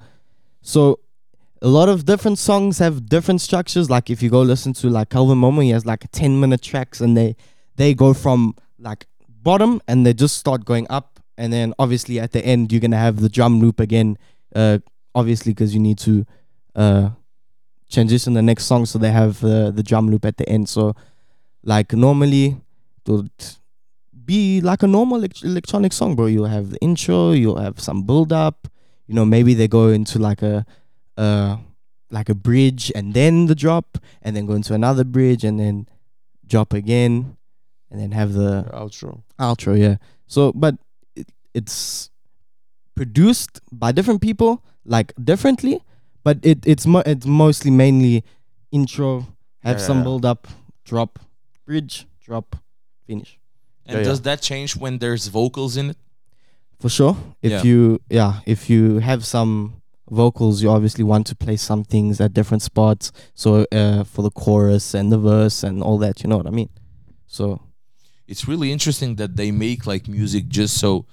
So. 0.62 1.00
A 1.64 1.68
lot 1.68 1.90
of 1.90 2.06
different 2.06 2.38
songs 2.38 2.78
have 2.78 3.10
different 3.10 3.42
structures. 3.42 3.90
Like 3.90 4.12
if 4.12 4.22
you 4.22 4.30
go 4.30 4.44
listen 4.44 4.74
to 4.74 4.92
like 4.92 5.10
Kelvin 5.10 5.40
Momo, 5.40 5.64
he 5.64 5.72
has 5.72 5.88
like 5.88 6.06
ten 6.12 6.40
minute 6.40 6.62
tracks, 6.62 7.02
and 7.02 7.18
they 7.18 7.36
they 7.78 7.96
go 7.96 8.14
from 8.14 8.54
like 8.78 9.08
bottom 9.28 9.82
and 9.88 10.06
they 10.06 10.14
just 10.14 10.38
start 10.38 10.66
going 10.66 10.86
up 10.90 11.20
and 11.38 11.54
then 11.54 11.74
obviously 11.80 12.20
at 12.20 12.32
the 12.32 12.46
end 12.46 12.72
you're 12.72 12.82
gonna 12.82 12.98
have 12.98 13.22
the 13.22 13.30
drum 13.30 13.60
loop 13.60 13.80
again 13.80 14.18
uh 14.56 14.78
obviously 15.16 15.54
because 15.54 15.74
you 15.74 15.80
need 15.80 15.98
to 15.98 16.26
uh 16.76 17.10
transition 17.90 18.34
the 18.34 18.42
next 18.42 18.66
song 18.66 18.86
so 18.86 19.00
they 19.00 19.12
have 19.12 19.44
uh, 19.44 19.72
the 19.72 19.84
drum 19.84 20.10
loop 20.10 20.26
at 20.26 20.38
the 20.38 20.48
end 20.50 20.68
so 20.68 20.94
like 21.64 21.94
normally 21.94 22.58
be 24.28 24.62
like 24.62 24.84
a 24.84 24.88
normal 24.98 25.20
elec- 25.22 25.44
electronic 25.44 25.92
song 25.94 26.16
bro 26.16 26.26
you'll 26.28 26.54
have 26.58 26.70
the 26.74 26.80
intro 26.90 27.32
you'll 27.32 27.62
have 27.68 27.80
some 27.80 28.04
build 28.10 28.32
up 28.46 28.68
you 29.08 29.16
know 29.16 29.26
maybe 29.26 29.54
they 29.60 29.68
go 29.80 29.84
into 29.90 30.20
like 30.30 30.42
a 30.54 30.66
uh 31.18 31.56
like 32.18 32.30
a 32.30 32.36
bridge 32.48 32.92
and 32.98 33.14
then 33.14 33.48
the 33.48 33.56
drop 33.56 33.98
and 34.22 34.36
then 34.36 34.46
go 34.46 34.54
into 34.54 34.74
another 34.74 35.04
bridge 35.04 35.44
and 35.48 35.60
then 35.60 35.88
drop 36.46 36.74
again 36.74 37.36
and 37.90 37.98
then 38.02 38.12
have 38.12 38.34
the 38.34 38.52
The 38.68 38.76
outro. 38.84 39.12
outro 39.40 39.74
yeah 39.86 39.96
so 40.28 40.52
but 40.54 40.76
it, 41.16 41.28
it's 41.54 42.10
produced 42.96 43.62
by 43.72 43.92
different 43.92 44.22
people 44.22 44.64
like 44.86 45.14
differently 45.24 45.80
but 46.24 46.38
it 46.44 46.60
it's 46.66 46.86
mo- 46.86 47.04
it's 47.06 47.26
mostly 47.26 47.72
mainly 47.72 48.24
intro 48.72 49.12
have 49.64 49.80
Yeah, 49.80 49.88
some 49.88 49.98
yeah. 50.00 50.04
build 50.04 50.26
up 50.26 50.48
drop 50.84 51.20
bridge 51.66 52.08
drop 52.26 52.56
finish 53.06 53.40
And 53.88 53.98
Yeah, 53.98 54.04
does 54.04 54.22
that 54.22 54.42
change 54.42 54.76
when 54.76 55.00
there's 55.00 55.28
vocals 55.28 55.78
in 55.78 55.90
it? 55.92 55.98
For 56.80 56.90
sure. 56.90 57.16
If 57.42 57.52
Yeah. 57.52 57.64
you 57.64 58.00
yeah, 58.10 58.34
if 58.46 58.70
you 58.70 59.00
have 59.00 59.26
some 59.26 59.74
vocals, 60.10 60.62
you 60.62 60.70
obviously 60.70 61.04
want 61.04 61.26
to 61.28 61.36
play 61.36 61.58
some 61.58 61.84
things 61.84 62.22
at 62.22 62.34
different 62.34 62.64
spots. 62.64 63.12
So 63.34 63.66
uh, 63.72 64.04
for 64.04 64.22
the 64.22 64.32
chorus 64.32 64.94
and 64.94 65.12
the 65.12 65.18
verse 65.18 65.64
and 65.68 65.82
all 65.84 65.98
that, 66.00 66.22
you 66.24 66.30
know 66.30 66.38
what 66.38 66.48
I 66.48 66.52
mean. 66.52 66.70
So 67.26 67.60
It's 68.28 68.48
really 68.48 68.72
interesting 68.72 69.16
that 69.18 69.36
they 69.38 69.52
make 69.52 69.88
like 69.88 70.08
music 70.08 70.44
just 70.50 70.78
so 70.78 71.06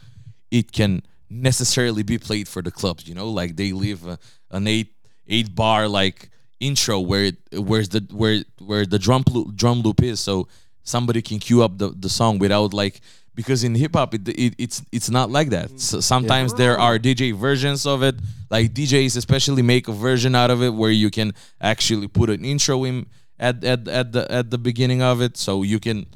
it 0.51 0.72
can 0.72 1.03
necessarily 1.31 2.03
be 2.03 2.18
played 2.18 2.47
for 2.49 2.62
the 2.62 2.70
clubs. 2.70 3.09
You 3.09 3.14
know, 3.14 3.29
like 3.31 3.57
they 3.57 3.72
leave 3.72 4.07
a, 4.07 4.18
an 4.51 4.66
eight 4.66 4.91
eight 5.27 5.55
bar 5.55 5.89
like 5.89 6.31
intro 6.61 7.01
where 7.01 7.25
it 7.31 7.37
where's 7.53 7.89
the 7.89 8.01
where 8.12 8.45
where 8.59 8.85
the 8.87 8.99
drum 8.99 9.22
loop, 9.33 9.55
drum 9.57 9.81
loop 9.83 10.03
is, 10.03 10.20
so 10.20 10.47
somebody 10.85 11.22
can 11.22 11.39
cue 11.39 11.62
up 11.62 11.78
the, 11.78 11.89
the 11.89 12.09
song 12.09 12.39
without 12.39 12.72
like 12.72 13.01
because 13.35 13.64
in 13.64 13.74
hip 13.74 13.95
hop 13.95 14.14
it, 14.14 14.28
it 14.28 14.55
it's 14.59 14.82
it's 14.93 15.11
not 15.11 15.30
like 15.30 15.51
that. 15.51 15.80
So 15.80 15.99
mm. 15.99 16.03
sometimes 16.03 16.55
there 16.55 16.78
are 16.78 16.99
DJ 16.99 17.35
versions 17.35 17.85
of 17.87 18.03
it, 18.03 18.14
like 18.51 18.72
DJs 18.72 19.16
especially 19.16 19.62
make 19.62 19.89
a 19.89 19.93
version 19.93 20.35
out 20.35 20.51
of 20.51 20.62
it 20.62 20.70
where 20.70 20.93
you 20.93 21.11
can 21.11 21.35
actually 21.61 22.07
put 22.07 22.30
an 22.30 22.45
intro 22.45 22.85
in 22.85 23.07
at 23.39 23.64
at 23.64 23.89
at 23.89 24.12
the 24.12 24.30
at 24.30 24.51
the 24.51 24.59
beginning 24.59 25.03
of 25.03 25.20
it, 25.20 25.37
so 25.37 25.62
you 25.62 25.80
can 25.80 26.07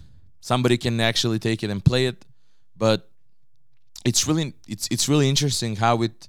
somebody 0.41 0.79
can 0.79 1.01
actually 1.01 1.39
take 1.39 1.62
it 1.64 1.71
and 1.71 1.85
play 1.85 2.07
it. 2.07 2.25
But 2.77 3.11
it's 4.05 4.29
really 4.29 4.55
it's 4.69 4.87
it's 4.91 5.09
really 5.09 5.29
interesting 5.29 5.77
how 5.77 6.03
it 6.03 6.29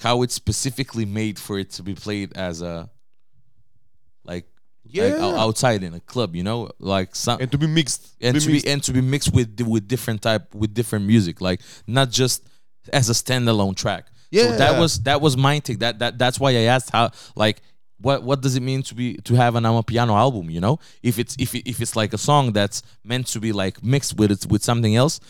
how 0.00 0.22
it's 0.22 0.34
specifically 0.34 1.04
made 1.04 1.38
for 1.38 1.58
it 1.58 1.70
to 1.70 1.82
be 1.82 1.94
played 1.94 2.36
as 2.36 2.62
a 2.62 2.88
like 4.24 4.46
Yeah. 4.92 5.16
ou- 5.16 5.36
outside 5.36 5.82
in 5.82 5.94
a 5.94 6.00
club, 6.00 6.34
you 6.36 6.42
know, 6.42 6.70
like 6.78 7.14
some 7.14 7.40
and 7.40 7.50
to 7.52 7.58
be 7.58 7.66
mixed. 7.66 8.14
and 8.20 8.38
to 8.40 8.46
be 8.46 8.52
mixed. 8.54 8.66
and 8.66 8.82
to 8.82 8.92
be 8.92 9.00
mixed 9.00 9.32
with 9.32 9.60
with 9.60 9.88
different 9.88 10.22
type 10.22 10.54
with 10.54 10.74
different 10.74 11.06
music, 11.06 11.40
like 11.40 11.60
not 11.86 12.10
just 12.10 12.42
as 12.92 13.10
a 13.10 13.12
standalone 13.12 13.76
track. 13.76 14.06
So 14.50 14.56
that 14.58 14.78
was 14.80 15.00
that 15.02 15.20
was 15.20 15.36
my 15.36 15.58
take. 15.58 15.80
That 15.80 15.98
that 15.98 16.18
that's 16.18 16.38
why 16.38 16.50
I 16.50 16.62
asked 16.74 16.90
how 16.90 17.10
like 17.36 17.62
what 18.00 18.22
what 18.22 18.40
does 18.40 18.56
it 18.56 18.62
mean 18.62 18.82
to 18.84 18.94
be 18.94 19.14
to 19.24 19.34
have 19.34 19.54
an 19.56 19.64
Amapiano 19.64 20.14
album? 20.16 20.50
You 20.50 20.60
know, 20.60 20.78
if 21.02 21.18
it's 21.18 21.36
if 21.38 21.54
if 21.54 21.80
it's 21.80 21.96
like 21.96 22.12
a 22.12 22.18
song 22.18 22.52
that's 22.52 22.82
meant 23.04 23.26
to 23.28 23.40
be 23.40 23.52
like 23.52 23.82
mixed 23.82 24.16
with 24.16 24.30
it 24.30 24.46
with 24.46 24.62
something 24.62 24.94
else. 24.96 25.20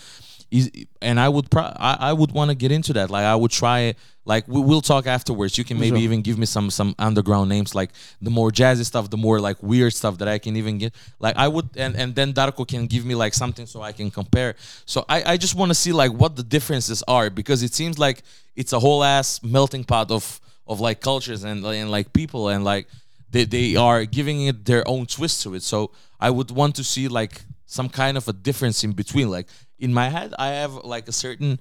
Is, 0.50 0.70
and 1.00 1.20
I 1.20 1.28
would 1.28 1.48
pro- 1.50 1.72
I, 1.76 1.96
I 2.10 2.12
would 2.12 2.32
want 2.32 2.50
to 2.50 2.56
get 2.56 2.72
into 2.72 2.92
that. 2.94 3.08
Like 3.10 3.24
I 3.24 3.36
would 3.36 3.52
try 3.52 3.80
it. 3.80 3.96
like 4.24 4.46
we, 4.48 4.60
we'll 4.60 4.80
talk 4.82 5.06
afterwards. 5.06 5.56
You 5.56 5.64
can 5.64 5.78
maybe 5.78 5.98
Sure. 5.98 6.04
even 6.04 6.22
give 6.22 6.38
me 6.38 6.46
some 6.46 6.70
some 6.70 6.94
underground 6.98 7.48
names 7.48 7.74
like 7.74 7.90
the 8.20 8.30
more 8.30 8.50
jazzy 8.50 8.84
stuff, 8.84 9.08
the 9.10 9.16
more 9.16 9.38
like 9.40 9.62
weird 9.62 9.92
stuff 9.94 10.18
that 10.18 10.28
I 10.28 10.38
can 10.38 10.56
even 10.56 10.78
get. 10.78 10.92
Like 11.20 11.36
I 11.36 11.46
would 11.48 11.68
and 11.76 11.94
and 11.96 12.14
then 12.14 12.32
Darko 12.32 12.66
can 12.66 12.86
give 12.86 13.04
me 13.04 13.14
like 13.14 13.34
something 13.34 13.66
so 13.66 13.80
I 13.80 13.92
can 13.92 14.10
compare. 14.10 14.54
So 14.86 15.04
I 15.08 15.18
I 15.32 15.36
just 15.36 15.54
want 15.54 15.70
to 15.70 15.74
see 15.74 15.92
like 15.92 16.12
what 16.12 16.34
the 16.34 16.42
differences 16.56 17.02
are 17.06 17.30
because 17.30 17.62
it 17.62 17.72
seems 17.74 17.96
like 17.98 18.22
it's 18.56 18.72
a 18.72 18.80
whole 18.80 19.02
ass 19.04 19.40
melting 19.42 19.84
pot 19.84 20.10
of 20.10 20.40
of 20.66 20.80
like 20.80 21.00
cultures 21.00 21.44
and 21.44 21.64
and 21.64 21.90
like 21.90 22.12
people 22.12 22.48
and 22.52 22.64
like 22.64 22.86
they 23.30 23.44
they 23.46 23.76
are 23.76 24.04
giving 24.04 24.46
it 24.48 24.64
their 24.64 24.82
own 24.86 25.06
twist 25.06 25.42
to 25.44 25.54
it. 25.54 25.62
So 25.62 25.90
I 26.18 26.30
would 26.30 26.50
want 26.50 26.74
to 26.76 26.84
see 26.84 27.06
like 27.08 27.42
some 27.66 27.88
kind 27.88 28.16
of 28.16 28.26
a 28.28 28.32
difference 28.32 28.82
in 28.86 28.92
between. 28.92 29.30
Like 29.30 29.46
in 29.80 29.92
my 29.92 30.08
head, 30.08 30.34
I 30.38 30.48
have 30.48 30.74
like 30.84 31.08
a 31.08 31.12
certain 31.12 31.60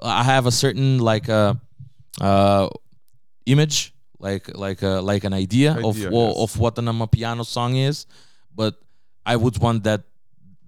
I 0.00 0.22
have 0.22 0.46
a 0.46 0.52
certain 0.52 0.98
like 0.98 1.28
uh 1.28 1.54
uh 2.20 2.68
image 3.46 3.92
like 4.18 4.56
like 4.56 4.82
uh, 4.82 5.02
like 5.02 5.24
an 5.24 5.32
idea, 5.34 5.72
of 5.72 5.96
Idea, 5.96 6.10
wha- 6.10 6.28
yes. 6.28 6.36
of 6.38 6.58
what 6.58 6.78
an 6.78 6.88
a 6.88 7.06
piano 7.06 7.44
song 7.44 7.74
is, 7.76 8.06
but 8.54 8.74
I 9.26 9.34
would 9.36 9.58
want 9.58 9.84
that 9.84 10.02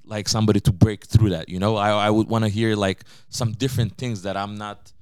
like 0.04 0.28
somebody 0.28 0.60
to 0.60 0.72
break 0.72 1.04
through 1.04 1.30
that. 1.30 1.48
You 1.48 1.60
know, 1.60 1.76
I 1.76 1.90
I 2.06 2.10
would 2.10 2.28
want 2.28 2.44
to 2.44 2.50
hear 2.50 2.74
like 2.74 3.04
some 3.28 3.52
different 3.52 3.96
things 3.96 4.22
that 4.22 4.36
I'm 4.36 4.56
not 4.56 4.92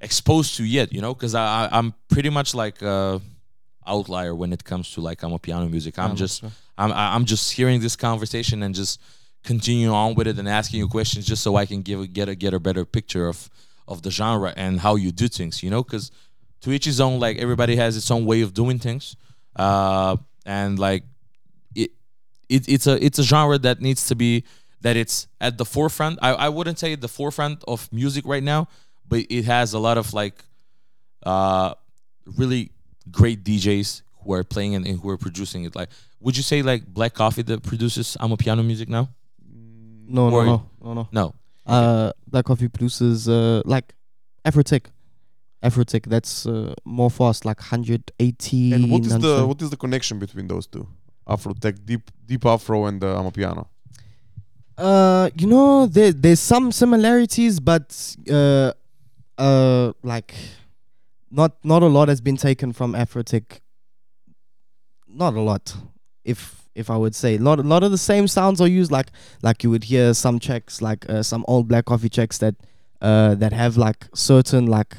exposed 0.00 0.56
to 0.56 0.64
yet. 0.64 0.92
You 0.92 1.02
know, 1.02 1.14
because 1.14 1.34
I, 1.34 1.44
I 1.66 1.68
I'm 1.78 1.92
pretty 2.08 2.30
much 2.30 2.54
like 2.54 2.80
a 2.82 3.20
outlier 3.86 4.34
when 4.34 4.52
it 4.52 4.64
comes 4.64 4.92
to 4.92 5.00
like 5.00 5.20
Amapiano 5.20 5.70
music. 5.70 5.98
I'm 5.98 6.16
just 6.16 6.42
I'm 6.78 6.92
I'm 6.92 7.24
just 7.26 7.52
hearing 7.52 7.80
this 7.80 7.96
conversation 7.96 8.62
and 8.62 8.74
just 8.74 9.00
continue 9.44 9.90
on 9.90 10.14
with 10.14 10.26
it 10.26 10.38
and 10.38 10.48
asking 10.48 10.80
you 10.80 10.88
questions 10.88 11.26
just 11.26 11.42
so 11.42 11.56
I 11.56 11.66
can 11.66 11.82
give 11.82 12.12
get 12.12 12.28
a 12.28 12.34
get 12.34 12.54
a 12.54 12.60
better 12.60 12.84
picture 12.84 13.28
of 13.28 13.50
of 13.88 14.02
the 14.02 14.10
genre 14.10 14.52
and 14.56 14.80
how 14.80 14.96
you 14.96 15.12
do 15.12 15.28
things. 15.28 15.62
You 15.62 15.70
know, 15.70 15.82
because 15.82 16.10
to 16.62 16.72
each 16.72 16.84
his 16.84 17.00
own. 17.00 17.20
Like 17.20 17.38
everybody 17.38 17.76
has 17.76 17.96
its 17.96 18.10
own 18.10 18.24
way 18.24 18.42
of 18.42 18.54
doing 18.54 18.78
things, 18.78 19.16
uh, 19.56 20.16
and 20.46 20.78
like 20.78 21.04
it, 21.74 21.90
it 22.48 22.68
it's 22.68 22.86
a 22.86 23.04
it's 23.04 23.18
a 23.18 23.22
genre 23.22 23.58
that 23.58 23.80
needs 23.80 24.06
to 24.06 24.14
be 24.14 24.44
that 24.82 24.96
it's 24.96 25.28
at 25.40 25.58
the 25.58 25.64
forefront. 25.64 26.18
I, 26.22 26.32
I 26.32 26.48
wouldn't 26.48 26.78
say 26.78 26.94
the 26.94 27.08
forefront 27.08 27.64
of 27.66 27.92
music 27.92 28.24
right 28.26 28.42
now, 28.42 28.68
but 29.08 29.26
it 29.28 29.44
has 29.44 29.72
a 29.72 29.78
lot 29.78 29.98
of 29.98 30.12
like 30.12 30.44
uh 31.24 31.74
really 32.36 32.70
great 33.10 33.44
DJs 33.44 34.02
who 34.22 34.32
are 34.32 34.44
playing 34.44 34.74
it 34.74 34.86
and 34.86 35.00
who 35.00 35.08
are 35.10 35.18
producing 35.18 35.64
it. 35.64 35.74
Like, 35.74 35.88
would 36.20 36.36
you 36.36 36.42
say 36.42 36.62
like 36.62 36.86
Black 36.86 37.14
Coffee 37.14 37.42
that 37.42 37.62
produces 37.62 38.16
Amapiano 38.20 38.64
music 38.64 38.88
now? 38.88 39.08
No, 40.10 40.28
no, 40.30 40.36
Or- 40.36 40.44
no, 40.46 40.66
no, 40.82 40.92
no. 40.94 41.08
No. 41.12 41.34
Uh, 41.66 42.12
Black 42.26 42.44
Coffee 42.46 42.68
produces 42.68 43.28
uh 43.28 43.62
like 43.64 43.94
Afrotech. 44.44 44.86
Afrotech, 45.62 46.06
that's 46.06 46.46
uh, 46.46 46.72
more 46.86 47.10
fast, 47.10 47.44
like 47.44 47.60
180. 47.60 48.72
And 48.72 48.90
what 48.90 49.02
is 49.02 49.08
the 49.08 49.18
100. 49.18 49.46
what 49.46 49.60
is 49.62 49.68
the 49.70 49.76
connection 49.76 50.18
between 50.18 50.46
those 50.48 50.66
two? 50.66 50.86
Afro 51.26 51.52
tech, 51.52 51.74
deep 51.84 52.10
deep 52.26 52.44
afro, 52.46 52.86
and 52.86 53.04
uh, 53.04 53.20
Amapiano. 53.20 53.66
Uh, 54.78 55.28
you 55.36 55.46
know, 55.46 55.86
there 55.86 56.12
there's 56.12 56.40
some 56.40 56.72
similarities, 56.72 57.60
but 57.60 58.16
uh, 58.30 58.72
uh, 59.38 59.92
like 60.02 60.34
not 61.30 61.52
not 61.62 61.82
a 61.82 61.86
lot 61.86 62.08
has 62.08 62.20
been 62.22 62.36
taken 62.38 62.72
from 62.72 62.94
Afrotech. 62.94 63.60
Not 65.06 65.34
a 65.34 65.40
lot, 65.40 65.76
if 66.24 66.59
if 66.74 66.90
I 66.90 66.96
would 66.96 67.14
say, 67.14 67.38
lot 67.38 67.58
a 67.58 67.62
lot 67.62 67.82
of 67.82 67.90
the 67.90 67.98
same 67.98 68.28
sounds 68.28 68.60
are 68.60 68.68
used. 68.68 68.90
Like 68.90 69.08
like 69.42 69.62
you 69.64 69.70
would 69.70 69.84
hear 69.84 70.14
some 70.14 70.38
checks, 70.38 70.80
like 70.82 71.08
uh, 71.08 71.22
some 71.22 71.44
old 71.48 71.68
black 71.68 71.84
coffee 71.86 72.08
checks 72.08 72.38
that 72.38 72.54
uh 73.00 73.34
that 73.36 73.52
have 73.52 73.76
like 73.76 74.06
certain 74.14 74.66
like 74.66 74.94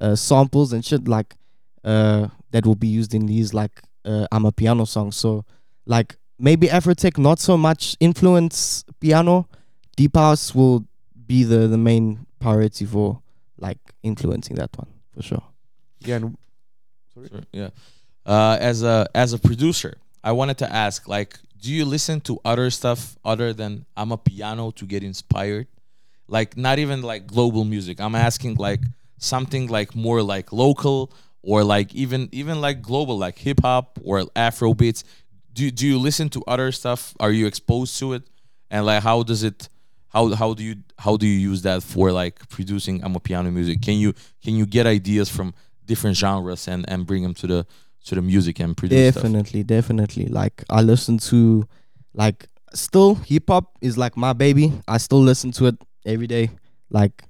uh 0.00 0.14
samples 0.14 0.72
and 0.72 0.84
shit 0.84 1.08
like 1.08 1.36
uh 1.84 2.28
that 2.50 2.66
will 2.66 2.74
be 2.74 2.88
used 2.88 3.14
in 3.14 3.26
these 3.26 3.54
like 3.54 3.80
uh 4.04 4.26
Amapiano 4.32 4.86
song. 4.86 5.12
So 5.12 5.44
like 5.86 6.16
maybe 6.38 6.68
Afrotech 6.68 7.18
not 7.18 7.38
so 7.38 7.56
much 7.56 7.96
influence 8.00 8.84
piano. 9.00 9.48
Deep 9.96 10.16
house 10.16 10.54
will 10.54 10.84
be 11.26 11.44
the 11.44 11.66
the 11.68 11.78
main 11.78 12.26
priority 12.40 12.84
for 12.86 13.20
like 13.58 13.78
influencing 14.02 14.56
that 14.56 14.70
one 14.76 14.88
for 15.14 15.22
sure. 15.22 15.42
Yeah, 16.00 16.16
and 16.16 16.36
Sure, 17.12 17.26
Yeah. 17.52 17.70
Uh, 18.24 18.56
as 18.60 18.82
a 18.82 19.08
as 19.14 19.32
a 19.32 19.38
producer, 19.38 19.96
I 20.22 20.32
wanted 20.32 20.58
to 20.58 20.72
ask, 20.72 21.08
like, 21.08 21.38
do 21.60 21.72
you 21.72 21.84
listen 21.84 22.20
to 22.22 22.40
other 22.44 22.70
stuff 22.70 23.18
other 23.24 23.52
than 23.52 23.84
Amapiano 23.96 24.74
to 24.76 24.86
get 24.86 25.02
inspired? 25.02 25.66
Like, 26.28 26.56
not 26.56 26.78
even 26.78 27.02
like 27.02 27.26
global 27.26 27.64
music. 27.64 28.00
I'm 28.00 28.14
asking 28.14 28.56
like 28.56 28.80
something 29.18 29.66
like 29.68 29.94
more 29.94 30.22
like 30.22 30.52
local 30.52 31.12
or 31.42 31.64
like 31.64 31.94
even 31.94 32.28
even 32.32 32.60
like 32.60 32.82
global, 32.82 33.18
like 33.18 33.38
hip 33.38 33.60
hop 33.62 33.98
or 34.02 34.24
Afro 34.36 34.74
beats. 34.74 35.04
Do 35.52 35.70
do 35.70 35.86
you 35.86 35.98
listen 35.98 36.28
to 36.30 36.44
other 36.46 36.72
stuff? 36.72 37.14
Are 37.20 37.32
you 37.32 37.46
exposed 37.46 37.98
to 37.98 38.14
it? 38.14 38.22
And 38.70 38.86
like, 38.86 39.02
how 39.02 39.22
does 39.22 39.42
it? 39.42 39.68
How 40.08 40.34
how 40.34 40.54
do 40.54 40.62
you 40.62 40.76
how 40.98 41.16
do 41.16 41.26
you 41.26 41.38
use 41.38 41.62
that 41.62 41.82
for 41.82 42.12
like 42.12 42.48
producing 42.48 43.00
Amapiano 43.00 43.52
music? 43.52 43.82
Can 43.82 43.94
you 43.94 44.14
can 44.42 44.54
you 44.54 44.66
get 44.66 44.86
ideas 44.86 45.28
from 45.28 45.54
different 45.86 46.16
genres 46.16 46.68
and 46.68 46.88
and 46.88 47.06
bring 47.06 47.22
them 47.22 47.34
to 47.34 47.46
the 47.46 47.66
to 48.06 48.14
the 48.14 48.22
music 48.22 48.60
and 48.60 48.76
produce 48.76 49.12
stuff? 49.12 49.22
Definitely, 49.22 49.62
definitely. 49.62 50.26
Like 50.26 50.64
I 50.70 50.82
listen 50.82 51.18
to 51.18 51.66
like 52.14 52.46
still 52.74 53.14
hip 53.16 53.44
hop 53.48 53.76
is 53.80 53.96
like 53.98 54.16
my 54.16 54.32
baby. 54.32 54.72
I 54.88 54.98
still 54.98 55.20
listen 55.20 55.52
to 55.52 55.66
it 55.66 55.76
every 56.06 56.26
day. 56.26 56.50
Like 56.90 57.24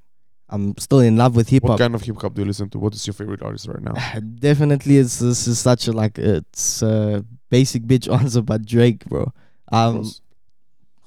I'm 0.48 0.76
still 0.78 1.00
in 1.00 1.16
love 1.16 1.36
with 1.36 1.48
hip 1.48 1.62
hop. 1.62 1.70
what 1.70 1.78
kind 1.78 1.94
of 1.94 2.02
hip 2.02 2.20
hop 2.20 2.34
do 2.34 2.42
you 2.42 2.46
listen 2.46 2.68
to? 2.70 2.78
What 2.78 2.94
is 2.94 3.06
your 3.06 3.14
favorite 3.14 3.42
artist 3.42 3.66
right 3.68 3.82
now? 3.82 3.94
Definitely, 4.38 4.98
it's 4.98 5.18
this 5.18 5.46
is 5.46 5.58
such 5.58 5.88
a 5.88 5.92
like 5.92 6.18
it's 6.18 6.82
a 6.82 7.24
basic 7.50 7.82
bitch 7.82 8.12
answer, 8.20 8.42
but 8.42 8.64
Drake, 8.64 9.04
bro. 9.06 9.32
Um, 9.72 9.96
course. 9.96 10.20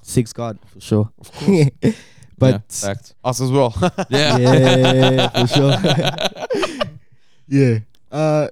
Six 0.02 0.34
God 0.34 0.60
for 0.68 0.82
sure. 0.82 1.10
Of 1.20 1.32
course. 1.32 1.70
but 2.38 2.54
yeah, 2.54 2.60
fact. 2.70 3.16
Us 3.24 3.42
as 3.42 3.52
well. 3.52 3.74
Yeah. 4.10 4.38
yeah, 4.38 5.46
for 5.46 5.48
sure. 5.48 6.76
yeah. 7.48 7.80
Uh, 8.12 8.48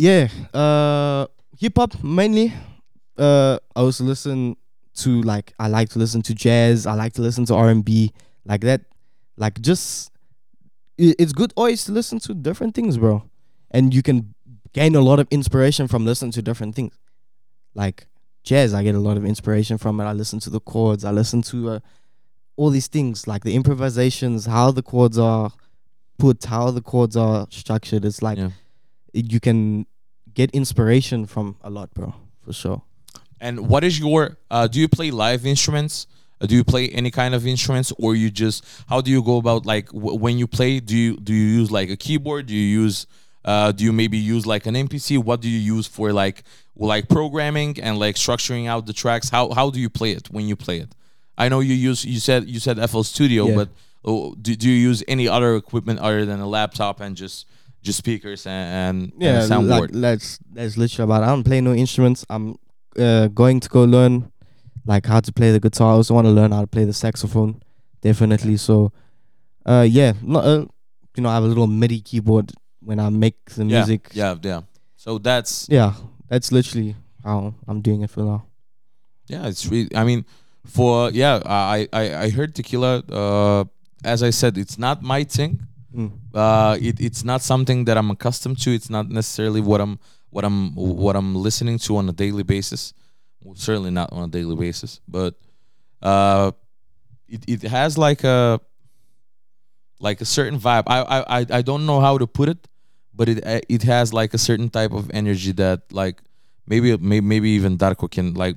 yeah. 0.00 0.28
Uh, 0.54 1.26
hip 1.58 1.74
hop 1.76 2.02
mainly. 2.02 2.54
Uh, 3.18 3.58
I 3.76 3.80
also 3.80 4.02
listen 4.04 4.56
to 4.94 5.20
like 5.22 5.52
I 5.58 5.68
like 5.68 5.90
to 5.90 5.98
listen 5.98 6.22
to 6.22 6.34
jazz. 6.34 6.86
I 6.86 6.94
like 6.94 7.12
to 7.14 7.22
listen 7.22 7.44
to 7.46 7.54
R 7.54 7.68
and 7.68 7.84
B 7.84 8.12
like 8.46 8.62
that. 8.62 8.80
Like 9.36 9.60
just 9.60 10.10
it's 10.96 11.32
good 11.32 11.52
always 11.54 11.84
to 11.84 11.92
listen 11.92 12.18
to 12.20 12.34
different 12.34 12.74
things, 12.74 12.96
bro. 12.96 13.24
And 13.70 13.92
you 13.92 14.02
can 14.02 14.34
gain 14.72 14.94
a 14.94 15.00
lot 15.02 15.18
of 15.18 15.28
inspiration 15.30 15.86
from 15.86 16.06
listening 16.06 16.32
to 16.32 16.42
different 16.42 16.74
things. 16.74 16.98
Like 17.74 18.06
jazz, 18.42 18.72
I 18.72 18.82
get 18.82 18.94
a 18.94 19.00
lot 19.00 19.18
of 19.18 19.26
inspiration 19.26 19.76
from 19.76 20.00
it. 20.00 20.04
I 20.04 20.14
listen 20.14 20.40
to 20.40 20.50
the 20.50 20.60
chords. 20.60 21.04
I 21.04 21.10
listen 21.10 21.42
to 21.42 21.70
uh, 21.70 21.80
all 22.56 22.70
these 22.70 22.86
things 22.86 23.26
like 23.26 23.44
the 23.44 23.54
improvisations, 23.54 24.46
how 24.46 24.70
the 24.70 24.82
chords 24.82 25.18
are 25.18 25.52
put, 26.18 26.42
how 26.44 26.70
the 26.70 26.82
chords 26.82 27.18
are 27.18 27.46
structured. 27.50 28.06
It's 28.06 28.22
like 28.22 28.38
Yeah. 28.38 28.50
You 29.12 29.40
can 29.40 29.86
get 30.34 30.50
inspiration 30.52 31.26
from 31.26 31.56
a 31.62 31.70
lot, 31.70 31.92
bro, 31.94 32.14
for 32.44 32.52
sure. 32.52 32.82
And 33.40 33.68
what 33.68 33.84
is 33.84 33.98
your? 33.98 34.36
Uh, 34.50 34.66
do 34.66 34.78
you 34.80 34.88
play 34.88 35.10
live 35.10 35.46
instruments? 35.46 36.06
Uh, 36.40 36.46
do 36.46 36.54
you 36.54 36.64
play 36.64 36.88
any 36.90 37.10
kind 37.10 37.34
of 37.34 37.46
instruments, 37.46 37.92
or 37.98 38.14
you 38.14 38.30
just? 38.30 38.64
How 38.88 39.00
do 39.00 39.10
you 39.10 39.22
go 39.22 39.36
about 39.38 39.64
like 39.66 39.86
w- 39.92 40.16
when 40.18 40.38
you 40.38 40.46
play? 40.46 40.80
Do 40.80 40.96
you 40.96 41.16
do 41.16 41.32
you 41.34 41.60
use 41.60 41.70
like 41.70 41.88
a 41.90 41.96
keyboard? 41.96 42.46
Do 42.46 42.54
you 42.54 42.82
use? 42.82 43.06
Uh, 43.42 43.72
do 43.72 43.84
you 43.84 43.92
maybe 43.92 44.18
use 44.18 44.46
like 44.46 44.66
an 44.66 44.74
MPC? 44.74 45.16
What 45.22 45.40
do 45.40 45.48
you 45.48 45.58
use 45.58 45.86
for 45.86 46.12
like 46.12 46.42
like 46.76 47.08
programming 47.08 47.80
and 47.80 47.98
like 47.98 48.16
structuring 48.16 48.66
out 48.68 48.84
the 48.86 48.92
tracks? 48.92 49.30
How 49.30 49.50
how 49.52 49.70
do 49.70 49.80
you 49.80 49.88
play 49.88 50.12
it 50.12 50.30
when 50.30 50.46
you 50.46 50.56
play 50.56 50.78
it? 50.80 50.94
I 51.38 51.48
know 51.48 51.60
you 51.60 51.74
use 51.74 52.04
you 52.04 52.20
said 52.20 52.46
you 52.48 52.60
said 52.60 52.76
FL 52.90 53.02
Studio, 53.02 53.46
Yeah. 53.48 53.54
but 53.56 53.68
oh, 54.04 54.34
do, 54.34 54.54
do 54.54 54.68
you 54.68 54.76
use 54.76 55.02
any 55.08 55.26
other 55.28 55.56
equipment 55.56 56.00
other 56.00 56.26
than 56.26 56.40
a 56.40 56.46
laptop 56.46 57.00
and 57.00 57.16
just 57.16 57.46
just 57.82 57.98
speakers 57.98 58.46
and, 58.46 58.52
and, 58.52 59.12
and 59.12 59.22
Yeah, 59.22 59.42
a 59.44 59.48
soundboard? 59.48 59.80
like 59.80 59.90
that's 59.92 60.38
that's 60.52 60.76
literally 60.76 61.04
about. 61.04 61.22
It. 61.22 61.26
I 61.26 61.28
don't 61.28 61.44
play 61.44 61.60
no 61.60 61.72
instruments. 61.74 62.24
I'm 62.28 62.56
uh, 62.98 63.28
going 63.28 63.60
to 63.60 63.68
go 63.68 63.84
learn 63.84 64.30
like 64.86 65.06
how 65.06 65.20
to 65.20 65.32
play 65.32 65.52
the 65.52 65.60
guitar. 65.60 65.92
I 65.92 65.94
also 65.94 66.14
want 66.14 66.26
to 66.26 66.30
learn 66.32 66.52
how 66.52 66.60
to 66.60 66.66
play 66.66 66.84
the 66.84 66.92
saxophone, 66.92 67.62
definitely. 68.00 68.56
So, 68.56 68.92
uh, 69.66 69.86
yeah, 69.88 70.12
not 70.22 70.44
uh, 70.44 70.66
you 71.16 71.22
know, 71.22 71.28
I 71.28 71.34
have 71.34 71.44
a 71.44 71.46
little 71.46 71.66
MIDI 71.66 72.00
keyboard 72.00 72.52
when 72.82 72.98
I 72.98 73.08
make 73.10 73.36
the 73.50 73.64
yeah, 73.64 73.78
music. 73.78 74.10
yeah, 74.12 74.34
yeah. 74.42 74.62
So 74.96 75.18
that's 75.18 75.68
yeah, 75.70 75.94
that's 76.28 76.52
literally 76.52 76.96
how 77.24 77.54
I'm 77.66 77.80
doing 77.80 78.02
it 78.02 78.10
for 78.10 78.22
now. 78.22 78.46
Yeah, 79.26 79.46
it's 79.46 79.66
really. 79.66 79.94
I 79.94 80.04
mean, 80.04 80.24
for 80.66 81.10
yeah, 81.10 81.40
I 81.46 81.88
I 81.92 82.24
I 82.24 82.30
heard 82.30 82.54
tequila. 82.54 82.98
Uh, 83.08 83.64
as 84.04 84.22
I 84.22 84.30
said, 84.30 84.56
it's 84.58 84.78
not 84.78 85.02
my 85.02 85.24
thing. 85.24 85.60
Mm. 85.94 86.12
Uh, 86.32 86.76
it 86.80 87.00
it's 87.00 87.24
not 87.24 87.42
something 87.42 87.84
that 87.86 87.96
I'm 87.98 88.10
accustomed 88.10 88.58
to. 88.62 88.70
It's 88.70 88.90
not 88.90 89.08
necessarily 89.08 89.60
what 89.60 89.80
I'm 89.80 89.98
what 90.30 90.44
I'm 90.44 90.74
what 90.74 91.16
I'm 91.16 91.34
listening 91.34 91.78
to 91.80 91.96
on 91.96 92.08
a 92.08 92.12
daily 92.12 92.42
basis. 92.44 92.92
Well, 93.42 93.54
certainly 93.56 93.90
not 93.90 94.12
on 94.12 94.24
a 94.24 94.28
daily 94.28 94.54
basis, 94.54 95.00
but 95.08 95.34
uh, 96.02 96.52
it 97.28 97.42
it 97.48 97.62
has 97.62 97.98
like 97.98 98.22
a 98.22 98.60
like 99.98 100.20
a 100.20 100.24
certain 100.24 100.58
vibe. 100.60 100.84
I 100.86 101.00
I 101.02 101.46
I- 101.58 101.62
don't 101.62 101.86
know 101.86 102.00
how 102.00 102.18
to 102.18 102.26
put 102.26 102.48
it, 102.48 102.68
but 103.14 103.28
it 103.28 103.42
it 103.68 103.82
has 103.82 104.12
like 104.12 104.32
a 104.34 104.38
certain 104.38 104.70
type 104.70 104.92
of 104.92 105.10
energy 105.12 105.52
that 105.52 105.82
like 105.92 106.22
maybe 106.66 106.96
maybe 106.98 107.26
maybe 107.26 107.50
even 107.50 107.76
Darko 107.78 108.10
can 108.10 108.34
like 108.34 108.56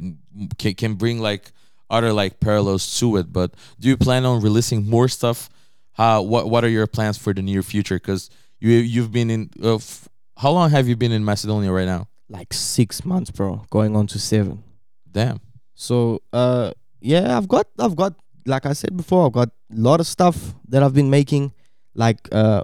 can, 0.58 0.74
can 0.76 0.94
bring 0.96 1.20
like 1.20 1.52
other 1.90 2.14
like 2.14 2.40
parallels 2.40 3.00
to 3.00 3.18
it. 3.18 3.34
But 3.34 3.56
do 3.80 3.90
you 3.90 3.98
plan 3.98 4.26
on 4.26 4.42
releasing 4.42 4.86
more 4.90 5.08
stuff? 5.08 5.50
How 5.94 6.22
what 6.22 6.50
what 6.50 6.64
are 6.64 6.70
your 6.70 6.88
plans 6.88 7.18
for 7.18 7.34
the 7.34 7.42
near 7.42 7.64
future? 7.64 7.96
Because 7.96 8.30
you 8.60 8.72
you've 8.72 9.12
been 9.12 9.30
in 9.30 9.50
uh, 9.62 9.76
f- 9.76 10.10
how 10.38 10.52
long 10.52 10.72
have 10.72 10.88
you 10.88 10.96
been 10.96 11.12
in 11.12 11.24
Macedonia 11.24 11.72
right 11.72 11.86
now? 11.86 12.08
Like 12.30 12.54
six 12.54 13.06
months, 13.06 13.30
bro, 13.30 13.66
going 13.70 13.96
on 13.96 14.08
to 14.08 14.20
seven. 14.20 14.64
Damn. 15.12 15.40
So 15.76 16.22
uh 16.32 16.72
yeah, 17.00 17.38
I've 17.38 17.48
got 17.48 17.68
I've 17.78 17.96
got 17.96 18.16
like 18.46 18.66
I 18.66 18.74
said 18.74 18.98
before, 18.98 19.26
I've 19.28 19.34
got 19.34 19.50
a 19.50 19.80
lot 19.80 20.00
of 20.00 20.08
stuff 20.08 20.56
that 20.70 20.82
I've 20.82 20.94
been 20.94 21.10
making. 21.10 21.54
Like 21.94 22.28
uh 22.32 22.64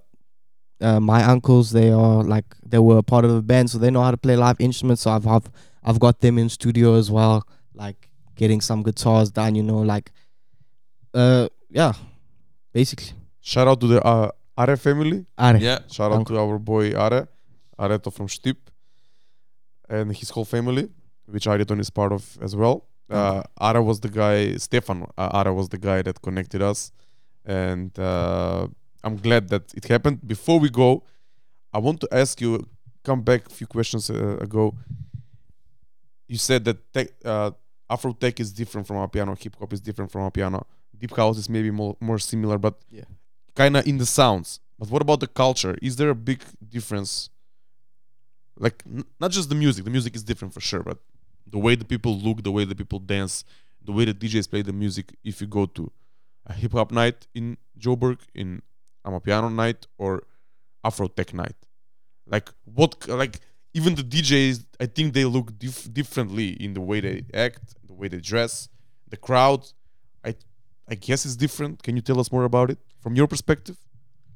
uh 0.81 0.99
my 0.99 1.23
uncles 1.23 1.71
they 1.71 1.91
are 1.91 2.23
like 2.23 2.45
they 2.65 2.79
were 2.79 2.97
a 2.97 3.03
part 3.03 3.25
of 3.25 3.31
the 3.31 3.41
band 3.41 3.69
so 3.69 3.77
they 3.77 3.91
know 3.91 4.01
how 4.01 4.11
to 4.11 4.17
play 4.17 4.35
live 4.35 4.59
instruments. 4.59 5.03
So 5.03 5.11
I've 5.11 5.27
I've 5.27 5.49
I've 5.83 5.99
got 5.99 6.21
them 6.21 6.39
in 6.39 6.49
studio 6.49 6.95
as 6.95 7.11
well, 7.11 7.45
like 7.73 8.09
getting 8.35 8.61
some 8.61 8.81
guitars 8.81 9.29
done, 9.29 9.53
you 9.53 9.63
know, 9.63 9.79
like 9.79 10.11
uh 11.13 11.47
yeah, 11.69 11.93
basically. 12.73 13.11
Shout 13.49 13.67
out 13.67 13.79
to 13.81 13.87
the 13.87 13.99
uh, 14.05 14.29
Are 14.57 14.77
family. 14.77 15.25
Are. 15.35 15.57
Yeah. 15.57 15.79
Shout 15.89 16.11
out 16.11 16.17
Dank. 16.17 16.27
to 16.27 16.37
our 16.37 16.59
boy 16.59 16.93
Are, 16.93 17.27
Areto 17.79 18.13
from 18.13 18.27
Stip, 18.29 18.69
and 19.89 20.15
his 20.15 20.29
whole 20.29 20.45
family, 20.45 20.87
which 21.25 21.45
Ariton 21.47 21.79
is 21.79 21.89
part 21.89 22.11
of 22.11 22.37
as 22.43 22.55
well. 22.55 22.85
Uh, 23.09 23.41
Ara 23.59 23.81
was 23.81 23.99
the 24.01 24.09
guy, 24.09 24.55
Stefan 24.57 25.07
uh, 25.17 25.29
Ara 25.39 25.51
was 25.51 25.67
the 25.69 25.79
guy 25.79 26.03
that 26.03 26.21
connected 26.21 26.61
us, 26.61 26.91
and 27.43 27.97
uh, 27.97 28.67
I'm 29.03 29.17
glad 29.17 29.49
that 29.49 29.73
it 29.73 29.85
happened. 29.87 30.17
Before 30.27 30.59
we 30.59 30.69
go, 30.69 31.03
I 31.73 31.79
want 31.79 32.01
to 32.01 32.07
ask 32.11 32.39
you, 32.39 32.67
come 33.03 33.21
back 33.23 33.47
a 33.47 33.53
few 33.59 33.65
questions 33.65 34.11
uh, 34.11 34.37
ago. 34.39 34.75
You 36.27 36.37
said 36.37 36.65
that 36.65 36.77
tech, 36.93 37.07
uh, 37.25 37.49
Afro 37.89 38.13
tech 38.13 38.39
is 38.39 38.53
different 38.53 38.85
from 38.85 38.97
Amapiano, 38.97 39.35
hip 39.41 39.55
hop 39.59 39.73
is 39.73 39.81
different 39.81 40.11
from 40.11 40.21
Amapiano, 40.21 40.61
deep 40.95 41.15
house 41.15 41.39
is 41.39 41.49
maybe 41.49 41.71
more, 41.71 41.97
more 41.99 42.19
similar, 42.19 42.59
but 42.59 42.75
Yeah. 42.91 43.05
Kind 43.55 43.77
of 43.77 43.87
in 43.87 43.97
the 43.97 44.05
sounds. 44.05 44.59
But 44.77 44.89
what 44.89 45.01
about 45.01 45.19
the 45.19 45.27
culture? 45.27 45.77
Is 45.81 45.97
there 45.97 46.09
a 46.09 46.15
big 46.15 46.41
difference? 46.67 47.29
Like 48.57 48.83
n- 48.85 49.05
not 49.19 49.31
just 49.31 49.49
the 49.49 49.55
music. 49.55 49.83
The 49.85 49.91
music 49.91 50.15
is 50.15 50.23
different 50.23 50.53
for 50.53 50.61
sure, 50.61 50.83
but 50.83 50.99
the 51.45 51.57
way 51.57 51.75
the 51.75 51.85
people 51.85 52.17
look, 52.17 52.43
the 52.43 52.51
way 52.51 52.63
the 52.65 52.75
people 52.75 52.99
dance, 52.99 53.43
the 53.83 53.91
way 53.91 54.05
the 54.05 54.13
DJs 54.13 54.49
play 54.49 54.61
the 54.61 54.73
music. 54.73 55.15
If 55.23 55.41
you 55.41 55.47
go 55.47 55.65
to 55.65 55.91
a 56.45 56.53
hip 56.53 56.71
hop 56.73 56.91
night 56.91 57.27
in 57.35 57.57
Joburg, 57.77 58.19
in 58.33 58.61
Amapiano 59.05 59.53
night, 59.53 59.87
or 59.97 60.23
Afro 60.83 61.07
tech 61.07 61.33
night, 61.33 61.55
like 62.25 62.49
what? 62.63 63.07
Like 63.07 63.39
even 63.73 63.95
the 63.95 64.03
DJs, 64.03 64.65
I 64.79 64.85
think 64.85 65.13
they 65.13 65.25
look 65.25 65.57
dif- 65.59 65.93
differently 65.93 66.49
in 66.51 66.73
the 66.73 66.81
way 66.81 67.01
they 67.01 67.23
act, 67.33 67.75
the 67.85 67.93
way 67.93 68.07
they 68.07 68.19
dress, 68.19 68.69
the 69.09 69.17
crowd. 69.17 69.67
I 70.23 70.35
I 70.87 70.95
guess 70.95 71.25
it's 71.25 71.35
different. 71.35 71.83
Can 71.83 71.95
you 71.97 72.01
tell 72.01 72.19
us 72.19 72.31
more 72.31 72.45
about 72.45 72.69
it 72.71 72.79
from 72.99 73.15
your 73.15 73.27
perspective? 73.27 73.77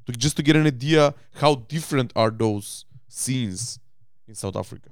To, 0.06 0.12
just 0.12 0.36
to 0.36 0.42
get 0.42 0.56
an 0.56 0.66
idea 0.66 1.14
how 1.36 1.54
different 1.54 2.12
are 2.14 2.30
those 2.30 2.84
scenes 3.08 3.78
in 4.28 4.34
South 4.34 4.56
Africa. 4.56 4.90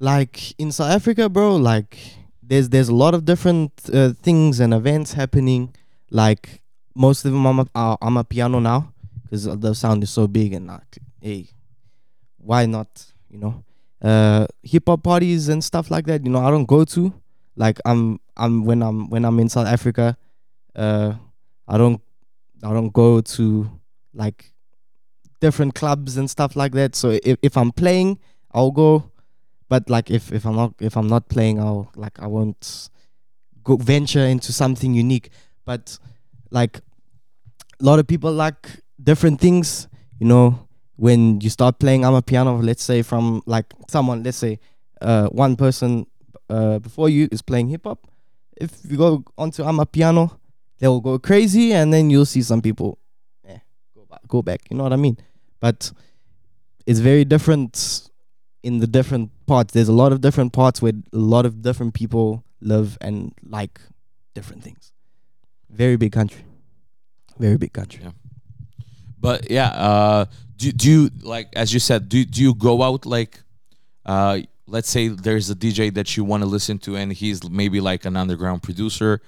like 0.00 0.58
in 0.58 0.72
South 0.72 0.90
Africa, 0.90 1.28
bro, 1.28 1.56
like 1.56 1.98
there's 2.42 2.68
there's 2.68 2.88
a 2.88 2.94
lot 2.94 3.14
of 3.14 3.24
different 3.24 3.72
uh, 3.92 4.12
things 4.22 4.60
and 4.60 4.72
events 4.72 5.12
happening. 5.12 5.74
Like 6.10 6.62
most 6.94 7.24
of 7.24 7.32
them, 7.32 7.46
I'm 7.46 7.60
a, 7.60 7.66
are, 7.74 7.98
Amapiano 7.98 8.62
now 8.62 8.92
because 9.22 9.44
the 9.44 9.74
sound 9.74 10.02
is 10.02 10.10
so 10.10 10.26
big 10.26 10.52
and 10.52 10.66
like, 10.68 10.98
hey, 11.20 11.48
why 12.38 12.66
not? 12.66 13.12
You 13.28 13.38
know, 13.38 13.64
uh, 14.02 14.46
hip 14.62 14.84
hop 14.86 15.02
parties 15.02 15.48
and 15.48 15.62
stuff 15.62 15.90
like 15.90 16.06
that. 16.06 16.24
You 16.24 16.30
know, 16.30 16.40
I 16.40 16.50
don't 16.50 16.64
go 16.66 16.84
to. 16.84 17.12
Like 17.56 17.80
I'm 17.84 18.20
I'm 18.36 18.64
when 18.64 18.82
I'm 18.82 19.10
when 19.10 19.24
I'm 19.24 19.38
in 19.40 19.48
South 19.48 19.66
Africa, 19.66 20.16
uh, 20.76 21.14
I 21.66 21.76
don't 21.76 22.00
I 22.62 22.72
don't 22.72 22.92
go 22.92 23.20
to 23.20 23.70
like 24.14 24.52
different 25.40 25.74
clubs 25.74 26.16
and 26.16 26.28
stuff 26.28 26.56
like 26.56 26.72
that. 26.72 26.94
So 26.94 27.18
if 27.22 27.38
if 27.42 27.56
I'm 27.56 27.72
playing, 27.72 28.18
I'll 28.52 28.70
go 28.70 29.10
but 29.68 29.88
like 29.90 30.10
if 30.10 30.32
if 30.32 30.46
I'm 30.46 30.56
not 30.56 30.74
if 30.80 30.96
I'm 30.96 31.08
not 31.08 31.28
playing, 31.28 31.60
I'll 31.60 31.90
like 31.94 32.18
I 32.20 32.26
won't 32.26 32.88
go 33.62 33.76
venture 33.76 34.24
into 34.24 34.52
something 34.52 34.94
unique. 34.94 35.30
But 35.64 35.98
like 36.50 36.78
a 36.78 37.84
lot 37.84 37.98
of 37.98 38.06
people 38.06 38.32
like 38.32 38.82
different 39.02 39.40
things, 39.40 39.88
you 40.18 40.26
know. 40.26 40.64
When 40.96 41.40
you 41.40 41.48
start 41.48 41.78
playing 41.78 42.02
Amapiano, 42.02 42.60
let's 42.60 42.82
say 42.82 43.02
from 43.02 43.40
like 43.46 43.66
someone, 43.88 44.24
let's 44.24 44.36
say 44.38 44.58
uh, 45.00 45.28
one 45.28 45.54
person 45.54 46.06
uh, 46.50 46.80
before 46.80 47.08
you 47.08 47.28
is 47.30 47.40
playing 47.40 47.68
hip 47.68 47.82
hop. 47.84 48.10
If 48.56 48.72
you 48.90 48.96
go 48.96 49.22
onto 49.36 49.62
Amapiano, 49.62 50.37
they'll 50.78 51.00
go 51.00 51.18
crazy, 51.18 51.72
and 51.72 51.92
then 51.92 52.10
you'll 52.10 52.26
see 52.26 52.42
some 52.42 52.60
people, 52.60 52.98
eh, 53.46 53.58
go 53.94 54.06
back, 54.10 54.20
go 54.28 54.42
back. 54.42 54.60
You 54.70 54.76
know 54.76 54.82
what 54.84 54.92
I 54.92 54.96
mean? 54.96 55.16
But 55.60 55.92
it's 56.86 57.00
very 57.00 57.24
different 57.24 58.08
in 58.62 58.78
the 58.78 58.86
different 58.86 59.30
parts. 59.46 59.72
There's 59.72 59.88
a 59.88 59.92
lot 59.92 60.12
of 60.12 60.20
different 60.20 60.52
parts 60.52 60.80
where 60.82 60.92
a 61.12 61.18
lot 61.18 61.46
of 61.46 61.62
different 61.62 61.94
people 61.94 62.44
live 62.60 62.98
and 63.00 63.34
like 63.42 63.80
different 64.34 64.62
things. 64.62 64.92
Very 65.70 65.96
big 65.96 66.12
country. 66.12 66.44
Very 67.38 67.56
big 67.56 67.72
country. 67.72 68.02
Yeah. 68.04 68.12
But 69.20 69.50
yeah, 69.50 69.68
uh, 69.68 70.24
do 70.56 70.72
do 70.72 70.90
you 70.90 71.10
like 71.22 71.48
as 71.54 71.72
you 71.72 71.80
said? 71.80 72.08
Do 72.08 72.24
do 72.24 72.42
you 72.42 72.54
go 72.54 72.82
out 72.82 73.06
like, 73.06 73.40
uh, 74.06 74.40
let's 74.66 74.88
say 74.88 75.08
there's 75.08 75.50
a 75.50 75.54
DJ 75.54 75.92
that 75.94 76.16
you 76.16 76.24
want 76.24 76.42
to 76.42 76.48
listen 76.48 76.78
to, 76.78 76.96
and 76.96 77.12
he's 77.12 77.48
maybe 77.48 77.80
like 77.80 78.04
an 78.04 78.16
underground 78.16 78.62
producer, 78.62 79.20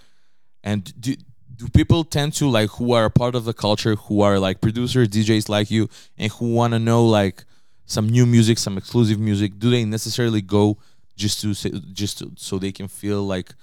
and 0.62 0.92
do 1.00 1.14
do 1.60 1.68
people 1.68 2.04
tend 2.04 2.32
to 2.34 2.48
like 2.48 2.70
who 2.70 2.92
are 2.94 3.04
a 3.04 3.10
part 3.10 3.34
of 3.34 3.44
the 3.44 3.52
culture, 3.52 3.94
who 3.94 4.22
are 4.22 4.38
like 4.38 4.62
producers, 4.62 5.08
DJs 5.08 5.48
like 5.50 5.70
you, 5.70 5.88
and 6.16 6.32
who 6.32 6.54
want 6.54 6.72
to 6.72 6.78
know 6.78 7.04
like 7.04 7.44
some 7.84 8.08
new 8.08 8.24
music, 8.24 8.56
some 8.56 8.78
exclusive 8.78 9.18
music? 9.18 9.58
Do 9.58 9.70
they 9.70 9.84
necessarily 9.84 10.40
go 10.40 10.78
just 11.16 11.42
to 11.42 11.52
say, 11.52 11.70
just 11.92 12.18
to, 12.18 12.32
so 12.36 12.58
they 12.58 12.72
can 12.72 12.88
feel 12.88 13.22
like 13.22 13.54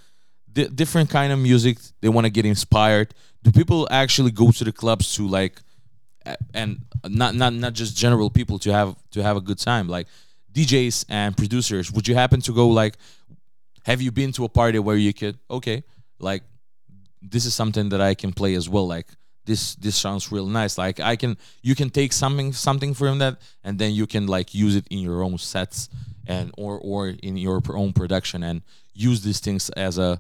di- 0.54 0.68
different 0.68 1.10
kind 1.10 1.34
of 1.34 1.40
music? 1.40 1.80
They 2.02 2.10
want 2.10 2.26
to 2.26 2.30
get 2.30 2.46
inspired. 2.46 3.16
Do 3.42 3.52
people 3.52 3.88
actually 3.90 4.32
go 4.32 4.52
to 4.52 4.64
the 4.64 4.72
clubs 4.72 5.16
to 5.16 5.28
like 5.28 5.60
and 6.54 6.86
not 7.08 7.34
not 7.34 7.54
not 7.54 7.74
just 7.74 7.98
general 7.98 8.30
people 8.30 8.60
to 8.60 8.72
have 8.72 8.96
to 9.12 9.24
have 9.24 9.38
a 9.38 9.42
good 9.42 9.58
time 9.58 9.88
like 9.88 10.08
DJs 10.54 11.06
and 11.10 11.38
producers 11.38 11.92
would 11.92 12.08
you 12.08 12.16
happen 12.16 12.42
to 12.42 12.52
go 12.52 12.68
like 12.68 12.98
have 13.86 14.02
you 14.02 14.12
been 14.12 14.32
to 14.34 14.44
a 14.44 14.50
party 14.50 14.78
where 14.78 14.98
you 14.98 15.14
could 15.14 15.38
okay 15.50 15.84
like 16.20 16.44
this 17.22 17.46
is 17.46 17.54
something 17.54 17.90
that 17.90 18.02
I 18.02 18.14
can 18.14 18.34
play 18.34 18.56
as 18.56 18.70
well. 18.70 18.88
Like 18.88 19.08
this 19.46 19.76
this 19.76 19.96
sounds 19.96 20.32
real 20.32 20.46
nice. 20.46 20.78
Like 20.78 21.00
I 21.00 21.16
can 21.16 21.38
you 21.64 21.76
can 21.76 21.90
take 21.90 22.14
something 22.14 22.54
something 22.54 22.94
from 22.94 23.20
that 23.20 23.42
and 23.64 23.80
then 23.80 23.94
you 23.94 24.06
can 24.08 24.28
like 24.28 24.54
use 24.54 24.76
it 24.76 24.86
in 24.90 25.00
your 25.00 25.24
own 25.24 25.38
sets 25.38 25.90
and 26.28 26.52
or 26.58 26.80
or 26.80 27.10
in 27.24 27.38
your 27.38 27.62
own 27.70 27.94
production 27.94 28.44
and 28.44 28.62
use 28.94 29.22
these 29.22 29.40
things 29.40 29.70
as 29.72 29.98
a 29.98 30.20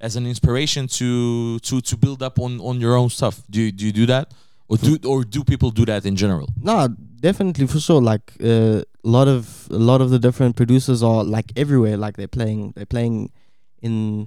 as 0.00 0.16
an 0.16 0.26
inspiration 0.26 0.86
to 0.86 1.58
to 1.60 1.80
to 1.80 1.96
build 1.96 2.22
up 2.22 2.38
on 2.38 2.60
on 2.60 2.80
your 2.80 2.96
own 2.96 3.08
stuff. 3.08 3.42
Do 3.48 3.60
you, 3.62 3.72
do 3.72 3.86
you 3.86 3.92
do 3.92 4.06
that? 4.06 4.32
Or 4.68 4.76
do 4.76 4.98
or 5.04 5.24
do 5.24 5.44
people 5.44 5.70
do 5.70 5.84
that 5.86 6.04
in 6.04 6.16
general? 6.16 6.48
No, 6.60 6.88
definitely 7.20 7.66
for 7.68 7.78
sure. 7.78 8.02
Like 8.02 8.32
uh, 8.42 8.82
a 8.82 8.84
lot 9.04 9.28
of 9.28 9.68
a 9.70 9.78
lot 9.78 10.00
of 10.00 10.10
the 10.10 10.18
different 10.18 10.56
producers 10.56 11.02
are 11.02 11.22
like 11.22 11.52
everywhere. 11.56 11.96
Like 11.96 12.16
they're 12.16 12.26
playing 12.26 12.72
they're 12.74 12.84
playing 12.84 13.30
in 13.80 14.26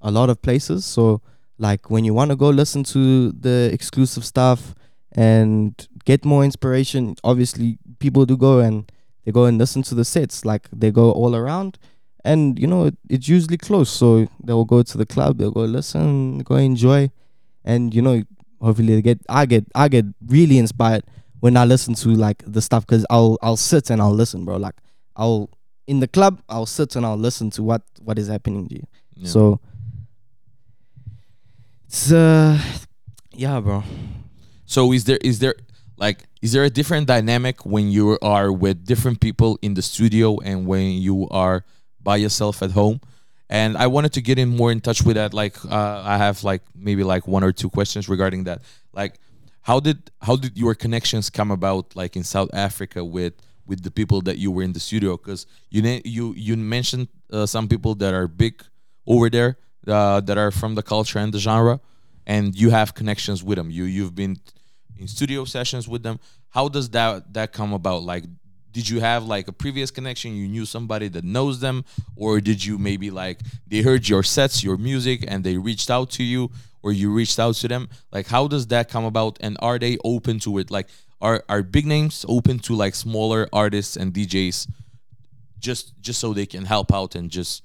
a 0.00 0.10
lot 0.10 0.30
of 0.30 0.40
places. 0.40 0.86
So 0.86 1.20
like 1.58 1.90
when 1.90 2.04
you 2.04 2.14
want 2.14 2.30
to 2.30 2.36
go 2.36 2.50
listen 2.50 2.84
to 2.84 3.32
the 3.32 3.70
exclusive 3.72 4.24
stuff 4.24 4.74
and 5.12 5.88
get 6.04 6.24
more 6.24 6.44
inspiration, 6.44 7.16
obviously 7.22 7.78
people 7.98 8.26
do 8.26 8.36
go 8.36 8.58
and 8.60 8.90
they 9.24 9.32
go 9.32 9.44
and 9.44 9.58
listen 9.58 9.82
to 9.84 9.94
the 9.94 10.04
sets. 10.04 10.44
Like 10.44 10.68
they 10.72 10.90
go 10.90 11.12
all 11.12 11.34
around, 11.34 11.78
and 12.24 12.58
you 12.58 12.66
know 12.66 12.86
it, 12.86 12.96
it's 13.08 13.28
usually 13.28 13.56
close. 13.56 13.90
So 13.90 14.26
they'll 14.42 14.64
go 14.64 14.82
to 14.82 14.98
the 14.98 15.06
club, 15.06 15.38
they'll 15.38 15.50
go 15.50 15.64
listen, 15.64 16.40
go 16.40 16.56
enjoy, 16.56 17.10
and 17.64 17.94
you 17.94 18.02
know 18.02 18.22
hopefully 18.60 18.94
they 18.96 19.02
get 19.02 19.20
I 19.28 19.46
get 19.46 19.64
I 19.74 19.88
get 19.88 20.06
really 20.26 20.58
inspired 20.58 21.04
when 21.40 21.56
I 21.56 21.64
listen 21.64 21.94
to 21.94 22.08
like 22.08 22.42
the 22.46 22.62
stuff 22.62 22.86
because 22.86 23.06
I'll 23.10 23.38
I'll 23.42 23.56
sit 23.56 23.90
and 23.90 24.00
I'll 24.00 24.14
listen, 24.14 24.44
bro. 24.44 24.56
Like 24.56 24.76
I'll 25.16 25.50
in 25.86 26.00
the 26.00 26.08
club 26.08 26.42
I'll 26.48 26.66
sit 26.66 26.96
and 26.96 27.06
I'll 27.06 27.16
listen 27.16 27.50
to 27.50 27.62
what 27.62 27.82
what 28.00 28.18
is 28.18 28.28
happening 28.28 28.68
to 28.68 28.74
you. 28.74 28.86
Yeah. 29.14 29.28
So 29.28 29.60
it's 31.94 32.10
uh 32.10 32.58
yeah, 33.34 33.60
bro. 33.60 33.84
So 34.66 34.92
is 34.92 35.04
there 35.04 35.18
is 35.22 35.38
there 35.38 35.54
like 35.96 36.24
is 36.42 36.50
there 36.50 36.64
a 36.64 36.70
different 36.70 37.06
dynamic 37.06 37.64
when 37.64 37.88
you 37.88 38.18
are 38.20 38.50
with 38.50 38.84
different 38.84 39.20
people 39.20 39.60
in 39.62 39.74
the 39.74 39.82
studio 39.82 40.40
and 40.40 40.66
when 40.66 40.94
you 40.94 41.28
are 41.30 41.64
by 42.02 42.16
yourself 42.16 42.62
at 42.62 42.72
home? 42.72 43.00
And 43.48 43.76
I 43.76 43.86
wanted 43.86 44.12
to 44.14 44.20
get 44.20 44.40
in 44.40 44.48
more 44.48 44.72
in 44.72 44.80
touch 44.80 45.02
with 45.02 45.14
that. 45.14 45.32
Like 45.32 45.54
uh, 45.64 46.02
I 46.04 46.16
have 46.18 46.42
like 46.42 46.62
maybe 46.74 47.04
like 47.04 47.28
one 47.28 47.44
or 47.44 47.52
two 47.52 47.70
questions 47.70 48.08
regarding 48.08 48.42
that. 48.44 48.62
Like 48.92 49.20
how 49.62 49.78
did 49.78 50.10
how 50.20 50.34
did 50.34 50.58
your 50.58 50.74
connections 50.74 51.30
come 51.30 51.52
about 51.52 51.94
like 51.94 52.16
in 52.16 52.24
South 52.24 52.50
Africa 52.52 53.04
with 53.04 53.34
with 53.66 53.84
the 53.84 53.92
people 53.92 54.20
that 54.22 54.38
you 54.38 54.50
were 54.50 54.64
in 54.64 54.72
the 54.72 54.80
studio? 54.80 55.16
Because 55.16 55.46
you 55.70 55.80
you 56.04 56.34
you 56.36 56.56
mentioned 56.56 57.06
uh, 57.32 57.46
some 57.46 57.68
people 57.68 57.94
that 57.96 58.12
are 58.14 58.26
big 58.26 58.64
over 59.06 59.30
there 59.30 59.58
uh, 59.86 60.20
that 60.20 60.38
are 60.38 60.50
from 60.50 60.74
the 60.74 60.82
culture 60.82 61.18
and 61.18 61.32
the 61.32 61.38
genre, 61.38 61.80
and 62.26 62.54
you 62.54 62.70
have 62.70 62.94
connections 62.94 63.42
with 63.42 63.56
them. 63.56 63.70
You 63.70 63.84
you've 63.84 64.14
been 64.14 64.38
in 64.98 65.08
studio 65.08 65.44
sessions 65.44 65.88
with 65.88 66.02
them. 66.02 66.18
How 66.50 66.68
does 66.68 66.90
that 66.90 67.32
that 67.34 67.52
come 67.52 67.72
about? 67.72 68.02
Like, 68.02 68.24
did 68.72 68.88
you 68.88 69.00
have 69.00 69.24
like 69.24 69.48
a 69.48 69.52
previous 69.52 69.90
connection? 69.90 70.34
You 70.34 70.48
knew 70.48 70.66
somebody 70.66 71.08
that 71.08 71.24
knows 71.24 71.60
them, 71.60 71.84
or 72.16 72.40
did 72.40 72.64
you 72.64 72.78
maybe 72.78 73.10
like 73.10 73.40
they 73.66 73.82
heard 73.82 74.08
your 74.08 74.22
sets, 74.22 74.62
your 74.62 74.76
music, 74.76 75.24
and 75.26 75.44
they 75.44 75.56
reached 75.56 75.90
out 75.90 76.10
to 76.12 76.24
you, 76.24 76.50
or 76.82 76.92
you 76.92 77.12
reached 77.12 77.38
out 77.38 77.54
to 77.56 77.68
them? 77.68 77.88
Like, 78.12 78.26
how 78.26 78.48
does 78.48 78.66
that 78.68 78.88
come 78.88 79.04
about? 79.04 79.38
And 79.40 79.56
are 79.60 79.78
they 79.78 79.98
open 80.04 80.38
to 80.40 80.58
it? 80.58 80.70
Like, 80.70 80.88
are 81.20 81.44
are 81.48 81.62
big 81.62 81.86
names 81.86 82.24
open 82.28 82.58
to 82.60 82.74
like 82.74 82.94
smaller 82.94 83.48
artists 83.52 83.96
and 83.96 84.12
DJs, 84.12 84.68
just 85.58 85.94
just 86.00 86.20
so 86.20 86.32
they 86.32 86.46
can 86.46 86.64
help 86.64 86.92
out 86.92 87.14
and 87.14 87.30
just 87.30 87.62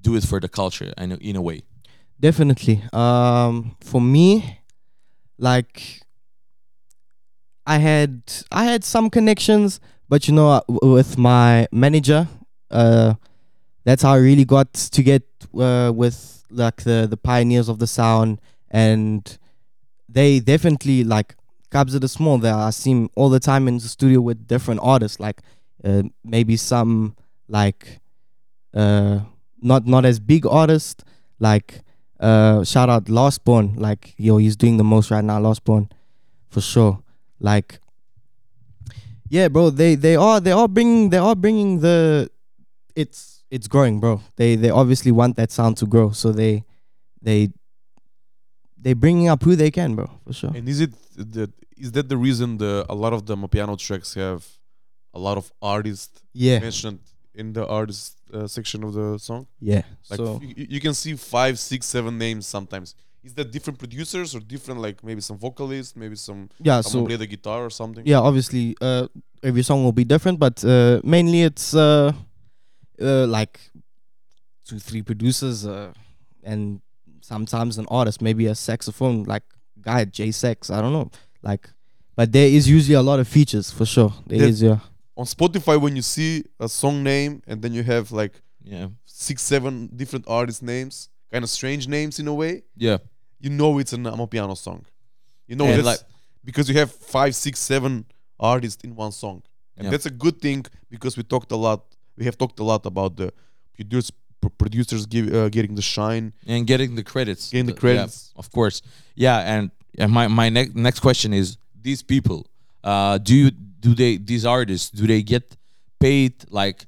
do 0.00 0.16
it 0.16 0.24
for 0.24 0.40
the 0.40 0.48
culture 0.48 0.92
and 0.96 1.12
in 1.14 1.36
a 1.36 1.42
way? 1.42 1.62
Definitely. 2.18 2.82
Um, 2.92 3.76
for 3.80 4.00
me, 4.00 4.58
like 5.38 6.02
I 7.66 7.78
had 7.78 8.22
I 8.50 8.64
had 8.64 8.84
some 8.84 9.10
connections, 9.10 9.80
but 10.08 10.28
you 10.28 10.34
know, 10.34 10.62
with 10.68 11.16
my 11.16 11.66
manager, 11.72 12.28
uh, 12.70 13.14
that's 13.84 14.02
how 14.02 14.12
I 14.12 14.16
really 14.18 14.44
got 14.44 14.72
to 14.74 15.02
get 15.02 15.22
uh, 15.58 15.92
with 15.94 16.44
like 16.50 16.82
the 16.82 17.06
the 17.08 17.16
pioneers 17.16 17.68
of 17.68 17.78
the 17.78 17.86
sound, 17.86 18.40
and 18.70 19.38
they 20.08 20.40
definitely 20.40 21.04
like 21.04 21.36
Kabza 21.70 22.00
De 22.00 22.08
Small. 22.08 22.38
There, 22.38 22.54
I 22.54 22.70
see 22.70 23.08
all 23.14 23.30
the 23.30 23.40
time 23.40 23.68
in 23.68 23.78
the 23.78 23.88
studio 23.88 24.20
with 24.20 24.46
different 24.46 24.80
artists, 24.82 25.20
like 25.20 25.40
uh, 25.84 26.02
maybe 26.24 26.56
some 26.56 27.16
like 27.48 28.00
uh 28.74 29.20
not 29.62 29.86
not 29.86 30.04
as 30.04 30.18
big 30.20 30.46
artists 30.46 31.04
like 31.38 31.82
uh 32.20 32.64
shout 32.64 32.88
out 32.88 33.08
Lost 33.08 33.44
Born 33.44 33.74
like 33.76 34.14
yo 34.16 34.36
he's 34.38 34.56
doing 34.56 34.76
the 34.76 34.84
most 34.84 35.10
right 35.10 35.24
now 35.24 35.40
Lost 35.40 35.64
Born 35.64 35.88
for 36.48 36.60
sure. 36.60 37.02
Like 37.38 37.80
yeah 39.28 39.48
bro 39.48 39.70
they 39.70 39.94
they 39.94 40.16
are 40.16 40.40
they 40.40 40.52
are 40.52 40.68
bringing 40.68 41.10
they 41.10 41.18
are 41.18 41.34
bringing 41.34 41.80
the 41.80 42.30
it's 42.94 43.44
it's 43.50 43.66
growing 43.66 44.00
bro. 44.00 44.20
They 44.36 44.56
they 44.56 44.70
obviously 44.70 45.12
want 45.12 45.36
that 45.36 45.50
sound 45.50 45.76
to 45.78 45.86
grow 45.86 46.10
so 46.10 46.32
they 46.32 46.64
they 47.22 47.50
they 48.78 48.92
bringing 48.92 49.28
up 49.28 49.42
who 49.42 49.56
they 49.56 49.70
can 49.70 49.94
bro 49.94 50.10
for 50.26 50.32
sure. 50.32 50.52
And 50.54 50.68
is 50.68 50.80
it 50.80 50.92
that 51.16 51.52
is 51.76 51.92
that 51.92 52.08
the 52.08 52.16
reason 52.16 52.58
the 52.58 52.84
a 52.88 52.94
lot 52.94 53.12
of 53.12 53.26
the 53.26 53.36
Amapiano 53.36 53.78
tracks 53.78 54.14
have 54.14 54.46
a 55.14 55.18
lot 55.18 55.38
of 55.38 55.50
artists 55.62 56.22
yeah. 56.32 56.58
mentioned 56.60 57.00
in 57.34 57.52
the 57.52 57.66
artist 57.66 58.19
uh, 58.32 58.46
section 58.46 58.84
of 58.84 58.92
the 58.94 59.18
song? 59.18 59.46
yeah 59.60 59.82
Like 60.10 60.18
so 60.18 60.40
you, 60.42 60.66
you 60.74 60.80
can 60.80 60.94
see 60.94 61.14
five, 61.16 61.58
six, 61.58 61.86
seven 61.86 62.16
names 62.18 62.46
sometimes. 62.46 62.94
Is 63.22 63.34
that 63.34 63.50
different 63.52 63.78
producers 63.78 64.34
or 64.34 64.40
different 64.40 64.80
like 64.80 65.04
maybe 65.04 65.20
some 65.20 65.36
vocalists, 65.38 65.94
maybe 65.94 66.16
some 66.16 66.48
yeah 66.58 66.80
someone 66.80 67.04
so 67.04 67.06
play 67.08 67.16
the 67.16 67.26
guitar 67.26 67.64
or 67.64 67.70
something? 67.70 68.04
yeah 68.06 68.18
obviously 68.28 68.76
uh 68.80 69.06
every 69.42 69.62
song 69.62 69.84
will 69.84 69.92
be 69.92 70.04
different 70.04 70.38
but 70.38 70.64
uh 70.64 71.00
mainly 71.04 71.42
it's 71.42 71.74
uh 71.74 72.12
uh 73.00 73.26
like 73.26 73.60
two 74.66 74.78
three 74.78 75.02
producers 75.02 75.66
uh 75.66 75.92
and 76.44 76.80
sometimes 77.22 77.78
an 77.78 77.86
artist 77.90 78.20
maybe 78.22 78.46
a 78.46 78.54
saxophone 78.54 79.24
like 79.24 79.42
guy 79.82 80.04
j 80.04 80.30
sex 80.30 80.70
i 80.70 80.80
don't 80.80 80.92
know 80.92 81.10
like 81.42 81.68
but 82.16 82.32
there 82.32 82.48
is 82.48 82.68
usually 82.68 82.94
a 82.94 83.02
lot 83.02 83.18
of 83.18 83.26
features 83.28 83.70
for 83.70 83.86
sure 83.86 84.12
There 84.26 84.42
is, 84.42 84.60
That- 84.60 84.66
yeah 84.66 84.78
On 85.20 85.26
Spotify, 85.26 85.74
when 85.84 85.94
you 85.98 86.02
see 86.16 86.32
a 86.66 86.68
song 86.68 86.96
name 87.12 87.32
and 87.48 87.56
then 87.62 87.72
you 87.78 87.82
have 87.94 88.04
like 88.22 88.34
Yeah, 88.74 88.88
six, 89.26 89.36
seven 89.54 89.74
different 90.00 90.24
artist 90.38 90.60
names, 90.62 90.94
kind 91.32 91.42
of 91.46 91.50
strange 91.58 91.84
names 91.96 92.14
in 92.20 92.26
a 92.28 92.34
way, 92.42 92.52
yeah, 92.86 92.98
you 93.44 93.50
know 93.58 93.70
it's 93.80 93.92
an 93.98 94.04
Amapiano 94.14 94.54
song. 94.66 94.80
You 95.48 95.56
know 95.58 95.66
And 95.72 95.84
like- 95.90 96.04
because 96.48 96.66
you 96.70 96.76
have 96.82 96.90
five, 97.16 97.32
six, 97.46 97.54
seven 97.72 97.92
artists 98.52 98.80
in 98.86 98.90
one 99.04 99.12
song, 99.12 99.36
and 99.76 99.84
Yeah. 99.84 99.90
that's 99.92 100.06
a 100.12 100.14
good 100.24 100.36
thing 100.46 100.60
because 100.94 101.12
we 101.18 101.22
talked 101.34 101.50
a 101.52 101.60
lot. 101.66 101.80
We 102.18 102.24
have 102.28 102.36
talked 102.42 102.58
a 102.64 102.66
lot 102.72 102.82
about 102.92 103.10
the 103.20 103.28
produce, 103.76 104.08
pro- 104.40 104.54
producers 104.62 105.02
give, 105.14 105.24
uh, 105.34 105.48
getting 105.56 105.74
the 105.80 105.86
shine. 105.96 106.26
and 106.52 106.60
getting 106.72 106.90
the 107.00 107.04
credits. 107.12 107.42
Getting 107.52 107.66
the 107.72 107.72
Uh, 107.72 107.76
yeah, 107.76 107.80
credits. 107.84 108.16
of 108.42 108.46
course. 108.56 108.76
Yeah, 109.24 109.38
and, 109.54 109.62
and 110.00 110.08
my 110.18 110.24
my 110.40 110.48
next 110.56 110.72
next 110.88 111.00
question 111.06 111.30
is: 111.42 111.46
These 111.88 112.02
people, 112.14 112.38
uh, 112.90 113.16
do 113.28 113.32
you 113.42 113.50
do 113.80 113.94
they 113.94 114.16
these 114.18 114.44
artists 114.44 114.90
do 114.90 115.06
they 115.06 115.22
get 115.22 115.56
paid? 115.98 116.44
Like, 116.50 116.86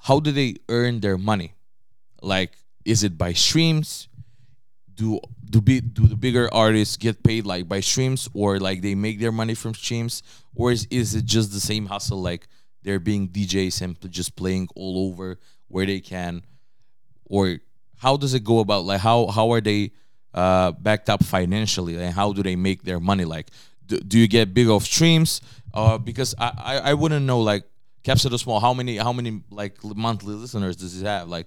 how 0.00 0.20
do 0.20 0.30
they 0.30 0.56
earn 0.68 1.00
their 1.00 1.18
money? 1.18 1.54
Like, 2.20 2.52
is 2.84 3.02
it 3.02 3.16
by 3.18 3.32
streams? 3.32 4.08
Do 4.94 5.20
do 5.48 5.60
be 5.60 5.80
do 5.80 6.06
the 6.06 6.16
bigger 6.16 6.52
artists 6.52 6.96
get 6.96 7.22
paid 7.22 7.46
like 7.46 7.68
by 7.68 7.80
streams, 7.80 8.28
or 8.34 8.58
like 8.58 8.82
they 8.82 8.94
make 8.94 9.20
their 9.20 9.32
money 9.32 9.54
from 9.54 9.74
streams, 9.74 10.22
or 10.54 10.72
is 10.72 10.86
is 10.90 11.14
it 11.14 11.24
just 11.24 11.52
the 11.52 11.60
same 11.60 11.86
hustle? 11.86 12.20
Like 12.20 12.46
they're 12.82 13.00
being 13.00 13.28
DJs 13.28 13.82
and 13.82 14.10
just 14.10 14.36
playing 14.36 14.68
all 14.76 15.08
over 15.08 15.38
where 15.68 15.86
they 15.86 16.00
can, 16.00 16.42
or 17.24 17.58
how 17.96 18.16
does 18.16 18.34
it 18.34 18.44
go 18.44 18.58
about 18.58 18.84
like 18.84 19.00
how 19.00 19.26
how 19.28 19.50
are 19.52 19.60
they 19.60 19.92
uh 20.34 20.72
backed 20.72 21.08
up 21.08 21.22
financially 21.22 21.96
and 21.96 22.14
how 22.14 22.32
do 22.32 22.42
they 22.42 22.56
make 22.56 22.82
their 22.82 22.98
money 22.98 23.24
like 23.24 23.50
do, 23.86 23.98
do 23.98 24.18
you 24.18 24.26
get 24.26 24.54
big 24.54 24.68
off 24.68 24.84
streams 24.84 25.40
uh 25.74 25.98
because 25.98 26.34
I, 26.38 26.52
I 26.56 26.76
i 26.90 26.94
wouldn't 26.94 27.24
know 27.26 27.40
like 27.40 27.64
Kabza 28.04 28.28
De 28.30 28.38
Small 28.38 28.58
how 28.60 28.74
many 28.74 28.96
how 28.96 29.12
many 29.12 29.42
like 29.50 29.82
monthly 29.84 30.34
listeners 30.34 30.76
does 30.76 30.98
he 30.98 31.04
have 31.06 31.28
like 31.28 31.46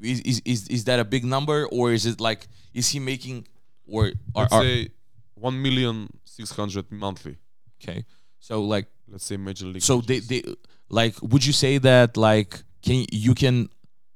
is 0.00 0.20
is 0.20 0.42
is, 0.44 0.68
is 0.68 0.84
that 0.84 1.00
a 1.00 1.04
big 1.04 1.24
number 1.24 1.66
or 1.66 1.92
is 1.92 2.06
it 2.06 2.20
like 2.20 2.46
is 2.74 2.88
he 2.90 2.98
making 3.00 3.46
or 3.88 4.06
are, 4.34 4.42
Let's 4.42 4.52
are 4.52 4.62
say 4.62 4.88
one 5.34 5.60
million 5.60 6.08
six 6.24 6.50
hundred 6.52 6.90
monthly. 6.92 7.36
okay 7.82 8.04
so 8.38 8.62
like 8.62 8.86
Let's 9.08 9.24
say 9.24 9.36
major 9.36 9.66
league. 9.66 9.82
so 9.82 10.00
they 10.00 10.20
they 10.20 10.42
like 10.88 11.14
would 11.22 11.44
you 11.44 11.52
say 11.52 11.78
that 11.78 12.16
like 12.16 12.62
can 12.82 13.04
you 13.10 13.34
can 13.34 13.68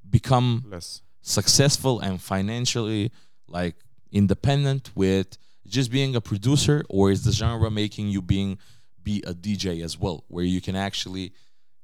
become 0.08 0.64
less. 0.68 1.02
successful 1.22 2.00
and 2.00 2.20
financially 2.20 3.10
like 3.48 3.76
independent 4.12 4.90
with 4.94 5.36
just 5.66 5.90
being 5.90 6.14
a 6.16 6.20
producer 6.20 6.84
or 6.88 7.10
is 7.10 7.22
the 7.24 7.32
genre 7.32 7.70
making 7.70 8.08
you 8.08 8.20
being 8.22 8.58
be 9.02 9.22
a 9.26 9.34
DJ 9.34 9.82
as 9.82 9.98
well 9.98 10.24
where 10.28 10.44
you 10.44 10.60
can 10.60 10.76
actually 10.76 11.32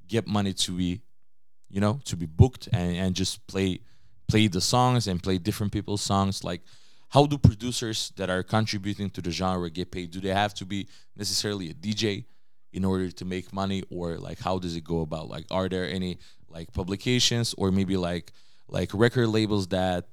get 0.07 0.27
money 0.27 0.53
to 0.53 0.71
be 0.71 1.01
you 1.69 1.81
know 1.81 1.99
to 2.05 2.15
be 2.15 2.25
booked 2.25 2.67
and, 2.71 2.95
and 2.95 3.15
just 3.15 3.45
play 3.47 3.79
play 4.27 4.47
the 4.47 4.61
songs 4.61 5.07
and 5.07 5.23
play 5.23 5.37
different 5.37 5.71
people's 5.71 6.01
songs 6.01 6.43
like 6.43 6.61
how 7.09 7.25
do 7.25 7.37
producers 7.37 8.11
that 8.17 8.29
are 8.29 8.43
contributing 8.43 9.09
to 9.11 9.21
the 9.21 9.31
genre 9.31 9.69
get 9.69 9.91
paid? 9.91 10.11
Do 10.11 10.19
they 10.19 10.33
have 10.33 10.53
to 10.55 10.65
be 10.65 10.87
necessarily 11.15 11.69
a 11.69 11.73
DJ 11.73 12.25
in 12.73 12.83
order 12.83 13.09
to 13.09 13.25
make 13.25 13.53
money, 13.53 13.83
or 13.89 14.17
like 14.17 14.39
how 14.39 14.59
does 14.59 14.75
it 14.75 14.83
go 14.83 15.01
about? 15.01 15.29
Like, 15.29 15.45
are 15.49 15.69
there 15.69 15.85
any 15.85 16.19
like 16.49 16.71
publications 16.73 17.55
or 17.57 17.71
maybe 17.71 17.97
like 17.97 18.31
like 18.67 18.91
record 18.93 19.27
labels 19.27 19.67
that 19.67 20.05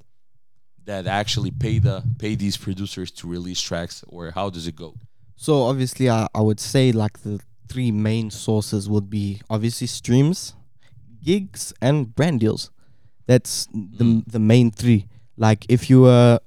that 0.85 1.06
actually 1.06 1.51
pay 1.51 1.78
the 1.78 2.02
pay 2.18 2.36
these 2.36 2.56
producers 2.56 3.10
to 3.10 3.28
release 3.28 3.60
tracks, 3.60 4.05
or 4.09 4.31
how 4.31 4.51
does 4.51 4.66
it 4.68 4.76
go? 4.76 4.94
So 5.36 5.62
obviously, 5.65 6.09
I, 6.09 6.27
I 6.35 6.40
would 6.40 6.61
say 6.61 6.93
like 6.93 7.20
the 7.23 7.40
three 7.69 7.90
main 7.90 8.31
sources 8.31 8.89
would 8.89 9.11
be 9.11 9.40
obviously 9.51 9.86
streams, 9.86 10.55
gigs, 11.23 11.73
and 11.81 12.15
brand 12.15 12.40
deals. 12.40 12.70
That's 13.27 13.66
the 13.73 14.05
Mm. 14.05 14.24
the 14.27 14.39
main 14.39 14.70
three. 14.70 15.06
Like 15.36 15.66
if 15.69 15.89
you 15.90 16.05
uh, 16.05 16.39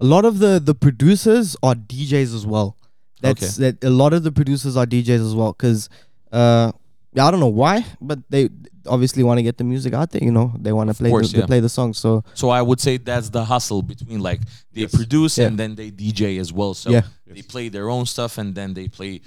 a 0.00 0.04
lot 0.04 0.24
of 0.24 0.38
the 0.38 0.58
the 0.60 0.74
producers 0.74 1.56
are 1.62 1.74
DJs 1.74 2.34
as 2.34 2.46
well. 2.46 2.76
That's 3.20 3.56
that 3.56 3.82
a 3.84 3.90
lot 3.90 4.12
of 4.12 4.22
the 4.22 4.32
producers 4.32 4.76
are 4.76 4.86
DJs 4.86 5.20
as 5.28 5.34
well 5.34 5.52
because 5.52 5.88
uh 6.32 6.72
I 7.16 7.30
don't 7.30 7.40
know 7.40 7.46
why, 7.62 7.84
but 8.00 8.18
they 8.30 8.48
obviously 8.86 9.22
want 9.22 9.38
to 9.38 9.42
get 9.42 9.56
the 9.58 9.64
music 9.64 9.92
out 9.94 10.10
there. 10.10 10.22
You 10.22 10.32
know, 10.32 10.52
they 10.58 10.72
want 10.72 10.88
to 10.90 10.94
play 10.94 11.10
course, 11.10 11.32
the, 11.32 11.38
yeah. 11.40 11.46
play 11.46 11.60
the 11.60 11.68
songs. 11.68 11.98
So 11.98 12.24
So 12.34 12.50
I 12.50 12.62
would 12.62 12.80
say 12.80 12.96
that's 12.96 13.30
the 13.30 13.44
hustle 13.44 13.82
between 13.82 14.20
like 14.20 14.40
they 14.72 14.82
Yes. 14.82 14.94
produce 14.94 15.38
Yeah. 15.38 15.46
and 15.46 15.58
then 15.58 15.74
they 15.74 15.90
DJ 15.90 16.38
as 16.38 16.52
well. 16.52 16.74
So 16.74 16.90
Yeah. 16.90 17.02
they 17.26 17.42
play 17.42 17.68
their 17.68 17.88
own 17.90 18.06
stuff 18.06 18.38
and 18.38 18.54
then 18.54 18.74
they 18.74 18.88
play 18.88 19.20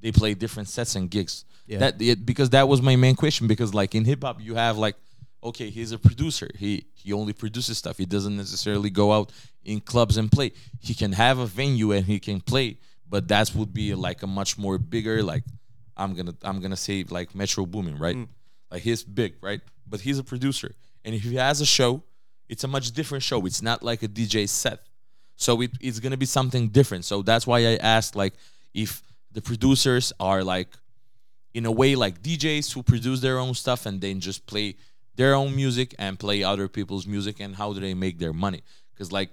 they 0.00 0.12
play 0.12 0.34
different 0.34 0.68
sets 0.68 0.96
and 0.96 1.10
gigs. 1.10 1.44
Yeah. 1.66 1.78
That 1.78 2.02
it, 2.02 2.26
because 2.26 2.50
that 2.50 2.68
was 2.68 2.82
my 2.82 2.96
main 2.96 3.14
question 3.14 3.46
because 3.46 3.72
like 3.72 3.94
in 3.94 4.04
hip 4.04 4.22
hop 4.22 4.40
you 4.40 4.54
have 4.54 4.76
like 4.76 4.96
okay 5.42 5.70
he's 5.70 5.92
a 5.92 5.98
producer 5.98 6.48
he 6.58 6.84
he 6.94 7.12
only 7.12 7.32
produces 7.32 7.78
stuff 7.78 7.96
he 7.98 8.06
doesn't 8.06 8.36
necessarily 8.36 8.90
go 8.90 9.12
out 9.12 9.32
in 9.64 9.80
clubs 9.80 10.16
and 10.16 10.30
play 10.30 10.52
he 10.80 10.94
can 10.94 11.12
have 11.12 11.38
a 11.38 11.46
venue 11.46 11.92
and 11.92 12.06
he 12.06 12.18
can 12.18 12.40
play 12.40 12.76
but 13.08 13.28
that 13.28 13.54
would 13.54 13.72
be 13.72 13.94
like 13.94 14.22
a 14.22 14.26
much 14.26 14.58
more 14.58 14.76
bigger 14.78 15.22
like 15.22 15.44
I'm 15.96 16.14
gonna 16.14 16.34
I'm 16.42 16.60
gonna 16.60 16.76
say 16.76 17.04
like 17.08 17.34
Metro 17.34 17.64
Boomin 17.66 17.98
right 17.98 18.16
mm. 18.16 18.28
Like 18.74 18.82
he's 18.88 19.02
big 19.20 19.32
right 19.48 19.60
but 19.92 19.98
he's 20.06 20.18
a 20.18 20.24
producer 20.32 20.70
and 21.04 21.14
if 21.14 21.22
he 21.22 21.36
has 21.48 21.60
a 21.60 21.66
show 21.78 22.02
it's 22.52 22.64
a 22.64 22.68
much 22.76 22.86
different 22.98 23.22
show 23.28 23.38
it's 23.46 23.62
not 23.70 23.78
like 23.90 24.00
a 24.02 24.08
DJ 24.18 24.48
set 24.48 24.78
so 25.36 25.50
it, 25.64 25.70
it's 25.80 26.00
gonna 26.02 26.16
be 26.26 26.30
something 26.38 26.64
different 26.78 27.04
so 27.10 27.22
that's 27.22 27.46
why 27.50 27.58
I 27.72 27.76
asked 27.96 28.14
like 28.24 28.34
if 28.84 28.90
the 29.36 29.42
producers 29.50 30.12
are 30.18 30.42
like 30.54 30.70
in 31.58 31.64
a 31.66 31.70
way 31.80 31.90
like 32.04 32.14
DJs 32.28 32.66
who 32.74 32.82
produce 32.82 33.20
their 33.20 33.38
own 33.44 33.54
stuff 33.54 33.86
and 33.86 34.00
then 34.00 34.18
just 34.20 34.40
play 34.52 34.74
their 35.16 35.34
own 35.40 35.54
music 35.62 35.94
and 36.04 36.18
play 36.18 36.42
other 36.52 36.66
people's 36.68 37.06
music 37.14 37.36
and 37.44 37.54
how 37.60 37.68
do 37.74 37.78
they 37.86 37.94
make 37.94 38.16
their 38.18 38.32
money 38.46 38.62
because 38.92 39.10
like 39.12 39.30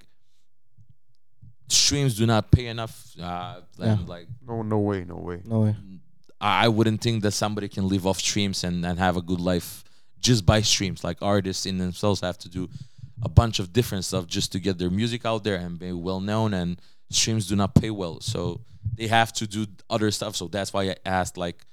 streams 1.68 2.16
do 2.18 2.26
not 2.26 2.52
pay 2.52 2.68
enough 2.68 2.96
uh 3.20 3.62
and 3.80 4.00
Yeah. 4.02 4.06
like 4.16 4.28
No, 4.48 4.62
no 4.62 4.80
way, 4.80 5.00
no 5.14 5.16
way. 5.18 5.42
no 5.46 5.62
way. 5.66 5.76
I 6.42 6.68
wouldn't 6.68 7.02
think 7.02 7.22
that 7.22 7.32
somebody 7.32 7.68
can 7.70 7.88
live 7.88 8.08
off 8.08 8.20
streams 8.20 8.64
and, 8.64 8.84
and 8.84 8.98
have 8.98 9.16
a 9.16 9.22
good 9.22 9.40
life 9.40 9.84
just 10.20 10.46
by 10.46 10.62
streams. 10.62 11.04
Like 11.04 11.22
artists 11.22 11.66
in 11.66 11.78
themselves 11.78 12.22
have 12.22 12.38
to 12.40 12.50
do 12.50 12.68
a 13.22 13.30
bunch 13.30 13.60
of 13.60 13.72
different 13.72 14.06
stuff 14.06 14.26
just 14.26 14.52
to 14.54 14.60
get 14.60 14.80
their 14.80 14.90
music 14.90 15.26
out 15.26 15.44
there 15.44 15.56
and 15.56 15.78
be 15.78 15.92
well 15.92 16.20
known. 16.20 16.54
And 16.56 16.82
streams 17.12 17.48
do 17.48 17.56
not 17.56 17.76
pay 17.76 17.92
well, 17.92 18.20
so 18.20 18.62
they 18.96 19.08
have 19.08 19.32
to 19.34 19.48
do 19.48 19.68
other 19.90 20.10
stuff. 20.10 20.36
So 20.36 20.48
that's 20.48 20.74
why 20.74 20.90
I 20.90 20.96
asked 21.06 21.38
like 21.38 21.64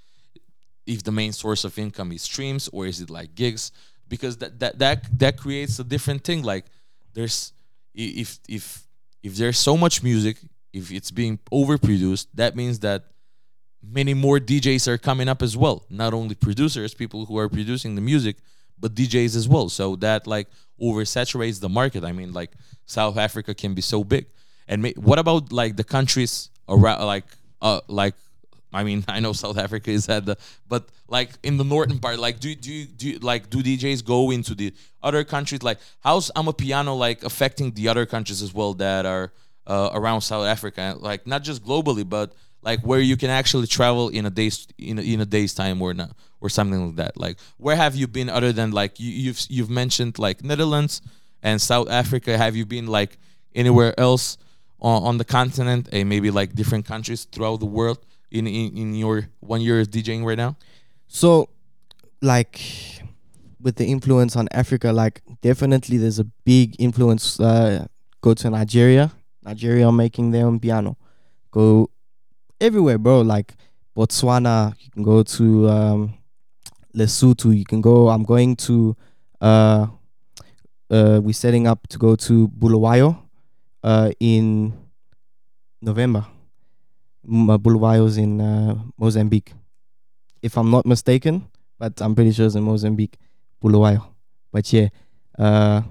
if 0.86 1.02
the 1.02 1.12
main 1.12 1.32
source 1.32 1.64
of 1.64 1.78
income 1.78 2.12
is 2.12 2.22
streams 2.22 2.68
or 2.72 2.86
is 2.86 3.00
it 3.00 3.10
like 3.10 3.34
gigs 3.34 3.72
because 4.08 4.38
that 4.38 4.58
that 4.58 4.78
that 4.78 5.18
that 5.18 5.36
creates 5.36 5.78
a 5.78 5.84
different 5.84 6.24
thing 6.24 6.42
like 6.42 6.64
there's 7.12 7.52
if 7.94 8.38
if 8.48 8.86
if 9.22 9.36
there's 9.36 9.58
so 9.58 9.76
much 9.76 10.02
music 10.02 10.38
if 10.72 10.90
it's 10.90 11.10
being 11.10 11.38
overproduced 11.52 12.26
that 12.34 12.56
means 12.56 12.78
that 12.80 13.04
many 13.82 14.14
more 14.14 14.38
DJs 14.38 14.88
are 14.88 14.98
coming 14.98 15.28
up 15.28 15.42
as 15.42 15.56
well 15.56 15.84
not 15.88 16.12
only 16.14 16.34
producers 16.34 16.94
people 16.94 17.26
who 17.26 17.38
are 17.38 17.48
producing 17.48 17.94
the 17.94 18.00
music 18.00 18.36
but 18.78 18.94
DJs 18.94 19.36
as 19.36 19.48
well 19.48 19.68
so 19.68 19.96
that 19.96 20.26
like 20.26 20.48
oversaturates 20.80 21.60
the 21.60 21.68
market 21.68 22.04
i 22.04 22.12
mean 22.12 22.32
like 22.32 22.50
South 22.86 23.16
Africa 23.16 23.54
can 23.54 23.74
be 23.74 23.82
so 23.82 24.04
big 24.04 24.26
and 24.66 24.92
what 24.96 25.18
about 25.18 25.52
like 25.52 25.76
the 25.76 25.84
countries 25.84 26.50
around 26.68 27.04
like 27.06 27.24
uh 27.60 27.80
like 27.88 28.14
I 28.72 28.84
mean, 28.84 29.04
I 29.08 29.20
know 29.20 29.32
South 29.32 29.58
Africa 29.58 29.90
is 29.90 30.08
at 30.08 30.26
the, 30.26 30.36
but 30.68 30.88
like 31.08 31.30
in 31.42 31.56
the 31.56 31.64
northern 31.64 31.98
part, 31.98 32.18
like 32.18 32.40
do 32.40 32.54
do 32.54 32.84
do 32.84 33.18
like 33.18 33.50
do 33.50 33.62
DJs 33.62 34.04
go 34.04 34.30
into 34.30 34.54
the 34.54 34.74
other 35.02 35.24
countries? 35.24 35.62
Like, 35.62 35.78
how's 36.00 36.30
Amapiano 36.32 36.96
like 36.98 37.22
affecting 37.24 37.72
the 37.72 37.88
other 37.88 38.06
countries 38.06 38.42
as 38.42 38.52
well 38.52 38.74
that 38.74 39.06
are 39.06 39.32
uh, 39.66 39.90
around 39.92 40.20
South 40.20 40.46
Africa? 40.46 40.96
Like 40.98 41.26
not 41.26 41.42
just 41.42 41.64
globally, 41.64 42.08
but 42.08 42.34
like 42.70 42.80
where 42.90 43.00
you 43.10 43.16
can 43.22 43.30
actually 43.40 43.66
travel 43.66 44.04
in 44.18 44.22
a 44.30 44.32
day's 44.40 44.66
in 44.90 44.98
a, 44.98 45.02
in 45.02 45.20
a 45.20 45.28
day's 45.36 45.52
time 45.62 45.78
or 45.82 45.92
not 45.94 46.10
or 46.40 46.48
something 46.48 46.80
like 46.86 46.96
that. 47.02 47.12
Like, 47.24 47.36
where 47.64 47.76
have 47.84 47.94
you 48.00 48.06
been 48.18 48.28
other 48.38 48.52
than 48.58 48.68
like 48.80 48.92
you, 49.02 49.10
you've 49.24 49.40
you've 49.54 49.72
mentioned 49.82 50.18
like 50.18 50.38
Netherlands 50.50 50.94
and 51.42 51.56
South 51.60 51.88
Africa? 52.02 52.30
Have 52.44 52.54
you 52.56 52.66
been 52.76 52.86
like 52.98 53.12
anywhere 53.62 53.92
else 53.98 54.24
on, 54.80 54.98
on 55.08 55.14
the 55.18 55.24
continent 55.38 55.88
and 55.92 56.08
maybe 56.08 56.30
like 56.30 56.48
different 56.54 56.84
countries 56.92 57.20
throughout 57.32 57.60
the 57.60 57.72
world? 57.78 57.98
in, 58.30 58.46
in 58.46 58.76
in 58.76 58.94
your 58.94 59.28
one 59.40 59.60
year 59.60 59.80
of 59.80 59.88
DJing 59.88 60.24
right 60.24 60.36
now? 60.36 60.56
So, 61.06 61.48
like, 62.20 62.60
with 63.60 63.76
the 63.76 63.86
influence 63.86 64.36
on 64.36 64.48
Africa, 64.52 64.92
like, 64.92 65.22
definitely 65.40 65.96
there's 65.96 66.18
a 66.18 66.24
big 66.44 66.76
influence. 66.78 67.40
Uh, 67.40 67.86
go 68.20 68.34
to 68.34 68.50
Nigeria. 68.50 69.12
Nigeria 69.42 69.90
making 69.90 70.30
their 70.32 70.46
own 70.46 70.60
piano. 70.60 70.96
Go 71.50 71.90
everywhere, 72.60 72.98
bro. 72.98 73.20
Like 73.20 73.54
Botswana, 73.96 74.74
you 74.80 74.90
can 74.90 75.02
go 75.02 75.22
to 75.22 75.68
um, 75.68 76.14
Lesotho. 76.94 77.56
You 77.56 77.64
can 77.64 77.80
go. 77.80 78.08
I'm 78.08 78.24
going 78.24 78.56
to. 78.56 78.96
Uh, 79.40 79.86
uh, 80.90 81.20
we're 81.22 81.32
setting 81.32 81.66
up 81.66 81.86
to 81.88 81.98
go 81.98 82.16
to 82.16 82.48
Bulawayo, 82.48 83.22
uh, 83.82 84.10
in 84.20 84.72
November. 85.82 86.26
Uh, 87.30 87.58
Bulawayo's 87.58 88.16
in 88.16 88.40
uh, 88.40 88.74
Mozambique, 88.96 89.52
if 90.42 90.56
I'm 90.56 90.70
not 90.70 90.86
mistaken. 90.86 91.46
But 91.78 92.00
I'm 92.00 92.14
pretty 92.14 92.32
sure 92.32 92.46
it's 92.46 92.54
in 92.54 92.64
Mozambique, 92.64 93.16
Bulawayo. 93.62 94.04
But 94.50 94.72
yeah, 94.72 94.88
uh, 95.38 95.82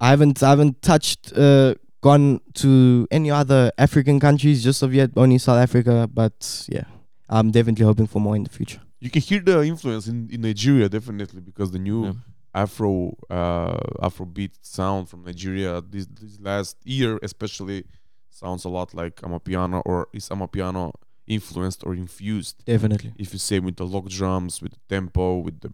I 0.00 0.10
haven't 0.10 0.42
I 0.42 0.50
haven't 0.50 0.82
touched 0.82 1.32
uh, 1.36 1.74
gone 2.00 2.40
to 2.54 3.06
any 3.10 3.30
other 3.30 3.72
African 3.78 4.20
countries 4.20 4.62
just 4.62 4.82
of 4.82 4.94
yet. 4.94 5.10
Only 5.16 5.38
South 5.38 5.58
Africa. 5.58 6.08
But 6.12 6.66
yeah, 6.70 6.84
I'm 7.28 7.50
definitely 7.50 7.84
hoping 7.84 8.06
for 8.06 8.20
more 8.20 8.36
in 8.36 8.44
the 8.44 8.50
future. 8.50 8.80
You 9.00 9.10
can 9.10 9.22
hear 9.22 9.40
the 9.40 9.62
influence 9.62 10.08
in, 10.08 10.28
in 10.30 10.40
Nigeria 10.40 10.88
definitely 10.88 11.40
because 11.40 11.70
the 11.70 11.78
new 11.78 12.04
Yeah. 12.06 12.12
Afro 12.54 13.16
uh 13.30 13.78
Afrobeat 14.02 14.52
sound 14.62 15.08
from 15.08 15.22
Nigeria 15.24 15.80
this 15.82 16.06
this 16.06 16.40
last 16.40 16.76
year 16.84 17.18
especially 17.22 17.84
sounds 18.30 18.64
a 18.64 18.68
lot 18.68 18.94
like 18.94 19.16
Amapiano 19.16 19.82
or 19.84 20.08
is 20.12 20.28
Amapiano 20.30 20.92
influenced 21.26 21.84
or 21.84 21.94
infused 21.94 22.64
Definitely. 22.64 23.12
if 23.18 23.32
you 23.34 23.38
say 23.38 23.60
with 23.60 23.76
the 23.76 23.86
lock 23.86 24.06
drums 24.08 24.62
with 24.62 24.72
the 24.72 24.78
tempo 24.88 25.36
with 25.38 25.60
the 25.60 25.70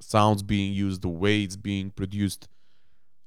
sounds 0.00 0.42
being 0.42 0.72
used 0.72 1.02
the 1.02 1.08
way 1.10 1.42
it's 1.42 1.56
being 1.56 1.90
produced 1.90 2.48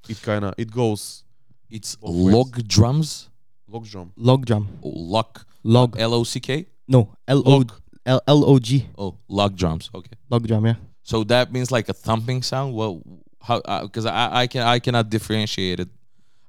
it 0.09 0.19
kind 0.23 0.43
of 0.43 0.53
it 0.57 0.71
goes 0.71 1.23
It's 1.71 1.95
Both 1.95 2.15
ways. 2.15 2.33
log 2.35 2.67
drums, 2.67 3.29
Log 3.67 3.85
drum 3.87 4.11
Log 4.17 4.45
drum. 4.45 4.67
oh, 4.83 4.89
lock, 4.89 5.45
Log. 5.63 5.95
L 5.99 6.13
O 6.13 6.23
C 6.23 6.39
K. 6.39 6.65
No. 6.87 7.15
L 7.27 7.41
O 7.45 7.63
L 8.05 8.21
L 8.27 8.45
O 8.45 8.59
G. 8.59 8.87
Oh, 8.97 9.15
log 9.29 9.55
drums. 9.55 9.89
Okay, 9.95 10.11
Log 10.29 10.45
drum. 10.47 10.65
Yeah. 10.65 10.75
so 11.03 11.23
that 11.25 11.51
means 11.53 11.71
like 11.71 11.87
a 11.89 11.93
thumping 11.93 12.41
sound. 12.43 12.73
Well, 12.73 13.01
how? 13.41 13.57
Uh, 13.59 13.83
because 13.83 14.05
I 14.05 14.41
I 14.41 14.47
can 14.47 14.61
I 14.63 14.79
cannot 14.79 15.09
differentiate 15.09 15.79
it. 15.79 15.89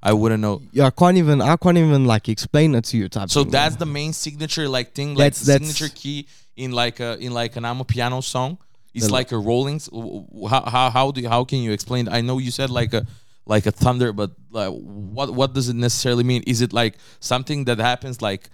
I 0.03 0.13
wouldn't 0.13 0.41
know. 0.41 0.61
Yeah. 0.73 0.87
I 0.87 0.91
can't 0.91 1.17
even. 1.17 1.41
I 1.41 1.57
can't 1.57 1.79
even 1.79 2.05
like 2.07 2.29
explain 2.29 2.75
it 2.75 2.85
to 2.87 2.97
you. 2.97 3.09
Type. 3.09 3.31
So 3.31 3.45
thing, 3.45 3.53
that's 3.53 3.75
man. 3.75 3.79
the 3.79 3.87
main 3.87 4.13
signature 4.13 4.69
like 4.69 4.93
thing, 4.95 5.11
like 5.15 5.19
That's- 5.35 5.43
that's- 5.47 5.69
signature 5.77 5.95
key 5.95 6.27
in 6.57 6.73
like 6.73 6.99
a 6.99 7.17
in 7.19 7.33
like 7.33 7.55
an 7.57 7.63
Amapiano 7.63 8.21
song. 8.25 8.59
It's 8.95 9.11
like 9.11 9.31
a 9.33 9.39
rolling. 9.39 9.77
s- 9.77 9.87
w- 9.89 10.27
w- 10.29 10.49
How 10.49 10.63
how 10.69 10.91
how 10.91 11.11
do 11.13 11.21
you, 11.23 11.29
how 11.29 11.45
can 11.45 11.61
you 11.61 11.71
explain? 11.73 12.09
I 12.09 12.21
know 12.21 12.39
you 12.39 12.51
said 12.51 12.69
like 12.69 12.93
a 12.93 13.07
like 13.47 13.67
a 13.67 13.73
thunder, 13.73 14.13
but 14.13 14.31
like 14.51 14.71
what 14.73 15.31
what 15.35 15.53
does 15.55 15.69
it 15.69 15.77
necessarily 15.77 16.25
mean? 16.25 16.43
Is 16.47 16.61
it 16.61 16.73
like 16.73 16.95
something 17.21 17.65
that 17.65 17.79
happens 17.79 18.23
like 18.23 18.51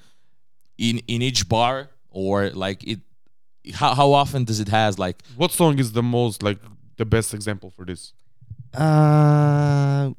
in 0.79 0.99
in 1.09 1.23
each 1.23 1.49
bar 1.49 1.91
or 2.11 2.51
like 2.51 2.83
it? 2.85 3.01
How 3.75 3.95
how 3.95 4.13
often 4.13 4.45
does 4.45 4.61
it 4.61 4.69
has 4.69 4.99
like 4.99 5.23
what 5.37 5.51
song 5.53 5.79
is 5.79 5.93
the 5.93 6.03
most 6.03 6.43
like 6.43 6.59
the 6.97 7.05
best 7.05 7.35
example 7.35 7.71
for 7.77 7.85
this 7.85 8.13
Uh, 8.75 10.11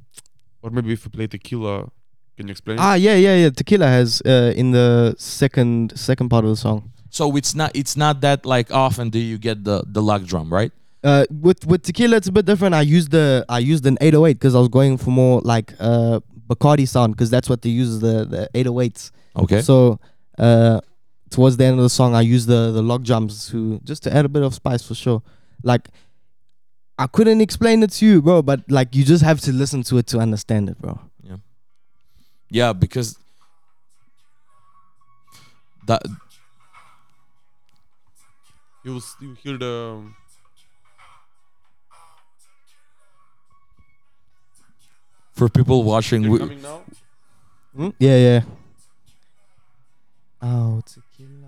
or 0.61 0.69
maybe 0.69 0.91
if 0.93 1.03
you 1.05 1.11
play 1.11 1.27
tequila 1.27 1.89
can 2.37 2.47
you 2.47 2.51
explain 2.51 2.77
it? 2.77 2.81
ah, 2.81 2.93
yeah, 2.95 3.15
yeah, 3.15 3.35
yeah. 3.35 3.49
Tequila 3.49 3.87
has 3.87 4.21
uh, 4.25 4.53
in 4.55 4.71
the 4.71 5.13
second 5.17 5.97
second 5.97 6.29
part 6.29 6.43
of 6.45 6.51
the 6.51 6.55
song. 6.55 6.91
so? 7.09 7.35
It's 7.35 7.53
not 7.55 7.71
it's 7.75 7.95
not 7.97 8.21
that 8.21 8.45
like 8.45 8.71
often 8.71 9.09
do 9.09 9.19
you 9.19 9.37
get 9.37 9.63
the 9.63 9.83
the 9.85 10.01
log 10.01 10.25
drum 10.27 10.53
right? 10.53 10.71
Uh, 11.03 11.25
with 11.29 11.65
with 11.65 11.81
tequila, 11.83 12.17
it's 12.17 12.27
a 12.27 12.31
bit 12.31 12.45
different. 12.45 12.75
I 12.75 12.81
used 12.81 13.11
the 13.11 13.45
I 13.47 13.59
used 13.59 13.85
an 13.85 13.97
808 14.01 14.33
because 14.33 14.53
I 14.55 14.59
was 14.59 14.67
going 14.67 14.97
for 14.97 15.11
more 15.11 15.39
like 15.41 15.73
uh 15.79 16.19
Bacardi 16.47 16.87
sound 16.87 17.15
because 17.15 17.29
that's 17.29 17.47
what 17.49 17.61
they 17.61 17.69
use 17.69 17.99
the 17.99 18.25
the 18.25 18.49
808s. 18.53 19.11
Okay. 19.35 19.61
So 19.61 19.99
uh, 20.37 20.81
towards 21.29 21.55
the 21.57 21.63
end 21.65 21.77
of 21.77 21.83
the 21.83 21.89
song, 21.89 22.15
I 22.15 22.21
used 22.21 22.47
the 22.49 22.71
the 22.71 22.81
log 22.81 23.05
drums 23.05 23.47
to 23.51 23.79
just 23.85 24.03
to 24.03 24.13
add 24.13 24.25
a 24.25 24.29
bit 24.29 24.43
of 24.43 24.53
spice 24.53 24.83
for 24.85 24.95
sure. 24.95 25.21
Like 25.63 25.87
I 26.97 27.07
couldn't 27.07 27.39
explain 27.39 27.81
it 27.83 27.91
to 27.91 28.05
you, 28.05 28.21
bro, 28.21 28.41
but 28.41 28.59
like 28.69 28.93
you 28.93 29.05
just 29.05 29.23
have 29.23 29.39
to 29.41 29.53
listen 29.53 29.83
to 29.83 29.97
it 29.99 30.07
to 30.07 30.19
understand 30.19 30.67
it, 30.69 30.77
bro. 30.81 30.99
Yeah, 31.23 31.37
Yeah, 32.49 32.73
because 32.73 33.17
that 35.87 36.01
You 38.83 38.91
will 38.93 38.97
s- 38.99 39.15
you 39.21 39.33
hear 39.43 39.57
the 39.57 40.01
for 45.39 45.47
people 45.47 45.83
watching, 45.83 46.29
we, 46.29 46.37
coming 46.37 46.61
now. 46.61 46.81
Hmm? 47.73 47.89
Yeah, 47.97 48.17
yeah. 48.17 48.41
Oh, 50.41 50.81
tequila. 50.85 51.47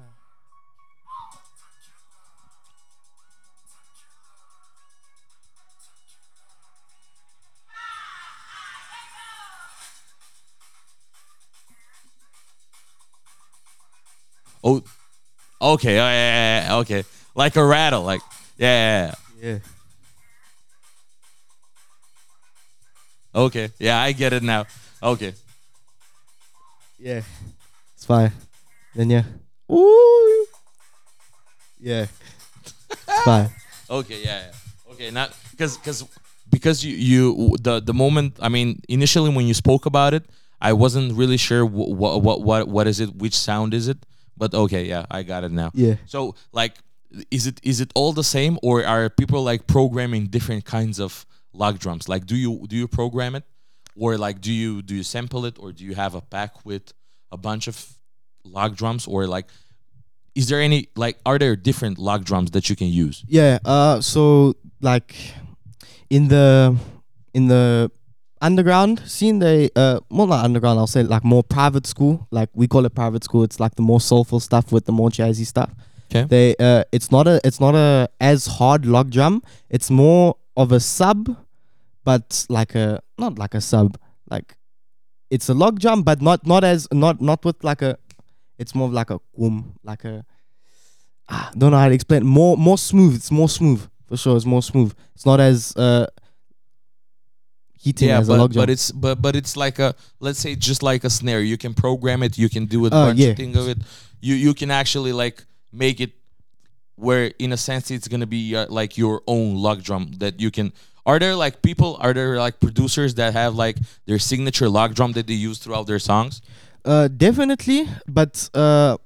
oh, 14.64 14.82
okay, 15.62 16.00
oh, 16.00 16.02
yeah, 16.02 16.12
yeah, 16.12 16.64
yeah, 16.64 16.76
okay, 16.78 17.04
like 17.36 17.58
a 17.58 17.64
rattle, 17.66 18.04
like 18.04 18.22
yeah, 18.58 19.12
yeah, 19.42 19.50
Yeah. 19.50 19.58
Okay, 23.34 23.70
yeah, 23.80 24.00
I 24.00 24.12
get 24.12 24.34
it 24.34 24.44
now. 24.44 24.66
Okay, 25.02 25.34
Yeah. 27.00 27.22
It's 27.96 28.06
fine. 28.06 28.32
Then 28.96 29.10
yeah. 29.10 29.24
Ooh. 29.72 30.46
Yeah. 31.80 32.06
It's 32.92 33.24
fine. 33.24 33.50
okay, 33.90 34.22
yeah, 34.24 34.40
yeah. 34.46 34.94
okay, 34.94 35.12
not 35.12 35.36
because 35.52 35.78
because 35.78 36.06
because 36.50 36.86
you 36.86 36.96
you 36.96 37.56
the 37.62 37.80
the 37.80 37.94
moment 37.94 38.38
I 38.40 38.50
mean 38.50 38.82
initially 38.90 39.30
when 39.34 39.48
you 39.48 39.54
spoke 39.54 39.86
about 39.86 40.14
it, 40.14 40.24
I 40.62 40.74
wasn't 40.74 41.14
really 41.14 41.38
sure 41.38 41.66
what 41.66 42.22
what 42.22 42.42
what 42.42 42.68
what 42.68 42.88
is 42.88 43.00
it, 43.00 43.16
which 43.16 43.36
sound 43.36 43.74
is 43.74 43.88
it, 43.88 43.98
but 44.38 44.54
okay, 44.54 44.86
yeah, 44.86 45.06
I 45.10 45.24
got 45.24 45.44
it 45.44 45.52
now. 45.52 45.72
Yeah. 45.74 45.96
So 46.06 46.36
like 46.54 46.76
is 47.30 47.48
it 47.48 47.60
is 47.64 47.82
it 47.82 47.92
all 47.96 48.14
the 48.14 48.24
same 48.24 48.58
or 48.62 48.86
are 48.86 49.10
people 49.10 49.44
like 49.44 49.68
programming 49.68 50.28
different 50.28 50.66
kinds 50.66 51.00
of 51.00 51.26
log 51.54 51.80
drums? 51.80 52.08
Like 52.08 52.26
do 52.26 52.36
you 52.36 52.66
do 52.68 52.76
you 52.76 52.88
program 52.88 53.36
it 53.36 53.44
or 53.96 54.18
like 54.18 54.42
do 54.42 54.52
you 54.52 54.82
do 54.82 54.96
you 54.96 55.04
sample 55.04 55.46
it 55.46 55.58
or 55.60 55.72
do 55.72 55.84
you 55.84 55.96
have 55.96 56.16
a 56.16 56.22
pack 56.22 56.66
with 56.66 56.94
a 57.32 57.38
bunch 57.38 57.68
of 57.68 57.98
log 58.44 58.76
drums 58.76 59.08
or 59.08 59.28
like 59.28 59.48
is 60.36 60.48
there 60.48 60.62
any 60.62 60.88
like 60.96 61.18
are 61.26 61.38
there 61.38 61.56
different 61.56 61.98
log 61.98 62.24
drums 62.26 62.52
that 62.52 62.70
you 62.70 62.76
can 62.76 62.88
use? 62.88 63.24
Yeah. 63.28 63.60
Uh. 63.66 64.02
So 64.02 64.56
like, 64.82 65.16
in 66.10 66.28
the 66.28 66.78
in 67.34 67.48
the 67.48 67.92
underground 68.42 69.00
scene, 69.06 69.40
they 69.40 69.70
uh, 69.76 70.00
well 70.10 70.28
not 70.28 70.44
underground. 70.46 70.80
I'll 70.80 70.88
say 70.88 71.04
like 71.04 71.24
more 71.24 71.44
private 71.44 71.86
school. 71.86 72.28
Like 72.32 72.50
we 72.54 72.68
call 72.68 72.86
it 72.86 72.96
private 72.96 73.24
school. 73.24 73.44
It's 73.44 73.60
like 73.60 73.76
the 73.76 73.82
more 73.82 74.00
soulful 74.00 74.40
stuff 74.40 74.72
with 74.72 74.86
the 74.86 74.92
more 74.92 75.10
jazzy 75.10 75.46
stuff. 75.46 75.74
'Kay. 76.10 76.24
They 76.24 76.56
uh, 76.60 76.84
it's 76.92 77.12
not 77.12 77.28
a 77.28 77.40
it's 77.44 77.60
not 77.60 77.76
a 77.76 78.10
as 78.20 78.46
hard 78.46 78.86
log 78.86 79.12
drum. 79.12 79.44
It's 79.70 79.90
more 79.90 80.36
of 80.58 80.72
a 80.72 80.80
sub, 80.80 81.36
but 82.04 82.46
like 82.50 82.76
a 82.76 83.02
not 83.18 83.38
like 83.40 83.54
a 83.56 83.62
sub. 83.62 83.98
Like 84.30 84.58
it's 85.30 85.50
a 85.50 85.54
log 85.54 85.80
jump, 85.80 86.06
but 86.06 86.22
not 86.22 86.46
not 86.46 86.64
as 86.64 86.88
not 86.92 87.22
not 87.22 87.44
with 87.46 87.64
like 87.64 87.82
a. 87.82 87.98
It's 88.58 88.76
more 88.76 88.88
of 88.88 88.94
like 88.94 89.10
a 89.10 89.20
boom, 89.38 89.74
like 89.84 90.04
a. 90.06 90.26
Ah, 91.30 91.52
don't 91.58 91.72
know 91.72 91.78
how 91.78 91.88
to 91.88 91.94
explain. 91.96 92.26
More 92.26 92.58
more 92.58 92.78
smooth. 92.78 93.16
It's 93.16 93.32
more 93.32 93.50
smooth 93.50 93.88
for 94.08 94.18
sure. 94.18 94.36
It's 94.36 94.46
more 94.46 94.62
smooth. 94.62 94.94
It's 95.16 95.26
not 95.26 95.40
as 95.40 95.76
uh 95.78 96.06
heating 97.80 98.10
yeah, 98.10 98.20
as 98.20 98.28
a 98.30 98.34
log 98.36 98.54
but, 98.54 98.62
but 98.62 98.70
it's 98.70 98.92
but 98.92 99.22
but 99.22 99.36
it's 99.36 99.58
like 99.58 99.80
a 99.80 99.96
let's 100.20 100.40
say 100.40 100.56
just 100.56 100.84
like 100.84 101.04
a 101.04 101.10
snare. 101.10 101.42
You 101.42 101.58
can 101.58 101.74
program 101.74 102.22
it. 102.24 102.38
You 102.38 102.50
can 102.50 102.66
do 102.66 102.84
a 102.86 102.88
Uh, 102.88 103.08
bunch 103.08 103.20
yeah. 103.20 103.30
of 103.30 103.38
things 103.38 103.58
of 103.58 103.68
it. 103.68 103.80
You 104.20 104.36
you 104.36 104.54
can 104.54 104.70
actually 104.72 105.14
like 105.14 105.44
make 105.72 106.00
it 106.00 106.12
where 107.02 107.32
in 107.40 107.52
a 107.52 107.58
sense 107.58 107.92
it's 107.92 108.08
gonna 108.08 108.28
be 108.28 108.56
uh, 108.56 108.68
like 108.70 108.98
your 108.98 109.22
own 109.28 109.56
log 109.56 109.84
drum 109.84 110.12
that 110.20 110.40
you 110.40 110.52
can. 110.52 110.72
Are 111.06 111.18
there 111.18 111.36
like 111.36 111.62
people? 111.64 111.98
Are 112.00 112.14
there 112.14 112.38
like 112.38 112.60
producers 112.60 113.16
that 113.16 113.34
have 113.34 113.56
like 113.56 113.78
their 114.06 114.20
signature 114.20 114.70
log 114.70 114.94
drum 114.94 115.14
that 115.14 115.26
they 115.26 115.34
use 115.34 115.58
throughout 115.58 115.88
their 115.88 116.00
songs? 116.00 116.42
Uh, 116.86 117.08
definitely, 117.08 117.90
but 118.08 118.50
uh, 118.54 118.98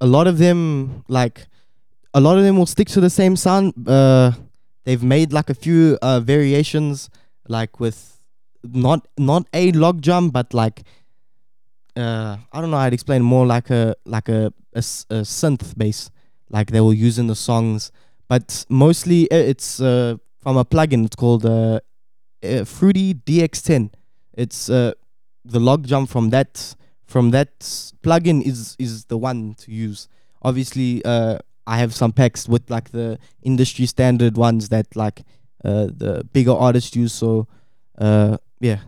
a 0.00 0.06
lot 0.06 0.26
of 0.26 0.38
them 0.38 1.04
like 1.08 1.46
a 2.14 2.20
lot 2.20 2.36
of 2.36 2.44
them 2.44 2.58
will 2.58 2.66
stick 2.66 2.88
to 2.88 3.00
the 3.00 3.10
same 3.10 3.36
sound. 3.36 3.72
Uh, 3.88 4.32
they've 4.84 5.02
made 5.02 5.32
like 5.32 5.48
a 5.48 5.54
few 5.54 5.98
uh 6.02 6.20
variations, 6.20 7.08
like 7.48 7.80
with 7.80 8.20
not 8.62 9.08
not 9.16 9.46
a 9.54 9.72
log 9.72 10.02
drum, 10.02 10.28
but 10.30 10.52
like 10.52 10.82
uh, 11.96 12.36
I 12.52 12.60
don't 12.60 12.70
know 12.70 12.88
to 12.88 12.94
explain. 12.94 13.22
More 13.22 13.46
like 13.46 13.70
a 13.70 13.94
like 14.04 14.28
a 14.28 14.52
a 14.74 14.80
synth 14.80 15.76
bass, 15.76 16.10
like 16.52 16.70
they 16.70 16.80
will 16.80 16.94
use 16.94 17.18
in 17.18 17.26
the 17.26 17.34
songs. 17.34 17.90
But 18.28 18.64
mostly 18.68 19.30
uh, 19.30 19.36
it's 19.36 19.80
uh 19.80 20.16
from 20.38 20.56
a 20.56 20.64
plugin. 20.64 21.04
It's 21.06 21.16
called 21.16 21.44
uh, 21.44 21.80
uh 22.44 22.64
Fruity 22.64 23.14
DX10. 23.14 23.90
It's 24.34 24.70
uh 24.70 24.92
the 25.44 25.58
log 25.58 25.86
jump 25.86 26.08
from 26.08 26.30
that 26.30 26.76
from 27.06 27.30
that 27.30 27.60
plugin 28.02 28.42
is 28.42 28.76
is 28.78 29.06
the 29.06 29.18
one 29.18 29.54
to 29.54 29.70
use. 29.70 30.08
Obviously, 30.42 31.04
uh, 31.04 31.38
I 31.66 31.78
have 31.78 31.94
some 31.94 32.12
packs 32.12 32.48
with 32.48 32.70
like 32.70 32.90
the 32.90 33.18
industry 33.42 33.86
standard 33.86 34.36
ones 34.36 34.68
that 34.70 34.96
like 34.96 35.22
uh, 35.64 35.86
the 35.86 36.26
bigger 36.32 36.52
artists 36.52 36.96
use. 36.96 37.12
So, 37.12 37.46
uh, 37.98 38.38
yeah, 38.60 38.80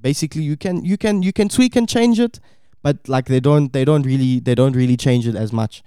basically 0.00 0.42
you 0.42 0.56
can 0.56 0.84
you 0.84 0.96
can 0.96 1.22
you 1.22 1.32
can 1.32 1.48
tweak 1.48 1.76
and 1.76 1.88
change 1.88 2.18
it, 2.20 2.40
but 2.82 3.08
like 3.08 3.26
they 3.26 3.40
don't 3.40 3.72
they 3.72 3.84
don't 3.84 4.04
really 4.04 4.40
they 4.40 4.54
don't 4.54 4.74
really 4.74 4.96
change 4.96 5.26
it 5.26 5.34
as 5.34 5.52
much. 5.52 5.82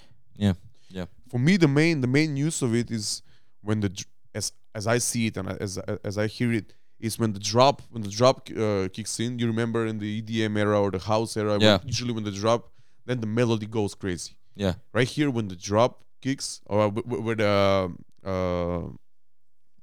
For 1.35 1.39
me, 1.39 1.57
the 1.57 1.67
main 1.67 1.99
the 1.99 2.07
main 2.07 2.37
use 2.37 2.61
of 2.61 2.73
it 2.73 2.89
is 2.89 3.21
when 3.61 3.81
the 3.81 3.91
as 4.33 4.53
as 4.73 4.87
I 4.87 4.99
see 4.99 5.27
it 5.27 5.35
and 5.35 5.49
as 5.65 5.77
as 6.09 6.17
I 6.17 6.27
hear 6.27 6.53
it 6.53 6.73
is 6.97 7.19
when 7.19 7.33
the 7.33 7.39
drop 7.51 7.81
when 7.91 8.03
the 8.03 8.09
drop 8.19 8.35
uh, 8.57 8.87
kicks 8.95 9.19
in. 9.19 9.37
You 9.39 9.47
remember 9.47 9.85
in 9.85 9.97
the 9.99 10.21
EDM 10.21 10.57
era 10.57 10.79
or 10.81 10.91
the 10.91 10.99
house 11.11 11.35
era, 11.35 11.59
when- 11.59 11.81
usually 11.85 12.13
when 12.13 12.23
the 12.23 12.31
drop, 12.31 12.71
then 13.05 13.19
the 13.19 13.27
melody 13.27 13.65
goes 13.65 13.93
crazy. 13.95 14.37
Yeah. 14.55 14.75
Right 14.93 15.09
here, 15.09 15.29
when 15.29 15.49
the 15.49 15.57
drop 15.57 16.05
kicks 16.21 16.61
or 16.67 16.89
wh- 16.89 17.03
wh- 17.09 17.21
where 17.25 17.35
the 17.35 17.91
uh, 18.23 18.83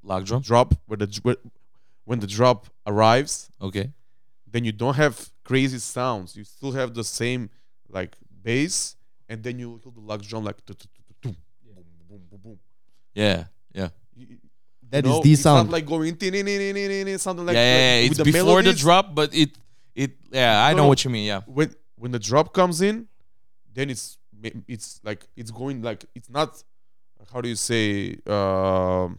Log 0.02 0.24
drum. 0.24 0.40
drop 0.40 0.68
where 0.86 0.96
the 0.96 1.36
when 2.06 2.18
the 2.20 2.26
drop 2.26 2.60
arrives, 2.86 3.50
Okay. 3.60 3.92
then 4.50 4.64
you 4.64 4.72
don't 4.72 4.96
have 4.96 5.16
crazy 5.44 5.78
sounds. 5.78 6.34
You 6.34 6.44
still 6.44 6.72
have 6.72 6.94
the 6.94 7.04
same 7.04 7.50
like 7.90 8.16
bass, 8.42 8.96
and 9.28 9.42
then 9.42 9.58
you 9.58 9.68
hear 9.84 9.92
the 9.92 10.00
log 10.00 10.22
drum 10.22 10.44
like 10.44 10.64
boom, 12.12 12.20
boom, 12.28 12.28
boom, 12.30 12.40
boom. 12.42 12.58
Yeah. 13.14 13.44
Yeah. 13.74 13.88
You- 14.16 14.26
you 14.30 14.38
That 14.90 15.04
is 15.06 15.10
know, 15.10 15.22
the 15.22 15.32
it's 15.32 15.42
sound. 15.42 15.68
not 15.68 15.72
like 15.72 15.86
going 15.86 16.16
tin, 16.16 16.32
tin, 16.32 16.44
tin, 16.46 16.58
tin, 16.58 16.74
tin, 16.74 17.06
tin, 17.06 17.18
something 17.18 17.46
like 17.46 17.54
yeah, 17.54 17.64
yeah, 17.64 17.78
yeah. 17.78 18.00
like 18.02 18.10
It's 18.10 18.18
with 18.18 18.26
the 18.26 18.32
before 18.32 18.44
the 18.62 18.62
melodies. 18.62 18.80
drop, 18.80 19.14
but 19.14 19.34
it 19.34 19.50
it 19.94 20.10
yeah, 20.30 20.66
I 20.66 20.72
No, 20.72 20.76
know 20.78 20.82
no. 20.84 20.88
what 20.90 21.04
you 21.04 21.10
mean. 21.10 21.26
Yeah. 21.26 21.40
When 21.46 21.74
when 21.96 22.10
the 22.12 22.18
drop 22.18 22.52
comes 22.52 22.80
in, 22.82 23.08
then 23.72 23.88
it's 23.90 24.18
it's 24.68 25.00
like 25.02 25.26
it's 25.36 25.50
going 25.50 25.80
like 25.82 26.04
it's 26.14 26.28
not 26.28 26.62
how 27.32 27.40
do 27.40 27.48
you 27.48 27.56
say 27.56 28.16
um 28.26 29.18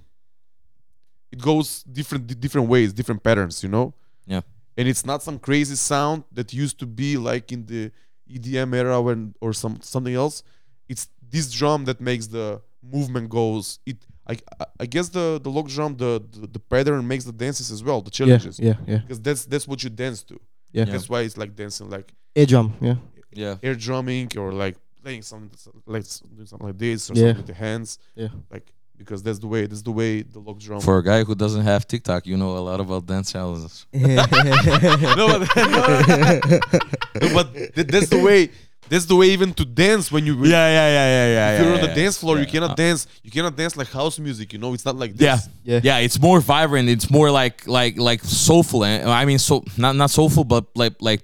it 1.32 1.40
goes 1.42 1.84
different 1.84 2.40
different 2.40 2.68
ways, 2.70 2.94
different 2.94 3.24
patterns, 3.24 3.64
you 3.64 3.70
know. 3.70 3.94
Yeah. 4.28 4.42
and 4.78 4.88
it's 4.88 5.06
not 5.06 5.22
some 5.24 5.38
crazy 5.40 5.76
sound 5.76 6.24
that 6.32 6.54
used 6.54 6.78
to 6.80 6.86
be 7.02 7.18
like 7.18 7.52
in 7.52 7.66
the 7.66 7.92
EDM 8.36 8.74
era 8.82 9.02
when 9.02 9.34
or 9.42 9.54
some 9.54 9.76
something 9.82 10.14
else. 10.24 10.44
It's 10.88 11.08
this 11.34 11.52
drum 11.52 11.86
that 11.86 12.00
makes 12.00 12.28
the 12.28 12.62
movement 12.84 13.30
goes. 13.30 13.80
It 13.86 13.98
I 14.28 14.34
I- 14.60 14.66
I 14.82 14.86
guess 14.86 15.10
the 15.10 15.40
the 15.44 15.50
log 15.50 15.68
drum 15.70 15.96
the, 15.98 16.22
the 16.32 16.48
the 16.48 16.60
pattern 16.60 17.08
makes 17.08 17.24
the 17.26 17.32
dances 17.34 17.72
as 17.72 17.84
well, 17.84 18.02
the 18.02 18.12
Yeah, 18.12 18.18
challenges. 18.26 18.60
yeah, 18.60 18.76
yeah, 18.88 18.98
Because 19.00 19.20
that's 19.22 19.46
that's 19.46 19.68
what 19.68 19.84
you 19.84 19.90
dance 19.90 20.24
to. 20.24 20.34
yeah. 20.72 20.86
Yeah. 20.86 20.92
That's 20.92 21.08
why 21.10 21.22
it's 21.22 21.38
like 21.38 21.56
dancing 21.56 21.90
like 21.90 22.14
Air 22.36 22.46
drum, 22.48 22.74
yeah. 22.82 22.96
Yeah. 23.36 23.56
air 23.64 23.76
drumming 23.76 24.30
or 24.38 24.52
like 24.52 24.76
playing 25.04 25.22
something 25.24 25.52
like 25.86 26.04
doing 26.36 26.48
something 26.48 26.68
like 26.68 26.78
this 26.78 27.10
or 27.10 27.14
Yeah. 27.14 27.20
something 27.20 27.38
with 27.38 27.48
the 27.48 27.54
hands. 27.54 28.00
Yeah. 28.16 28.30
Like 28.52 28.72
because 28.98 29.22
that's 29.24 29.40
the 29.40 29.48
way 29.48 29.66
that's 29.68 29.82
the 29.82 29.92
way 29.92 30.22
the 30.24 30.40
log 30.40 30.60
drum. 30.60 30.80
For 30.82 30.98
a 31.00 31.04
guy 31.04 31.24
who 31.24 31.36
doesn't 31.36 31.64
have 31.64 31.86
TikTok, 31.88 32.26
you 32.26 32.38
know 32.38 32.52
a 32.58 32.64
lot 32.70 32.80
about 32.80 33.06
dance 33.06 33.32
challenges. 33.32 33.86
no, 33.94 35.26
but, 35.40 35.50
no, 37.22 37.28
but 37.34 37.54
th- 37.76 37.88
that's 37.94 38.10
the 38.10 38.22
way 38.24 38.50
That's 38.90 39.06
the 39.06 39.16
way 39.16 39.28
even 39.32 39.54
to 39.54 39.66
dance 39.66 40.12
when 40.12 40.26
you 40.26 40.34
Yeah, 40.36 40.50
yeah, 40.52 40.70
yeah, 40.70 41.08
yeah, 41.16 41.28
yeah. 41.34 41.54
if 41.54 41.60
you're 41.60 41.70
yeah, 41.70 41.76
on 41.76 41.82
the 41.82 41.88
yeah. 41.88 41.96
dance 42.04 42.18
floor, 42.18 42.40
you 42.40 42.46
cannot 42.46 42.72
Uh, 42.72 42.76
dance. 42.76 43.08
You 43.24 43.32
cannot 43.32 43.56
dance 43.56 43.76
like 43.78 43.90
house 43.92 44.20
music. 44.20 44.54
You 44.54 44.60
know, 44.60 44.74
it's 44.74 44.86
not 44.86 44.96
like 44.98 45.14
this. 45.16 45.26
Yeah. 45.26 45.40
Yeah. 45.64 45.80
yeah, 45.84 45.98
It's 46.06 46.20
more 46.20 46.40
vibrant. 46.42 46.90
It's 46.90 47.10
more 47.10 47.32
like 47.32 47.68
like 47.68 47.98
like 47.98 48.22
soulful. 48.24 48.84
And 48.84 49.10
I 49.10 49.26
mean, 49.26 49.40
so 49.40 49.64
not 49.78 49.96
not 49.96 50.10
soulful, 50.12 50.44
but 50.44 50.66
like 50.76 50.96
like 51.02 51.24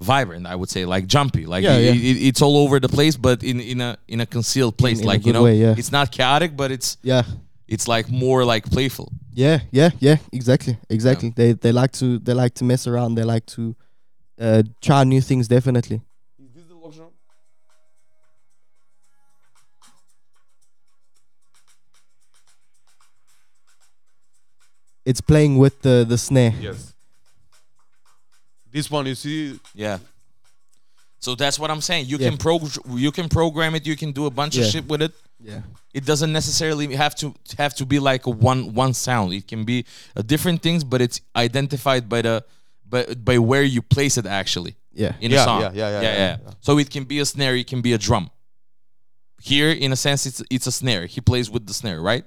vibrant. 0.00 0.46
I 0.46 0.54
would 0.54 0.70
say 0.70 0.84
like 0.84 1.06
jumpy. 1.06 1.46
Like 1.46 1.64
Yeah, 1.64 1.76
it, 1.78 1.96
yeah. 1.96 2.10
it- 2.10 2.22
it's 2.28 2.42
all 2.42 2.56
over 2.58 2.78
the 2.80 2.88
place, 2.88 3.16
but 3.16 3.42
in 3.42 3.60
in 3.60 3.80
a 3.80 3.96
in 4.08 4.20
a 4.20 4.26
concealed 4.26 4.76
place. 4.76 4.98
in 5.00 5.04
a 5.04 5.08
like 5.08 5.20
you 5.20 5.32
good 5.32 5.38
know, 5.38 5.44
way, 5.44 5.56
yeah. 5.56 5.74
it's 5.78 5.92
not 5.92 6.10
chaotic, 6.12 6.56
but 6.56 6.70
it's 6.70 6.98
Yeah. 7.02 7.22
it's 7.66 7.88
like 7.88 8.10
more 8.10 8.44
like 8.44 8.68
playful. 8.70 9.08
Yeah, 9.36 9.60
yeah, 9.72 9.90
yeah, 9.98 10.18
exactly, 10.32 10.76
exactly. 10.88 11.32
They 11.34 11.54
they 11.54 11.72
like 11.72 11.92
to 11.98 12.18
they 12.20 12.34
like 12.34 12.54
to 12.54 12.64
mess 12.64 12.86
around. 12.86 13.16
They 13.16 13.24
like 13.24 13.46
to 13.56 13.74
uh, 14.40 14.62
try 14.80 15.04
new 15.04 15.20
things. 15.20 15.48
Definitely. 15.48 16.00
It's 25.04 25.20
playing 25.20 25.58
with 25.58 25.82
the 25.82 26.04
the 26.08 26.16
snare. 26.18 26.54
Yes. 26.60 26.92
This 28.72 28.90
one, 28.90 29.06
you 29.06 29.14
see, 29.14 29.58
Yeah. 29.74 29.98
So 31.20 31.34
that's 31.34 31.58
what 31.58 31.70
I'm 31.70 31.80
saying. 31.80 32.04
You 32.06 32.18
Yeah. 32.18 32.28
can 32.28 32.36
prog 32.38 32.62
you 33.06 33.10
can 33.10 33.28
program 33.28 33.74
it. 33.74 33.86
You 33.86 33.96
can 33.96 34.12
do 34.12 34.26
a 34.26 34.30
bunch 34.30 34.56
of 34.56 34.64
Yeah. 34.64 34.70
shit 34.70 34.86
with 34.88 35.00
it. 35.02 35.12
Yeah. 35.42 35.62
It 35.94 36.04
doesn't 36.04 36.32
necessarily 36.32 36.94
have 36.94 37.14
to 37.16 37.34
have 37.56 37.74
to 37.76 37.86
be 37.86 37.98
like 37.98 38.26
a 38.26 38.30
one 38.30 38.74
one 38.74 38.92
sound. 38.94 39.32
It 39.32 39.46
can 39.48 39.64
be 39.64 39.84
a 40.16 40.22
different 40.22 40.60
things, 40.62 40.84
but 40.84 41.00
it's 41.00 41.20
identified 41.34 42.08
by 42.08 42.20
the 42.22 42.44
by 42.84 43.04
by 43.14 43.38
where 43.38 43.62
you 43.62 43.80
place 43.80 44.18
it 44.18 44.26
actually 44.26 44.74
Yeah. 44.92 45.14
in 45.20 45.30
Yeah, 45.30 45.42
a 45.42 45.44
song. 45.44 45.60
yeah, 45.62 45.70
yeah, 45.74 45.90
yeah, 45.90 46.02
yeah, 46.02 46.16
yeah. 46.44 46.52
So 46.60 46.78
it 46.78 46.90
can 46.90 47.04
be 47.04 47.20
a 47.20 47.24
snare. 47.26 47.56
It 47.56 47.66
can 47.68 47.80
be 47.80 47.92
a 47.94 47.98
drum. 47.98 48.30
Here, 49.40 49.70
in 49.70 49.92
a 49.92 49.96
sense, 49.96 50.26
it's 50.26 50.42
it's 50.50 50.66
a 50.66 50.72
snare. 50.72 51.06
He 51.06 51.20
plays 51.20 51.48
with 51.50 51.66
the 51.66 51.74
snare, 51.74 52.00
right? 52.02 52.24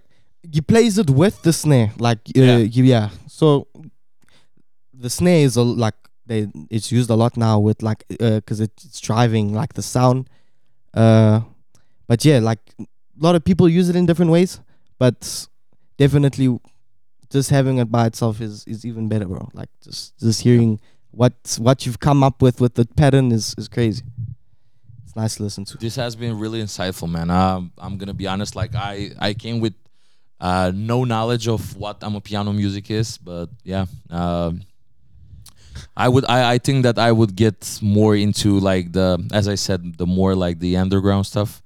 He 0.51 0.61
plays 0.61 0.97
it 0.97 1.09
with 1.09 1.41
the 1.43 1.51
snare, 1.53 1.91
like 1.99 2.19
uh, 2.35 2.41
Yeah. 2.41 2.57
yeah. 2.57 2.83
yeah. 2.83 3.09
So 3.27 3.67
the 4.93 5.09
snare 5.09 5.45
is 5.45 5.57
a, 5.57 5.61
like 5.61 5.95
they 6.25 6.47
it's 6.69 6.91
used 6.91 7.09
a 7.09 7.15
lot 7.15 7.37
now 7.37 7.59
with 7.59 7.81
like 7.83 8.05
because 8.09 8.59
it's 8.59 8.99
driving 9.01 9.53
like 9.53 9.73
the 9.73 9.81
sound. 9.81 10.29
Uh, 10.93 11.41
but 12.07 12.23
yeah, 12.25 12.39
like 12.39 12.59
a 12.79 12.85
lot 13.19 13.35
of 13.35 13.43
people 13.43 13.67
use 13.69 13.89
it 13.89 13.95
in 13.95 14.05
different 14.05 14.31
ways, 14.31 14.59
but 14.99 15.47
definitely 15.97 16.57
just 17.29 17.49
having 17.49 17.77
it 17.77 17.91
by 17.91 18.05
itself 18.07 18.41
is 18.41 18.63
is 18.65 18.85
even 18.85 19.07
better, 19.09 19.25
bro. 19.25 19.49
Like 19.53 19.69
just 19.83 20.17
just 20.19 20.41
hearing 20.41 20.79
what 21.11 21.57
what 21.59 21.85
you've 21.85 21.99
come 21.99 22.23
up 22.23 22.41
with 22.41 22.61
with 22.61 22.75
the 22.75 22.85
pattern 22.85 23.31
is 23.31 23.53
is 23.57 23.67
crazy. 23.67 24.03
It's 25.05 25.15
nice 25.15 25.35
to 25.35 25.43
listen 25.43 25.65
to. 25.65 25.77
This 25.77 25.95
has 25.95 26.15
been 26.15 26.37
really 26.39 26.61
insightful, 26.61 27.09
man. 27.09 27.29
Um, 27.29 27.71
I'm 27.77 27.97
gonna 27.97 28.13
be 28.13 28.27
honest. 28.27 28.55
Like 28.55 28.75
I, 28.75 29.11
I 29.19 29.33
came 29.33 29.59
with 29.59 29.73
uh, 30.39 30.71
no 30.73 31.03
knowledge 31.03 31.47
of 31.47 31.75
what 31.75 32.01
Amapiano 32.01 32.55
music 32.55 32.91
is, 32.91 33.17
but 33.17 33.49
yeah, 33.63 33.85
um, 34.09 34.61
I 35.95 36.09
would. 36.09 36.25
I, 36.25 36.53
I 36.53 36.57
think 36.57 36.83
that 36.83 36.97
I 36.99 37.11
would 37.11 37.35
get 37.35 37.79
more 37.81 38.15
into 38.15 38.59
like 38.59 38.91
the, 38.91 39.27
as 39.31 39.47
I 39.47 39.55
said, 39.55 39.97
the 39.97 40.05
more 40.05 40.35
like 40.35 40.59
the 40.59 40.77
underground 40.77 41.25
stuff. 41.25 41.61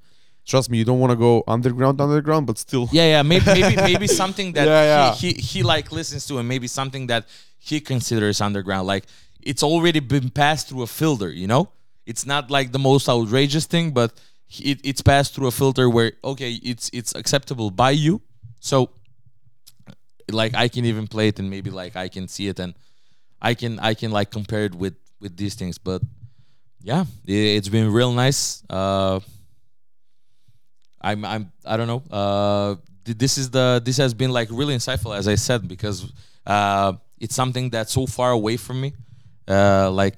trust 0.45 0.69
me, 0.69 0.77
you 0.77 0.85
don't 0.85 0.99
want 0.99 1.11
to 1.11 1.15
go 1.17 1.43
underground, 1.47 2.01
underground, 2.01 2.47
but 2.47 2.57
still. 2.57 2.89
Yeah, 2.91 3.05
yeah. 3.05 3.21
Maybe, 3.23 3.45
maybe, 3.61 3.75
maybe 3.75 4.07
something 4.07 4.53
that 4.53 4.67
Yeah, 4.67 4.83
yeah. 4.83 5.13
He, 5.15 5.33
he 5.33 5.41
he 5.41 5.63
like 5.63 5.91
listens 5.91 6.25
to, 6.27 6.39
and 6.39 6.47
maybe 6.47 6.67
something 6.67 7.07
that 7.07 7.27
he 7.57 7.79
considers 7.79 8.41
underground. 8.41 8.87
Like 8.87 9.05
it's 9.41 9.63
already 9.63 9.99
been 9.99 10.29
passed 10.29 10.69
through 10.69 10.83
a 10.83 10.87
filter. 10.87 11.29
You 11.29 11.47
know, 11.47 11.69
it's 12.05 12.25
not 12.25 12.49
like 12.49 12.71
the 12.71 12.79
most 12.79 13.07
outrageous 13.09 13.65
thing, 13.65 13.91
but 13.91 14.13
it, 14.59 14.79
it's 14.83 15.01
passed 15.01 15.35
through 15.35 15.47
a 15.47 15.51
filter 15.51 15.89
where 15.89 16.13
okay, 16.23 16.53
it's 16.63 16.89
it's 16.93 17.13
acceptable 17.15 17.71
by 17.71 17.91
you. 17.91 18.21
So, 18.61 18.89
like 20.31 20.55
I 20.55 20.67
can 20.69 20.85
even 20.85 21.07
play 21.07 21.27
it, 21.27 21.39
and 21.39 21.49
maybe 21.49 21.69
like 21.71 21.95
I 21.97 22.07
can 22.07 22.27
see 22.29 22.47
it, 22.47 22.59
and 22.59 22.73
I 23.41 23.53
can 23.55 23.79
I 23.79 23.93
can 23.95 24.11
like 24.11 24.29
compare 24.31 24.63
it 24.65 24.75
with 24.75 24.93
with 25.19 25.35
these 25.35 25.55
things. 25.55 25.77
But 25.77 26.01
yeah, 26.81 27.05
it, 27.25 27.33
it's 27.57 27.67
been 27.69 27.91
real 27.91 28.13
nice. 28.13 28.63
Uh, 28.69 29.19
I'm 31.01 31.25
I'm 31.25 31.51
I 31.65 31.75
don't 31.77 31.87
know. 31.87 32.03
Uh, 32.09 32.75
this 33.03 33.37
is 33.37 33.49
the 33.49 33.81
this 33.83 33.97
has 33.97 34.13
been 34.13 34.31
like 34.31 34.47
really 34.51 34.75
insightful, 34.75 35.17
as 35.17 35.27
I 35.27 35.35
said, 35.35 35.67
because 35.67 36.05
uh, 36.45 36.93
it's 37.19 37.35
something 37.35 37.69
that's 37.71 37.91
so 37.91 38.05
far 38.05 38.31
away 38.31 38.57
from 38.57 38.79
me, 38.79 38.93
uh, 39.47 39.89
like 39.91 40.17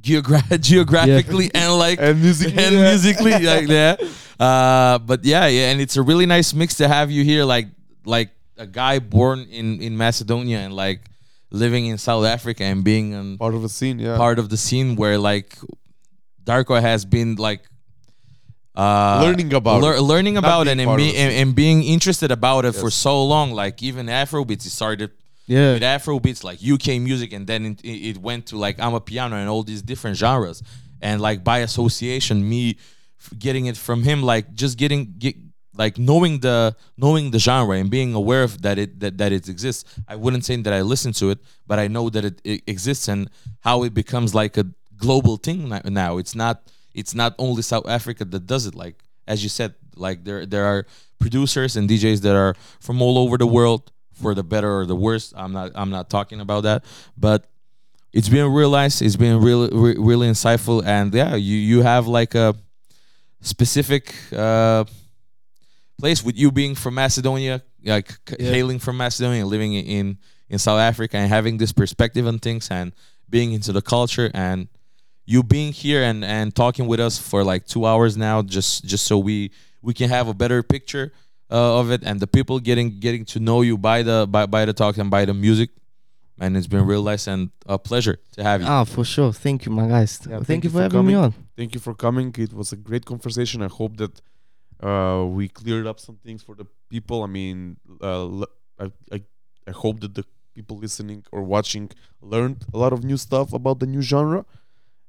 geogra- 0.00 0.60
geographically 0.68 1.50
and 1.54 1.78
like 1.78 2.00
And 2.00 2.20
music. 2.20 2.56
and 2.58 2.74
musically, 2.74 3.38
like 3.38 3.68
that. 3.68 4.02
Uh, 4.34 4.98
but 4.98 5.24
yeah, 5.24 5.46
yeah, 5.46 5.70
and 5.70 5.80
it's 5.80 5.96
a 5.96 6.02
really 6.02 6.26
nice 6.26 6.52
mix 6.52 6.74
to 6.74 6.88
have 6.88 7.08
you 7.08 7.22
here, 7.22 7.44
like 7.44 7.68
like 8.06 8.30
a 8.56 8.66
guy 8.66 8.98
born 8.98 9.40
in 9.50 9.80
in 9.82 9.96
Macedonia 9.96 10.58
and 10.58 10.72
like 10.74 11.00
living 11.50 11.86
in 11.86 11.98
South 11.98 12.24
Africa 12.24 12.64
and 12.64 12.82
being 12.84 13.14
an 13.14 13.38
Part 13.38 13.54
of 13.54 13.62
the 13.62 13.68
scene, 13.68 13.98
yeah. 13.98 14.16
part 14.16 14.38
of 14.38 14.48
the 14.48 14.56
scene 14.56 14.96
where 14.96 15.18
like 15.18 15.56
Darko 16.44 16.80
has 16.80 17.04
been 17.04 17.36
like 17.36 17.62
uh, 18.76 19.20
Learning 19.22 19.52
about 19.54 19.82
lear- 19.82 20.00
learning 20.00 20.36
about 20.36 20.66
it 20.66 20.78
and, 20.78 20.96
be, 20.96 21.16
and, 21.16 21.32
and 21.32 21.54
being 21.54 21.84
interested 21.84 22.32
about 22.32 22.64
it 22.64 22.72
for 22.74 22.90
so 22.90 23.24
long. 23.24 23.52
Like 23.52 23.82
even 23.82 24.06
Afrobeats, 24.06 24.66
it 24.66 24.70
started 24.70 25.10
Yeah. 25.46 25.74
with 25.74 25.82
Afrobeats, 25.82 26.42
like 26.42 26.58
UK 26.60 27.00
music, 27.00 27.32
and 27.32 27.46
then 27.46 27.66
it, 27.66 27.80
it 27.84 28.18
went 28.18 28.46
to 28.46 28.56
like 28.58 28.78
Amapiano 28.78 29.34
and 29.34 29.48
all 29.48 29.62
these 29.62 29.80
different 29.82 30.16
genres. 30.16 30.60
And 31.00 31.20
like 31.20 31.44
by 31.44 31.58
association, 31.60 32.48
me 32.48 32.76
f- 33.20 33.38
getting 33.38 33.66
it 33.66 33.76
from 33.76 34.02
him, 34.02 34.22
like 34.24 34.52
just 34.54 34.76
getting 34.76 35.14
get, 35.18 35.36
like 35.76 35.98
knowing 35.98 36.40
the 36.40 36.76
knowing 36.96 37.30
the 37.30 37.38
genre 37.38 37.76
and 37.76 37.90
being 37.90 38.14
aware 38.14 38.42
of 38.42 38.62
that 38.62 38.78
it 38.78 39.00
that, 39.00 39.18
that 39.18 39.32
it 39.32 39.48
exists. 39.48 39.84
I 40.08 40.16
wouldn't 40.16 40.44
say 40.44 40.56
that 40.56 40.72
I 40.72 40.82
listen 40.82 41.12
to 41.14 41.30
it, 41.30 41.38
but 41.66 41.78
I 41.78 41.88
know 41.88 42.10
that 42.10 42.24
it, 42.24 42.40
it 42.44 42.62
exists 42.66 43.08
and 43.08 43.30
how 43.60 43.82
it 43.82 43.94
becomes 43.94 44.34
like 44.34 44.56
a 44.56 44.66
global 44.96 45.36
thing 45.36 45.68
now. 45.84 46.18
It's 46.18 46.34
not 46.34 46.70
it's 46.94 47.14
not 47.14 47.34
only 47.38 47.62
South 47.62 47.88
Africa 47.88 48.24
that 48.24 48.46
does 48.46 48.66
it. 48.66 48.74
Like 48.74 49.02
as 49.26 49.42
you 49.42 49.48
said, 49.48 49.74
like 49.96 50.24
there 50.24 50.46
there 50.46 50.64
are 50.64 50.86
producers 51.18 51.76
and 51.76 51.88
DJs 51.88 52.20
that 52.22 52.36
are 52.36 52.54
from 52.80 53.02
all 53.02 53.18
over 53.18 53.36
the 53.38 53.46
world 53.46 53.90
for 54.12 54.34
the 54.34 54.44
better 54.44 54.78
or 54.78 54.86
the 54.86 54.96
worse. 54.96 55.32
I'm 55.36 55.52
not 55.52 55.72
I'm 55.74 55.90
not 55.90 56.08
talking 56.08 56.40
about 56.40 56.62
that, 56.62 56.84
but 57.16 57.46
it's 58.12 58.28
been 58.28 58.52
realized. 58.52 59.02
It's 59.02 59.16
been 59.16 59.40
really 59.40 59.68
re- 59.72 59.96
really 59.98 60.28
insightful, 60.28 60.84
and 60.86 61.12
yeah, 61.12 61.34
you 61.34 61.56
you 61.56 61.82
have 61.82 62.06
like 62.06 62.34
a 62.36 62.54
specific 63.40 64.14
uh, 64.32 64.84
place 65.98 66.22
with 66.24 66.36
you 66.36 66.50
being 66.50 66.74
from 66.74 66.94
Macedonia, 66.94 67.62
like 67.84 68.18
Yeah. 68.38 68.50
hailing 68.50 68.78
from 68.78 68.96
Macedonia, 68.96 69.44
living 69.46 69.74
in 69.74 70.18
in 70.48 70.58
South 70.58 70.78
Africa, 70.80 71.16
and 71.16 71.28
having 71.28 71.58
this 71.58 71.72
perspective 71.72 72.26
on 72.26 72.38
things, 72.38 72.70
and 72.70 72.92
being 73.28 73.52
into 73.52 73.72
the 73.72 73.82
culture, 73.82 74.30
and 74.34 74.68
you 75.26 75.42
being 75.42 75.72
here 75.72 76.02
and 76.02 76.24
and 76.24 76.54
talking 76.54 76.86
with 76.86 77.00
us 77.00 77.18
for 77.18 77.42
like 77.44 77.66
two 77.66 77.86
hours 77.86 78.16
now, 78.16 78.42
just 78.42 78.84
just 78.84 79.04
so 79.06 79.18
we 79.18 79.50
we 79.82 79.92
can 79.94 80.08
have 80.10 80.28
a 80.28 80.34
better 80.34 80.62
picture 80.62 81.12
uh, 81.50 81.78
of 81.80 81.90
it, 81.90 82.02
and 82.04 82.20
the 82.20 82.26
people 82.26 82.58
getting 82.60 83.00
getting 83.00 83.24
to 83.24 83.38
know 83.40 83.62
you 83.62 83.76
by 83.78 84.02
the 84.02 84.26
by, 84.30 84.46
by 84.46 84.64
the 84.64 84.72
talk 84.72 84.98
and 84.98 85.10
by 85.10 85.24
the 85.24 85.34
music. 85.34 85.70
And 86.40 86.56
it's 86.56 86.66
been 86.66 86.84
real 86.84 87.04
nice 87.04 87.28
and 87.28 87.50
a 87.64 87.78
pleasure 87.78 88.18
to 88.32 88.42
have 88.42 88.60
you. 88.60 88.66
Ah, 88.66 88.82
for 88.82 89.04
sure. 89.04 89.32
Thank 89.32 89.66
you, 89.66 89.70
my 89.70 89.86
guys. 89.86 90.18
Yeah, 90.28 90.40
thank, 90.40 90.64
you 90.64 90.70
for, 90.70 90.82
having 90.82 91.06
me 91.06 91.12
coming. 91.12 91.16
on. 91.16 91.34
Thank 91.56 91.74
you 91.74 91.80
for 91.80 91.94
coming. 91.94 92.34
It 92.36 92.52
was 92.52 92.72
a 92.72 92.76
great 92.76 93.04
conversation. 93.04 93.62
I 93.62 93.68
hope 93.68 93.96
that 93.98 94.20
uh, 94.84 95.24
we 95.38 95.48
cleared 95.48 95.86
up 95.86 95.98
some 96.06 96.16
things 96.26 96.42
for 96.42 96.54
the 96.54 96.66
people. 96.92 97.22
I 97.22 97.26
mean, 97.38 97.76
uh, 98.02 98.22
l- 98.40 98.52
I, 98.78 98.84
I, 99.16 99.18
I 99.66 99.72
hope 99.82 100.00
that 100.00 100.14
the 100.14 100.24
people 100.54 100.76
listening 100.78 101.20
or 101.32 101.42
watching 101.42 101.90
learned 102.20 102.64
a 102.72 102.78
lot 102.78 102.92
of 102.92 103.00
new 103.10 103.16
stuff 103.16 103.52
about 103.52 103.76
the 103.80 103.86
new 103.86 104.02
genre, 104.02 104.44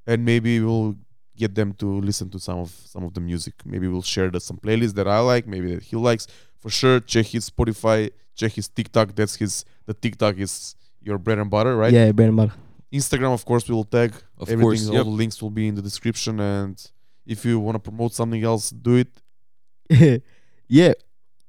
and 0.08 0.24
maybe 0.32 0.60
we'll 0.60 0.96
get 1.38 1.54
them 1.60 1.74
to 1.74 1.88
listen 2.10 2.30
to 2.30 2.40
some 2.40 2.60
of 2.60 2.70
some 2.94 3.04
of 3.04 3.14
the 3.14 3.22
music. 3.32 3.54
Maybe 3.66 3.88
we'll 3.88 4.02
share 4.16 4.30
the, 4.30 4.40
some 4.40 4.58
playlists 4.58 4.96
that 4.96 5.08
I 5.08 5.20
like, 5.20 5.46
maybe 5.48 5.76
that 5.76 5.84
he 5.84 5.96
likes. 6.10 6.28
For 6.60 6.70
sure, 6.70 7.00
check 7.00 7.26
his 7.28 7.50
Spotify, 7.50 8.10
check 8.36 8.54
his 8.54 8.68
TikTok. 8.68 9.14
That's 9.16 9.36
his. 9.36 9.66
The 9.86 9.94
TikTok 9.94 10.38
is 10.38 10.76
your 11.02 11.18
bread 11.20 11.38
and 11.38 11.50
butter, 11.50 11.76
right? 11.78 11.94
Yeah, 11.94 12.12
bread 12.12 12.30
and 12.30 12.38
butter. 12.38 12.54
Instagram, 12.92 13.34
of 13.34 13.44
course, 13.46 13.68
we 13.70 13.76
will 13.76 13.84
tag 13.84 14.14
Of 14.40 14.50
everything. 14.50 14.62
course, 14.62 14.88
all 14.90 15.04
the 15.04 15.10
links 15.22 15.42
will 15.42 15.52
be 15.52 15.68
in 15.68 15.76
the 15.76 15.82
description. 15.82 16.40
And 16.40 16.76
if 17.26 17.46
you 17.46 17.60
want 17.60 17.76
to 17.76 17.80
promote 17.80 18.14
something 18.14 18.42
else, 18.44 18.70
do 18.72 18.96
it. 18.96 19.10
yeah, 20.68 20.94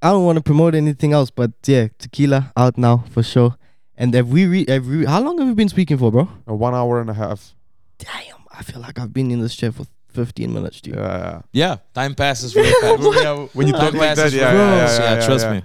I 0.02 0.10
don't 0.10 0.24
want 0.24 0.36
to 0.36 0.42
promote 0.42 0.74
anything 0.74 1.12
else, 1.12 1.30
but 1.30 1.52
yeah, 1.66 1.88
tequila 1.98 2.52
out 2.56 2.76
now 2.78 3.04
for 3.10 3.22
sure. 3.22 3.56
And 3.96 4.12
have 4.14 4.28
we, 4.28 4.46
re- 4.46 4.66
have 4.68 4.86
we 4.86 5.04
how 5.06 5.22
long 5.22 5.38
have 5.38 5.48
we 5.48 5.54
been 5.54 5.68
speaking 5.70 5.96
for, 5.98 6.12
bro? 6.12 6.28
Uh, 6.48 6.54
one 6.54 6.74
hour 6.74 7.00
and 7.00 7.08
a 7.08 7.14
half. 7.14 7.54
Damn, 7.98 8.36
I 8.52 8.62
feel 8.62 8.80
like 8.80 8.98
I've 8.98 9.12
been 9.12 9.30
in 9.30 9.40
this 9.40 9.54
chair 9.56 9.72
for 9.72 9.86
15 10.10 10.52
minutes, 10.52 10.80
dude. 10.82 10.96
Yeah. 10.96 11.40
Yeah, 11.52 11.76
time 11.94 12.14
passes 12.14 12.54
really 12.54 12.72
fast. 12.80 13.02
yeah. 13.22 13.46
When 13.54 13.66
you 13.66 13.72
talk 13.72 13.94
like 13.94 14.16
that, 14.16 14.16
passes 14.16 14.34
yeah, 14.34 14.52
yeah, 14.52 14.58
yeah, 14.58 14.98
yeah, 14.98 15.14
yeah, 15.20 15.26
trust 15.26 15.44
yeah. 15.46 15.52
me. 15.54 15.62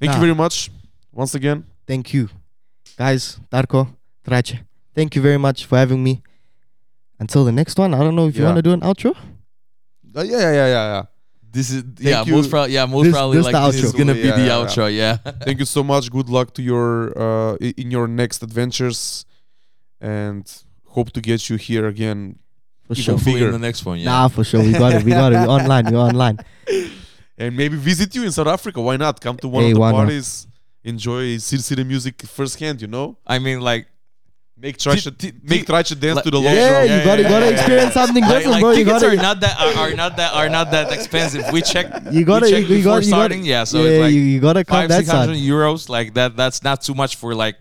Thank 0.00 0.10
Nah. 0.10 0.16
you 0.16 0.20
very 0.20 0.34
much 0.34 0.70
once 1.12 1.34
again. 1.34 1.64
Thank 1.86 2.12
you. 2.12 2.28
Guys, 2.98 3.38
Darko, 3.50 3.88
Trace, 4.26 4.58
thank 4.94 5.16
you 5.16 5.22
very 5.22 5.38
much 5.38 5.64
for 5.64 5.78
having 5.78 6.02
me. 6.04 6.22
until 7.18 7.44
the 7.44 7.52
next 7.52 7.78
one. 7.78 7.94
I 7.94 7.98
don't 8.00 8.16
know 8.16 8.26
if 8.26 8.36
you 8.36 8.44
want 8.44 8.56
to 8.56 8.62
do 8.62 8.72
an 8.72 8.80
outro. 8.80 9.14
Uh, 10.14 10.22
yeah, 10.22 10.38
yeah, 10.40 10.52
yeah, 10.52 10.66
yeah, 10.66 10.86
yeah. 10.92 11.02
This 11.52 11.70
is 11.70 11.84
yeah, 12.00 12.24
you. 12.24 12.32
most 12.36 12.50
probably 12.50 12.72
yeah, 12.74 12.86
most 12.86 13.04
This- 13.04 13.12
probably 13.12 13.36
this 13.38 13.46
like 13.46 13.54
the 13.54 13.70
this 13.72 13.84
is 13.84 13.92
gonna 13.92 14.14
be 14.14 14.20
Yeah, 14.20 14.36
the 14.40 14.46
yeah, 14.46 14.58
yeah. 14.60 14.66
outro. 14.66 14.84
Yeah. 15.02 15.16
Thank 15.46 15.58
you 15.60 15.66
so 15.76 15.82
much. 15.92 16.10
Good 16.10 16.28
luck 16.36 16.48
to 16.54 16.62
your 16.62 16.88
uh 17.24 17.56
in 17.82 17.90
your 17.90 18.06
next 18.08 18.42
adventures, 18.42 19.24
and 20.00 20.44
hope 20.86 21.10
to 21.12 21.20
get 21.20 21.48
you 21.50 21.56
here 21.56 21.86
again. 21.86 22.38
For 22.86 22.94
Even 22.94 23.18
sure. 23.18 23.18
bigger. 23.34 23.46
In 23.46 23.52
the 23.52 23.58
next 23.68 23.84
one. 23.84 23.98
Yeah. 23.98 24.06
Nah, 24.10 24.28
for 24.28 24.44
sure. 24.44 24.60
We 24.62 24.72
got 24.72 24.92
it. 24.94 25.02
We 25.04 25.10
got 25.12 25.32
it. 25.32 25.40
We 25.40 25.46
online. 25.58 25.84
We're 25.92 25.98
online. 26.10 26.38
and 27.38 27.56
maybe 27.56 27.76
visit 27.76 28.14
you 28.16 28.22
in 28.24 28.32
South 28.32 28.48
Africa. 28.48 28.80
Why 28.80 28.96
not? 28.96 29.20
Come 29.20 29.36
to 29.38 29.48
one 29.48 29.62
Hey, 29.64 29.70
of 29.70 29.74
the 29.74 29.80
why 29.80 29.90
not? 29.92 29.96
parties, 29.98 30.46
enjoy 30.84 31.38
City 31.38 31.62
City 31.62 31.84
music 31.84 32.20
firsthand. 32.22 32.80
You 32.82 32.88
know, 32.88 33.16
I 33.26 33.38
mean, 33.38 33.60
like 33.60 33.86
Make 34.62 34.78
try 34.78 34.94
should 34.94 35.18
make 35.42 35.66
try 35.66 35.82
should 35.82 35.98
dance 35.98 36.22
to 36.22 36.30
the 36.30 36.38
low. 36.38 36.52
Yeah, 36.52 36.84
you 36.84 37.04
gotta 37.04 37.24
gotta 37.24 37.50
experience 37.50 37.94
something 37.94 38.22
different, 38.22 38.60
bro. 38.60 38.70
you 38.70 38.84
gotta, 38.84 39.08
are 39.08 39.16
not 39.16 39.40
that 39.40 39.56
are, 39.76 39.92
not 40.02 40.16
that 40.18 40.34
are 40.34 40.48
not 40.48 40.70
that 40.70 40.92
expensive. 40.92 41.50
We 41.50 41.62
check. 41.62 41.86
You 42.12 42.24
gotta 42.24 42.48
check 42.48 42.68
you, 42.68 42.76
before 42.76 43.02
starting. 43.02 43.44
yeah, 43.44 43.64
so 43.64 43.78
it's 43.78 44.00
like 44.00 44.12
you, 44.14 44.38
gotta 44.38 44.64
come 44.64 44.88
five 44.88 44.92
six 44.92 45.10
hundred 45.10 45.38
euros. 45.38 45.88
Like 45.88 46.14
that, 46.14 46.36
that's 46.36 46.62
not 46.62 46.80
too 46.80 46.94
much 46.94 47.16
for 47.16 47.34
like 47.34 47.56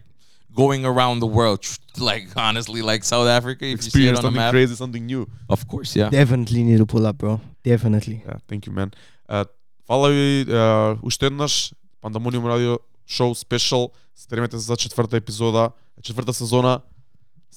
going 0.53 0.85
around 0.85 1.21
the 1.25 1.31
world. 1.39 1.65
Like 1.97 2.27
honestly, 2.37 2.81
like 2.81 3.03
South 3.03 3.27
Africa, 3.27 3.65
if 3.65 3.73
experience 3.73 3.95
you 3.95 4.01
see 4.01 4.07
it 4.07 4.09
on 4.11 4.21
something 4.21 4.33
the 4.33 4.45
map, 4.45 4.51
crazy, 4.53 4.75
something 4.75 5.05
new. 5.05 5.27
Of 5.49 5.67
course, 5.67 5.93
yeah. 5.93 6.09
Definitely 6.09 6.63
need 6.63 6.77
to 6.77 6.85
pull 6.85 7.05
up, 7.05 7.17
bro. 7.17 7.41
Definitely. 7.63 8.23
Yeah, 8.25 8.37
thank 8.47 8.65
you, 8.65 8.71
man. 8.71 8.91
Uh, 9.27 9.45
фала 9.87 10.09
ви 10.09 10.45
uh, 10.47 10.97
уште 11.01 11.25
еднаш 11.25 11.73
Pandamonium 12.01 12.45
Radio 12.45 12.77
Show 13.09 13.33
Special. 13.45 13.89
Стремете 14.15 14.59
се 14.59 14.65
за 14.65 14.77
четврта 14.77 15.17
епизода, 15.17 15.69
четврта 16.01 16.33
сезона. 16.33 16.81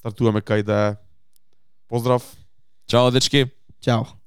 Стартуваме 0.04 0.44
кај 0.44 0.60
да 0.68 0.76
е. 0.84 0.96
Поздрав. 1.88 2.20
Ciao, 2.84 3.08
дечки. 3.08 3.48
Ciao. 3.80 4.23